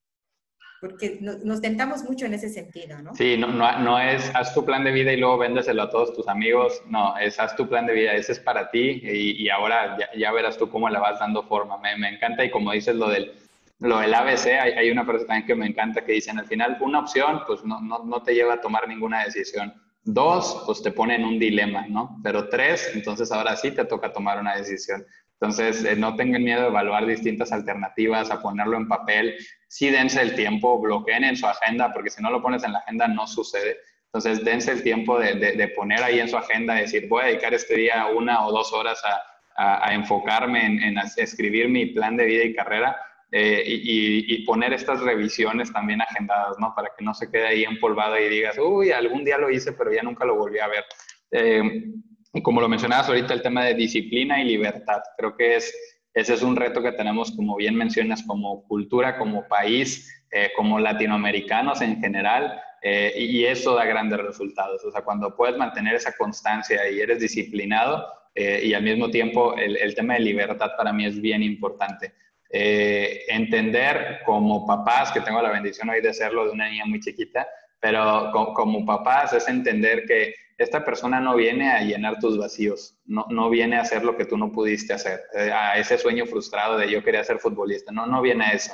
Porque 0.81 1.19
nos, 1.21 1.61
tentamos 1.61 2.05
mucho 2.05 2.25
en 2.25 2.33
ese 2.33 2.49
sentido, 2.49 3.03
¿no? 3.03 3.15
Sí, 3.15 3.37
no, 3.37 3.49
no, 3.49 4.01
es 4.01 4.31
haz 4.35 4.55
tu 4.55 4.65
plan 4.65 4.83
de 4.83 4.93
vida 4.93 5.13
y 5.13 5.19
luego 5.19 5.37
véndeselo 5.37 5.83
a 5.83 5.91
todos 5.91 6.15
tus 6.15 6.27
amigos. 6.27 6.81
No, 6.87 7.19
es 7.19 7.39
haz 7.39 7.55
tu 7.55 7.69
plan 7.69 7.85
de 7.85 7.93
vida, 7.93 8.15
ese 8.15 8.33
es 8.33 8.41
para 8.41 8.71
ti 8.71 9.01
y, 9.03 9.43
y 9.43 9.51
ahora 9.51 9.99
ya, 10.17 10.33
verás 10.33 10.57
tú 10.57 10.71
cómo 10.71 10.89
le 10.89 10.99
vas 10.99 11.19
dando 11.19 11.43
forma. 11.43 11.77
Me, 11.77 11.99
me, 11.99 12.09
encanta 12.09 12.45
y 12.45 12.51
como 12.51 12.73
dices 12.73 12.95
lo 12.95 13.11
del, 13.11 13.35
lo 13.81 13.99
del 13.99 14.15
ABC, 14.15 14.47
hay, 14.59 14.73
hay 14.73 14.91
una 14.91 15.05
frase 15.05 15.27
también 15.27 15.47
que 15.47 15.55
me 15.55 15.67
encanta 15.67 16.03
que 16.03 16.13
dicen 16.13 16.39
al 16.39 16.47
final, 16.47 16.79
una 16.81 17.01
opción 17.01 17.43
pues 17.47 17.63
no, 17.63 17.79
no, 17.83 18.03
no 18.05 18.23
te 18.23 18.33
lleva 18.33 18.55
a 18.55 18.61
tomar 18.63 18.89
ninguna 18.89 19.25
decisión 19.25 19.75
Dos, 20.03 20.63
pues 20.67 20.83
te 20.83 20.93
pone 20.93 21.17
en 21.17 21.25
un 21.25 21.39
dilema, 21.39 21.87
¿no? 21.87 22.19
Pero 22.23 22.49
tres, 22.49 22.91
entonces 22.95 23.31
ahora 23.33 23.57
sí 23.57 23.71
te 23.71 23.85
toca 23.85 24.13
tomar 24.13 24.41
una 24.41 24.57
decisión. 24.57 25.05
Entonces, 25.41 25.85
eh, 25.85 25.97
no 25.97 26.17
tengan 26.17 26.43
miedo 26.43 26.63
de 26.63 26.69
evaluar 26.69 27.07
distintas 27.07 27.53
alternativas, 27.53 28.31
a 28.31 28.41
ponerlo 28.41 28.77
en 28.77 28.89
papel. 28.89 29.37
Sí, 29.69 29.91
dense 29.91 30.21
el 30.21 30.35
tiempo, 30.35 30.81
bloqueen 30.81 31.25
en 31.25 31.37
su 31.37 31.47
agenda, 31.47 31.93
porque 31.93 32.11
si 32.11 32.23
no 32.23 32.31
lo 32.31 32.43
pones 32.43 32.65
en 32.65 32.73
la 32.73 32.81
agenda 32.81 33.09
no 33.09 33.27
sucede. 33.27 33.79
Entonces, 34.07 34.45
dense 34.45 34.73
el 34.73 34.83
tiempo 34.83 35.19
de, 35.19 35.35
de, 35.35 35.69
poner 35.69 36.03
ahí 36.03 36.19
en 36.19 36.29
su 36.29 36.37
agenda, 36.37 36.75
decir, 36.75 37.07
voy 37.09 37.23
a 37.23 37.27
dedicar 37.27 37.55
este 37.55 37.77
día 37.77 38.07
una 38.07 38.45
o 38.45 38.51
dos 38.51 38.73
horas 38.73 39.01
a, 39.05 39.85
a, 39.87 39.95
enfocarme 39.95 40.67
en, 40.67 40.83
en 40.83 40.99
escribir 41.17 41.69
mi 41.69 41.87
plan 41.87 42.17
de 42.17 42.25
vida 42.25 42.45
y 42.45 42.55
carrera 42.55 42.97
eh, 43.33 43.63
y, 43.67 44.45
poner 44.45 44.73
estas 44.73 45.01
revisiones 45.01 45.73
también 45.73 46.01
agendadas, 46.03 46.57
¿no? 46.59 46.75
Para 46.75 46.91
que 46.97 47.05
no 47.05 47.15
se 47.15 47.31
quede 47.31 47.47
ahí 47.47 47.65
empolvado 47.65 48.19
y 48.19 48.29
digas, 48.29 48.59
uy, 48.59 48.91
algún 48.91 49.25
día 49.25 49.39
lo 49.39 49.51
hice, 49.51 49.73
pero 49.73 49.93
ya 49.93 50.03
nunca 50.03 50.25
lo 50.25 50.37
volví 50.37 50.59
a 50.59 50.67
ver. 50.67 50.85
Eh, 51.31 51.85
y 52.33 52.43
como 52.43 52.61
lo 52.61 52.69
mencionabas 52.69 53.09
ahorita, 53.09 53.35
el 53.35 53.43
tema 53.43 53.65
de 53.65 53.75
disciplina 53.75 54.43
y 54.43 54.47
libertad, 54.47 55.01
creo 55.17 55.37
que 55.37 55.57
es 55.57 55.73
ese 56.15 56.35
es 56.35 56.43
un 56.43 56.57
reto 56.57 56.83
que 56.83 56.93
tenemos, 56.93 57.31
como 57.33 57.57
bien 57.57 57.77
mencionas, 57.77 58.23
como 58.25 58.67
cultura, 58.67 59.17
como 59.17 59.47
país, 59.47 60.25
eh, 60.33 60.51
como 60.57 60.81
latinoamericanos 60.81 61.81
en 61.83 62.01
general, 62.01 62.61
eh, 62.83 63.13
y 63.17 63.45
eso 63.45 63.75
da 63.75 63.85
grandes 63.85 64.19
resultados. 64.19 64.85
O 64.85 64.91
sea, 64.91 65.03
cuando 65.03 65.37
puedes 65.37 65.57
mantener 65.57 65.95
esa 65.95 66.17
constancia 66.17 66.91
y 66.91 67.01
eres 67.01 67.21
disciplinado, 67.21 68.07
eh, 68.35 68.63
y 68.65 68.75
al 68.75 68.83
mismo 68.83 69.11
tiempo 69.11 69.57
el, 69.57 69.77
el, 69.77 69.95
tema 69.95 70.15
de 70.15 70.21
libertad 70.21 70.71
para 70.77 70.93
mí 70.93 71.05
es 71.05 71.21
bien 71.21 71.43
importante. 71.43 72.13
Entender 72.53 74.21
como 74.27 74.67
papás, 74.67 75.13
que 75.13 75.21
tengo 75.21 75.41
la 75.41 75.51
bendición 75.51 75.89
hoy 75.89 76.01
de 76.01 76.13
serlo 76.13 76.47
de 76.47 76.51
una 76.51 76.69
niña 76.69 76.85
muy 76.87 77.01
chiquita, 77.01 77.47
pero 77.81 78.31
como, 78.33 78.55
como 78.55 78.87
papás 78.87 79.33
es 79.33 79.49
entender 79.49 80.05
que 80.07 80.35
esta 80.59 80.85
persona 80.85 81.21
no 81.21 81.37
viene 81.37 81.71
a 81.71 81.83
llenar 81.83 82.19
tus 82.19 82.37
vacíos, 82.37 82.99
no, 83.07 83.25
no 83.31 83.49
viene 83.49 83.77
a 83.77 83.81
hacer 83.81 84.05
lo 84.05 84.17
que 84.17 84.27
tú 84.27 84.37
no 84.37 84.53
pudiste 84.53 84.93
hacer, 84.93 85.21
a 85.35 85.79
ese 85.79 85.97
sueño 85.97 86.27
frustrado 86.27 86.77
de 86.77 86.91
yo 86.91 87.03
quería 87.03 87.25
ser 87.25 87.39
futbolista, 87.39 87.93
no, 87.93 88.07
no 88.07 88.21
viene 88.21 88.45
a 88.45 88.53
eso. 88.53 88.73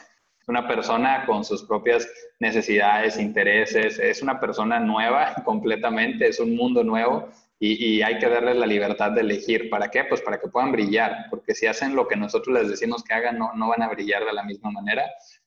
Una 0.49 0.66
persona 0.66 1.24
con 1.27 1.45
sus 1.45 1.64
propias 1.64 2.09
necesidades, 2.39 3.18
intereses, 3.18 3.99
es 3.99 4.22
una 4.22 4.41
persona 4.41 4.81
nueva 4.81 5.35
completamente, 5.45 6.29
es 6.29 6.41
un 6.41 6.57
mundo 6.57 6.83
nuevo 6.83 7.29
y, 7.59 8.02
hay 8.02 8.18
que 8.18 8.28
darles 8.28 8.57
la 8.57 8.66
libertad 8.66 9.12
de 9.12 9.22
elegir. 9.22 9.70
¿Para 9.70 9.88
qué? 9.88 10.04
Pues 10.04 10.20
para 10.20 10.38
que 10.38 10.48
puedan 10.48 10.72
brillar, 10.72 11.26
porque 11.30 11.54
si 11.54 11.66
hacen 11.66 11.96
lo 11.96 12.07
que 12.07 12.16
nosotros 12.16 12.59
les 12.59 12.68
decimos 12.68 13.02
que 13.02 13.14
hagan, 13.14 13.38
no, 13.38 13.52
no 13.54 13.68
van 13.68 13.82
a 13.82 13.88
brillar 13.88 14.24
de 14.24 14.32
la 14.32 14.42
misma 14.42 14.70
manera. 14.70 15.04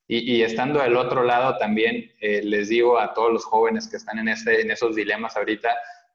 Y, 0.08 0.42
estando 0.42 0.82
del 0.82 0.98
otro 0.98 1.24
lado 1.24 1.58
también, 1.60 2.12
eh, 2.20 2.42
les 2.44 2.70
digo 2.70 3.00
a 3.00 3.14
todos 3.14 3.32
los 3.32 3.46
jóvenes 3.46 3.88
que 3.88 3.98
están 3.98 4.18
en, 4.18 4.30
ese, 4.30 4.62
en 4.62 4.72
esos 4.72 4.96
dilemas 4.96 5.38
ahorita, 5.38 5.70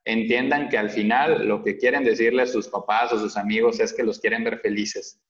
entiendan 0.05 0.69
que 0.69 0.79
al 0.79 0.91
final 0.91 1.47
lo 1.47 1.63
que 1.63 1.79
quieren 1.79 2.03
decirles 2.03 2.51
sus 2.51 2.67
papás 2.67 3.13
o 3.13 3.19
sus 3.21 3.37
amigos 3.37 3.79
es 3.79 3.93
que 3.93 4.03
los 4.03 4.19
quieren 4.19 4.43
ver 4.43 4.59
felices 4.59 5.21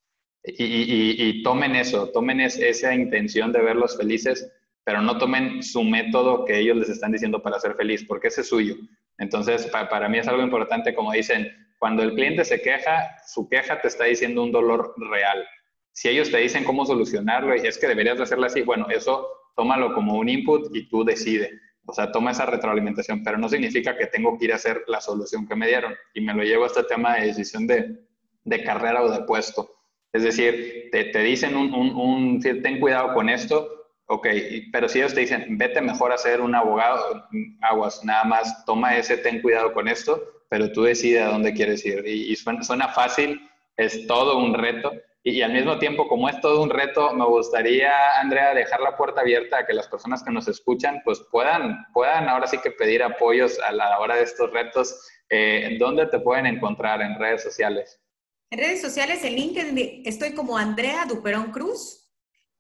y, 0.45 1.43
tomen 1.43 1.75
eso, 1.75 2.11
tomen 2.11 2.41
esa 2.41 2.95
intención 2.95 3.53
de 3.53 3.63
verlos 3.63 3.97
felices, 3.97 4.51
pero 4.85 5.01
no 5.01 5.17
tomen 5.17 5.63
su 5.63 5.83
método 5.83 6.45
que 6.45 6.59
ellos 6.59 6.77
les 6.77 6.91
están 6.91 7.13
diciendo 7.13 7.43
para 7.43 7.59
ser 7.59 7.75
feliz, 7.75 8.05
porque 8.07 8.29
ese 8.29 8.43
es 8.43 8.49
suyo. 8.49 8.77
Entonces, 9.19 9.67
para 9.67 10.09
mí 10.09 10.19
es 10.19 10.29
algo 10.29 10.43
importante, 10.43 10.95
como 10.95 11.13
dicen, 11.13 11.49
cuando 11.79 12.03
el 12.03 12.15
cliente 12.15 12.45
se 12.45 12.61
queja, 12.61 13.17
su 13.27 13.49
queja 13.49 13.81
te 13.81 13.89
está 13.89 14.05
diciendo 14.05 14.43
un 14.43 14.53
dolor 14.53 14.95
real. 15.11 15.45
Si 15.93 16.09
ellos 16.09 16.31
te 16.31 16.39
dicen 16.39 16.65
cómo 16.65 16.87
solucionarlo 16.87 17.55
y 17.55 17.67
es 17.67 17.79
que 17.79 17.87
deberías 17.87 18.17
de 18.17 18.25
hacerlo 18.25 18.47
así, 18.47 18.63
bueno, 18.63 18.89
eso 18.91 19.29
tómalo 19.55 19.95
como 19.95 20.15
un 20.15 20.29
input 20.29 20.75
y 20.75 20.89
tú 20.89 21.05
decides. 21.05 21.53
O 21.87 21.93
sea, 21.93 22.11
toma 22.11 22.31
esa 22.31 22.47
retroalimentación, 22.47 23.23
pero 23.23 23.39
no 23.39 23.49
significa 23.49 23.97
que 23.97 24.07
tengo 24.07 24.39
que 24.39 24.47
ir 24.47 24.53
a 24.53 24.57
hacer 24.57 24.83
la 24.87 25.01
solución 25.01 25.47
que 25.47 25.55
me 25.55 25.67
dieron. 25.67 25.95
Y 26.15 26.21
me 26.23 26.35
lo 26.35 26.43
llevo 26.43 26.65
a 26.65 26.69
este 26.69 26.85
tema 26.85 27.17
de 27.17 27.27
decisión 27.27 27.67
de, 27.67 28.01
de 28.45 28.65
carrera 28.65 29.03
o 29.03 29.11
de 29.11 29.25
puesto. 29.25 29.71
Es 30.13 30.23
decir, 30.23 30.89
te, 30.91 31.05
te 31.05 31.19
dicen 31.21 31.57
un, 31.57 31.75
un, 31.75 32.41
ten 32.41 32.81
cuidado 32.81 33.13
con 33.15 33.29
esto, 33.29 33.84
ok, 34.07 34.27
pero 34.73 34.89
si 34.89 34.99
ellos 34.99 35.15
te 35.15 35.21
dicen, 35.21 35.59
vete 35.59 35.81
mejor 35.81 36.13
a 36.13 36.19
ser 36.19 36.41
un 36.41 36.55
abogado, 36.55 37.27
aguas, 37.63 38.05
nada 38.05 38.25
más 38.25 38.65
toma 38.65 38.97
ese, 38.97 39.17
ten 39.19 39.41
cuidado 39.41 39.73
con 39.73 39.89
esto, 39.89 40.23
pero 40.49 40.71
tú 40.73 40.83
decides 40.83 41.23
a 41.23 41.31
dónde 41.31 41.55
quieres 41.55 41.85
ir. 41.85 42.07
Y, 42.07 42.35
suena, 42.37 42.89
fácil, 42.89 43.41
es 43.77 44.07
todo 44.07 44.39
un 44.39 44.55
reto. 44.55 44.93
Y, 45.23 45.41
al 45.41 45.53
mismo 45.53 45.79
tiempo, 45.79 46.07
como 46.07 46.29
es 46.29 46.39
todo 46.41 46.63
un 46.63 46.71
reto, 46.71 47.15
me 47.15 47.25
gustaría, 47.25 47.91
Andrea, 48.21 48.55
dejar 48.55 48.81
la 48.81 48.97
puerta 48.97 49.23
abierta 49.23 49.59
a 49.59 49.67
que 49.67 49.73
las 49.73 49.89
personas 49.89 50.23
que 50.23 50.31
nos 50.31 50.47
escuchan, 50.49 51.01
pues 51.05 51.21
puedan, 51.31 51.87
puedan 51.95 52.29
ahora 52.29 52.47
sí 52.47 52.59
que 52.59 52.71
pedir 52.71 53.03
apoyos 53.03 53.59
a 53.61 53.73
la 53.73 53.99
hora 53.99 54.17
de 54.17 54.25
estos 54.25 54.53
retos. 54.53 55.09
Eh, 55.31 55.77
¿Dónde 55.81 56.07
te 56.07 56.21
pueden 56.21 56.47
encontrar 56.47 57.01
en 57.01 57.19
redes 57.19 57.43
sociales? 57.43 58.01
En 58.51 58.59
redes 58.59 58.83
sociales, 58.83 59.25
en 59.25 59.35
LinkedIn 59.35 60.03
estoy 60.05 60.35
como 60.35 60.59
Andrea 60.59 61.07
Duperón 61.07 61.51
Cruz 61.51 62.04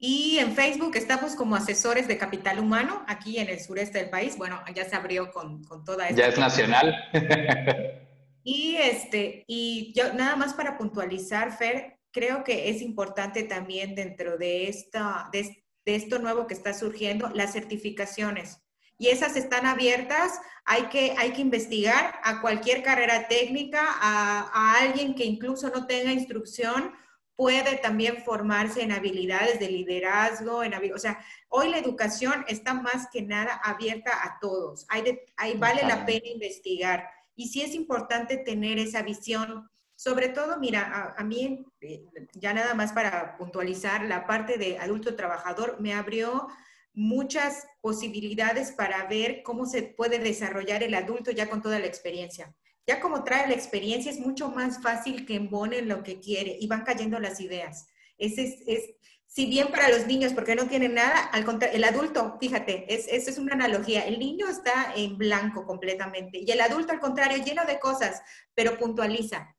y 0.06 0.38
en 0.38 0.54
Facebook 0.54 0.96
estamos 0.96 1.34
como 1.34 1.56
asesores 1.56 2.06
de 2.06 2.18
capital 2.18 2.58
humano 2.58 3.02
aquí 3.06 3.38
en 3.38 3.48
el 3.48 3.58
sureste 3.58 4.00
del 4.00 4.10
país. 4.10 4.36
Bueno, 4.36 4.62
ya 4.74 4.84
se 4.84 4.94
abrió 4.94 5.32
con, 5.32 5.64
con 5.64 5.82
toda 5.82 6.06
esta. 6.06 6.20
Ya 6.20 6.28
es 6.28 6.38
nacional. 6.38 6.94
y 8.44 8.76
este, 8.76 9.44
y 9.46 9.94
yo 9.96 10.12
nada 10.12 10.36
más 10.36 10.52
para 10.52 10.76
puntualizar, 10.76 11.56
Fer, 11.56 12.00
creo 12.10 12.44
que 12.44 12.68
es 12.68 12.82
importante 12.82 13.44
también 13.44 13.94
dentro 13.94 14.36
de, 14.36 14.68
esta, 14.68 15.30
de 15.32 15.54
esto 15.86 16.18
nuevo 16.18 16.46
que 16.46 16.52
está 16.52 16.74
surgiendo, 16.74 17.30
las 17.30 17.54
certificaciones 17.54 18.60
y 18.98 19.08
esas 19.08 19.36
están 19.36 19.66
abiertas. 19.66 20.40
Hay 20.64 20.84
que, 20.84 21.14
hay 21.18 21.32
que 21.32 21.42
investigar 21.42 22.14
a 22.22 22.40
cualquier 22.40 22.82
carrera 22.82 23.28
técnica, 23.28 23.80
a, 24.00 24.78
alguien 24.80 25.14
que 25.14 25.24
incluso 25.24 25.68
no 25.68 25.86
tenga 25.86 26.12
instrucción, 26.12 26.92
puede 27.36 27.76
también 27.78 28.22
formarse 28.22 28.82
en 28.82 28.92
habilidades 28.92 29.58
de 29.58 29.68
liderazgo, 29.68 30.62
en, 30.62 30.74
o 30.92 30.98
sea, 30.98 31.18
hoy 31.48 31.68
la 31.68 31.78
educación 31.78 32.44
está 32.48 32.74
más 32.74 33.08
que 33.12 33.22
nada 33.22 33.60
abierta 33.64 34.10
a 34.22 34.38
todos. 34.40 34.86
Hay, 34.88 35.20
hay 35.36 35.56
vale 35.56 35.82
la 35.82 36.06
pena 36.06 36.26
investigar. 36.26 37.08
Y 37.34 37.48
sí 37.48 37.62
es 37.62 37.74
importante 37.74 38.36
tener 38.36 38.78
esa 38.78 39.02
visión. 39.02 39.68
Sobre 39.96 40.28
todo, 40.28 40.58
mira, 40.58 40.82
a, 40.82 41.20
a, 41.20 41.24
mí, 41.24 41.64
eh, 41.80 42.04
ya 42.34 42.52
nada 42.52 42.74
más 42.74 42.92
para 42.92 43.36
puntualizar, 43.36 44.04
la 44.04 44.26
parte 44.26 44.56
de 44.56 44.78
adulto 44.78 45.16
trabajador 45.16 45.80
me 45.80 45.94
abrió 45.94 46.48
muchas 46.92 47.66
posibilidades 47.80 48.70
para 48.70 49.04
ver 49.06 49.42
cómo 49.42 49.66
se 49.66 49.82
puede 49.82 50.20
desarrollar 50.20 50.84
el 50.84 50.94
adulto 50.94 51.32
ya 51.32 51.50
con 51.50 51.60
toda 51.60 51.80
la 51.80 51.86
experiencia. 51.86 52.54
Ya 52.86 53.00
como 53.00 53.24
trae 53.24 53.48
la 53.48 53.54
experiencia 53.54 54.10
es 54.10 54.20
mucho 54.20 54.50
más 54.50 54.82
fácil 54.82 55.24
que 55.26 55.36
embone 55.36 55.82
lo 55.82 56.02
que 56.02 56.20
quiere 56.20 56.56
y 56.60 56.66
van 56.66 56.82
cayendo 56.82 57.18
las 57.18 57.40
ideas. 57.40 57.86
Ese 58.18 58.62
es, 58.66 58.90
si 59.26 59.46
bien 59.46 59.68
para 59.68 59.88
los 59.88 60.06
niños, 60.06 60.32
porque 60.32 60.54
no 60.54 60.68
tienen 60.68 60.94
nada, 60.94 61.18
al 61.18 61.44
contrario, 61.44 61.76
el 61.76 61.84
adulto, 61.84 62.36
fíjate, 62.38 62.92
es, 62.94 63.08
eso 63.08 63.30
es 63.30 63.38
una 63.38 63.54
analogía, 63.54 64.06
el 64.06 64.18
niño 64.18 64.48
está 64.48 64.92
en 64.94 65.18
blanco 65.18 65.66
completamente 65.66 66.38
y 66.38 66.50
el 66.50 66.60
adulto 66.60 66.92
al 66.92 67.00
contrario, 67.00 67.42
lleno 67.42 67.64
de 67.64 67.80
cosas, 67.80 68.22
pero 68.54 68.78
puntualiza. 68.78 69.54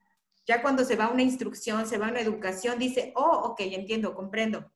Ya 0.47 0.61
cuando 0.61 0.85
se 0.85 0.95
va 0.95 1.05
a 1.05 1.11
una 1.11 1.23
instrucción, 1.23 1.87
se 1.87 1.97
va 1.97 2.07
a 2.07 2.11
una 2.11 2.21
educación, 2.21 2.77
dice, 2.77 3.11
oh, 3.15 3.49
ok, 3.49 3.61
entiendo, 3.61 4.13
comprendo 4.13 4.71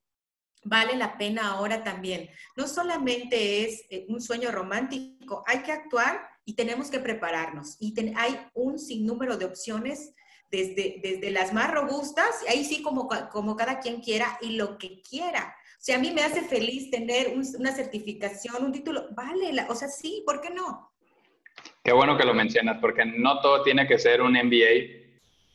vale 0.64 0.95
la 0.95 1.18
pena 1.18 1.52
ahora 1.52 1.84
también. 1.84 2.30
No 2.56 2.68
solamente 2.68 3.64
es 3.64 3.86
eh, 3.89 4.06
un 4.10 4.22
sueño 4.22 4.52
romántico, 4.52 5.43
hay 5.47 5.60
que 5.60 5.72
actuar 5.72 6.29
y 6.50 6.56
tenemos 6.56 6.89
que 6.89 6.97
prepararnos. 6.97 7.78
Y 7.80 7.93
hay 8.16 8.36
un 8.56 8.80
sinnúmero 8.80 9.38
de 9.38 9.45
opciones 9.45 10.16
desde, 10.50 11.00
desde 11.04 11.30
las 11.30 11.54
más 11.54 11.70
robustas, 11.70 12.43
ahí 12.50 12.66
sí 12.66 12.82
como, 12.82 13.08
como 13.32 13.55
cada 13.55 13.80
quien 13.80 14.01
quiera 14.01 14.36
y 14.42 14.55
lo 14.55 14.80
que 14.80 15.00
quiera. 15.08 15.55
O 15.74 15.82
sea, 15.82 15.97
a 15.97 16.00
mí 16.00 16.09
me 16.09 16.24
hace 16.24 16.42
feliz 16.42 16.89
tener 16.89 17.36
una 17.38 17.71
certificación, 17.71 18.66
un 18.66 18.71
título, 18.71 19.09
vale, 19.12 19.51
o 19.70 19.76
sea, 19.76 19.89
sí, 19.89 20.24
¿por 20.26 20.42
qué 20.42 20.50
no? 20.50 20.92
Qué 21.84 21.92
bueno 21.93 22.17
que 22.17 22.26
lo 22.26 22.34
mencionas, 22.34 22.80
porque 22.82 23.05
no 23.05 23.42
todo 23.42 23.62
tiene 23.62 23.88
que 23.88 24.00
ser 24.00 24.20
un 24.24 24.34
MBA 24.34 25.00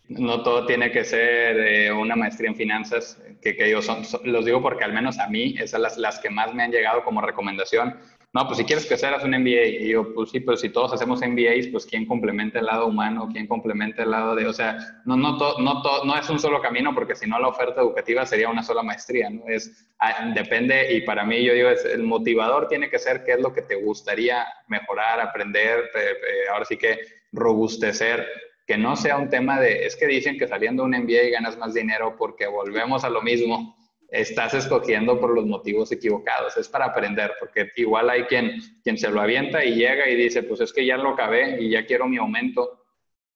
no 0.09 0.43
todo 0.43 0.67
tiene 0.67 0.91
que 0.93 1.05
ser 1.05 1.57
eh, 1.59 1.91
una 1.93 2.15
maestría 2.15 2.51
en 2.51 2.57
finanzas, 2.57 3.21
que, 3.41 3.57
que 3.57 3.67
ellos 3.67 3.87
son, 3.87 4.03
los 4.25 4.45
digo 4.45 4.61
porque 4.61 4.85
al 4.85 4.93
menos 4.93 5.19
a 5.19 5.29
mí, 5.29 5.55
esas 5.59 5.81
las, 5.81 5.97
las 5.97 6.19
que 6.19 6.31
más 6.31 6.55
me 6.55 6.63
han 6.63 6.71
llegado 6.71 7.03
como 7.05 7.21
recomendación. 7.21 7.99
No, 8.35 8.45
pues 8.49 8.59
si 8.59 8.65
quieres 8.65 8.85
que 8.85 8.97
seas 8.97 9.23
un 9.23 9.31
MBA, 9.31 9.65
y 9.65 9.89
yo, 9.91 10.13
pues 10.13 10.31
sí, 10.31 10.41
pero 10.41 10.57
si 10.57 10.69
todos 10.69 10.93
hacemos 10.93 11.21
MBAs, 11.21 11.69
pues 11.69 11.87
¿quién 11.87 12.05
complementa 12.05 12.59
el 12.59 12.67
lado 12.67 12.89
humano? 12.89 13.29
¿Quién 13.33 13.47
complementa 13.47 14.03
el 14.03 14.11
lado 14.11 14.35
de, 14.35 14.45
o 14.49 14.53
sea, 14.53 14.77
no, 15.05 15.17
no, 15.17 15.39
no, 15.39 15.83
no 16.05 16.19
es 16.19 16.29
un 16.29 16.41
solo 16.41 16.61
camino, 16.61 16.93
porque 16.97 17.15
si 17.15 17.29
no 17.29 17.39
la 17.39 17.47
oferta 17.47 17.81
educativa 17.81 18.27
sería 18.27 18.51
una 18.51 18.65
sola 18.65 18.83
maestría, 18.83 19.31
¿no? 19.31 19.47
Es, 19.47 19.89
ah, 20.01 20.33
depende, 20.35 20.97
y 20.97 21.03
para 21.03 21.25
mí 21.25 21.45
yo 21.45 21.55
digo, 21.55 21.69
es, 21.69 21.85
el 21.85 22.03
motivador 22.03 22.67
tiene 22.67 22.91
que 22.91 22.99
ser 22.99 23.23
qué 23.25 23.35
es 23.35 23.41
lo 23.41 23.55
que 23.55 23.63
te 23.63 23.77
gustaría 23.77 24.45
mejorar, 24.67 25.21
aprender, 25.21 25.89
ahora 26.51 26.65
sí 26.65 26.77
que 26.77 26.99
robustecer 27.31 28.27
que 28.67 28.77
no 28.77 28.97
sea 28.97 29.17
un 29.17 29.29
tema 29.29 29.61
de, 29.61 29.87
es 29.87 29.95
que 29.95 30.09
dicen 30.09 30.39
que 30.39 30.49
saliendo 30.49 30.83
un 30.83 30.91
MBA 30.91 31.31
ganas 31.33 31.57
más 31.57 31.73
dinero 31.73 32.17
porque 32.19 32.49
volvemos 32.49 33.05
a 33.05 33.11
lo 33.11 33.23
mismo, 33.23 33.77
estás 34.11 34.55
escogiendo 34.55 35.21
por 35.21 35.35
los 35.35 35.47
motivos 35.47 35.91
equivocados, 35.93 36.57
es 36.57 36.69
para 36.69 36.87
aprender, 36.87 37.33
porque 37.39 37.71
igual 37.77 38.11
hay 38.11 38.25
quien, 38.25 38.61
quien 38.83 38.97
se 38.97 39.11
lo 39.11 39.21
avienta 39.21 39.65
y 39.65 39.75
llega 39.75 40.09
y 40.09 40.15
dice, 40.15 40.43
pues 40.43 40.61
es 40.61 40.73
que 40.73 40.87
ya 40.87 40.97
lo 40.97 41.11
acabé 41.11 41.61
y 41.61 41.71
ya 41.71 41.85
quiero 41.85 42.07
mi 42.07 42.17
aumento. 42.17 42.85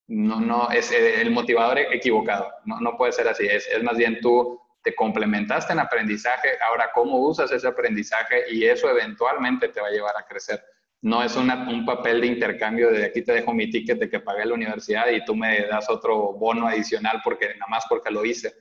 No, 0.06 0.40
no, 0.40 0.70
es 0.70 0.90
eh, 0.92 1.20
el 1.20 1.30
motivador 1.30 1.78
equivocado, 1.78 2.48
no, 2.64 2.80
no 2.80 2.96
puede 2.96 3.12
ser 3.12 3.28
así, 3.28 3.46
es, 3.46 3.68
más 3.82 3.96
bien 3.96 4.20
tú 4.20 4.58
te 4.82 4.94
complementaste 4.94 5.72
en 5.72 5.80
aprendizaje, 5.80 6.48
ahora 6.66 6.90
cómo 6.94 7.18
usas 7.18 7.52
ese 7.52 7.68
aprendizaje 7.68 8.44
y 8.50 8.64
eso 8.64 8.88
eventualmente 8.88 9.68
te 9.68 9.80
va 9.80 9.88
a 9.88 9.90
llevar 9.90 10.14
a 10.16 10.26
crecer. 10.26 10.62
No 11.00 11.22
es 11.22 11.36
un 11.36 11.84
papel 11.86 12.20
de 12.22 12.26
intercambio 12.26 12.90
de 12.90 13.04
aquí 13.04 13.22
te 13.22 13.32
dejo 13.32 13.52
mi 13.52 13.70
ticket 13.70 13.98
de 13.98 14.10
que 14.10 14.18
pagué 14.18 14.44
la 14.44 14.54
universidad 14.54 15.08
y 15.10 15.24
tú 15.24 15.36
me 15.36 15.66
das 15.66 15.88
otro 15.88 16.32
bono 16.32 16.66
adicional 16.66 17.20
porque 17.22 17.48
nada 17.54 17.66
más 17.68 17.84
porque 17.88 18.10
lo 18.10 18.24
hice. 18.24 18.52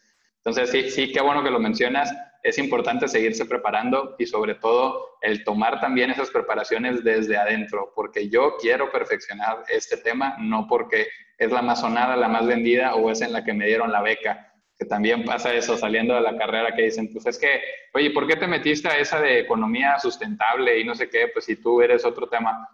Entonces, 0.47 0.71
sí, 0.71 0.89
sí, 0.89 1.11
qué 1.11 1.19
bueno 1.19 1.43
que 1.43 1.51
lo 1.51 1.59
mencionas. 1.59 2.09
Es 2.41 2.57
importante 2.57 3.09
seguirse 3.09 3.43
preparando 3.43 4.15
y 4.17 4.25
sobre 4.25 4.55
todo 4.55 5.17
el 5.21 5.43
tomar 5.43 5.81
también 5.81 6.09
esas 6.09 6.29
preparaciones 6.29 7.03
desde 7.03 7.35
adentro, 7.35 7.91
porque 7.93 8.29
yo 8.29 8.55
quiero 8.55 8.89
perfeccionar 8.89 9.65
este 9.67 9.97
tema, 9.97 10.37
no 10.39 10.65
porque 10.65 11.07
es 11.37 11.51
la 11.51 11.61
más 11.61 11.81
sonada, 11.81 12.15
la 12.15 12.29
más 12.29 12.47
vendida 12.47 12.95
o 12.95 13.11
es 13.11 13.19
en 13.19 13.33
la 13.33 13.43
que 13.43 13.51
me 13.51 13.65
dieron 13.65 13.91
la 13.91 14.01
beca, 14.01 14.53
que 14.79 14.85
también 14.85 15.25
pasa 15.25 15.53
eso 15.53 15.75
saliendo 15.75 16.15
de 16.15 16.21
la 16.21 16.37
carrera 16.37 16.73
que 16.73 16.83
dicen, 16.83 17.11
pues 17.11 17.25
es 17.25 17.37
que, 17.37 17.59
oye, 17.93 18.11
¿por 18.11 18.25
qué 18.25 18.37
te 18.37 18.47
metiste 18.47 18.87
a 18.87 18.97
esa 18.97 19.19
de 19.19 19.39
economía 19.39 19.99
sustentable 19.99 20.79
y 20.79 20.85
no 20.85 20.95
sé 20.95 21.09
qué? 21.09 21.27
Pues 21.33 21.43
si 21.43 21.57
tú 21.57 21.81
eres 21.81 22.05
otro 22.05 22.29
tema, 22.29 22.69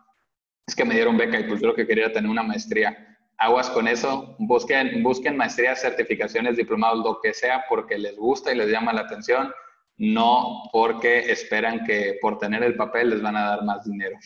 es 0.67 0.75
que 0.75 0.85
me 0.85 0.93
dieron 0.93 1.17
beca 1.17 1.39
y 1.39 1.45
pues 1.45 1.59
yo 1.59 1.69
lo 1.69 1.75
que 1.75 1.87
quería 1.87 2.13
tener 2.13 2.29
una 2.29 2.43
maestría. 2.43 3.12
Aguas 3.37 3.69
con 3.69 3.87
eso, 3.87 4.35
busquen, 4.39 5.03
busquen 5.03 5.35
maestrías, 5.35 5.81
certificaciones, 5.81 6.55
diplomados, 6.55 7.03
lo 7.03 7.19
que 7.21 7.33
sea, 7.33 7.65
porque 7.67 7.97
les 7.97 8.15
gusta 8.15 8.53
y 8.53 8.57
les 8.57 8.69
llama 8.69 8.93
la 8.93 9.01
atención, 9.01 9.51
no 9.97 10.69
porque 10.71 11.31
esperan 11.31 11.83
que 11.85 12.17
por 12.21 12.37
tener 12.37 12.63
el 12.63 12.75
papel 12.75 13.09
les 13.09 13.21
van 13.21 13.35
a 13.35 13.49
dar 13.49 13.63
más 13.63 13.83
dinero. 13.83 14.17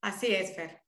Así 0.00 0.34
es, 0.34 0.54
Fer. 0.54 0.80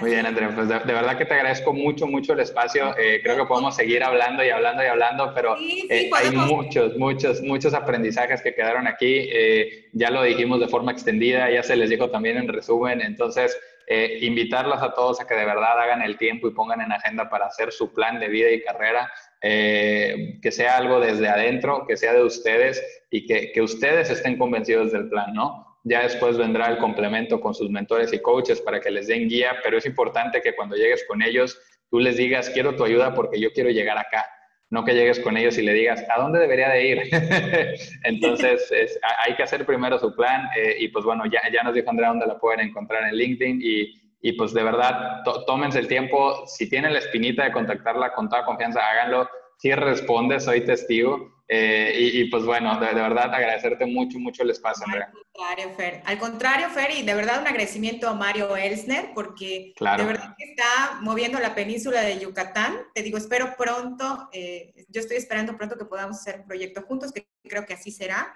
Muy 0.00 0.10
bien, 0.10 0.24
Andrea, 0.24 0.50
pues 0.54 0.68
de, 0.68 0.78
verdad 0.78 1.18
que 1.18 1.26
te 1.26 1.34
agradezco 1.34 1.74
mucho, 1.74 2.06
mucho 2.06 2.32
el 2.32 2.40
espacio. 2.40 2.96
Eh, 2.96 3.20
creo 3.22 3.36
que 3.36 3.44
podemos 3.44 3.76
seguir 3.76 4.02
hablando 4.02 4.42
y 4.42 4.48
hablando 4.48 4.82
y 4.82 4.86
hablando, 4.86 5.32
pero 5.34 5.54
eh, 5.58 6.10
hay 6.14 6.30
muchos, 6.30 6.96
muchos, 6.96 7.42
muchos 7.42 7.74
aprendizajes 7.74 8.40
que 8.40 8.54
quedaron 8.54 8.86
aquí. 8.86 9.28
Eh, 9.30 9.90
ya 9.92 10.10
lo 10.10 10.22
dijimos 10.22 10.60
de 10.60 10.68
forma 10.68 10.92
extendida, 10.92 11.50
ya 11.50 11.62
se 11.62 11.76
les 11.76 11.90
dijo 11.90 12.10
también 12.10 12.38
en 12.38 12.48
resumen. 12.48 13.02
Entonces, 13.02 13.54
invitarlos 13.88 14.82
a 14.82 14.94
todos 14.94 15.20
a 15.20 15.26
que 15.26 15.34
de 15.34 15.44
verdad 15.44 15.78
hagan 15.78 16.02
el 16.02 16.16
tiempo 16.16 16.48
y 16.48 16.52
pongan 16.52 16.80
en 16.80 16.92
agenda 16.92 17.28
para 17.28 17.46
hacer 17.46 17.72
su 17.72 17.92
plan 17.92 18.18
de 18.20 18.28
vida 18.28 18.50
y 18.50 18.62
carrera. 18.62 19.10
que 19.40 20.50
sea 20.50 20.76
algo 20.76 21.00
desde 21.00 21.28
adentro, 21.28 21.84
que 21.86 21.96
sea 21.96 22.12
de 22.12 22.22
ustedes 22.22 22.82
y 23.10 23.26
que, 23.26 23.52
que 23.52 23.60
ustedes 23.60 24.10
estén 24.10 24.38
convencidos 24.38 24.92
del 24.92 25.08
plan, 25.08 25.34
¿no? 25.34 25.72
Ya 25.84 26.02
después 26.02 26.38
vendrá 26.38 26.68
el 26.68 26.78
complemento 26.78 27.40
con 27.40 27.54
sus 27.54 27.68
mentores 27.68 28.12
y 28.12 28.20
coaches 28.20 28.60
para 28.60 28.80
que 28.80 28.90
les 28.90 29.08
den 29.08 29.28
guía, 29.28 29.56
pero 29.64 29.78
es 29.78 29.86
importante 29.86 30.40
que 30.40 30.54
cuando 30.54 30.76
llegues 30.76 31.04
con 31.08 31.22
ellos, 31.22 31.58
tú 31.90 31.98
les 31.98 32.16
digas, 32.16 32.50
quiero 32.50 32.76
tu 32.76 32.84
ayuda 32.84 33.14
porque 33.14 33.40
yo 33.40 33.52
quiero 33.52 33.70
llegar 33.70 33.98
acá. 33.98 34.24
No 34.72 34.86
que 34.86 34.94
llegues 34.94 35.20
con 35.20 35.36
ellos 35.36 35.58
y 35.58 35.62
le 35.62 35.74
digas, 35.74 36.02
¿a 36.08 36.18
dónde 36.18 36.38
debería 36.38 36.70
de 36.70 36.86
ir? 36.86 37.02
Entonces, 38.04 38.72
hay 39.18 39.34
que 39.36 39.42
hacer 39.42 39.66
primero 39.66 39.98
su 39.98 40.16
plan 40.16 40.48
eh, 40.56 40.76
y 40.78 40.88
pues 40.88 41.04
bueno, 41.04 41.26
ya, 41.26 41.42
ya 41.52 41.62
nos 41.62 41.74
dijo 41.74 41.90
Andrea 41.90 42.08
dónde 42.08 42.26
la 42.26 42.38
pueden 42.38 42.60
encontrar 42.60 43.04
en 43.04 43.16
LinkedIn 43.16 43.60
y, 43.62 43.92
y 44.22 44.32
pues 44.32 44.54
de 44.54 44.62
verdad, 44.62 45.22
tómense 45.46 45.78
el 45.78 45.88
tiempo. 45.88 46.46
Si 46.46 46.70
tienen 46.70 46.94
la 46.94 47.00
espinita 47.00 47.44
de 47.44 47.52
contactarla 47.52 48.14
con 48.14 48.30
toda 48.30 48.46
confianza, 48.46 48.80
háganlo. 48.80 49.28
Si 49.62 49.72
responde, 49.72 50.40
soy 50.40 50.64
testigo. 50.64 51.44
Eh, 51.46 51.92
y, 52.14 52.24
pues 52.24 52.44
bueno, 52.44 52.80
de, 52.80 52.92
verdad 52.94 53.32
agradecerte 53.32 53.86
mucho, 53.86 54.18
mucho 54.18 54.42
el 54.42 54.50
espacio, 54.50 54.84
Andrea. 54.86 55.06
Al 55.06 55.22
contrario, 55.22 55.74
Fer. 55.76 56.02
Al 56.04 56.18
contrario, 56.18 56.70
Fer, 56.70 56.90
y 56.90 57.02
de 57.04 57.14
verdad 57.14 57.42
un 57.42 57.46
agradecimiento 57.46 58.08
a 58.08 58.14
Mario 58.14 58.56
Elsner, 58.56 59.12
porque 59.14 59.72
de 59.78 60.04
verdad 60.04 60.34
que 60.36 60.50
está 60.50 60.98
moviendo 61.02 61.38
la 61.38 61.54
península 61.54 62.00
de 62.00 62.18
Yucatán. 62.18 62.78
Te 62.92 63.04
digo, 63.04 63.18
espero 63.18 63.54
pronto, 63.56 64.28
eh, 64.32 64.74
yo 64.88 65.00
estoy 65.00 65.18
esperando 65.18 65.56
pronto 65.56 65.78
que 65.78 65.84
podamos 65.84 66.18
hacer 66.18 66.40
un 66.40 66.46
proyecto 66.48 66.82
juntos, 66.82 67.12
que 67.12 67.28
creo 67.44 67.64
que 67.64 67.74
así 67.74 67.92
será. 67.92 68.34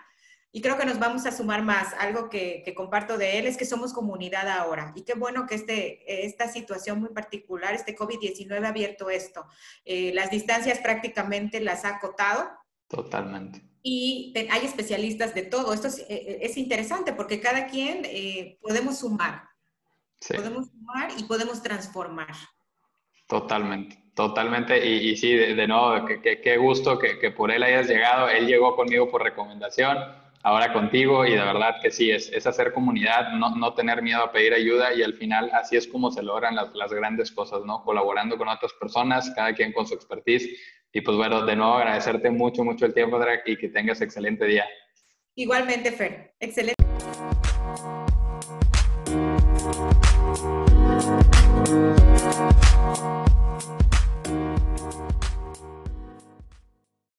Y 0.56 0.62
creo 0.62 0.78
que 0.78 0.86
nos 0.86 0.98
vamos 0.98 1.26
a 1.26 1.32
sumar 1.32 1.62
más. 1.62 1.92
Algo 1.98 2.30
que, 2.30 2.72
comparto 2.74 3.18
de 3.18 3.38
él 3.38 3.46
es 3.46 3.58
que 3.58 3.66
somos 3.66 3.92
comunidad 3.92 4.48
ahora. 4.48 4.90
Y 4.96 5.02
qué 5.02 5.12
bueno 5.12 5.46
que 5.46 5.54
este, 5.54 6.24
esta 6.24 6.48
situación 6.48 6.98
muy 6.98 7.10
particular, 7.10 7.74
este 7.74 7.94
COVID-19 7.94 8.64
ha 8.64 8.68
abierto 8.68 9.10
esto. 9.10 9.44
Eh, 9.84 10.12
las 10.14 10.30
distancias 10.30 10.78
prácticamente 10.78 11.60
las 11.60 11.84
ha 11.84 11.96
acotado 11.96 12.48
Totalmente. 12.88 13.60
Y 13.82 14.32
hay 14.50 14.64
especialistas 14.64 15.34
de 15.34 15.42
todo. 15.42 15.74
Esto 15.74 15.88
es, 15.88 16.06
eh, 16.08 16.50
interesante 16.56 17.12
porque 17.12 17.38
cada 17.38 17.66
quien 17.66 18.06
eh, 18.06 18.56
podemos 18.62 19.00
sumar. 19.00 19.42
Podemos 20.26 20.68
sumar 20.68 21.10
y 21.18 21.24
podemos 21.24 21.62
transformar. 21.62 22.34
Totalmente, 23.26 24.02
totalmente. 24.14 24.88
Y, 24.88 25.10
y 25.10 25.16
sí, 25.18 25.34
de, 25.34 25.68
nuevo, 25.68 26.06
qué 26.06 26.56
gusto 26.56 26.98
que, 26.98 27.18
que, 27.18 27.30
por 27.30 27.50
él 27.50 27.62
hayas 27.62 27.88
llegado. 27.88 28.30
Él 28.30 28.46
llegó 28.46 28.74
conmigo 28.74 29.10
por 29.10 29.22
recomendación 29.22 30.24
ahora 30.46 30.72
contigo 30.72 31.26
y 31.26 31.32
de 31.32 31.42
verdad 31.42 31.74
que 31.82 31.90
sí, 31.90 32.12
es, 32.12 32.30
es 32.32 32.46
hacer 32.46 32.72
comunidad, 32.72 33.32
no, 33.32 33.56
no, 33.56 33.74
tener 33.74 34.00
miedo 34.00 34.22
a 34.22 34.30
pedir 34.30 34.54
ayuda 34.54 34.94
y 34.94 35.02
al 35.02 35.14
final 35.14 35.50
así 35.52 35.76
es 35.76 35.88
como 35.88 36.12
se 36.12 36.22
logran 36.22 36.54
las, 36.54 36.72
las, 36.72 36.92
grandes 36.92 37.32
cosas, 37.32 37.64
¿no? 37.64 37.82
Colaborando 37.82 38.38
con 38.38 38.46
otras 38.46 38.72
personas, 38.74 39.32
cada 39.34 39.52
quien 39.54 39.72
con 39.72 39.88
su 39.88 39.94
expertise. 39.94 40.48
Y 40.92 41.00
pues 41.00 41.16
bueno, 41.16 41.44
de 41.44 41.56
nuevo 41.56 41.74
agradecerte 41.74 42.30
mucho, 42.30 42.62
mucho 42.62 42.86
el 42.86 42.94
tiempo, 42.94 43.18
Drake, 43.18 43.42
y 43.50 43.56
que 43.56 43.70
tengas 43.70 44.00
excelente 44.00 44.44
día. 44.44 44.64
Igualmente, 45.34 45.90
Fer. 45.90 46.36
Excelente. 46.38 46.75